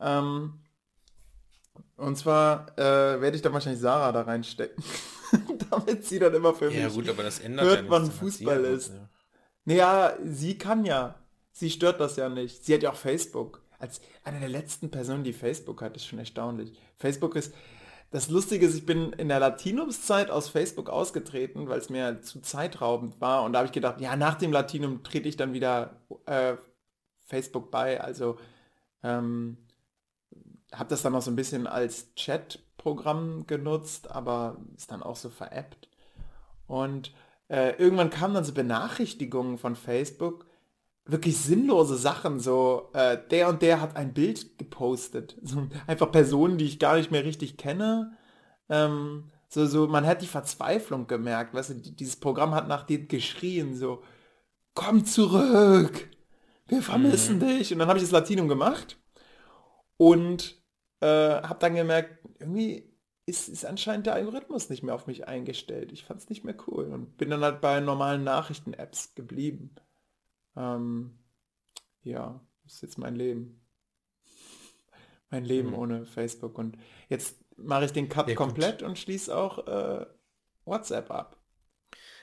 Ähm, 0.00 0.60
und 1.96 2.16
zwar 2.16 2.68
äh, 2.78 3.20
werde 3.20 3.36
ich 3.36 3.42
dann 3.42 3.52
wahrscheinlich 3.52 3.80
Sarah 3.80 4.12
da 4.12 4.22
reinstecken. 4.22 4.82
Damit 5.70 6.04
sie 6.04 6.18
dann 6.20 6.34
immer 6.34 6.54
für 6.54 6.70
Ja 6.72 6.84
mich 6.84 6.94
gut, 6.94 7.08
aber 7.08 7.22
das 7.24 7.40
ändert 7.40 7.64
hört, 7.66 7.76
ja 7.76 7.82
nichts 7.82 7.92
wann 7.96 8.10
Fußball 8.10 8.64
ist. 8.64 8.90
ja- 8.92 9.08
Naja, 9.64 10.16
sie 10.24 10.56
kann 10.58 10.84
ja. 10.84 11.16
Sie 11.52 11.70
stört 11.70 12.00
das 12.00 12.16
ja 12.16 12.28
nicht. 12.28 12.64
Sie 12.64 12.74
hat 12.74 12.82
ja 12.82 12.90
auch 12.92 12.96
Facebook. 12.96 13.62
Als 13.78 14.00
eine 14.22 14.38
der 14.40 14.48
letzten 14.48 14.90
Personen, 14.90 15.24
die 15.24 15.32
Facebook 15.32 15.82
hat, 15.82 15.96
ist 15.96 16.06
schon 16.06 16.18
erstaunlich. 16.20 16.72
Facebook 16.96 17.34
ist. 17.36 17.52
Das 18.14 18.30
Lustige 18.30 18.64
ist, 18.64 18.76
ich 18.76 18.86
bin 18.86 19.12
in 19.14 19.26
der 19.26 19.40
Latinumszeit 19.40 20.30
aus 20.30 20.48
Facebook 20.48 20.88
ausgetreten, 20.88 21.68
weil 21.68 21.80
es 21.80 21.90
mir 21.90 22.22
zu 22.22 22.40
zeitraubend 22.42 23.20
war. 23.20 23.42
Und 23.42 23.52
da 23.52 23.58
habe 23.58 23.66
ich 23.66 23.72
gedacht, 23.72 24.00
ja, 24.00 24.14
nach 24.14 24.36
dem 24.36 24.52
Latinum 24.52 25.02
trete 25.02 25.28
ich 25.28 25.36
dann 25.36 25.52
wieder 25.52 25.96
äh, 26.26 26.54
Facebook 27.24 27.72
bei. 27.72 28.00
Also 28.00 28.38
ähm, 29.02 29.56
habe 30.72 30.90
das 30.90 31.02
dann 31.02 31.12
noch 31.12 31.22
so 31.22 31.32
ein 31.32 31.34
bisschen 31.34 31.66
als 31.66 32.14
Chat-Programm 32.14 33.48
genutzt, 33.48 34.08
aber 34.12 34.58
ist 34.76 34.92
dann 34.92 35.02
auch 35.02 35.16
so 35.16 35.28
veräppt. 35.28 35.88
Und 36.68 37.12
äh, 37.48 37.70
irgendwann 37.78 38.10
kamen 38.10 38.34
dann 38.34 38.44
so 38.44 38.54
Benachrichtigungen 38.54 39.58
von 39.58 39.74
Facebook, 39.74 40.46
wirklich 41.06 41.36
sinnlose 41.38 41.96
Sachen, 41.96 42.40
so 42.40 42.90
äh, 42.94 43.18
der 43.30 43.48
und 43.48 43.62
der 43.62 43.80
hat 43.80 43.96
ein 43.96 44.14
Bild 44.14 44.58
gepostet. 44.58 45.36
So, 45.42 45.68
einfach 45.86 46.10
Personen, 46.12 46.58
die 46.58 46.64
ich 46.66 46.78
gar 46.78 46.96
nicht 46.96 47.10
mehr 47.10 47.24
richtig 47.24 47.56
kenne. 47.56 48.16
Ähm, 48.68 49.30
so, 49.48 49.66
so, 49.66 49.86
man 49.88 50.06
hat 50.06 50.22
die 50.22 50.26
Verzweiflung 50.26 51.06
gemerkt, 51.06 51.54
weißt 51.54 51.70
du, 51.70 51.74
die- 51.76 51.96
dieses 51.96 52.16
Programm 52.16 52.54
hat 52.54 52.68
nach 52.68 52.84
dir 52.84 53.06
geschrien, 53.06 53.76
so, 53.76 54.02
komm 54.74 55.04
zurück, 55.06 56.08
wir 56.68 56.82
vermissen 56.82 57.40
dich. 57.40 57.72
Und 57.72 57.78
dann 57.80 57.88
habe 57.88 57.98
ich 57.98 58.04
das 58.04 58.12
Latinum 58.12 58.48
gemacht 58.48 58.98
und 59.96 60.56
äh, 61.00 61.06
habe 61.06 61.58
dann 61.60 61.74
gemerkt, 61.74 62.18
irgendwie 62.40 62.90
ist, 63.26 63.48
ist 63.48 63.64
anscheinend 63.64 64.06
der 64.06 64.14
Algorithmus 64.14 64.68
nicht 64.70 64.82
mehr 64.82 64.94
auf 64.94 65.06
mich 65.06 65.26
eingestellt. 65.28 65.92
Ich 65.92 66.04
fand 66.04 66.20
es 66.20 66.28
nicht 66.28 66.44
mehr 66.44 66.56
cool 66.66 66.86
und 66.92 67.16
bin 67.16 67.30
dann 67.30 67.40
halt 67.42 67.60
bei 67.60 67.80
normalen 67.80 68.24
Nachrichten-Apps 68.24 69.14
geblieben. 69.14 69.74
Ähm, 70.56 71.18
ja, 72.02 72.40
das 72.64 72.74
ist 72.74 72.82
jetzt 72.82 72.98
mein 72.98 73.16
Leben. 73.16 73.60
Mein 75.30 75.44
Leben 75.44 75.68
Mhm. 75.70 75.74
ohne 75.78 76.06
Facebook. 76.06 76.58
Und 76.58 76.76
jetzt 77.08 77.36
mache 77.56 77.86
ich 77.86 77.92
den 77.92 78.08
Cut 78.08 78.28
Ja, 78.28 78.34
gut. 78.34 78.46
komplett 78.46 78.82
und 78.82 78.98
schließe 78.98 79.34
auch 79.36 79.66
äh, 79.66 80.06
WhatsApp 80.64 81.10
ab. 81.10 81.40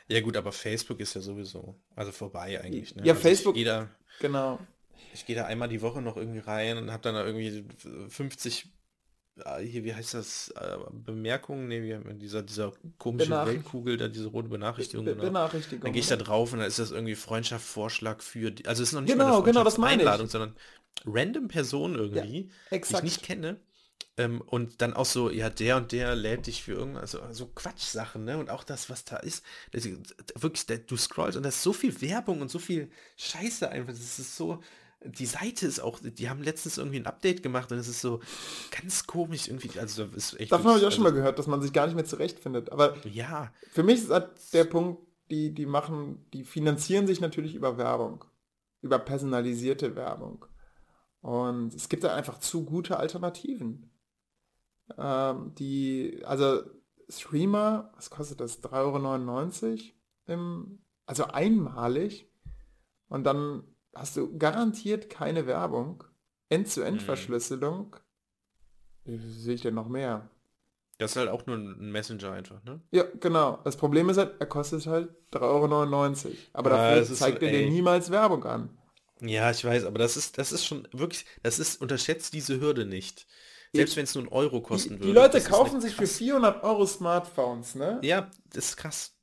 Ja 0.08 0.20
gut, 0.22 0.36
aber 0.36 0.52
Facebook 0.52 1.00
ist 1.00 1.14
ja 1.14 1.22
sowieso, 1.22 1.80
also 1.96 2.12
vorbei 2.12 2.60
eigentlich. 2.62 2.96
Ne? 2.96 3.04
Ja, 3.06 3.14
also 3.14 3.22
Facebook- 3.22 3.56
da, 3.64 3.90
Genau. 4.20 4.60
ich 5.14 5.26
gehe 5.26 5.36
da 5.36 5.46
einmal 5.46 5.70
die 5.70 5.82
Woche 5.82 6.02
noch 6.02 6.18
irgendwie 6.18 6.40
rein 6.40 6.78
und 6.78 6.92
habe 6.92 7.04
dann 7.04 7.16
da 7.16 7.26
irgendwie 7.26 7.66
50, 8.10 8.66
äh, 8.66 8.70
hier, 9.62 9.84
wie 9.84 9.94
heißt 9.94 10.14
das, 10.14 10.50
äh, 10.50 10.78
Bemerkungen, 10.92 11.68
nee, 11.68 11.82
wie, 11.82 12.14
dieser, 12.16 12.44
dieser 12.44 12.74
komische 12.98 13.32
Weltkugel, 13.32 13.98
da 13.98 14.08
diese 14.08 14.28
rote 14.28 14.50
Benachrichtigung. 14.50 15.06
Be 15.06 15.12
genau. 15.12 15.26
Benachrichtigung. 15.26 15.84
Dann 15.84 15.94
gehe 15.94 16.02
ich 16.02 16.08
da 16.08 16.16
oder? 16.16 16.26
drauf 16.26 16.54
und 16.54 16.60
dann 16.60 16.68
ist 16.68 16.80
das 16.80 16.92
irgendwie 16.92 17.16
Freundschaft, 17.16 17.66
Vorschlag 17.66 18.22
für, 18.22 18.52
die, 18.52 18.66
also 18.68 18.84
es 18.84 18.90
ist 18.90 18.94
noch 18.94 19.02
nicht 19.02 19.14
Genau, 19.14 19.30
mal 19.30 19.36
eine 19.36 19.44
genau, 19.44 19.64
das 19.64 19.78
meine 19.78 20.02
ich. 20.04 20.08
Einladung, 20.08 20.28
sondern 20.28 20.56
random 21.06 21.48
Personen 21.48 21.96
irgendwie, 21.96 22.50
die 22.72 22.78
ich 22.78 23.04
nicht 23.04 23.24
kenne. 23.24 23.60
Ähm, 24.18 24.42
und 24.42 24.82
dann 24.82 24.94
auch 24.94 25.06
so, 25.06 25.30
ja, 25.30 25.50
der 25.50 25.78
und 25.78 25.94
der 25.94 26.16
lädt 26.16 26.48
dich 26.48 26.64
für 26.64 26.74
irgendwas, 26.74 27.12
so, 27.12 27.20
so 27.32 27.48
Quatschsachen, 27.48 28.26
ne? 28.26 28.38
Und 28.38 28.50
auch 28.50 28.66
das, 28.66 28.90
was 28.90 29.06
da 29.06 29.18
ist, 29.18 29.44
das, 29.72 29.88
wirklich, 30.36 30.66
da, 30.66 30.76
du 30.76 30.98
scrollst 30.98 31.38
und 31.38 31.44
da 31.44 31.50
ist 31.50 31.64
so 31.64 31.72
viel 31.72 32.02
Werbung 32.02 32.42
und 32.42 32.52
so 32.52 32.60
viel 32.60 32.92
Scheiße 33.16 33.70
einfach. 33.70 33.94
Das 33.94 34.20
ist 34.20 34.36
so, 34.36 34.62
die 35.04 35.26
Seite 35.26 35.66
ist 35.66 35.80
auch, 35.80 36.00
die 36.00 36.30
haben 36.30 36.44
letztens 36.44 36.78
irgendwie 36.78 37.00
ein 37.00 37.08
Update 37.08 37.42
gemacht 37.42 37.72
und 37.72 37.78
es 37.80 37.88
ist 37.88 38.02
so 38.02 38.20
ganz 38.70 39.08
komisch 39.08 39.48
irgendwie. 39.48 39.80
Also 39.80 40.06
ist 40.06 40.40
echt. 40.40 40.52
Davon 40.52 40.72
habe 40.72 40.80
ich 40.80 40.86
auch 40.86 40.92
schon 40.92 41.04
mal 41.04 41.14
gehört, 41.14 41.40
dass 41.40 41.48
man 41.48 41.62
sich 41.62 41.74
gar 41.74 41.88
nicht 41.88 41.96
mehr 41.96 42.06
zurechtfindet. 42.06 42.72
Aber 42.72 42.94
also, 42.94 43.10
Ja, 43.10 43.52
Für 43.72 43.84
mich 43.84 44.02
ist 44.02 44.12
halt 44.12 44.30
der 44.54 44.66
Punkt, 44.66 45.02
die, 45.32 45.54
die 45.54 45.66
machen, 45.66 46.26
die 46.34 46.44
finanzieren 46.44 47.08
sich 47.08 47.20
natürlich 47.20 47.56
über 47.56 47.78
Werbung. 47.78 48.26
Über 48.82 49.00
personalisierte 49.00 49.96
Werbung. 49.96 50.46
Und 51.22 51.74
es 51.74 51.90
gibt 51.90 52.04
da 52.04 52.16
einfach 52.16 52.40
zu 52.40 52.66
gute 52.66 52.98
Alternativen. 52.98 53.92
Ähm, 54.98 55.54
die, 55.56 56.22
also 56.26 56.62
Streamer, 57.10 57.92
was 57.96 58.10
kostet 58.10 58.40
das? 58.40 58.64
3,99 58.64 59.66
Euro 59.66 59.80
im, 60.28 60.80
also 61.06 61.26
einmalig. 61.26 62.30
Und 63.08 63.24
dann 63.24 63.64
hast 63.96 64.16
du 64.18 64.38
garantiert 64.38 65.10
keine 65.10 65.48
Werbung. 65.48 66.04
End-zu-End-Verschlüsselung. 66.50 67.96
Wie 69.06 69.18
sehe 69.18 69.56
ich 69.56 69.62
denn 69.62 69.74
noch 69.76 69.88
mehr? 69.88 70.30
das 70.98 71.12
ist 71.12 71.18
halt 71.18 71.30
auch 71.30 71.48
nur 71.48 71.56
ein 71.58 71.92
Messenger 71.92 72.32
einfach, 72.34 72.64
ne? 72.64 72.80
Ja, 72.92 73.06
genau. 73.20 73.58
Das 73.64 73.76
Problem 73.76 74.10
ist 74.10 74.18
halt, 74.18 74.36
er 74.40 74.46
kostet 74.46 74.86
halt 74.86 75.10
3,99 75.34 76.26
Euro. 76.28 76.36
Aber 76.54 76.70
Ja, 76.70 76.96
dafür 77.00 77.16
zeigt 77.16 77.40
so, 77.40 77.46
er 77.48 77.52
dir 77.52 77.70
niemals 77.72 78.12
Werbung 78.12 78.44
an. 78.44 78.78
Ja, 79.20 79.50
ich 79.50 79.66
weiß, 79.66 79.86
aber 79.86 79.98
das 79.98 80.16
ist, 80.16 80.38
das 80.38 80.52
ist 80.52 80.64
schon 80.64 80.88
wirklich, 80.92 81.26
das 81.42 81.58
ist, 81.58 81.82
unterschätzt 81.82 82.34
diese 82.36 82.60
Hürde 82.60 82.86
nicht. 82.86 83.26
Selbst 83.74 83.96
wenn 83.98 84.04
es 84.04 84.14
nur 84.14 84.26
einen 84.26 84.32
Euro 84.34 84.58
Die, 84.58 84.64
kosten 84.64 84.98
die 84.98 85.06
würde. 85.06 85.14
Leute 85.14 85.34
das 85.38 85.44
ist 85.46 85.50
kaufen 85.50 85.82
sich 85.82 85.94
für 85.96 86.04
krass- 86.04 86.18
400 86.18 86.64
Euro 86.64 86.86
Smartphones, 86.86 87.74
ne? 87.74 88.00
Ja, 88.04 88.30
das 88.54 88.66
ist 88.70 88.78
krass. 88.78 89.16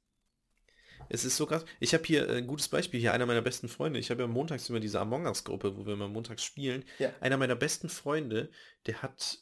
Es 1.08 1.24
ist 1.24 1.36
so 1.36 1.46
krass. 1.46 1.64
Ich 1.80 1.94
habe 1.94 2.04
hier 2.04 2.28
äh, 2.28 2.38
ein 2.38 2.46
gutes 2.46 2.68
Beispiel 2.68 3.00
hier, 3.00 3.12
einer 3.12 3.26
meiner 3.26 3.42
besten 3.42 3.68
Freunde. 3.68 3.98
Ich 3.98 4.10
habe 4.10 4.22
ja 4.22 4.28
montags 4.28 4.68
immer 4.68 4.80
diese 4.80 5.00
Among 5.00 5.26
Us-Gruppe, 5.26 5.76
wo 5.76 5.86
wir 5.86 5.94
immer 5.94 6.08
montags 6.08 6.44
spielen. 6.44 6.84
Ja. 6.98 7.12
Einer 7.20 7.36
meiner 7.36 7.56
besten 7.56 7.88
Freunde, 7.88 8.50
der 8.86 9.02
hat 9.02 9.38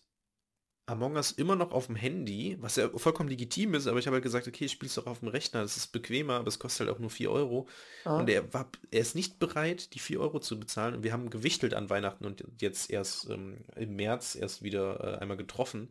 Among 0.89 1.17
Us 1.17 1.33
immer 1.33 1.57
noch 1.57 1.73
auf 1.73 1.87
dem 1.87 1.97
Handy, 1.97 2.57
was 2.61 2.77
ja 2.77 2.89
vollkommen 2.97 3.29
legitim 3.29 3.75
ist, 3.75 3.89
aber 3.89 3.99
ich 3.99 4.07
habe 4.07 4.15
halt 4.15 4.23
gesagt, 4.23 4.47
okay, 4.47 4.67
ich 4.67 4.73
spiele 4.73 4.87
es 4.87 4.95
doch 4.95 5.09
auf 5.09 5.19
dem 5.19 5.27
Rechner, 5.29 5.63
das 5.63 5.77
ist 5.77 5.89
bequemer, 5.89 6.35
aber 6.35 6.47
es 6.47 6.61
kostet 6.61 6.87
halt 6.87 6.97
auch 6.97 7.01
nur 7.01 7.11
4 7.11 7.29
Euro. 7.33 7.69
Ah. 8.05 8.19
Und 8.21 8.31
er 8.31 8.53
war, 8.55 8.71
er 8.93 9.01
ist 9.01 9.17
nicht 9.17 9.41
bereit, 9.41 9.95
die 9.95 9.99
4 9.99 10.21
Euro 10.21 10.39
zu 10.39 10.61
bezahlen. 10.61 10.95
Und 10.95 11.03
wir 11.03 11.13
haben 11.13 11.29
gewichtelt 11.29 11.75
an 11.75 11.91
Weihnachten 11.91 12.25
und 12.25 12.45
jetzt 12.61 12.89
erst 12.89 13.29
ähm, 13.31 13.65
im 13.75 13.97
März 13.97 14.37
erst 14.37 14.63
wieder 14.63 15.01
äh, 15.01 15.19
einmal 15.19 15.37
getroffen. 15.37 15.91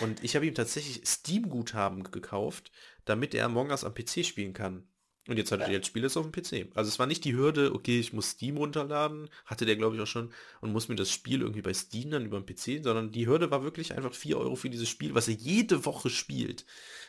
Und 0.00 0.24
ich 0.24 0.36
habe 0.36 0.46
ihm 0.46 0.54
tatsächlich 0.54 1.06
Steam-Guthaben 1.06 2.04
gekauft, 2.04 2.72
damit 3.04 3.34
er 3.34 3.44
Among 3.44 3.68
Us 3.70 3.84
am 3.84 3.92
PC 3.92 4.24
spielen 4.24 4.54
kann. 4.54 4.88
Und 5.28 5.36
jetzt 5.36 5.52
hat 5.52 5.60
er 5.60 5.70
jetzt 5.70 5.86
spielt 5.86 6.04
es 6.06 6.16
auf 6.16 6.28
dem 6.28 6.32
PC. 6.32 6.70
Also 6.74 6.88
es 6.88 6.98
war 6.98 7.06
nicht 7.06 7.24
die 7.24 7.34
Hürde, 7.36 7.74
okay, 7.74 8.00
ich 8.00 8.12
muss 8.12 8.30
Steam 8.30 8.56
runterladen, 8.56 9.28
hatte 9.44 9.66
der 9.66 9.76
glaube 9.76 9.94
ich 9.96 10.02
auch 10.02 10.06
schon, 10.06 10.32
und 10.60 10.72
muss 10.72 10.88
mir 10.88 10.96
das 10.96 11.10
Spiel 11.10 11.42
irgendwie 11.42 11.62
bei 11.62 11.74
Steam 11.74 12.10
dann 12.10 12.24
über 12.24 12.40
den 12.40 12.46
PC, 12.46 12.82
sondern 12.82 13.12
die 13.12 13.26
Hürde 13.26 13.50
war 13.50 13.62
wirklich 13.62 13.94
einfach 13.94 14.14
4 14.14 14.38
Euro 14.38 14.56
für 14.56 14.70
dieses 14.70 14.88
Spiel, 14.88 15.14
was 15.14 15.28
er 15.28 15.34
jede 15.34 15.84
Woche 15.84 16.10
spielt, 16.10 16.64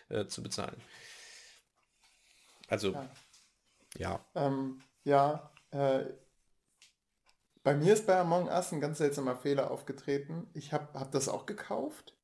äh, 0.10 0.28
zu 0.28 0.44
bezahlen. 0.44 0.84
Also, 2.68 2.94
Ja. 2.94 3.10
ja. 3.98 4.26
Ähm, 4.36 4.84
ja, 5.04 5.52
äh, 5.72 6.06
bei 7.64 7.76
mir 7.76 7.94
ist 7.94 8.08
bei 8.08 8.18
Among 8.20 8.48
Us 8.48 8.72
ein 8.72 8.82
ganz 8.82 8.98
seltsamer 8.98 9.36
Fehler 9.36 9.70
aufgetreten. 9.72 10.50
Ich 10.54 10.74
habe 10.74 11.00
hab 11.00 11.12
das 11.12 11.30
auch 11.30 11.46
gekauft. 11.46 12.16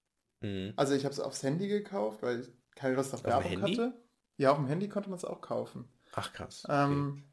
Mhm. 0.41 0.73
Also 0.75 0.93
ich 0.95 1.05
habe 1.05 1.13
es 1.13 1.19
aufs 1.19 1.43
Handy 1.43 1.67
gekauft, 1.67 2.21
weil 2.23 2.41
ich 2.41 2.49
keine 2.75 2.95
Lust 2.95 3.13
auf 3.13 3.23
Auf 3.23 3.25
Werbung 3.25 3.61
hatte. 3.61 4.06
Ja, 4.37 4.51
auf 4.51 4.57
dem 4.57 4.67
Handy 4.67 4.87
konnte 4.87 5.09
man 5.09 5.17
es 5.17 5.25
auch 5.25 5.41
kaufen. 5.41 5.87
Ach 6.13 6.31
krass. 6.33 6.63
okay. 6.65 6.83
Ähm, 6.83 7.23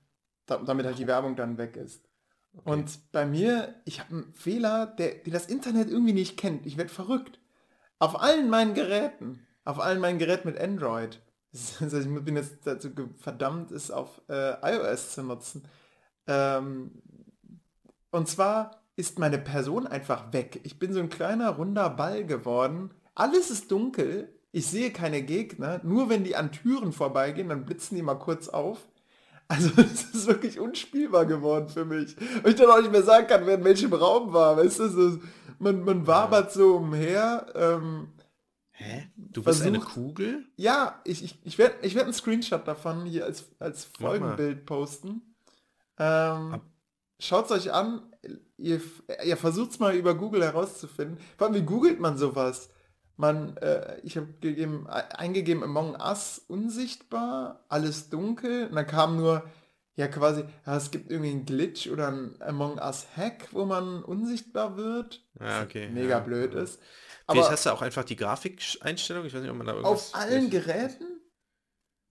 da, 0.46 0.58
damit 0.58 0.86
halt 0.86 0.98
die 0.98 1.06
Werbung 1.06 1.36
dann 1.36 1.58
weg 1.58 1.76
ist. 1.76 2.08
Okay. 2.56 2.70
Und 2.70 3.12
bei 3.12 3.26
mir, 3.26 3.74
ich 3.84 4.00
habe 4.00 4.14
einen 4.14 4.34
Fehler, 4.34 4.86
der, 4.86 5.14
den 5.16 5.32
das 5.32 5.46
Internet 5.46 5.90
irgendwie 5.90 6.12
nicht 6.12 6.36
kennt. 6.36 6.66
Ich 6.66 6.76
werde 6.76 6.90
verrückt. 6.90 7.40
Auf 7.98 8.20
allen 8.20 8.50
meinen 8.50 8.74
Geräten, 8.74 9.46
auf 9.64 9.80
allen 9.80 10.00
meinen 10.00 10.18
Geräten 10.18 10.48
mit 10.48 10.58
Android, 10.58 11.20
also 11.80 11.98
ich 11.98 12.24
bin 12.24 12.36
jetzt 12.36 12.66
dazu 12.66 12.90
verdammt, 13.18 13.70
es 13.70 13.90
auf 13.90 14.20
äh, 14.28 14.54
iOS 14.62 15.14
zu 15.14 15.22
nutzen. 15.22 15.64
Ähm, 16.26 17.02
und 18.10 18.28
zwar 18.28 18.82
ist 18.96 19.18
meine 19.18 19.38
Person 19.38 19.86
einfach 19.86 20.32
weg. 20.32 20.60
Ich 20.64 20.78
bin 20.78 20.92
so 20.92 21.00
ein 21.00 21.08
kleiner 21.08 21.50
runder 21.50 21.90
Ball 21.90 22.24
geworden. 22.24 22.92
Alles 23.14 23.50
ist 23.50 23.70
dunkel. 23.70 24.33
Ich 24.54 24.68
sehe 24.68 24.92
keine 24.92 25.20
Gegner. 25.22 25.80
Nur 25.82 26.08
wenn 26.08 26.22
die 26.22 26.36
an 26.36 26.52
Türen 26.52 26.92
vorbeigehen, 26.92 27.48
dann 27.48 27.64
blitzen 27.64 27.96
die 27.96 28.02
mal 28.02 28.14
kurz 28.14 28.48
auf. 28.48 28.78
Also 29.48 29.70
es 29.76 30.14
ist 30.14 30.26
wirklich 30.28 30.60
unspielbar 30.60 31.26
geworden 31.26 31.68
für 31.68 31.84
mich. 31.84 32.16
Und 32.38 32.46
ich 32.50 32.54
dann 32.54 32.70
auch 32.70 32.80
nicht 32.80 32.92
mehr 32.92 33.02
sagen 33.02 33.26
kann, 33.26 33.46
wer 33.46 33.56
in 33.56 33.64
welchem 33.64 33.92
Raum 33.92 34.32
war. 34.32 34.56
Weißt 34.56 34.78
du, 34.78 34.88
so, 34.88 35.18
man, 35.58 35.82
man 35.84 36.06
wabert 36.06 36.52
so 36.52 36.76
umher. 36.76 37.46
Ähm, 37.56 38.12
Hä? 38.70 39.08
Du 39.16 39.42
bist 39.42 39.60
versucht- 39.60 39.66
eine 39.66 39.80
Kugel? 39.80 40.44
Ja, 40.56 41.00
ich, 41.04 41.24
ich, 41.24 41.40
ich 41.44 41.58
werde 41.58 41.74
ich 41.82 41.96
werd 41.96 42.04
einen 42.04 42.14
Screenshot 42.14 42.66
davon 42.68 43.06
hier 43.06 43.24
als, 43.24 43.46
als. 43.58 43.86
Folgenbild 43.98 44.66
posten. 44.66 45.34
Ähm, 45.98 46.60
Schaut 47.18 47.46
es 47.46 47.50
euch 47.50 47.72
an. 47.72 48.02
Ihr, 48.56 48.80
ihr 49.24 49.36
versucht 49.36 49.72
es 49.72 49.78
mal 49.80 49.96
über 49.96 50.14
Google 50.14 50.44
herauszufinden. 50.44 51.18
Vor 51.36 51.48
allem, 51.48 51.56
wie 51.56 51.62
googelt 51.66 51.98
man 51.98 52.16
sowas? 52.18 52.70
Man, 53.16 53.56
äh, 53.58 54.00
ich 54.02 54.16
habe 54.16 54.26
gegeben, 54.40 54.86
e- 54.88 55.14
eingegeben 55.14 55.62
Among 55.62 55.94
Us 56.00 56.40
unsichtbar, 56.48 57.64
alles 57.68 58.10
dunkel. 58.10 58.66
Und 58.68 58.74
dann 58.74 58.86
kam 58.86 59.16
nur, 59.16 59.44
ja 59.96 60.08
quasi, 60.08 60.44
ja, 60.66 60.76
es 60.76 60.90
gibt 60.90 61.10
irgendwie 61.10 61.30
einen 61.30 61.46
Glitch 61.46 61.88
oder 61.88 62.08
ein 62.08 62.34
Among 62.42 62.78
Us 62.78 63.06
Hack, 63.16 63.48
wo 63.52 63.64
man 63.64 64.02
unsichtbar 64.02 64.76
wird. 64.76 65.24
Ja, 65.40 65.62
okay. 65.62 65.88
Mega 65.90 66.08
ja. 66.08 66.18
blöd 66.20 66.54
ist. 66.54 66.80
Vielleicht 67.30 67.44
Aber 67.46 67.50
hast 67.52 67.66
du 67.66 67.70
auch 67.70 67.82
einfach 67.82 68.04
die 68.04 68.16
Grafikeinstellung. 68.16 69.24
Ich 69.26 69.32
weiß 69.34 69.42
nicht, 69.42 69.50
ob 69.50 69.56
man 69.56 69.66
da 69.66 69.74
irgendwas... 69.74 70.12
auf 70.12 70.20
allen 70.20 70.50
vielleicht- 70.50 70.66
Geräten? 70.66 71.20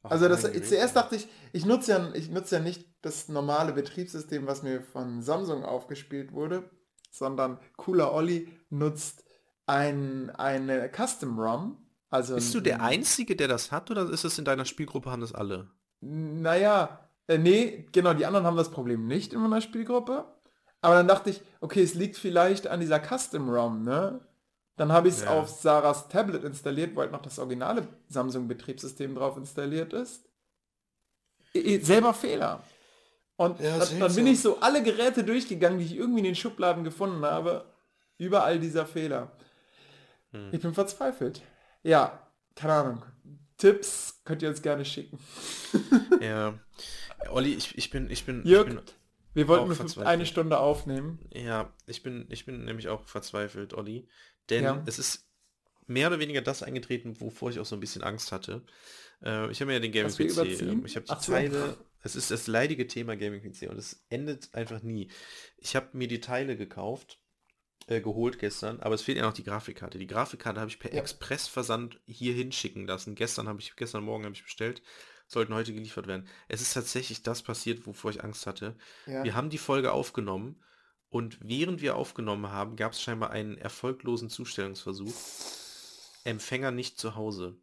Auf 0.04 0.12
Also 0.14 0.28
das, 0.28 0.42
Geräten? 0.44 0.66
zuerst 0.66 0.96
dachte 0.96 1.16
ich, 1.18 1.28
ich 1.52 1.66
nutze 1.66 1.92
ja, 1.92 2.14
ich 2.14 2.30
nutze 2.30 2.56
ja 2.56 2.62
nicht 2.62 2.88
das 3.02 3.28
normale 3.28 3.74
Betriebssystem, 3.74 4.48
was 4.48 4.64
mir 4.64 4.82
von 4.82 5.22
Samsung 5.22 5.66
aufgespielt 5.66 6.32
wurde, 6.32 6.70
sondern 7.12 7.60
Cooler 7.76 8.14
Olli 8.14 8.50
nutzt 8.70 9.24
ein, 9.66 10.30
eine 10.32 10.90
Custom 10.90 11.40
ROM. 11.40 11.78
Also 12.10 12.36
Bist 12.36 12.54
du 12.54 12.60
der 12.62 12.76
ein- 12.82 13.00
Einzige, 13.00 13.36
der 13.36 13.48
das 13.48 13.72
hat, 13.72 13.90
oder 13.90 14.10
ist 14.10 14.24
es 14.24 14.38
in 14.38 14.46
deiner 14.46 14.66
Spielgruppe, 14.66 15.10
haben 15.12 15.22
das 15.22 15.34
alle? 15.34 15.70
Naja, 16.02 17.10
äh, 17.28 17.38
nee, 17.38 17.88
genau, 17.92 18.14
die 18.14 18.26
anderen 18.26 18.46
haben 18.46 18.58
das 18.58 18.70
Problem 18.72 19.08
nicht 19.08 19.34
in 19.34 19.40
meiner 19.40 19.62
Spielgruppe. 19.62 20.26
Aber 20.82 20.96
dann 20.96 21.08
dachte 21.08 21.30
ich, 21.30 21.42
okay, 21.62 21.82
es 21.82 21.94
liegt 21.94 22.18
vielleicht 22.18 22.68
an 22.68 22.82
dieser 22.82 23.00
Custom 23.00 23.50
ROM, 23.50 23.84
ne? 23.84 24.20
Dann 24.76 24.92
habe 24.92 25.08
ich 25.08 25.16
es 25.16 25.24
Ja. 25.24 25.30
auf 25.30 25.50
Sarahs 25.50 26.10
Tablet 26.10 26.44
installiert, 26.44 26.98
halt 26.98 27.12
noch 27.12 27.22
das 27.22 27.40
originale 27.40 27.88
Samsung-Betriebssystem 28.10 29.16
drauf 29.16 29.38
installiert 29.38 29.94
ist. 29.94 30.26
I- 31.56 31.80
selber 31.80 32.14
Fehler. 32.14 32.62
Und 33.36 33.60
Ja, 33.60 33.78
dann, 33.80 34.00
dann 34.00 34.16
bin 34.16 34.28
ich 34.28 34.42
so 34.42 34.60
alle 34.60 34.84
Geräte 34.84 35.24
durchgegangen, 35.24 35.80
die 35.80 35.86
ich 35.86 35.96
irgendwie 35.96 36.20
in 36.20 36.26
den 36.26 36.36
Schubladen 36.36 36.84
gefunden 36.84 37.24
habe. 37.26 37.66
Überall 38.18 38.60
dieser 38.60 38.86
Fehler. 38.86 39.32
Hm. 40.34 40.50
Ich 40.52 40.62
bin 40.62 40.74
verzweifelt. 40.74 41.42
Ja, 41.84 42.28
keine 42.56 42.74
Ahnung. 42.74 43.04
Tipps 43.58 44.22
könnt 44.26 44.42
ihr 44.42 44.50
uns 44.50 44.62
gerne 44.62 44.84
schicken. 44.86 45.18
Ja. 46.22 46.60
Olli, 47.30 47.54
ich, 47.54 47.78
ich 47.78 47.90
bin, 47.90 48.10
ich 48.10 48.26
bin, 48.26 48.46
Jörg, 48.46 48.68
ich 48.68 48.76
bin, 48.76 48.84
Wir 49.34 49.48
wollten 49.48 50.02
eine 50.02 50.26
Stunde 50.26 50.58
aufnehmen. 50.60 51.20
ja, 51.34 51.74
ich 51.88 52.04
bin, 52.04 52.26
ich 52.30 52.46
bin 52.46 52.64
nämlich 52.66 52.88
auch 52.90 53.04
verzweifelt, 53.08 53.74
Olli. 53.74 54.08
Denn 54.50 54.64
Ja. 54.64 54.84
es 54.86 55.00
ist 55.00 55.26
mehr 55.88 56.08
oder 56.08 56.20
weniger 56.20 56.42
das 56.42 56.64
eingetreten, 56.64 57.20
wovor 57.20 57.50
ich 57.50 57.60
auch 57.60 57.66
so 57.66 57.76
ein 57.76 57.80
bisschen 57.80 58.04
Angst 58.04 58.32
hatte. 58.32 58.64
Äh, 59.24 59.52
ich 59.52 59.60
habe 59.62 59.68
mir 59.68 59.74
ja 59.74 59.80
den 59.80 59.92
Gaming-PC, 59.92 60.20
überziehen? 60.32 60.70
ähm, 60.70 60.86
ich 60.86 60.96
habe 60.96 61.06
die. 61.06 61.26
Teile, 61.26 61.78
es 62.02 62.16
ist 62.16 62.32
das 62.32 62.48
leidige 62.48 62.88
Thema 62.88 63.16
Gaming-PC 63.18 63.70
und 63.70 63.78
es 63.78 64.06
endet 64.10 64.54
einfach 64.54 64.82
nie. 64.82 65.10
Ich 65.58 65.76
habe 65.76 65.90
mir 65.94 66.08
die 66.08 66.22
Teile 66.22 66.56
gekauft, 66.58 67.20
äh, 67.88 68.02
geholt 68.02 68.40
gestern, 68.40 68.80
aber 68.82 68.96
es 68.96 69.02
fehlt 69.02 69.18
ja 69.18 69.24
noch 69.26 69.34
die 69.34 69.44
Grafikkarte. 69.44 69.98
Die 69.98 70.08
Grafikkarte 70.08 70.60
habe 70.60 70.70
ich 70.70 70.80
per 70.80 70.94
Ja. 70.94 71.00
Expressversand 71.00 72.00
hier 72.06 72.34
hinschicken 72.34 72.88
lassen. 72.88 73.16
Gestern 73.16 73.48
habe 73.48 73.60
ich, 73.60 73.76
gestern 73.76 74.04
Morgen 74.04 74.24
habe 74.26 74.36
ich 74.36 74.44
bestellt, 74.44 74.82
sollten 75.28 75.54
heute 75.54 75.74
geliefert 75.74 76.08
werden. 76.08 76.28
Es 76.48 76.62
ist 76.62 76.74
tatsächlich 76.74 77.24
das 77.24 77.42
passiert, 77.44 77.86
wovor 77.88 78.12
ich 78.12 78.24
Angst 78.24 78.48
hatte. 78.48 78.76
Ja. 79.06 79.24
Wir 79.24 79.36
haben 79.36 79.50
die 79.50 79.58
Folge 79.58 79.92
aufgenommen 79.92 80.62
und 81.10 81.38
während 81.42 81.82
wir 81.82 81.96
aufgenommen 81.96 82.50
haben, 82.50 82.76
gab 82.76 82.94
es 82.94 83.02
scheinbar 83.02 83.32
einen 83.32 83.58
erfolglosen 83.58 84.30
Zustellungsversuch. 84.30 85.14
Empfänger 86.26 86.72
nicht 86.72 87.00
zu 87.00 87.16
Hause. 87.16 87.58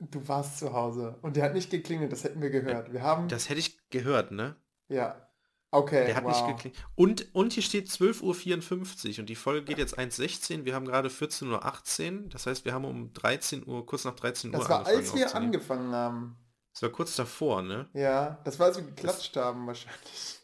Du 0.00 0.26
warst 0.28 0.58
zu 0.58 0.72
Hause 0.72 1.18
und 1.22 1.36
der 1.36 1.44
hat 1.44 1.54
nicht 1.54 1.70
geklingelt, 1.70 2.12
das 2.12 2.22
hätten 2.24 2.40
wir 2.40 2.50
gehört. 2.50 2.92
Wir 2.92 3.02
haben, 3.02 3.28
Das 3.28 3.48
hätte 3.48 3.60
ich 3.60 3.88
gehört, 3.90 4.30
ne? 4.30 4.56
ja, 4.88 5.27
okay, 5.70 6.06
Der 6.06 6.16
hat 6.16 6.24
wow. 6.24 6.32
nicht 6.32 6.56
geklingelt. 6.56 6.84
Und, 6.94 7.34
und 7.34 7.52
hier 7.52 7.62
steht 7.62 7.88
12.54 7.88 9.12
Uhr 9.14 9.18
und 9.20 9.26
die 9.28 9.34
Folge 9.34 9.64
geht 9.64 9.78
jetzt 9.78 9.98
1.16. 9.98 10.64
Wir 10.64 10.74
haben 10.74 10.86
gerade 10.86 11.08
14.18 11.08 12.22
Uhr. 12.24 12.28
Das 12.30 12.46
heißt, 12.46 12.64
wir 12.64 12.72
haben 12.72 12.84
um 12.84 13.12
13 13.12 13.66
Uhr, 13.66 13.84
kurz 13.86 14.04
nach 14.04 14.14
13 14.14 14.50
Uhr 14.50 14.58
Das 14.58 14.68
war, 14.68 14.86
als 14.86 15.14
wir 15.14 15.34
angefangen 15.34 15.92
haben. 15.92 16.36
Das 16.72 16.82
war 16.82 16.90
kurz 16.90 17.16
davor, 17.16 17.62
ne? 17.62 17.88
Ja, 17.92 18.40
das 18.44 18.58
war, 18.58 18.66
als 18.66 18.76
wir 18.76 18.84
geklatscht 18.84 19.36
haben 19.36 19.66
wahrscheinlich. 19.66 20.38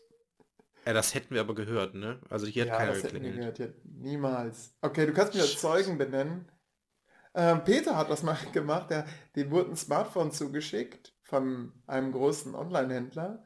Ja, 0.84 0.92
das 0.92 1.14
hätten 1.14 1.32
wir 1.34 1.40
aber 1.40 1.54
gehört, 1.54 1.94
ne? 1.94 2.20
Also 2.28 2.46
hier 2.46 2.64
hat 2.64 2.68
ja, 2.70 2.76
keiner 2.76 2.92
das 2.92 3.02
geklingelt. 3.02 3.36
gehört. 3.36 3.58
Ja, 3.58 3.66
niemals. 3.84 4.74
Okay, 4.82 5.06
du 5.06 5.12
kannst 5.12 5.34
mir 5.34 5.42
als 5.42 5.60
Zeugen 5.60 5.96
benennen. 5.96 6.50
Ähm, 7.34 7.64
Peter 7.64 7.96
hat 7.96 8.10
das 8.10 8.22
mal 8.22 8.36
gemacht. 8.52 8.90
Der, 8.90 9.06
dem 9.36 9.50
wurde 9.50 9.70
ein 9.70 9.76
Smartphone 9.76 10.32
zugeschickt 10.32 11.14
von 11.22 11.72
einem 11.86 12.12
großen 12.12 12.54
Online-Händler. 12.54 13.43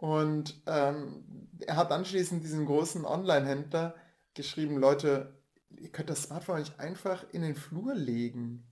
Und 0.00 0.62
ähm, 0.64 1.26
er 1.60 1.76
hat 1.76 1.92
anschließend 1.92 2.42
diesen 2.42 2.64
großen 2.64 3.04
Online-Händler 3.04 3.94
geschrieben, 4.32 4.78
Leute, 4.78 5.38
ihr 5.76 5.92
könnt 5.92 6.08
das 6.08 6.22
Smartphone 6.22 6.60
nicht 6.60 6.80
einfach 6.80 7.26
in 7.32 7.42
den 7.42 7.54
Flur 7.54 7.94
legen. 7.94 8.66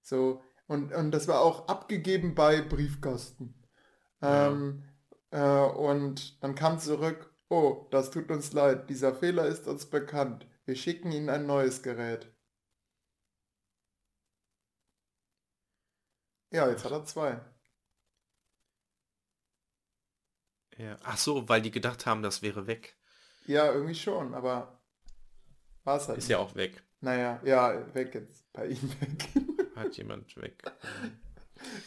So, 0.00 0.42
und, 0.66 0.92
und 0.92 1.12
das 1.12 1.28
war 1.28 1.40
auch 1.40 1.68
abgegeben 1.68 2.34
bei 2.34 2.62
Briefkasten. 2.62 3.54
Ja. 4.20 4.48
Ähm, 4.48 4.82
äh, 5.30 5.40
und 5.40 6.42
dann 6.42 6.56
kam 6.56 6.80
zurück, 6.80 7.32
oh, 7.48 7.86
das 7.92 8.10
tut 8.10 8.32
uns 8.32 8.52
leid, 8.52 8.90
dieser 8.90 9.14
Fehler 9.14 9.46
ist 9.46 9.68
uns 9.68 9.86
bekannt. 9.86 10.48
Wir 10.64 10.74
schicken 10.74 11.12
Ihnen 11.12 11.28
ein 11.28 11.46
neues 11.46 11.84
Gerät. 11.84 12.34
Ja, 16.50 16.68
jetzt 16.68 16.84
hat 16.84 16.90
er 16.90 17.04
zwei. 17.04 17.40
Ja. 20.78 20.96
Ach 21.04 21.18
so, 21.18 21.48
weil 21.48 21.62
die 21.62 21.70
gedacht 21.70 22.06
haben, 22.06 22.22
das 22.22 22.42
wäre 22.42 22.66
weg. 22.66 22.96
Ja, 23.46 23.72
irgendwie 23.72 23.94
schon, 23.94 24.34
aber 24.34 24.80
war 25.84 25.96
es 25.96 26.08
halt. 26.08 26.18
Ist 26.18 26.24
nicht. 26.24 26.30
ja 26.30 26.38
auch 26.38 26.54
weg. 26.54 26.82
Naja, 27.00 27.40
ja, 27.44 27.94
weg 27.94 28.14
jetzt. 28.14 28.52
Bei 28.52 28.66
ihm 28.66 28.90
weg. 29.00 29.28
Hat 29.76 29.96
jemand 29.96 30.36
weg. 30.36 30.62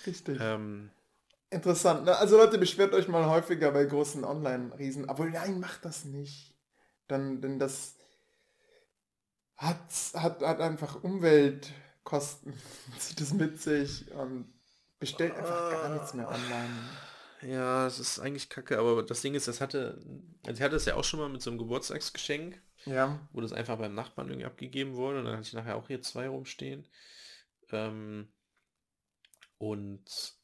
Richtig. 0.05 0.37
ähm, 0.41 0.91
Interessant. 1.49 2.05
Ne? 2.05 2.17
Also 2.17 2.37
Leute, 2.37 2.57
beschwert 2.57 2.93
euch 2.93 3.07
mal 3.07 3.25
häufiger 3.27 3.71
bei 3.71 3.85
großen 3.85 4.23
Online-Riesen. 4.25 5.07
Aber 5.07 5.25
nein, 5.25 5.59
macht 5.59 5.85
das 5.85 6.03
nicht. 6.03 6.53
Dann, 7.07 7.39
denn 7.41 7.59
das 7.59 7.95
hat, 9.55 9.79
hat, 10.15 10.41
hat 10.41 10.59
einfach 10.59 11.03
Umweltkosten. 11.03 12.53
Zieht 12.99 13.21
es 13.21 13.33
mit 13.33 13.61
sich 13.61 14.11
und 14.11 14.53
bestellt 14.99 15.35
einfach 15.35 15.71
gar 15.71 15.89
nichts 15.93 16.13
mehr 16.13 16.27
online. 16.27 16.89
Ja, 17.45 17.85
es 17.87 17.99
ist 17.99 18.19
eigentlich 18.19 18.49
kacke, 18.49 18.79
aber 18.79 19.03
das 19.03 19.21
Ding 19.21 19.35
ist, 19.35 19.47
das 19.47 19.61
hatte, 19.61 20.01
also 20.45 20.57
ich 20.57 20.61
hatte 20.61 20.75
es 20.75 20.85
ja 20.85 20.95
auch 20.95 21.03
schon 21.03 21.19
mal 21.19 21.29
mit 21.29 21.41
so 21.41 21.49
einem 21.49 21.59
Geburtstagsgeschenk, 21.59 22.59
Ja. 22.85 23.19
wo 23.33 23.41
das 23.41 23.53
einfach 23.53 23.77
beim 23.77 23.93
Nachbarn 23.93 24.29
irgendwie 24.29 24.45
abgegeben 24.47 24.95
wurde 24.95 25.19
und 25.19 25.25
dann 25.25 25.37
hatte 25.37 25.47
ich 25.47 25.53
nachher 25.53 25.75
auch 25.75 25.87
hier 25.87 26.01
zwei 26.01 26.27
rumstehen. 26.27 26.87
Ähm, 27.71 28.29
und 29.57 30.35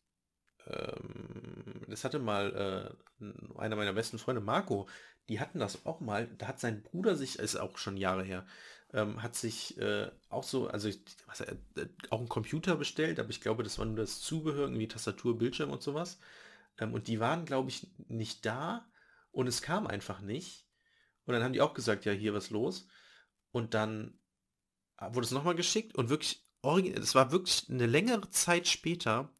ähm, 0.68 1.86
das 1.88 2.04
hatte 2.04 2.20
mal 2.20 2.96
äh, 3.22 3.60
einer 3.60 3.76
meiner 3.76 3.94
besten 3.94 4.20
Freunde, 4.20 4.42
Marco, 4.42 4.88
die 5.30 5.40
hatten 5.40 5.60
das 5.60 5.86
auch 5.86 6.00
mal, 6.00 6.28
da 6.38 6.48
hat 6.48 6.60
sein 6.60 6.84
Bruder 6.84 7.16
sich, 7.16 7.40
ist 7.40 7.56
auch 7.56 7.78
schon 7.78 7.98
Jahre 7.98 8.24
her, 8.24 8.46
ähm, 8.94 9.22
hat 9.24 9.36
sich 9.36 9.78
äh, 9.80 10.10
auch 10.30 10.44
so, 10.44 10.68
also 10.68 10.88
ich, 10.90 11.02
was, 11.28 11.42
äh, 11.42 11.56
auch 12.10 12.20
einen 12.20 12.30
Computer 12.30 12.76
bestellt, 12.76 13.20
aber 13.20 13.30
ich 13.30 13.42
glaube, 13.42 13.64
das 13.64 13.80
war 13.80 13.86
nur 13.86 13.96
das 13.98 14.22
Zubehör, 14.22 14.64
irgendwie 14.64 14.88
Tastatur, 14.88 15.38
Bildschirm 15.38 15.72
und 15.72 15.82
sowas. 15.84 16.20
Ähm, 16.82 16.94
und 16.94 17.08
die 17.08 17.22
waren, 17.22 17.46
glaube 17.46 17.70
ich, 17.70 17.88
nicht 18.10 18.46
da 18.46 18.86
und 19.32 19.48
es 19.48 19.62
kam 19.62 19.88
einfach 19.88 20.20
nicht. 20.20 20.68
Und 21.26 21.34
dann 21.34 21.44
haben 21.44 21.54
die 21.54 21.62
auch 21.62 21.74
gesagt, 21.74 22.04
ja, 22.04 22.12
hier 22.12 22.34
was 22.34 22.50
los. 22.50 22.88
Und 23.52 23.74
dann 23.74 24.20
wurde 25.00 25.26
es 25.26 25.32
nochmal 25.32 25.56
geschickt 25.56 25.96
und 25.96 26.10
wirklich, 26.10 26.46
es 26.96 27.16
war 27.16 27.32
wirklich 27.32 27.68
eine 27.70 27.86
längere 27.88 28.30
Zeit 28.30 28.68
später, 28.68 29.34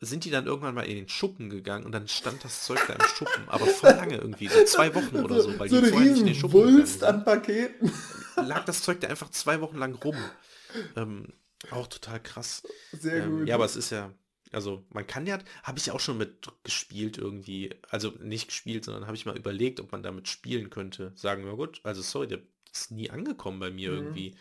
sind 0.00 0.24
die 0.24 0.30
dann 0.30 0.46
irgendwann 0.46 0.74
mal 0.74 0.86
in 0.86 0.96
den 0.96 1.08
Schuppen 1.08 1.48
gegangen 1.50 1.84
und 1.86 1.92
dann 1.92 2.06
stand 2.08 2.44
das 2.44 2.64
Zeug 2.64 2.80
da 2.86 2.94
im 2.94 3.00
Schuppen, 3.16 3.48
aber 3.48 3.66
voll 3.66 3.90
lange 3.90 4.16
irgendwie, 4.18 4.48
so 4.48 4.62
zwei 4.64 4.94
Wochen 4.94 5.16
oder 5.16 5.40
so, 5.40 5.58
weil 5.58 5.68
so 5.68 5.80
die 5.80 5.86
vorher 5.88 6.10
nicht 6.12 6.20
in 6.20 6.26
den 6.26 6.34
Schuppen 6.34 6.60
Wulst 6.60 7.02
an 7.04 7.24
Paketen. 7.24 7.90
lag 8.36 8.64
das 8.64 8.82
Zeug 8.82 9.00
da 9.00 9.08
einfach 9.08 9.30
zwei 9.30 9.60
Wochen 9.60 9.78
lang 9.78 9.94
rum. 9.94 10.16
Ähm, 10.94 11.32
auch 11.70 11.86
total 11.86 12.22
krass. 12.22 12.62
Sehr 12.92 13.24
Ähm, 13.24 13.38
gut. 13.38 13.48
ja, 13.48 13.54
aber 13.54 13.64
es 13.64 13.76
ist 13.76 13.88
ja, 13.88 14.12
also 14.56 14.84
man 14.90 15.06
kann 15.06 15.26
ja, 15.26 15.38
habe 15.62 15.78
ich 15.78 15.86
ja 15.86 15.94
auch 15.94 16.00
schon 16.00 16.18
mit 16.18 16.48
gespielt 16.64 17.18
irgendwie, 17.18 17.70
also 17.90 18.10
nicht 18.22 18.48
gespielt, 18.48 18.84
sondern 18.84 19.06
habe 19.06 19.16
ich 19.16 19.26
mal 19.26 19.36
überlegt, 19.36 19.80
ob 19.80 19.92
man 19.92 20.02
damit 20.02 20.28
spielen 20.28 20.70
könnte. 20.70 21.12
Sagen 21.16 21.44
wir 21.46 21.56
gut, 21.56 21.80
also 21.84 22.02
sorry, 22.02 22.28
der 22.28 22.40
ist 22.72 22.90
nie 22.92 23.10
angekommen 23.10 23.60
bei 23.60 23.70
mir 23.70 23.90
Mhm. 23.90 23.92
irgendwie. 23.92 24.36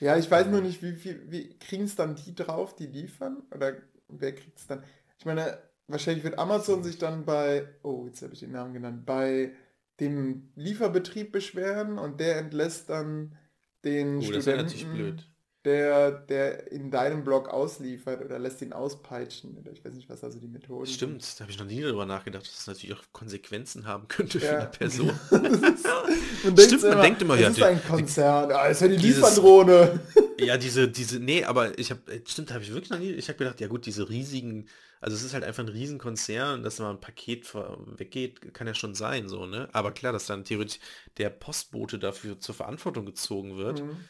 Ja, 0.00 0.16
ich 0.18 0.30
weiß 0.30 0.46
Ähm. 0.46 0.48
nur 0.48 0.62
nicht, 0.62 0.82
wie 0.82 0.94
viel, 0.94 1.30
wie 1.30 1.58
kriegen 1.58 1.84
es 1.84 1.96
dann 1.96 2.16
die 2.16 2.34
drauf, 2.34 2.76
die 2.76 2.86
liefern? 2.86 3.42
Oder 3.54 3.82
wer 4.08 4.34
kriegt 4.34 4.58
es 4.58 4.66
dann? 4.66 4.84
Ich 5.18 5.24
meine, 5.26 5.58
wahrscheinlich 5.88 6.24
wird 6.24 6.38
Amazon 6.38 6.82
sich 6.84 6.98
dann 6.98 7.24
bei, 7.26 7.68
oh, 7.82 8.06
jetzt 8.06 8.22
habe 8.22 8.34
ich 8.34 8.40
den 8.40 8.52
Namen 8.52 8.74
genannt, 8.74 9.06
bei 9.06 9.54
dem 10.00 10.52
Lieferbetrieb 10.56 11.32
beschweren 11.32 11.98
und 11.98 12.20
der 12.20 12.38
entlässt 12.38 12.90
dann 12.90 13.36
den 13.84 14.22
Oh, 14.22 14.30
das 14.30 14.46
wäre 14.46 14.56
Studenten. 14.56 14.58
natürlich 14.58 14.90
blöd. 14.90 15.28
Der, 15.64 16.10
der 16.10 16.72
in 16.72 16.90
deinem 16.90 17.22
Blog 17.24 17.48
ausliefert 17.48 18.24
oder 18.24 18.38
lässt 18.38 18.62
ihn 18.62 18.72
auspeitschen. 18.72 19.56
Oder 19.58 19.72
ich 19.72 19.84
weiß 19.84 19.92
nicht, 19.94 20.08
was 20.08 20.24
also 20.24 20.38
die 20.38 20.48
Methoden 20.48 20.86
Stimmt, 20.86 21.22
sind. 21.22 21.38
da 21.38 21.42
habe 21.44 21.52
ich 21.52 21.58
noch 21.58 21.66
nie 21.66 21.82
darüber 21.82 22.06
nachgedacht, 22.06 22.44
dass 22.46 22.58
es 22.60 22.66
natürlich 22.66 22.96
auch 22.96 23.02
Konsequenzen 23.12 23.86
haben 23.86 24.08
könnte 24.08 24.40
für 24.40 24.46
Ja. 24.46 24.58
eine 24.58 24.66
Person. 24.68 25.12
man 25.30 26.58
Stimmt, 26.58 26.82
man 26.82 27.00
denkt 27.02 27.22
immer, 27.22 27.34
es 27.34 27.40
ja, 27.40 27.48
ist 27.48 27.62
ein 27.62 27.82
Konzern, 27.84 28.50
ah, 28.52 28.66
ist 28.66 28.80
ja 28.80 28.88
die 28.88 28.96
Lieferdrohne. 28.96 30.00
ja, 30.38 30.56
diese, 30.56 30.88
diese, 30.88 31.18
nee, 31.20 31.44
aber 31.44 31.78
ich 31.78 31.90
habe, 31.90 32.00
stimmt, 32.26 32.52
habe 32.52 32.62
ich 32.64 32.72
wirklich 32.72 32.90
noch 32.90 32.98
nie, 32.98 33.10
ich 33.12 33.28
habe 33.28 33.38
gedacht, 33.38 33.60
ja 33.60 33.68
gut, 33.68 33.84
diese 33.86 34.08
riesigen, 34.08 34.66
also 35.00 35.14
es 35.16 35.22
ist 35.22 35.34
halt 35.34 35.44
einfach 35.44 35.62
ein 35.62 35.68
Riesenkonzern, 35.68 36.62
dass 36.62 36.78
mal 36.78 36.90
ein 36.90 37.00
Paket 37.00 37.54
weggeht, 37.54 38.54
kann 38.54 38.66
ja 38.66 38.74
schon 38.74 38.94
sein, 38.94 39.28
so, 39.28 39.46
ne? 39.46 39.68
Aber 39.72 39.92
klar, 39.92 40.12
dass 40.12 40.26
dann 40.26 40.44
theoretisch 40.44 40.78
der 41.18 41.30
Postbote 41.30 41.98
dafür 41.98 42.38
zur 42.38 42.54
Verantwortung 42.54 43.04
gezogen 43.06 43.56
wird, 43.58 43.80
Mhm. 43.80 44.08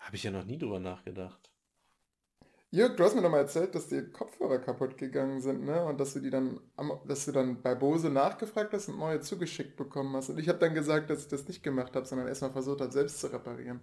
Habe 0.00 0.16
ich 0.16 0.22
ja 0.24 0.30
noch 0.30 0.44
nie 0.44 0.58
drüber 0.58 0.80
nachgedacht. 0.80 1.50
Jörg, 2.72 2.94
du 2.96 3.02
hast 3.04 3.16
mir 3.16 3.22
doch 3.22 3.30
mal 3.30 3.38
erzählt, 3.38 3.74
dass 3.74 3.88
die 3.88 4.02
Kopfhörer 4.10 4.58
kaputt 4.60 4.96
gegangen 4.96 5.40
sind, 5.40 5.64
ne? 5.64 5.84
Und 5.84 5.98
dass 5.98 6.14
du 6.14 6.20
die 6.20 6.30
dann, 6.30 6.60
dass 7.06 7.24
du 7.26 7.32
dann 7.32 7.60
bei 7.62 7.74
Bose 7.74 8.10
nachgefragt 8.10 8.72
hast 8.72 8.88
und 8.88 8.98
neue 8.98 9.20
zugeschickt 9.20 9.76
bekommen 9.76 10.14
hast. 10.14 10.28
Und 10.30 10.38
ich 10.38 10.48
habe 10.48 10.58
dann 10.60 10.74
gesagt, 10.74 11.10
dass 11.10 11.22
ich 11.22 11.28
das 11.28 11.48
nicht 11.48 11.62
gemacht 11.64 11.96
habe, 11.96 12.06
sondern 12.06 12.28
erstmal 12.28 12.52
versucht 12.52 12.80
habe, 12.80 12.92
selbst 12.92 13.18
zu 13.18 13.26
reparieren. 13.32 13.80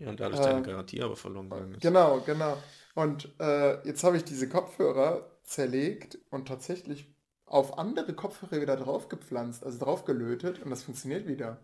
Ja, 0.00 0.08
und 0.10 0.18
dadurch 0.18 0.40
Äh, 0.40 0.44
deine 0.44 0.62
Garantie 0.62 1.00
aber 1.00 1.14
verloren 1.14 1.48
gegangen 1.48 1.74
ist. 1.74 1.82
Genau, 1.82 2.20
genau. 2.26 2.56
Und 2.96 3.32
äh, 3.38 3.86
jetzt 3.86 4.02
habe 4.02 4.16
ich 4.16 4.24
diese 4.24 4.48
Kopfhörer 4.48 5.30
zerlegt 5.44 6.18
und 6.30 6.48
tatsächlich 6.48 7.14
auf 7.46 7.78
andere 7.78 8.14
Kopfhörer 8.14 8.60
wieder 8.60 8.76
draufgepflanzt, 8.76 9.62
also 9.64 9.78
draufgelötet 9.78 10.60
und 10.60 10.70
das 10.70 10.82
funktioniert 10.82 11.28
wieder. 11.28 11.60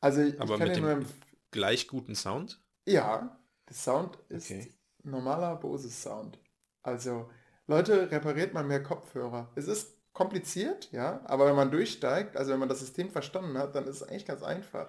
Also 0.00 0.20
ich 0.22 0.40
Aber 0.40 0.58
kann 0.58 0.68
mit 0.68 0.76
dem- 0.76 1.06
Gleich 1.50 1.88
guten 1.88 2.14
Sound? 2.14 2.60
Ja, 2.90 3.38
der 3.68 3.76
Sound 3.76 4.18
ist 4.28 4.50
Okay. 4.50 4.72
normaler 5.02 5.56
Bose-Sound. 5.56 6.38
Also, 6.82 7.30
Leute, 7.66 8.10
repariert 8.10 8.54
mal 8.54 8.64
mehr 8.64 8.82
Kopfhörer. 8.82 9.50
Es 9.54 9.68
ist 9.68 9.96
kompliziert, 10.12 10.90
ja, 10.92 11.20
aber 11.24 11.46
wenn 11.46 11.54
man 11.56 11.70
durchsteigt, 11.70 12.36
also 12.36 12.52
wenn 12.52 12.58
man 12.58 12.68
das 12.68 12.80
System 12.80 13.10
verstanden 13.10 13.56
hat, 13.58 13.74
dann 13.74 13.84
ist 13.86 13.96
es 13.96 14.02
eigentlich 14.02 14.26
ganz 14.26 14.42
einfach. 14.42 14.88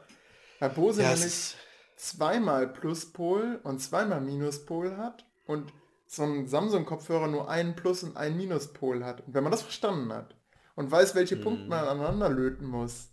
Bei 0.59 0.69
Bose 0.69 1.03
Ja, 1.03 1.11
es 1.13 1.19
nämlich 1.19 1.57
zweimal 1.95 2.67
Pluspol 2.67 3.59
und 3.63 3.79
zweimal 3.79 4.21
Minuspol 4.21 4.97
hat 4.97 5.25
und 5.45 5.73
so 6.07 6.23
ein 6.23 6.47
Samsung-Kopfhörer 6.47 7.27
nur 7.27 7.49
einen 7.49 7.75
Plus- 7.75 8.03
und 8.03 8.17
einen 8.17 8.37
Minuspol 8.37 9.05
hat. 9.05 9.21
Und 9.27 9.33
wenn 9.33 9.43
man 9.43 9.51
das 9.51 9.61
verstanden 9.61 10.11
hat 10.11 10.35
und 10.75 10.91
weiß, 10.91 11.15
welche 11.15 11.37
Punkte 11.37 11.63
Mhm. 11.63 11.69
man 11.69 11.85
aneinander 11.85 12.29
löten 12.29 12.65
muss, 12.65 13.09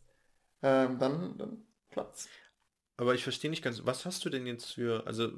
ähm, 0.63 0.99
dann, 0.99 1.39
dann 1.39 1.67
klappt's. 1.91 2.29
Aber 2.99 3.15
ich 3.15 3.23
verstehe 3.23 3.49
nicht 3.51 3.63
ganz, 3.65 3.81
was 3.87 4.05
hast 4.05 4.25
du 4.25 4.29
denn 4.29 4.47
jetzt 4.47 4.75
für, 4.75 5.07
also 5.07 5.31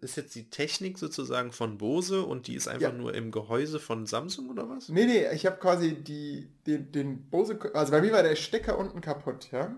ist 0.00 0.16
jetzt 0.16 0.34
die 0.34 0.50
Technik 0.50 0.98
sozusagen 0.98 1.52
von 1.52 1.78
Bose 1.78 2.22
und 2.24 2.48
die 2.48 2.54
ist 2.56 2.66
einfach 2.66 2.90
Ja. 2.90 2.92
nur 2.92 3.14
im 3.14 3.30
Gehäuse 3.30 3.78
von 3.78 4.06
Samsung 4.06 4.50
oder 4.50 4.68
was? 4.68 4.88
Nee, 4.88 5.04
nee, 5.06 5.30
ich 5.32 5.46
habe 5.46 5.58
quasi 5.58 5.94
die, 6.02 6.50
den, 6.66 6.90
den 6.90 7.30
Bose, 7.30 7.58
also 7.74 7.92
bei 7.92 8.00
mir 8.00 8.10
war 8.12 8.22
der 8.24 8.34
Stecker 8.36 8.76
unten 8.78 9.00
kaputt, 9.00 9.50
ja. 9.52 9.74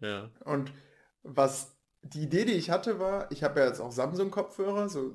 Ja. 0.00 0.30
Und 0.44 0.72
was 1.22 1.76
die 2.02 2.22
Idee, 2.22 2.44
die 2.46 2.52
ich 2.52 2.70
hatte, 2.70 2.98
war, 2.98 3.30
ich 3.30 3.44
habe 3.44 3.60
ja 3.60 3.66
jetzt 3.66 3.80
auch 3.80 3.92
Samsung-Kopfhörer, 3.92 4.88
so 4.88 5.14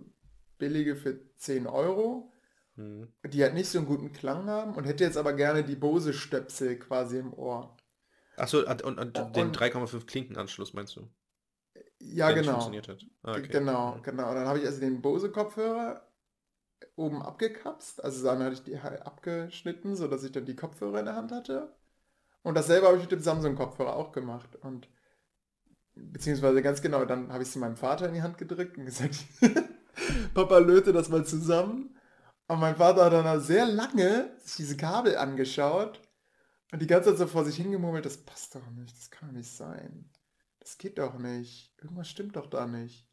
billige 0.57 0.95
für 0.95 1.19
10 1.37 1.65
Euro, 1.67 2.31
Hm. 2.75 3.07
die 3.25 3.41
halt 3.41 3.55
nicht 3.55 3.69
so 3.69 3.79
einen 3.79 3.87
guten 3.87 4.11
Klang 4.11 4.45
haben 4.45 4.75
und 4.75 4.83
hätte 4.83 5.03
jetzt 5.03 5.17
aber 5.17 5.33
gerne 5.33 5.63
die 5.63 5.75
Bose-Stöpsel 5.75 6.77
quasi 6.77 7.17
im 7.17 7.33
Ohr. 7.33 7.75
Achso, 8.35 8.59
und, 8.59 8.83
und, 8.83 8.99
und 8.99 9.35
den 9.35 9.47
Und- 9.47 9.57
3,5 9.59 10.05
Klinkenanschluss 10.05 10.73
meinst 10.73 10.95
du? 10.95 11.09
Ja, 11.99 12.31
genau. 12.31 12.51
funktioniert 12.51 12.87
hat. 12.87 13.05
Ah, 13.23 13.31
okay. 13.31 13.47
Genau, 13.47 13.97
genau. 14.03 14.29
Und 14.29 14.35
dann 14.35 14.47
habe 14.47 14.59
ich 14.59 14.65
also 14.65 14.79
den 14.79 15.01
Bose-Kopfhörer 15.01 16.07
oben 16.95 17.21
abgekapst, 17.21 18.03
also 18.03 18.23
dann 18.23 18.43
hatte 18.43 18.53
ich 18.53 18.63
die 18.63 18.81
halt 18.81 19.01
abgeschnitten, 19.01 19.95
sodass 19.95 20.23
ich 20.23 20.31
dann 20.31 20.45
die 20.45 20.55
Kopfhörer 20.55 20.99
in 20.99 21.05
der 21.05 21.15
Hand 21.15 21.31
hatte. 21.31 21.75
Und 22.43 22.55
dasselbe 22.55 22.87
habe 22.87 22.97
ich 22.97 23.03
mit 23.03 23.11
dem 23.11 23.19
Samsung-Kopfhörer 23.19 23.95
auch 23.95 24.11
gemacht. 24.11 24.55
Und 24.61 24.87
beziehungsweise 25.95 26.61
ganz 26.61 26.81
genau, 26.81 27.05
dann 27.05 27.31
habe 27.33 27.43
ich 27.43 27.49
sie 27.49 27.59
meinem 27.59 27.75
Vater 27.75 28.07
in 28.07 28.13
die 28.13 28.21
Hand 28.21 28.37
gedrückt 28.37 28.77
und 28.77 28.85
gesagt, 28.85 29.17
Papa, 30.33 30.59
löte 30.59 30.93
das 30.93 31.09
mal 31.09 31.25
zusammen. 31.25 31.95
Und 32.47 32.59
mein 32.59 32.77
Vater 32.77 33.05
hat 33.05 33.13
dann 33.13 33.41
sehr 33.41 33.65
lange 33.65 34.31
sich 34.39 34.55
diese 34.57 34.77
Kabel 34.77 35.17
angeschaut 35.17 36.01
und 36.71 36.81
die 36.81 36.87
ganze 36.87 37.09
Zeit 37.09 37.17
so 37.17 37.27
vor 37.27 37.43
sich 37.43 37.57
hingemurmelt, 37.57 38.05
das 38.05 38.17
passt 38.17 38.55
doch 38.55 38.69
nicht, 38.71 38.95
das 38.95 39.11
kann 39.11 39.29
doch 39.29 39.35
nicht 39.35 39.51
sein. 39.51 40.09
Das 40.67 40.77
geht 40.77 40.97
doch 40.97 41.17
nicht. 41.17 41.73
Irgendwas 41.81 42.09
stimmt 42.09 42.35
doch 42.35 42.45
da 42.47 42.67
nicht. 42.67 43.07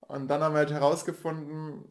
Und 0.00 0.28
dann 0.28 0.42
haben 0.42 0.52
wir 0.52 0.58
halt 0.58 0.70
herausgefunden, 0.70 1.82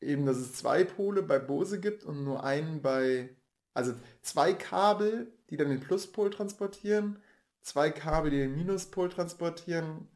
eben, 0.00 0.26
dass 0.26 0.36
es 0.36 0.52
zwei 0.52 0.84
Pole 0.84 1.24
bei 1.24 1.40
Bose 1.40 1.80
gibt 1.80 2.04
und 2.04 2.22
nur 2.22 2.44
einen 2.44 2.80
bei, 2.80 3.30
also 3.74 3.94
zwei 4.22 4.54
Kabel, 4.54 5.32
die 5.50 5.56
dann 5.56 5.70
den 5.70 5.80
Pluspol 5.80 6.30
transportieren, 6.30 7.20
zwei 7.62 7.90
Kabel, 7.90 8.30
die 8.30 8.38
den 8.38 8.54
Minuspol 8.54 9.08
transportieren 9.08 10.06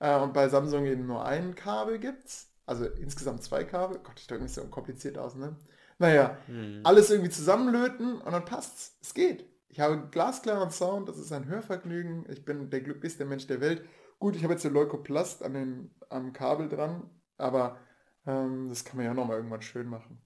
äh, 0.00 0.18
und 0.18 0.32
bei 0.34 0.48
Samsung 0.48 0.84
eben 0.86 1.06
nur 1.06 1.24
ein 1.24 1.54
Kabel 1.54 2.00
gibt's. 2.00 2.50
Also 2.66 2.84
insgesamt 2.84 3.44
zwei 3.44 3.62
Kabel. 3.62 4.00
Gott, 4.02 4.18
ich 4.18 4.26
drücke 4.26 4.42
mich 4.42 4.54
so 4.54 4.64
kompliziert 4.66 5.18
aus, 5.18 5.36
ne? 5.36 5.54
Naja, 5.98 6.36
Hm. 6.46 6.80
alles 6.82 7.10
irgendwie 7.10 7.30
zusammenlöten 7.30 8.20
und 8.20 8.32
dann 8.32 8.44
passt's. 8.44 8.96
Es 9.00 9.14
geht. 9.14 9.46
Ich 9.68 9.80
habe 9.80 10.08
glasklaren 10.10 10.70
Sound, 10.70 11.08
das 11.08 11.18
ist 11.18 11.32
ein 11.32 11.46
Hörvergnügen. 11.46 12.26
Ich 12.30 12.44
bin 12.44 12.70
der 12.70 12.80
glücklichste 12.80 13.24
Mensch 13.24 13.46
der 13.46 13.60
Welt. 13.60 13.86
Gut, 14.18 14.34
ich 14.34 14.42
habe 14.42 14.54
jetzt 14.54 14.64
den 14.64 14.72
Leukoplast 14.72 15.42
an 15.42 15.54
den, 15.54 15.94
am 16.08 16.32
Kabel 16.32 16.68
dran, 16.68 17.08
aber 17.36 17.78
ähm, 18.26 18.68
das 18.68 18.84
kann 18.84 18.96
man 18.96 19.06
ja 19.06 19.14
nochmal 19.14 19.36
irgendwann 19.36 19.62
schön 19.62 19.86
machen. 19.86 20.20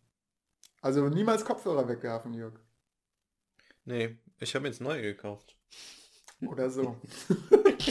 Also 0.81 1.09
niemals 1.09 1.44
Kopfhörer 1.44 1.89
wegwerfen, 1.89 2.35
Jörg. 2.35 2.55
Nee, 3.85 4.19
ich 4.39 4.55
habe 4.55 4.66
jetzt 4.66 4.81
neue 4.81 5.02
gekauft. 5.02 5.56
Oder 6.40 6.70
so. 6.70 6.97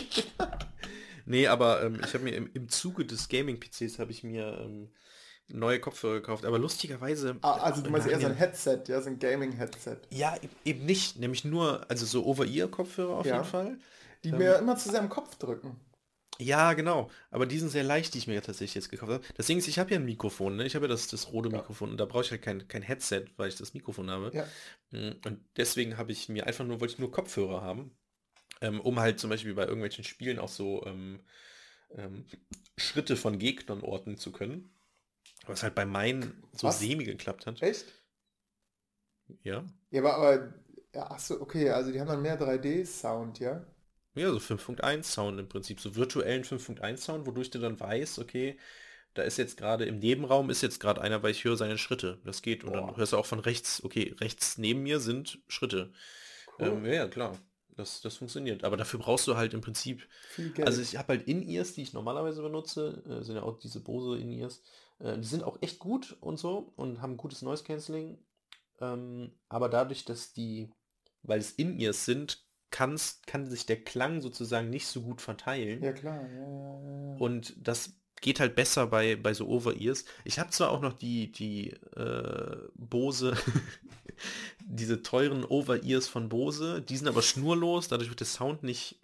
Nee, 1.25 1.47
aber 1.47 1.83
ähm, 1.83 2.01
ich 2.03 2.13
habe 2.13 2.25
mir 2.25 2.35
im, 2.35 2.49
im 2.53 2.67
Zuge 2.67 3.05
des 3.05 3.29
Gaming-PCs 3.29 3.99
habe 3.99 4.11
ich 4.11 4.23
mir 4.23 4.59
ähm, 4.59 4.91
neue 5.53 5.79
Kopfhörer 5.79 6.15
gekauft. 6.15 6.45
Aber 6.45 6.59
lustigerweise... 6.59 7.37
Ah, 7.41 7.57
also 7.57 7.81
du 7.81 7.89
meinst 7.89 8.07
eher 8.07 8.19
so 8.19 8.27
ein 8.27 8.35
Headset, 8.35 8.83
ja, 8.87 9.01
so 9.01 9.09
ein 9.09 9.19
Gaming-Headset. 9.19 9.97
Ja, 10.11 10.35
e- 10.35 10.49
eben 10.65 10.85
nicht. 10.85 11.17
Nämlich 11.19 11.45
nur, 11.45 11.89
also 11.89 12.05
so 12.05 12.25
Over-Ear-Kopfhörer 12.25 13.17
auf 13.17 13.25
Ja. 13.25 13.37
jeden 13.37 13.45
Fall. 13.47 13.77
Die 14.23 14.29
Ähm, 14.29 14.37
mir 14.37 14.55
immer 14.57 14.75
zu 14.77 14.89
sehr 14.89 14.99
am 14.99 15.09
Kopf 15.09 15.35
drücken. 15.35 15.79
Ja, 16.39 16.73
genau. 16.73 17.09
Aber 17.29 17.45
die 17.45 17.59
sind 17.59 17.69
sehr 17.69 17.83
leicht, 17.83 18.13
die 18.13 18.17
ich 18.17 18.27
mir 18.27 18.41
tatsächlich 18.41 18.73
jetzt 18.75 18.89
gekauft 18.89 19.11
habe. 19.11 19.23
Das 19.35 19.45
Ding 19.45 19.59
ist, 19.59 19.67
ich 19.67 19.77
habe 19.77 19.91
ja 19.91 19.97
ein 19.97 20.05
Mikrofon, 20.05 20.55
ne? 20.55 20.65
Ich 20.65 20.73
habe 20.75 20.85
ja 20.85 20.89
das, 20.89 21.07
das 21.07 21.31
rote 21.31 21.49
Ja. 21.49 21.57
Mikrofon 21.57 21.91
und 21.91 21.97
da 21.97 22.05
brauche 22.05 22.23
ich 22.23 22.31
halt 22.31 22.41
kein, 22.41 22.67
kein 22.67 22.81
Headset, 22.81 23.25
weil 23.37 23.49
ich 23.49 23.57
das 23.57 23.73
Mikrofon 23.75 24.09
habe. 24.09 24.31
Ja. 24.33 24.45
Mm, 24.91 25.17
Und 25.25 25.39
deswegen 25.57 25.97
habe 25.97 26.11
ich 26.11 26.29
mir 26.29 26.47
einfach 26.47 26.65
nur, 26.65 26.79
wollte 26.79 26.93
ich 26.93 26.99
nur 26.99 27.11
Kopfhörer 27.11 27.61
haben, 27.61 27.91
ähm, 28.61 28.81
um 28.81 28.99
halt 28.99 29.19
zum 29.19 29.29
Beispiel 29.29 29.53
bei 29.53 29.63
irgendwelchen 29.65 30.03
Spielen 30.03 30.39
auch 30.39 30.49
so 30.49 30.83
ähm, 30.85 31.19
ähm, 31.95 32.25
Schritte 32.77 33.15
von 33.17 33.37
Gegnern 33.39 33.81
orten 33.81 34.17
zu 34.17 34.31
können. 34.31 34.73
Was 35.51 35.63
halt 35.63 35.75
bei 35.75 35.85
meinen 35.85 36.43
so 36.53 36.67
Was? 36.67 36.79
semi 36.79 37.03
geklappt 37.03 37.45
hat. 37.45 37.61
Echt? 37.61 37.85
Ja. 39.43 39.63
Ja, 39.91 40.01
aber, 40.01 40.15
aber 40.15 40.53
ja, 40.93 41.07
ach 41.11 41.19
so, 41.19 41.41
okay, 41.41 41.69
also 41.69 41.91
die 41.91 41.99
haben 41.99 42.07
dann 42.07 42.21
mehr 42.21 42.37
3D-Sound, 42.39 43.39
ja? 43.39 43.65
Ja, 44.15 44.31
so 44.31 44.39
5.1 44.39 45.03
Sound 45.03 45.39
im 45.39 45.47
Prinzip, 45.47 45.79
so 45.79 45.95
virtuellen 45.95 46.43
5.1 46.43 47.01
Sound, 47.05 47.25
wodurch 47.25 47.49
du 47.49 47.59
dann 47.59 47.79
weißt, 47.79 48.19
okay, 48.19 48.57
da 49.13 49.23
ist 49.23 49.37
jetzt 49.37 49.57
gerade 49.57 49.85
im 49.85 49.99
Nebenraum 49.99 50.49
ist 50.49 50.61
jetzt 50.61 50.79
gerade 50.79 51.01
einer, 51.01 51.21
weil 51.23 51.31
ich 51.31 51.43
höre 51.43 51.57
seine 51.57 51.77
Schritte. 51.77 52.19
Das 52.25 52.41
geht. 52.41 52.63
Und 52.63 52.73
dann 52.73 52.87
Boah. 52.87 52.97
hörst 52.97 53.13
du 53.13 53.17
auch 53.17 53.25
von 53.25 53.39
rechts, 53.39 53.83
okay, 53.83 54.15
rechts 54.19 54.57
neben 54.57 54.83
mir 54.83 54.99
sind 54.99 55.39
Schritte. 55.47 55.91
Cool. 56.59 56.67
Ähm, 56.67 56.85
ja, 56.85 57.07
klar. 57.07 57.37
Das, 57.75 58.01
das 58.01 58.17
funktioniert. 58.17 58.63
Aber 58.63 58.77
dafür 58.77 58.99
brauchst 58.99 59.27
du 59.27 59.35
halt 59.37 59.53
im 59.53 59.61
Prinzip, 59.61 60.07
also 60.61 60.81
ich 60.81 60.97
habe 60.97 61.09
halt 61.09 61.27
In-Ears, 61.27 61.73
die 61.73 61.83
ich 61.83 61.93
normalerweise 61.93 62.41
benutze, 62.41 63.01
äh, 63.09 63.23
sind 63.23 63.35
ja 63.35 63.43
auch 63.43 63.59
diese 63.59 63.81
Bose 63.81 64.19
In-Ears. 64.19 64.61
Äh, 65.03 65.17
die 65.17 65.27
sind 65.27 65.43
auch 65.43 65.57
echt 65.61 65.79
gut 65.79 66.17
und 66.21 66.37
so 66.37 66.73
und 66.75 67.01
haben 67.01 67.17
gutes 67.17 67.41
Noise 67.41 67.63
Cancelling. 67.63 68.17
Ähm, 68.79 69.31
aber 69.49 69.69
dadurch, 69.69 70.05
dass 70.05 70.33
die, 70.33 70.71
weil 71.23 71.39
es 71.39 71.51
In-Ears 71.51 72.05
sind, 72.05 72.43
kann's, 72.71 73.21
kann 73.25 73.49
sich 73.49 73.65
der 73.65 73.83
Klang 73.83 74.21
sozusagen 74.21 74.69
nicht 74.69 74.87
so 74.87 75.01
gut 75.01 75.21
verteilen. 75.21 75.83
ja, 75.83 75.93
klar, 75.93 76.23
ja, 76.23 76.29
ja, 76.29 77.11
ja. 77.11 77.17
Und 77.17 77.55
das 77.57 77.93
geht 78.21 78.39
halt 78.39 78.55
besser 78.55 78.87
bei, 78.87 79.15
bei 79.15 79.33
so 79.33 79.47
Over-Ears. 79.47 80.05
Ich 80.23 80.39
habe 80.39 80.51
zwar 80.51 80.71
auch 80.71 80.81
noch 80.81 80.93
die, 80.93 81.31
die 81.31 81.71
äh, 81.95 82.57
Bose, 82.75 83.35
diese 84.65 85.01
teuren 85.01 85.43
Over-Ears 85.43 86.07
von 86.07 86.29
Bose, 86.29 86.81
die 86.81 86.97
sind 86.97 87.07
aber 87.07 87.23
schnurlos, 87.23 87.87
dadurch 87.87 88.09
wird 88.09 88.19
der 88.19 88.27
Sound 88.27 88.63
nicht 88.63 88.99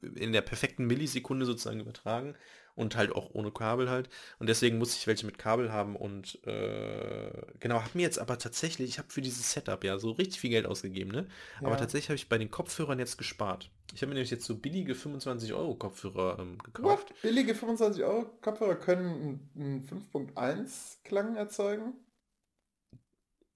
in 0.00 0.32
der 0.32 0.42
perfekten 0.42 0.86
Millisekunde 0.86 1.46
sozusagen 1.46 1.80
übertragen. 1.80 2.34
Und 2.74 2.96
halt 2.96 3.12
auch 3.12 3.30
ohne 3.32 3.50
Kabel 3.50 3.88
halt. 3.90 4.08
Und 4.38 4.48
deswegen 4.48 4.78
muss 4.78 4.96
ich 4.96 5.06
welche 5.06 5.26
mit 5.26 5.38
Kabel 5.38 5.72
haben 5.72 5.96
und 5.96 6.44
äh, 6.46 7.30
genau, 7.60 7.76
habe 7.76 7.90
mir 7.94 8.02
jetzt 8.02 8.18
aber 8.18 8.38
tatsächlich, 8.38 8.88
ich 8.88 8.98
habe 8.98 9.10
für 9.10 9.22
dieses 9.22 9.52
Setup 9.52 9.82
ja 9.84 9.98
so 9.98 10.12
richtig 10.12 10.40
viel 10.40 10.50
Geld 10.50 10.66
ausgegeben, 10.66 11.10
ne? 11.10 11.26
Ja. 11.60 11.68
Aber 11.68 11.76
tatsächlich 11.76 12.08
habe 12.08 12.16
ich 12.16 12.28
bei 12.28 12.38
den 12.38 12.50
Kopfhörern 12.50 12.98
jetzt 12.98 13.18
gespart. 13.18 13.70
Ich 13.92 14.02
habe 14.02 14.08
mir 14.08 14.14
nämlich 14.14 14.30
jetzt 14.30 14.46
so 14.46 14.56
billige 14.56 14.94
25 14.94 15.52
Euro 15.54 15.76
Kopfhörer 15.76 16.38
ähm, 16.40 16.58
gekauft. 16.58 17.10
What? 17.10 17.22
Billige 17.22 17.54
25 17.54 18.02
Euro 18.02 18.26
Kopfhörer 18.40 18.76
können 18.76 19.50
einen 19.54 19.86
5.1 19.86 21.04
Klang 21.04 21.36
erzeugen? 21.36 21.94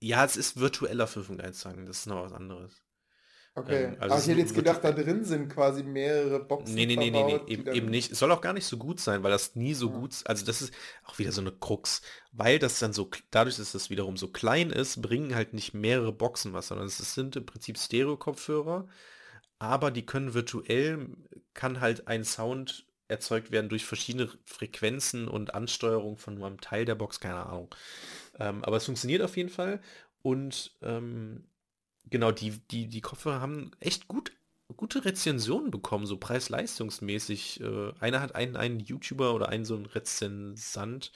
Ja, 0.01 0.25
es 0.25 0.37
ist 0.37 0.61
virtueller 0.61 1.07
5.1 1.07 1.63
Klang, 1.63 1.87
das 1.87 2.01
ist 2.01 2.07
noch 2.07 2.23
was 2.23 2.33
anderes. 2.33 2.85
Okay, 3.59 3.85
ähm, 3.85 3.97
also 3.99 4.15
aber 4.15 4.23
ich 4.23 4.29
hätte 4.29 4.41
jetzt 4.41 4.55
gedacht, 4.55 4.85
da 4.85 4.93
drin 4.93 5.25
sind 5.25 5.49
quasi 5.49 5.83
mehrere 5.83 6.45
Boxen 6.45 6.75
Nee, 6.75 6.87
nee, 6.87 6.97
nee, 6.97 7.11
nee, 7.11 7.25
nee. 7.25 7.53
Eben, 7.53 7.73
eben, 7.73 7.87
nicht. 7.91 8.13
Es 8.13 8.19
soll 8.19 8.31
auch 8.31 8.41
gar 8.41 8.53
nicht 8.53 8.67
so 8.67 8.77
gut 8.77 9.01
sein, 9.01 9.23
weil 9.23 9.31
das 9.31 9.57
nie 9.57 9.75
so 9.75 9.89
ja. 9.89 9.97
gut, 9.97 10.15
also 10.25 10.45
das 10.47 10.63
ist 10.63 10.75
auch 11.05 11.19
wieder 11.19 11.33
so 11.33 11.41
eine 11.41 11.53
Krux, 11.53 12.03
weil 12.33 12.59
das 12.59 12.79
dann 12.79 12.93
so, 12.93 13.11
dadurch, 13.31 13.57
dass 13.57 13.73
das 13.73 13.91
wiederum 13.91 14.17
so 14.17 14.29
klein 14.29 14.71
ist, 14.71 15.03
bringen 15.03 15.35
halt 15.35 15.55
nicht 15.55 15.75
mehrere 15.75 16.13
Boxen 16.13 16.53
was, 16.53 16.69
sondern 16.69 16.87
es 16.87 16.99
sind 16.99 17.37
im 17.37 17.47
Prinzip 17.47 17.79
Stereo-Kopfhörer, 17.79 18.89
aber 19.59 19.91
die 19.91 20.07
können 20.07 20.35
virtuell, 20.35 21.09
kann 21.55 21.81
halt 21.81 22.07
ein 22.07 22.25
Sound 22.25 22.87
erzeugt 23.09 23.51
werden 23.51 23.71
durch 23.71 23.87
verschiedene 23.87 24.31
Frequenzen 24.45 25.29
und 25.29 25.55
Ansteuerung 25.55 26.19
von 26.19 26.35
nur 26.35 26.47
einem 26.47 26.61
Teil 26.61 26.85
der 26.85 26.95
Box, 26.95 27.21
keine 27.21 27.47
Ahnung. 27.47 27.75
Ähm, 28.39 28.63
aber 28.65 28.77
es 28.77 28.85
funktioniert 28.85 29.23
auf 29.23 29.37
jeden 29.37 29.49
Fall 29.49 29.81
und 30.23 30.77
ähm, 30.83 31.45
genau, 32.11 32.33
die, 32.33 32.59
die, 32.71 32.89
die 32.89 33.01
Kopfhörer 33.01 33.41
haben 33.41 33.71
echt 33.81 34.09
gut, 34.09 34.33
gute 34.77 35.05
Rezensionen 35.05 35.71
bekommen, 35.71 36.07
so 36.07 36.17
preis-leistungsmäßig. 36.17 37.61
Äh, 37.61 37.93
einer 38.01 38.21
hat 38.21 38.35
einen, 38.35 38.57
einen 38.57 38.81
YouTuber 38.81 39.35
oder 39.35 39.49
einen 39.49 39.65
so 39.65 39.77
ein 39.77 39.87
Rezensant 39.87 41.13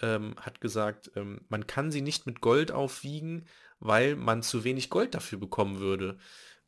ähm, 0.00 0.34
hat 0.40 0.60
gesagt, 0.60 1.12
ähm, 1.16 1.40
man 1.48 1.66
kann 1.66 1.90
sie 1.90 2.02
nicht 2.02 2.26
mit 2.26 2.40
Gold 2.40 2.72
aufwiegen, 2.72 3.46
weil 3.78 4.16
man 4.16 4.42
zu 4.42 4.64
wenig 4.64 4.90
Gold 4.90 5.14
dafür 5.14 5.38
bekommen 5.38 5.78
würde. 5.78 6.18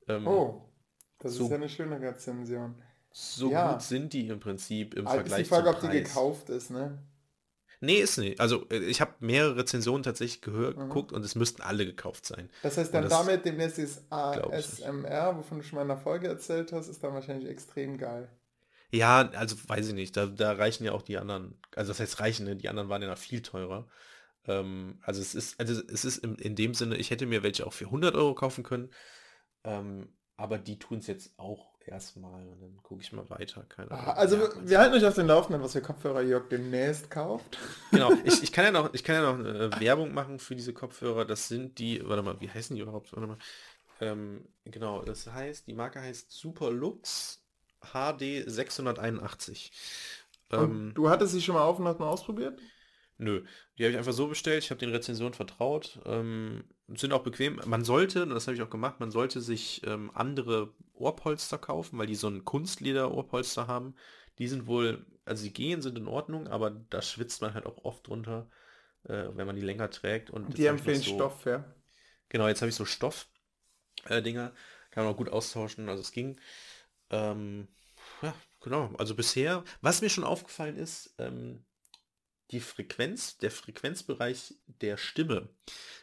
Ähm, 0.08 0.26
oh, 0.26 0.68
das 1.18 1.34
so, 1.34 1.44
ist 1.44 1.50
ja 1.50 1.56
eine 1.56 1.68
schöne 1.68 2.00
Rezension. 2.00 2.74
So 3.10 3.50
ja. 3.50 3.72
gut 3.72 3.82
sind 3.82 4.12
die 4.12 4.28
im 4.28 4.40
Prinzip 4.40 4.94
im 4.94 5.06
also 5.06 5.18
Vergleich 5.18 5.42
ist 5.42 5.46
die 5.46 5.54
Frage, 5.54 5.70
ob 5.70 5.80
die 5.80 5.88
gekauft 5.88 6.50
ist, 6.50 6.70
ne? 6.70 6.98
Nee, 7.80 7.98
ist 7.98 8.18
nicht. 8.18 8.40
Also 8.40 8.66
äh, 8.70 8.78
ich 8.78 9.00
habe 9.00 9.14
mehrere 9.20 9.56
Rezensionen 9.56 10.02
tatsächlich 10.02 10.40
gehört, 10.40 10.76
mhm. 10.76 10.88
geguckt 10.88 11.12
und 11.12 11.24
es 11.24 11.34
müssten 11.34 11.62
alle 11.62 11.84
gekauft 11.84 12.26
sein. 12.26 12.50
Das 12.62 12.76
heißt 12.76 12.94
dann 12.94 13.04
das 13.04 13.12
damit 13.12 13.44
demnächst 13.44 13.78
ist 13.78 14.10
ASMR, 14.10 15.36
wovon 15.36 15.58
du 15.58 15.64
schon 15.64 15.76
mal 15.76 15.82
in 15.82 15.88
der 15.88 15.98
Folge 15.98 16.28
erzählt 16.28 16.72
hast, 16.72 16.88
ist 16.88 17.02
dann 17.04 17.14
wahrscheinlich 17.14 17.48
extrem 17.48 17.98
geil. 17.98 18.28
Ja, 18.90 19.28
also 19.32 19.56
weiß 19.66 19.88
ich 19.88 19.94
nicht. 19.94 20.16
Da, 20.16 20.26
da 20.26 20.52
reichen 20.52 20.84
ja 20.84 20.92
auch 20.92 21.02
die 21.02 21.18
anderen, 21.18 21.58
also 21.74 21.90
das 21.90 22.00
heißt 22.00 22.20
reichen, 22.20 22.46
ne? 22.46 22.56
die 22.56 22.68
anderen 22.68 22.88
waren 22.88 23.02
ja 23.02 23.08
noch 23.08 23.18
viel 23.18 23.42
teurer. 23.42 23.86
Ähm, 24.46 24.98
also 25.02 25.20
es 25.20 25.34
ist, 25.34 25.60
also 25.60 25.80
es 25.88 26.04
ist 26.04 26.18
in, 26.18 26.36
in, 26.36 26.54
dem 26.54 26.74
Sinne, 26.74 26.96
ich 26.96 27.10
hätte 27.10 27.26
mir 27.26 27.42
welche 27.42 27.66
auch 27.66 27.72
für 27.72 27.86
100 27.86 28.14
Euro 28.14 28.34
kaufen 28.34 28.64
können, 28.64 28.90
ähm, 29.64 30.08
aber 30.36 30.58
die 30.58 30.78
tun 30.78 30.98
es 30.98 31.06
jetzt 31.06 31.38
auch 31.38 31.75
erstmal 31.88 32.46
und 32.46 32.60
dann 32.60 32.76
gucke 32.82 33.02
ich 33.02 33.12
mal 33.12 33.28
weiter. 33.30 33.64
Keine 33.68 33.90
Ahnung. 33.90 34.14
Also 34.14 34.36
ja, 34.36 34.50
wir 34.62 34.78
halten 34.78 34.94
euch 34.94 35.04
auf 35.04 35.14
den 35.14 35.26
Laufenden, 35.26 35.62
was 35.62 35.72
für 35.72 35.80
Kopfhörer 35.80 36.22
Jörg 36.22 36.48
demnächst 36.48 37.10
kauft. 37.10 37.58
Genau, 37.90 38.12
ich, 38.24 38.42
ich 38.42 38.52
kann 38.52 38.64
ja 38.64 38.70
noch, 38.70 38.92
ich 38.94 39.04
kann 39.04 39.16
ja 39.16 39.32
noch 39.32 39.44
äh, 39.44 39.80
Werbung 39.80 40.12
machen 40.14 40.38
für 40.38 40.56
diese 40.56 40.72
Kopfhörer. 40.72 41.24
Das 41.24 41.48
sind 41.48 41.78
die, 41.78 42.06
warte 42.06 42.22
mal, 42.22 42.40
wie 42.40 42.50
heißen 42.50 42.76
die 42.76 42.82
überhaupt? 42.82 43.12
Warte 43.12 43.26
mal. 43.26 43.38
Ähm, 44.00 44.44
genau, 44.64 45.02
das 45.02 45.26
heißt, 45.26 45.66
die 45.66 45.74
Marke 45.74 46.00
heißt 46.00 46.30
Superlux 46.30 47.42
HD 47.80 48.44
681. 48.46 49.72
Ähm, 50.52 50.92
du 50.94 51.08
hattest 51.08 51.32
sie 51.32 51.42
schon 51.42 51.54
mal 51.54 51.62
auf 51.62 51.78
und 51.78 51.86
hast 51.86 51.98
mal 51.98 52.08
ausprobiert? 52.08 52.60
Nö, 53.18 53.44
die 53.78 53.84
habe 53.84 53.92
ich 53.92 53.98
einfach 53.98 54.12
so 54.12 54.28
bestellt. 54.28 54.64
Ich 54.64 54.70
habe 54.70 54.78
den 54.78 54.90
Rezensionen 54.90 55.32
vertraut. 55.32 56.00
Ähm, 56.04 56.64
sind 56.88 57.12
auch 57.12 57.22
bequem. 57.22 57.60
Man 57.64 57.84
sollte, 57.84 58.22
und 58.22 58.30
das 58.30 58.46
habe 58.46 58.56
ich 58.56 58.62
auch 58.62 58.70
gemacht, 58.70 59.00
man 59.00 59.10
sollte 59.10 59.40
sich 59.40 59.82
ähm, 59.86 60.10
andere 60.14 60.74
Ohrpolster 60.92 61.58
kaufen, 61.58 61.98
weil 61.98 62.06
die 62.06 62.14
so 62.14 62.28
ein 62.28 62.44
Kunstleder-Ohrpolster 62.44 63.66
haben. 63.66 63.94
Die 64.38 64.48
sind 64.48 64.66
wohl, 64.66 65.06
also 65.24 65.44
die 65.44 65.52
gehen, 65.52 65.80
sind 65.80 65.96
in 65.96 66.08
Ordnung, 66.08 66.46
aber 66.46 66.70
da 66.70 67.00
schwitzt 67.00 67.40
man 67.40 67.54
halt 67.54 67.64
auch 67.64 67.84
oft 67.84 68.06
drunter, 68.06 68.50
äh, 69.04 69.28
wenn 69.32 69.46
man 69.46 69.56
die 69.56 69.62
länger 69.62 69.90
trägt. 69.90 70.28
Und 70.28 70.58
die 70.58 70.66
empfehlen 70.66 71.00
so, 71.00 71.14
Stoff, 71.14 71.46
ja. 71.46 71.64
Genau, 72.28 72.48
jetzt 72.48 72.60
habe 72.60 72.68
ich 72.68 72.76
so 72.76 72.84
Stoff-Dinger. 72.84 74.46
Äh, 74.48 74.90
Kann 74.90 75.04
man 75.04 75.14
auch 75.14 75.16
gut 75.16 75.30
austauschen, 75.30 75.88
also 75.88 76.02
es 76.02 76.12
ging. 76.12 76.38
Ähm, 77.08 77.68
ja, 78.20 78.34
genau. 78.60 78.90
Also 78.98 79.14
bisher, 79.14 79.64
was 79.80 80.02
mir 80.02 80.10
schon 80.10 80.24
aufgefallen 80.24 80.76
ist, 80.76 81.14
ähm, 81.18 81.64
die 82.50 82.60
Frequenz, 82.60 83.38
der 83.38 83.50
Frequenzbereich 83.50 84.54
der 84.80 84.96
Stimme 84.96 85.48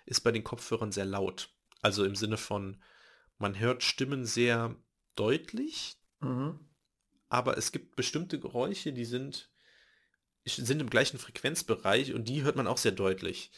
ist 0.05 0.21
bei 0.21 0.31
den 0.31 0.43
Kopfhörern 0.43 0.91
sehr 0.91 1.05
laut. 1.05 1.49
Also 1.81 2.03
im 2.05 2.15
Sinne 2.15 2.37
von, 2.37 2.81
man 3.37 3.59
hört 3.59 3.83
Stimmen 3.83 4.25
sehr 4.25 4.75
deutlich, 5.15 5.97
mhm. 6.19 6.59
aber 7.29 7.57
es 7.57 7.71
gibt 7.71 7.95
bestimmte 7.95 8.39
Geräusche, 8.39 8.93
die 8.93 9.05
sind, 9.05 9.49
sind 10.45 10.81
im 10.81 10.89
gleichen 10.89 11.17
Frequenzbereich 11.17 12.13
und 12.13 12.27
die 12.27 12.43
hört 12.43 12.55
man 12.55 12.67
auch 12.67 12.77
sehr 12.77 12.91
deutlich. 12.91 13.51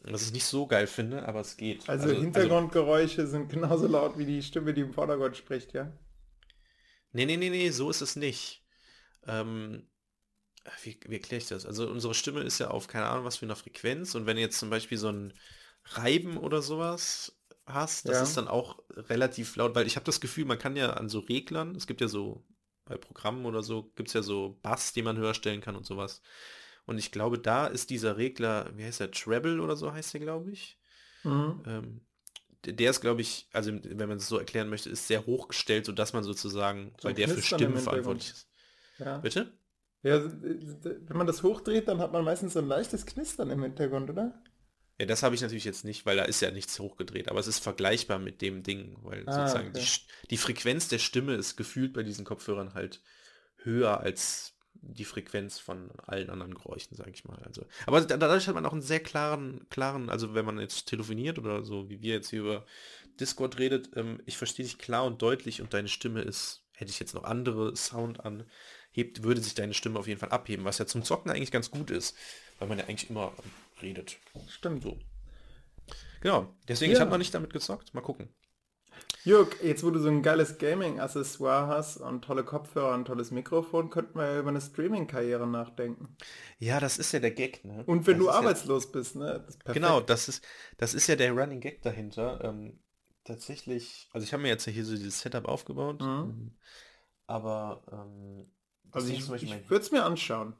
Was 0.00 0.22
ich 0.22 0.32
nicht 0.32 0.44
so 0.44 0.66
geil 0.66 0.86
finde, 0.86 1.26
aber 1.26 1.40
es 1.40 1.56
geht. 1.56 1.88
Also, 1.88 2.08
also 2.08 2.20
Hintergrundgeräusche 2.20 3.22
also, 3.22 3.32
sind 3.32 3.48
genauso 3.48 3.88
laut 3.88 4.16
wie 4.16 4.26
die 4.26 4.42
Stimme, 4.42 4.72
die 4.72 4.82
im 4.82 4.92
Vordergrund 4.92 5.36
spricht, 5.36 5.72
ja? 5.72 5.92
Nee, 7.12 7.26
nee, 7.26 7.36
nee, 7.36 7.50
nee, 7.50 7.70
so 7.70 7.90
ist 7.90 8.00
es 8.00 8.14
nicht. 8.14 8.64
Ähm, 9.26 9.88
wie, 10.82 10.98
wie 11.06 11.14
erkläre 11.14 11.42
ich 11.42 11.48
das? 11.48 11.66
Also 11.66 11.88
unsere 11.88 12.14
Stimme 12.14 12.40
ist 12.40 12.58
ja 12.58 12.68
auf 12.68 12.86
keine 12.86 13.06
Ahnung 13.06 13.24
was 13.24 13.36
für 13.36 13.46
eine 13.46 13.56
Frequenz 13.56 14.14
und 14.14 14.26
wenn 14.26 14.38
jetzt 14.38 14.58
zum 14.58 14.70
Beispiel 14.70 14.98
so 14.98 15.08
ein 15.08 15.32
Reiben 15.84 16.36
oder 16.36 16.62
sowas 16.62 17.36
hast, 17.66 18.08
das 18.08 18.16
ja. 18.16 18.22
ist 18.22 18.36
dann 18.36 18.48
auch 18.48 18.78
relativ 18.90 19.56
laut, 19.56 19.74
weil 19.74 19.86
ich 19.86 19.96
habe 19.96 20.04
das 20.04 20.20
Gefühl, 20.20 20.44
man 20.44 20.58
kann 20.58 20.76
ja 20.76 20.94
an 20.94 21.08
so 21.08 21.20
Reglern, 21.20 21.74
es 21.74 21.86
gibt 21.86 22.00
ja 22.00 22.08
so 22.08 22.44
bei 22.84 22.96
Programmen 22.96 23.44
oder 23.44 23.62
so, 23.62 23.92
gibt 23.96 24.08
es 24.08 24.14
ja 24.14 24.22
so 24.22 24.58
Bass, 24.62 24.92
die 24.92 25.02
man 25.02 25.18
höher 25.18 25.34
stellen 25.34 25.60
kann 25.60 25.76
und 25.76 25.84
sowas. 25.84 26.22
Und 26.86 26.96
ich 26.96 27.12
glaube, 27.12 27.38
da 27.38 27.66
ist 27.66 27.90
dieser 27.90 28.16
Regler, 28.16 28.70
wie 28.74 28.84
heißt 28.84 29.00
der, 29.00 29.10
Treble 29.10 29.60
oder 29.60 29.76
so 29.76 29.92
heißt 29.92 30.14
der, 30.14 30.20
glaube 30.20 30.50
ich. 30.50 30.78
Mhm. 31.22 31.62
Ähm, 31.66 32.00
der 32.64 32.90
ist, 32.90 33.00
glaube 33.00 33.20
ich, 33.20 33.46
also 33.52 33.72
wenn 33.72 34.08
man 34.08 34.16
es 34.18 34.26
so 34.26 34.38
erklären 34.38 34.68
möchte, 34.68 34.90
ist 34.90 35.06
sehr 35.06 35.26
hochgestellt, 35.26 35.86
sodass 35.86 36.12
man 36.12 36.24
sozusagen, 36.24 36.94
so 36.98 37.08
weil 37.08 37.14
der 37.14 37.28
für 37.28 37.42
Stimmen 37.42 37.76
verantwortlich 37.76 38.30
ist. 38.30 38.48
Ja. 38.98 39.18
Bitte? 39.18 39.52
Ja, 40.02 40.22
wenn 40.22 41.16
man 41.16 41.26
das 41.26 41.42
hochdreht, 41.42 41.88
dann 41.88 41.98
hat 41.98 42.12
man 42.12 42.24
meistens 42.24 42.52
so 42.52 42.60
ein 42.60 42.68
leichtes 42.68 43.04
Knistern 43.04 43.50
im 43.50 43.62
Hintergrund, 43.62 44.10
oder? 44.10 44.40
Ja, 45.00 45.06
das 45.06 45.22
habe 45.22 45.34
ich 45.34 45.40
natürlich 45.40 45.64
jetzt 45.64 45.84
nicht, 45.84 46.06
weil 46.06 46.16
da 46.16 46.24
ist 46.24 46.40
ja 46.40 46.50
nichts 46.50 46.78
hochgedreht, 46.78 47.28
aber 47.28 47.38
es 47.38 47.46
ist 47.46 47.60
vergleichbar 47.60 48.18
mit 48.18 48.42
dem 48.42 48.62
Ding, 48.62 48.96
weil 49.02 49.22
ah, 49.28 49.32
sozusagen 49.32 49.68
okay. 49.68 49.80
die, 49.80 50.28
die 50.30 50.36
Frequenz 50.36 50.88
der 50.88 50.98
Stimme 50.98 51.34
ist 51.34 51.56
gefühlt 51.56 51.92
bei 51.92 52.02
diesen 52.02 52.24
Kopfhörern 52.24 52.74
halt 52.74 53.00
höher 53.56 54.00
als 54.00 54.54
die 54.80 55.04
Frequenz 55.04 55.58
von 55.58 55.90
allen 56.06 56.30
anderen 56.30 56.54
Geräuschen, 56.54 56.96
sage 56.96 57.10
ich 57.12 57.24
mal. 57.24 57.38
Also, 57.44 57.64
aber 57.86 58.00
dadurch 58.00 58.46
hat 58.46 58.54
man 58.54 58.66
auch 58.66 58.72
einen 58.72 58.82
sehr 58.82 59.00
klaren, 59.00 59.68
klaren, 59.70 60.08
also 60.08 60.34
wenn 60.34 60.44
man 60.44 60.58
jetzt 60.58 60.86
telefoniert 60.86 61.38
oder 61.38 61.64
so, 61.64 61.88
wie 61.88 62.02
wir 62.02 62.14
jetzt 62.14 62.30
hier 62.30 62.40
über 62.40 62.66
Discord 63.20 63.58
redet, 63.58 63.90
ähm, 63.96 64.20
ich 64.26 64.36
verstehe 64.36 64.64
dich 64.64 64.78
klar 64.78 65.04
und 65.04 65.22
deutlich 65.22 65.60
und 65.60 65.74
deine 65.74 65.88
Stimme 65.88 66.22
ist, 66.22 66.64
hätte 66.74 66.90
ich 66.90 67.00
jetzt 67.00 67.14
noch 67.14 67.24
andere 67.24 67.74
Sound 67.76 68.24
an, 68.24 68.44
hebt, 68.90 69.22
würde 69.22 69.40
sich 69.40 69.54
deine 69.54 69.74
Stimme 69.74 69.98
auf 69.98 70.06
jeden 70.06 70.20
Fall 70.20 70.30
abheben, 70.30 70.64
was 70.64 70.78
ja 70.78 70.86
zum 70.86 71.04
Zocken 71.04 71.30
eigentlich 71.30 71.52
ganz 71.52 71.70
gut 71.70 71.90
ist, 71.90 72.16
weil 72.58 72.68
man 72.68 72.78
ja 72.78 72.84
eigentlich 72.84 73.10
immer 73.10 73.32
redet. 73.82 74.16
Stimmt. 74.48 74.82
So. 74.82 74.98
Genau, 76.20 76.54
deswegen, 76.66 76.92
ja. 76.92 76.96
ich 76.96 77.00
habe 77.00 77.10
noch 77.10 77.18
nicht 77.18 77.34
damit 77.34 77.52
gezockt. 77.52 77.94
Mal 77.94 78.00
gucken. 78.00 78.28
Jörg, 79.24 79.62
jetzt 79.62 79.84
wo 79.84 79.90
du 79.90 80.00
so 80.00 80.08
ein 80.08 80.22
geiles 80.22 80.58
Gaming-Accessoire 80.58 81.66
hast 81.68 81.98
und 81.98 82.24
tolle 82.24 82.44
Kopfhörer 82.44 82.94
und 82.94 83.04
tolles 83.04 83.30
Mikrofon, 83.30 83.90
könnten 83.90 84.18
wir 84.18 84.26
ja 84.26 84.38
über 84.40 84.48
eine 84.48 84.60
Streaming-Karriere 84.60 85.46
nachdenken. 85.46 86.16
Ja, 86.58 86.80
das 86.80 86.98
ist 86.98 87.12
ja 87.12 87.20
der 87.20 87.32
Gag, 87.32 87.64
ne? 87.64 87.84
Und 87.86 88.06
wenn 88.06 88.18
das 88.18 88.26
du 88.26 88.30
arbeitslos 88.30 88.84
ja, 88.84 88.90
bist, 88.92 89.16
ne? 89.16 89.44
Das 89.44 89.74
genau, 89.74 90.00
das 90.00 90.28
ist, 90.28 90.44
das 90.78 90.94
ist 90.94 91.06
ja 91.08 91.16
der 91.16 91.32
Running 91.32 91.60
Gag 91.60 91.82
dahinter. 91.82 92.42
Ähm, 92.42 92.80
tatsächlich, 93.24 94.08
also 94.12 94.24
ich 94.24 94.32
habe 94.32 94.42
mir 94.42 94.48
jetzt 94.48 94.66
hier 94.66 94.84
so 94.84 94.96
dieses 94.96 95.20
Setup 95.20 95.46
aufgebaut, 95.46 96.00
mhm. 96.00 96.56
Aber 97.28 97.82
ähm, 97.92 98.50
also 98.92 99.08
ich, 99.08 99.20
ich 99.20 99.70
würde 99.70 99.84
es 99.84 99.90
mir 99.90 100.04
anschauen. 100.04 100.54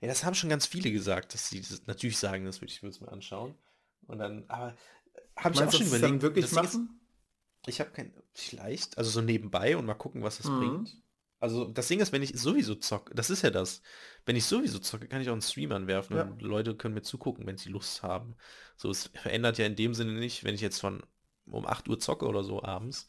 Ja, 0.00 0.08
das 0.08 0.24
haben 0.24 0.34
schon 0.34 0.50
ganz 0.50 0.66
viele 0.66 0.90
gesagt, 0.90 1.34
dass 1.34 1.48
sie 1.48 1.60
das 1.60 1.86
natürlich 1.86 2.18
sagen, 2.18 2.44
das 2.44 2.60
würde 2.60 2.72
ich 2.72 2.82
es 2.82 3.00
mir 3.00 3.10
anschauen. 3.10 3.54
Und 4.06 4.18
dann, 4.18 4.44
aber 4.48 4.76
habe 5.36 5.54
ich 5.54 5.62
auch 5.62 5.72
schon 5.72 5.86
überlegt. 5.86 6.04
Dann 6.04 6.22
wirklich 6.22 6.52
machen? 6.52 7.00
Ist, 7.62 7.68
ich 7.68 7.80
habe 7.80 7.90
kein, 7.90 8.14
vielleicht, 8.34 8.98
also 8.98 9.10
so 9.10 9.20
nebenbei 9.20 9.76
und 9.76 9.86
mal 9.86 9.94
gucken, 9.94 10.22
was 10.22 10.38
das 10.38 10.48
mhm. 10.48 10.58
bringt. 10.58 11.02
Also 11.40 11.66
das 11.66 11.88
Ding 11.88 12.00
ist, 12.00 12.12
wenn 12.12 12.22
ich 12.22 12.38
sowieso 12.38 12.74
zocke, 12.74 13.14
das 13.14 13.28
ist 13.28 13.42
ja 13.42 13.50
das. 13.50 13.82
Wenn 14.24 14.36
ich 14.36 14.46
sowieso 14.46 14.78
zocke, 14.78 15.08
kann 15.08 15.20
ich 15.20 15.28
auch 15.28 15.32
einen 15.32 15.42
Stream 15.42 15.72
anwerfen 15.72 16.16
ja. 16.16 16.22
und 16.22 16.40
Leute 16.40 16.74
können 16.74 16.94
mir 16.94 17.02
zugucken, 17.02 17.46
wenn 17.46 17.58
sie 17.58 17.68
Lust 17.68 18.02
haben. 18.02 18.36
So, 18.76 18.90
es 18.90 19.08
verändert 19.08 19.58
ja 19.58 19.66
in 19.66 19.76
dem 19.76 19.92
Sinne 19.92 20.12
nicht, 20.12 20.44
wenn 20.44 20.54
ich 20.54 20.62
jetzt 20.62 20.80
von 20.80 21.02
um 21.46 21.66
8 21.66 21.88
Uhr 21.88 21.98
zocke 21.98 22.26
oder 22.26 22.44
so 22.44 22.62
abends 22.62 23.08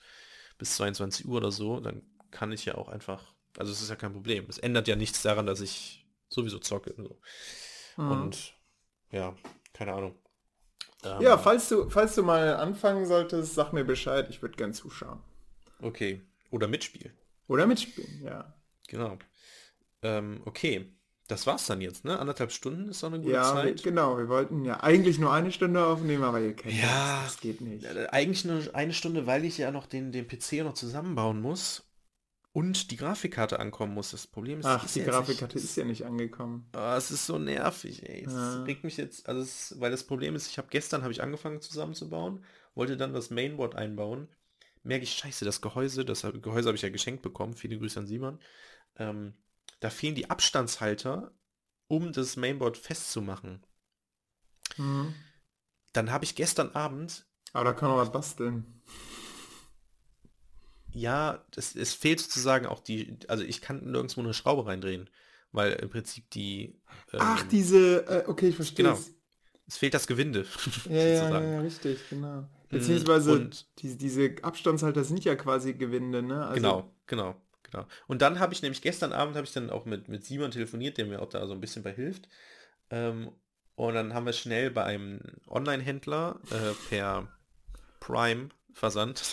bis 0.58 0.76
22 0.76 1.26
Uhr 1.26 1.38
oder 1.38 1.52
so, 1.52 1.80
dann 1.80 2.02
kann 2.32 2.52
ich 2.52 2.66
ja 2.66 2.76
auch 2.76 2.90
einfach 2.90 3.35
Also 3.58 3.72
es 3.72 3.82
ist 3.82 3.90
ja 3.90 3.96
kein 3.96 4.14
Problem. 4.14 4.46
Es 4.50 4.58
ändert 4.58 4.88
ja 4.88 4.96
nichts 4.96 5.22
daran, 5.22 5.46
dass 5.46 5.62
ich 5.62 6.06
sowieso 6.30 6.60
zocke. 6.60 6.94
So. 6.98 7.20
Mhm. 7.98 8.12
Und 8.12 8.54
ja, 9.12 9.36
keine 9.74 9.94
Ahnung. 9.94 10.16
Ähm, 11.04 11.22
ja, 11.22 11.38
falls 11.38 11.70
du, 11.70 11.90
falls 11.90 12.16
du 12.16 12.24
mal 12.24 12.56
anfangen 12.56 13.06
solltest, 13.06 13.56
sag 13.56 13.74
mir 13.74 13.86
Bescheid, 13.86 14.28
ich 14.30 14.42
würde 14.42 14.56
gern 14.56 14.74
zuschauen. 14.74 15.20
Okay. 15.82 16.22
Oder 16.52 16.68
mitspielen. 16.68 17.14
Oder 17.48 17.68
mitspielen, 17.68 18.24
ja. 18.24 18.54
Genau. 18.88 19.18
Ähm, 20.02 20.42
okay. 20.46 20.92
Das 21.28 21.48
war's 21.48 21.66
dann 21.66 21.82
jetzt, 21.82 22.06
ne? 22.06 22.20
Anderthalb 22.20 22.52
Stunden 22.52 22.88
ist 22.90 23.02
doch 23.02 23.08
eine 23.08 23.20
gute 23.20 23.34
ja, 23.34 23.44
Zeit. 23.52 23.80
Ja, 23.80 23.84
genau. 23.84 24.18
Wir 24.20 24.30
wollten 24.30 24.64
ja 24.64 24.84
eigentlich 24.84 25.18
nur 25.18 25.34
eine 25.34 25.52
Stunde 25.52 25.84
aufnehmen, 25.84 26.24
aber 26.24 26.40
ihr 26.40 26.56
kennt 26.56 26.76
ja, 26.76 27.22
das, 27.24 27.34
das 27.34 27.42
geht 27.42 27.62
nicht. 27.62 27.84
Äh, 27.84 28.08
eigentlich 28.12 28.46
nur 28.46 28.62
eine 28.76 28.94
Stunde, 28.94 29.26
weil 29.26 29.44
ich 29.44 29.58
ja 29.58 29.72
noch 29.72 29.88
den, 29.88 30.12
den 30.12 30.28
PC 30.28 30.64
noch 30.64 30.76
zusammenbauen 30.76 31.42
muss 31.42 31.84
und 32.56 32.90
die 32.90 32.96
Grafikkarte 32.96 33.60
ankommen 33.60 33.94
muss. 33.94 34.12
Das 34.12 34.28
Problem 34.28 34.62
ist, 34.62 34.66
Ach, 34.66 34.90
die 34.90 35.04
Grafikkarte 35.04 35.58
ist 35.58 35.76
ja 35.76 35.84
nicht 35.84 36.06
angekommen. 36.06 36.70
Oh, 36.74 36.94
es 36.96 37.12
ist 37.12 37.26
so 37.26 37.38
nervig, 37.38 38.08
ey. 38.08 38.24
Es 38.24 38.32
ja. 38.32 38.64
regt 38.64 38.86
mich 38.86 38.96
jetzt, 38.96 39.28
also 39.28 39.42
es, 39.42 39.76
weil 39.82 39.92
das 39.92 40.06
Problem 40.06 40.36
ist, 40.36 40.48
ich 40.48 40.58
habe 40.58 40.70
gestern 40.70 41.02
habe 41.02 41.12
ich 41.12 41.22
angefangen 41.22 41.60
zusammenzubauen, 41.60 42.46
wollte 42.74 42.96
dann 42.96 43.14
das 43.14 43.30
Mainboard 43.30 43.76
einbauen. 43.76 44.30
Merke 44.84 45.04
ich, 45.04 45.12
scheiße, 45.12 45.44
das 45.44 45.60
Gehäuse, 45.60 46.06
das 46.06 46.22
Gehäuse 46.22 46.70
habe 46.70 46.78
ich 46.78 46.82
ja 46.82 46.88
geschenkt 46.88 47.24
bekommen. 47.24 47.56
Viele 47.56 47.78
Grüße 47.78 48.00
an 48.00 48.08
Simon. 48.08 48.40
Ähm, 48.96 49.34
da 49.82 49.90
fehlen 49.90 50.16
die 50.16 50.30
Abstandshalter, 50.30 51.34
um 51.90 52.14
das 52.14 52.38
Mainboard 52.38 52.78
festzumachen. 52.78 53.66
Mhm. 54.78 55.14
Dann 55.92 56.10
habe 56.10 56.24
ich 56.24 56.36
gestern 56.36 56.70
Abend. 56.72 57.26
Aber 57.52 57.66
da 57.66 57.74
kann 57.74 57.90
man 57.90 57.98
was 57.98 58.14
basteln. 58.14 58.82
Ja, 60.96 61.44
das, 61.52 61.76
es 61.76 61.94
fehlt 61.94 62.22
sozusagen 62.22 62.66
auch 62.66 62.80
die, 62.80 63.18
also 63.28 63.44
ich 63.44 63.62
kann 63.62 63.84
nirgendwo 63.92 64.22
eine 64.22 64.34
Schraube 64.34 64.66
reindrehen, 64.66 65.10
weil 65.52 65.74
im 65.74 65.90
Prinzip 65.90 66.30
die. 66.30 66.80
Ähm, 67.12 67.20
Ach, 67.20 67.44
diese, 67.44 68.08
äh, 68.08 68.24
okay, 68.28 68.48
ich 68.48 68.56
verstehe. 68.56 68.86
Genau. 68.86 69.00
Es 69.68 69.78
fehlt 69.78 69.94
das 69.94 70.08
Gewinde. 70.08 70.46
Ja, 70.90 70.96
ja, 70.96 71.42
ja, 71.42 71.60
richtig, 71.60 72.00
genau. 72.10 72.42
Mhm. 72.42 72.48
Beziehungsweise 72.70 73.32
und, 73.32 73.68
die, 73.80 73.98
diese 73.98 74.36
Abstandshalter 74.42 75.04
sind 75.04 75.24
ja 75.26 75.36
quasi 75.36 75.74
Gewinde, 75.74 76.22
ne? 76.22 76.46
Also, 76.46 76.56
genau, 76.56 76.94
genau. 77.08 77.36
Genau. 77.64 77.88
Und 78.08 78.22
dann 78.22 78.40
habe 78.40 78.54
ich 78.54 78.62
nämlich 78.62 78.82
gestern 78.82 79.12
Abend 79.12 79.36
habe 79.36 79.46
ich 79.46 79.52
dann 79.52 79.70
auch 79.70 79.86
mit, 79.86 80.08
mit 80.08 80.24
Simon 80.24 80.52
telefoniert, 80.52 80.98
der 80.98 81.08
mir 81.08 81.22
auch 81.22 81.30
da 81.30 81.46
so 81.48 81.54
ein 81.54 81.60
bisschen 81.60 81.84
bei 81.84 81.92
hilft. 81.92 82.30
Ähm, 82.90 83.32
und 83.76 83.96
dann 83.96 84.14
haben 84.14 84.26
wir 84.26 84.34
schnell 84.34 84.72
bei 84.72 84.84
einem 84.86 85.20
Online-Händler 85.48 86.40
äh, 86.52 86.74
per 86.90 87.28
Prime 88.00 88.50
Versand 88.76 89.24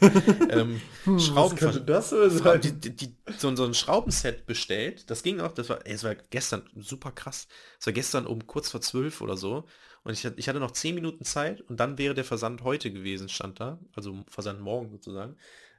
ähm, 0.48 0.80
hm, 1.04 1.18
Schrauben 1.18 1.84
das 1.84 2.08
so, 2.08 2.56
die, 2.56 2.72
die, 2.72 2.96
die, 2.96 3.14
so, 3.36 3.54
so, 3.54 3.66
ein 3.66 3.74
Schraubenset 3.74 4.46
bestellt. 4.46 5.10
Das 5.10 5.22
ging 5.22 5.38
auch, 5.40 5.52
das 5.52 5.68
war, 5.68 5.84
ey, 5.84 5.92
es 5.92 6.02
war 6.02 6.14
gestern 6.14 6.62
super 6.74 7.12
krass. 7.12 7.46
Es 7.78 7.84
war 7.84 7.92
gestern 7.92 8.26
um 8.26 8.46
kurz 8.46 8.70
vor 8.70 8.80
zwölf 8.80 9.20
oder 9.20 9.36
so. 9.36 9.66
Und 10.02 10.14
ich, 10.14 10.24
ich 10.24 10.48
hatte 10.48 10.60
noch 10.60 10.70
zehn 10.70 10.94
Minuten 10.94 11.26
Zeit 11.26 11.60
und 11.60 11.78
dann 11.78 11.98
wäre 11.98 12.14
der 12.14 12.24
Versand 12.24 12.62
heute 12.62 12.90
gewesen, 12.90 13.28
stand 13.28 13.60
da. 13.60 13.78
Also 13.94 14.24
Versand 14.28 14.62
morgen 14.62 14.88
sozusagen. 14.88 15.36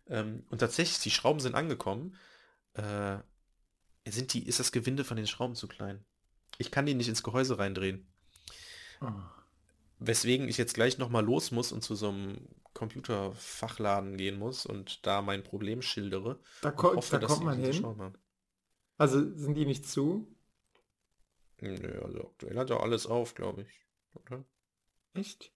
Ähm, 0.08 0.44
und 0.52 0.60
tatsächlich, 0.60 1.00
die 1.00 1.10
Schrauben 1.10 1.40
sind 1.40 1.56
angekommen. 1.56 2.16
Äh, 2.76 3.18
sind 4.06 4.36
die, 4.36 4.48
ist 4.48 4.60
das 4.60 4.72
Gewinde 4.72 5.04
von 5.04 5.18
den 5.18 5.26
Schrauben 5.26 5.56
zu 5.56 5.68
klein? 5.68 6.06
Ich 6.60 6.70
kann 6.70 6.86
die 6.86 6.94
nicht 6.94 7.10
ins 7.10 7.24
Gehäuse 7.24 7.58
reindrehen. 7.58 8.06
Oh. 9.02 9.10
Weswegen 9.98 10.48
ich 10.48 10.60
jetzt 10.60 10.76
gleich 10.76 11.00
nochmal 11.00 11.26
los 11.26 11.50
muss 11.50 11.72
und 11.72 11.82
zu 11.84 11.96
so 11.96 12.10
einem 12.10 12.48
Computerfachladen 12.78 14.18
gehen 14.18 14.38
muss 14.38 14.68
und 14.68 15.06
da 15.08 15.24
mein 15.24 15.44
Problem 15.44 15.82
schildere. 15.82 16.40
Da, 16.62 16.70
ko 16.70 16.96
hoffe, 16.96 17.18
da 17.18 17.26
kommt 17.26 17.44
man 17.44 17.58
hin. 17.58 18.14
Also 18.98 19.20
sind 19.36 19.56
die 19.56 19.66
nicht 19.66 19.88
zu? 19.88 20.28
Nö, 21.60 22.02
also 22.04 22.28
aktuell 22.28 22.56
hat 22.56 22.70
er 22.70 22.82
alles 22.82 23.08
auf, 23.08 23.34
glaube 23.34 23.64
ich. 23.64 23.82
Oder? 24.14 24.46
Echt? 25.16 25.52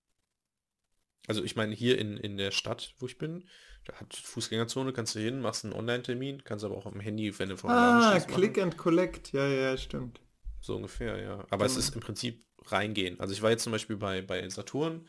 Also 1.27 1.43
ich 1.43 1.55
meine 1.55 1.75
hier 1.75 1.99
in, 1.99 2.17
in 2.17 2.37
der 2.37 2.49
Stadt, 2.49 2.95
wo 2.97 3.05
ich 3.05 3.19
bin, 3.19 3.47
da 3.85 3.93
hat 3.93 4.15
Fußgängerzone, 4.15 4.91
kannst 4.91 5.13
du 5.13 5.19
hin, 5.19 5.41
machst 5.41 5.63
einen 5.63 5.75
Online-Termin, 5.75 6.43
kannst 6.43 6.65
aber 6.65 6.75
auch 6.75 6.87
am 6.87 6.99
Handy, 6.99 7.37
wenn 7.37 7.49
du 7.49 7.57
vom 7.57 7.69
Ah, 7.69 8.19
Click 8.19 8.57
machen. 8.57 8.63
and 8.63 8.77
Collect, 8.77 9.31
ja, 9.31 9.47
ja, 9.47 9.77
stimmt. 9.77 10.21
So 10.59 10.75
ungefähr, 10.75 11.21
ja. 11.21 11.45
Aber 11.51 11.65
mhm. 11.65 11.71
es 11.71 11.77
ist 11.77 11.93
im 11.93 12.01
Prinzip 12.01 12.43
reingehen. 12.65 13.19
Also 13.19 13.33
ich 13.33 13.43
war 13.43 13.51
jetzt 13.51 13.63
zum 13.63 13.71
Beispiel 13.71 13.97
bei, 13.97 14.23
bei 14.23 14.49
Saturn 14.49 15.07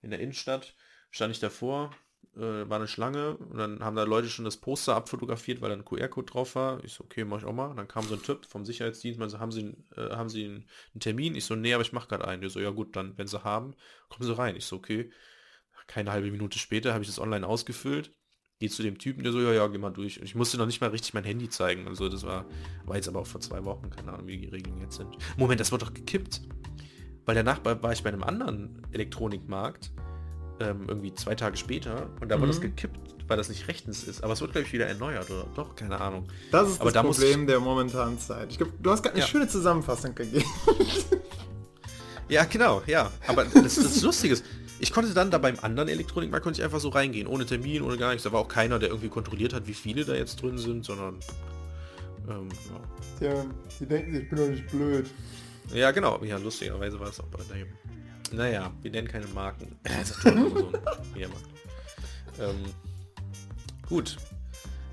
in 0.00 0.10
der 0.10 0.20
Innenstadt, 0.20 0.76
stand 1.10 1.32
ich 1.32 1.40
davor, 1.40 1.90
äh, 2.36 2.40
war 2.40 2.78
eine 2.78 2.88
Schlange 2.88 3.36
und 3.36 3.58
dann 3.58 3.84
haben 3.84 3.96
da 3.96 4.04
Leute 4.04 4.28
schon 4.28 4.44
das 4.44 4.56
Poster 4.56 4.94
abfotografiert, 4.94 5.60
weil 5.60 5.70
da 5.70 5.76
ein 5.76 5.84
QR-Code 5.84 6.30
drauf 6.30 6.54
war. 6.54 6.82
Ich 6.84 6.94
so, 6.94 7.04
okay, 7.04 7.24
mach 7.24 7.38
ich 7.38 7.44
auch 7.44 7.52
mal. 7.52 7.66
Und 7.66 7.76
dann 7.76 7.88
kam 7.88 8.04
so 8.04 8.14
ein 8.14 8.22
Typ 8.22 8.46
vom 8.46 8.64
Sicherheitsdienst, 8.64 9.18
meinte, 9.18 9.40
haben 9.40 9.52
Sie, 9.52 9.74
äh, 9.96 10.10
haben 10.10 10.28
Sie 10.28 10.44
einen, 10.44 10.66
einen, 10.94 11.00
Termin? 11.00 11.34
Ich 11.34 11.44
so, 11.44 11.56
nee, 11.56 11.74
aber 11.74 11.82
ich 11.82 11.92
mache 11.92 12.08
gerade 12.08 12.26
einen. 12.26 12.40
Der 12.40 12.50
so, 12.50 12.60
ja 12.60 12.70
gut, 12.70 12.94
dann, 12.96 13.18
wenn 13.18 13.26
Sie 13.26 13.42
haben, 13.42 13.74
kommen 14.08 14.26
Sie 14.26 14.36
rein. 14.36 14.56
Ich 14.56 14.66
so, 14.66 14.76
okay 14.76 15.10
keine 15.90 16.12
halbe 16.12 16.30
Minute 16.30 16.58
später 16.58 16.92
habe 16.92 17.02
ich 17.02 17.08
das 17.08 17.18
online 17.18 17.46
ausgefüllt. 17.46 18.12
Geh 18.60 18.68
zu 18.68 18.82
dem 18.82 18.98
Typen, 18.98 19.24
der 19.24 19.32
so, 19.32 19.40
ja, 19.40 19.52
ja, 19.52 19.66
geh 19.66 19.78
mal 19.78 19.90
durch. 19.90 20.20
Und 20.20 20.24
ich 20.24 20.34
musste 20.34 20.56
noch 20.56 20.66
nicht 20.66 20.80
mal 20.80 20.90
richtig 20.90 21.14
mein 21.14 21.24
Handy 21.24 21.48
zeigen. 21.48 21.88
Also 21.88 22.08
das 22.08 22.22
war, 22.22 22.46
war 22.84 22.94
jetzt 22.94 23.08
aber 23.08 23.20
auch 23.20 23.26
vor 23.26 23.40
zwei 23.40 23.64
Wochen, 23.64 23.90
keine 23.90 24.12
Ahnung, 24.12 24.28
wie 24.28 24.36
die 24.36 24.48
Regeln 24.48 24.80
jetzt 24.80 24.96
sind. 24.96 25.16
Moment, 25.36 25.58
das 25.60 25.72
wurde 25.72 25.86
doch 25.86 25.94
gekippt. 25.94 26.42
Weil 27.24 27.34
danach 27.34 27.64
war 27.64 27.92
ich 27.92 28.02
bei 28.02 28.10
einem 28.10 28.22
anderen 28.22 28.86
Elektronikmarkt, 28.92 29.92
ähm, 30.60 30.84
irgendwie 30.88 31.14
zwei 31.14 31.34
Tage 31.34 31.56
später, 31.56 32.08
und 32.20 32.28
da 32.28 32.36
mhm. 32.36 32.42
wurde 32.42 32.52
das 32.52 32.60
gekippt, 32.60 32.98
weil 33.26 33.36
das 33.36 33.48
nicht 33.48 33.66
rechtens 33.68 34.04
ist. 34.04 34.22
Aber 34.22 34.32
es 34.32 34.40
wird, 34.40 34.52
glaube 34.52 34.66
ich, 34.66 34.72
wieder 34.72 34.86
erneuert, 34.86 35.30
oder? 35.30 35.46
Doch, 35.54 35.74
keine 35.74 36.00
Ahnung. 36.00 36.26
Das 36.50 36.68
ist 36.68 36.80
aber 36.80 36.92
das 36.92 36.94
da 36.94 37.02
Problem 37.02 37.40
ich... 37.40 37.46
der 37.46 37.60
momentanen 37.60 38.18
Zeit. 38.18 38.50
Ich 38.50 38.58
glaube, 38.58 38.72
du 38.80 38.90
hast 38.90 39.02
gerade 39.02 39.14
eine 39.14 39.22
ja. 39.22 39.26
schöne 39.26 39.48
Zusammenfassung 39.48 40.14
gegeben. 40.14 40.44
ja, 42.28 42.44
genau, 42.44 42.82
ja. 42.86 43.10
Aber 43.26 43.44
das, 43.44 43.76
das 43.76 44.02
Lustige 44.02 44.34
ist, 44.34 44.44
ich 44.80 44.92
konnte 44.92 45.12
dann 45.12 45.30
da 45.30 45.38
beim 45.38 45.56
anderen 45.60 45.88
Elektronikmarkt 45.88 46.42
konnte 46.42 46.60
ich 46.60 46.64
einfach 46.64 46.80
so 46.80 46.88
reingehen, 46.88 47.26
ohne 47.26 47.46
Termin, 47.46 47.82
ohne 47.82 47.96
gar 47.98 48.10
nichts. 48.10 48.24
Da 48.24 48.32
war 48.32 48.40
auch 48.40 48.48
keiner, 48.48 48.78
der 48.78 48.88
irgendwie 48.88 49.08
kontrolliert 49.08 49.52
hat, 49.52 49.66
wie 49.66 49.74
viele 49.74 50.04
da 50.04 50.14
jetzt 50.14 50.42
drin 50.42 50.58
sind, 50.58 50.84
sondern 50.84 51.20
ähm, 52.28 52.48
ja. 53.18 53.32
Tja, 53.32 53.44
die 53.78 53.86
denken, 53.86 54.14
ich 54.14 54.28
bin 54.28 54.38
doch 54.38 54.48
nicht 54.48 54.66
blöd. 54.70 55.10
Ja, 55.74 55.90
genau. 55.90 56.22
Ja, 56.24 56.38
lustigerweise 56.38 56.98
war 56.98 57.08
es 57.08 57.20
auch 57.20 57.26
bei 57.26 57.42
dem. 57.54 57.68
Naja, 58.32 58.70
wir 58.82 58.90
nennen 58.90 59.08
keine 59.08 59.26
Marken. 59.28 59.76
ähm, 61.16 62.64
gut. 63.88 64.16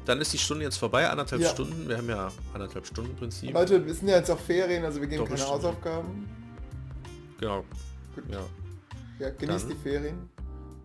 Dann 0.05 0.21
ist 0.21 0.31
die 0.31 0.37
Stunde 0.37 0.63
jetzt 0.63 0.77
vorbei, 0.77 1.09
anderthalb 1.09 1.41
ja. 1.41 1.49
Stunden. 1.49 1.87
Wir 1.87 1.97
haben 1.97 2.09
ja 2.09 2.31
anderthalb 2.53 2.87
Stunden 2.87 3.15
Prinzip. 3.15 3.53
Leute, 3.53 3.85
wir 3.85 3.93
sind 3.93 4.07
ja 4.07 4.17
jetzt 4.17 4.31
auch 4.31 4.39
Ferien, 4.39 4.85
also 4.85 5.01
wir 5.01 5.07
geben 5.07 5.25
keine 5.25 5.45
Hausaufgaben. 5.45 6.29
Genau. 7.39 7.65
Gut. 8.15 8.23
Ja. 8.31 8.45
Ja, 9.19 9.29
genießt 9.31 9.65
Dann, 9.65 9.69
die 9.69 9.83
Ferien. 9.83 10.29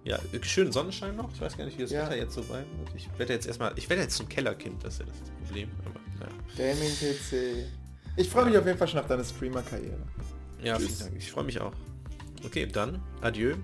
Ja, 0.04 0.18
schönen 0.42 0.72
Sonnenschein 0.72 1.14
noch. 1.14 1.32
Ich 1.32 1.40
weiß 1.40 1.56
gar 1.56 1.64
nicht, 1.64 1.78
wie 1.78 1.82
das 1.82 1.92
ja. 1.92 2.04
Wetter 2.06 2.16
jetzt 2.16 2.34
so 2.34 2.42
bleibt. 2.42 2.66
Ich 2.96 3.08
werde 3.16 3.32
jetzt 3.34 3.46
erstmal, 3.46 3.72
ich 3.76 3.88
werde 3.88 4.02
jetzt 4.02 4.16
zum 4.16 4.28
Kellerkind, 4.28 4.82
das 4.82 4.94
ist 4.94 5.00
ja 5.00 5.06
das 5.06 5.30
Problem. 5.46 5.68
Aber, 5.84 6.00
ja. 6.26 6.72
Gaming-PC. 6.72 7.66
Ich 8.16 8.28
freue 8.28 8.46
mich 8.46 8.58
auf 8.58 8.66
jeden 8.66 8.78
Fall 8.78 8.88
schon 8.88 8.98
auf 8.98 9.06
deine 9.06 9.24
Streamer-Karriere. 9.24 10.02
Ja, 10.62 10.76
Tschüss. 10.76 10.88
vielen 10.88 10.98
Dank. 10.98 11.12
Ich 11.16 11.30
freue 11.30 11.44
mich 11.44 11.60
auch. 11.60 11.72
Okay, 12.44 12.66
dann 12.66 13.02
adieu. 13.20 13.54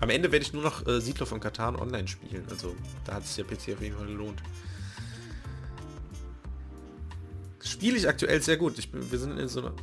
Am 0.00 0.10
Ende 0.10 0.32
werde 0.32 0.44
ich 0.44 0.52
nur 0.52 0.62
noch 0.62 0.86
äh, 0.86 1.00
Siedler 1.00 1.26
von 1.26 1.40
Katan 1.40 1.76
online 1.76 2.08
spielen. 2.08 2.44
Also 2.48 2.74
da 3.04 3.14
hat 3.14 3.24
es 3.24 3.36
der 3.36 3.44
PC 3.44 3.74
auf 3.74 3.82
jeden 3.82 3.96
Fall 3.96 4.06
gelohnt. 4.06 4.42
Spiele 7.62 7.96
ich 7.96 8.08
aktuell 8.08 8.40
sehr 8.40 8.56
gut. 8.56 8.78
Ich 8.78 8.90
bin, 8.90 9.10
wir 9.10 9.18
sind 9.18 9.38
in 9.38 9.48
so 9.48 9.60
einer 9.60 9.74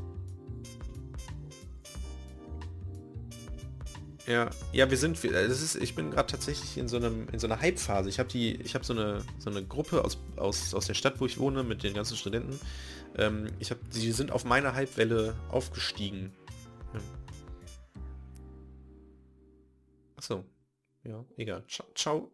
Ja, 4.28 4.50
ja, 4.74 4.90
wir 4.90 4.98
sind, 4.98 5.24
das 5.24 5.62
ist, 5.62 5.76
ich 5.76 5.96
bin 5.96 6.12
gerade 6.12 6.30
tatsächlich 6.30 6.78
in 6.78 6.90
so 6.90 6.98
einem, 6.98 7.30
in 7.32 7.40
so 7.40 7.48
einer 7.48 7.62
Hype-Phase. 7.62 8.10
Ich 8.10 8.20
habe 8.20 8.28
die, 8.28 8.56
ich 8.56 8.76
habe 8.76 8.84
so 8.84 8.92
eine, 8.92 9.24
so 9.40 9.50
eine 9.50 9.64
Gruppe 9.64 10.04
aus, 10.04 10.18
aus, 10.36 10.74
aus 10.74 10.86
der 10.86 10.96
Stadt, 10.96 11.22
wo 11.22 11.26
ich 11.26 11.40
wohne, 11.40 11.64
mit 11.64 11.82
den 11.82 11.94
ganzen 11.94 12.18
Studenten. 12.18 12.60
Ähm, 13.18 13.48
ich 13.60 13.72
habe, 13.72 13.80
sie 13.90 14.12
sind 14.12 14.32
auf 14.32 14.44
meiner 14.44 14.76
Hype-Welle 14.76 15.34
aufgestiegen. 15.50 16.34
Achso, 20.18 20.44
ja, 21.04 21.24
egal. 21.38 21.64
Ciao. 21.68 21.88
ciao. 21.94 22.32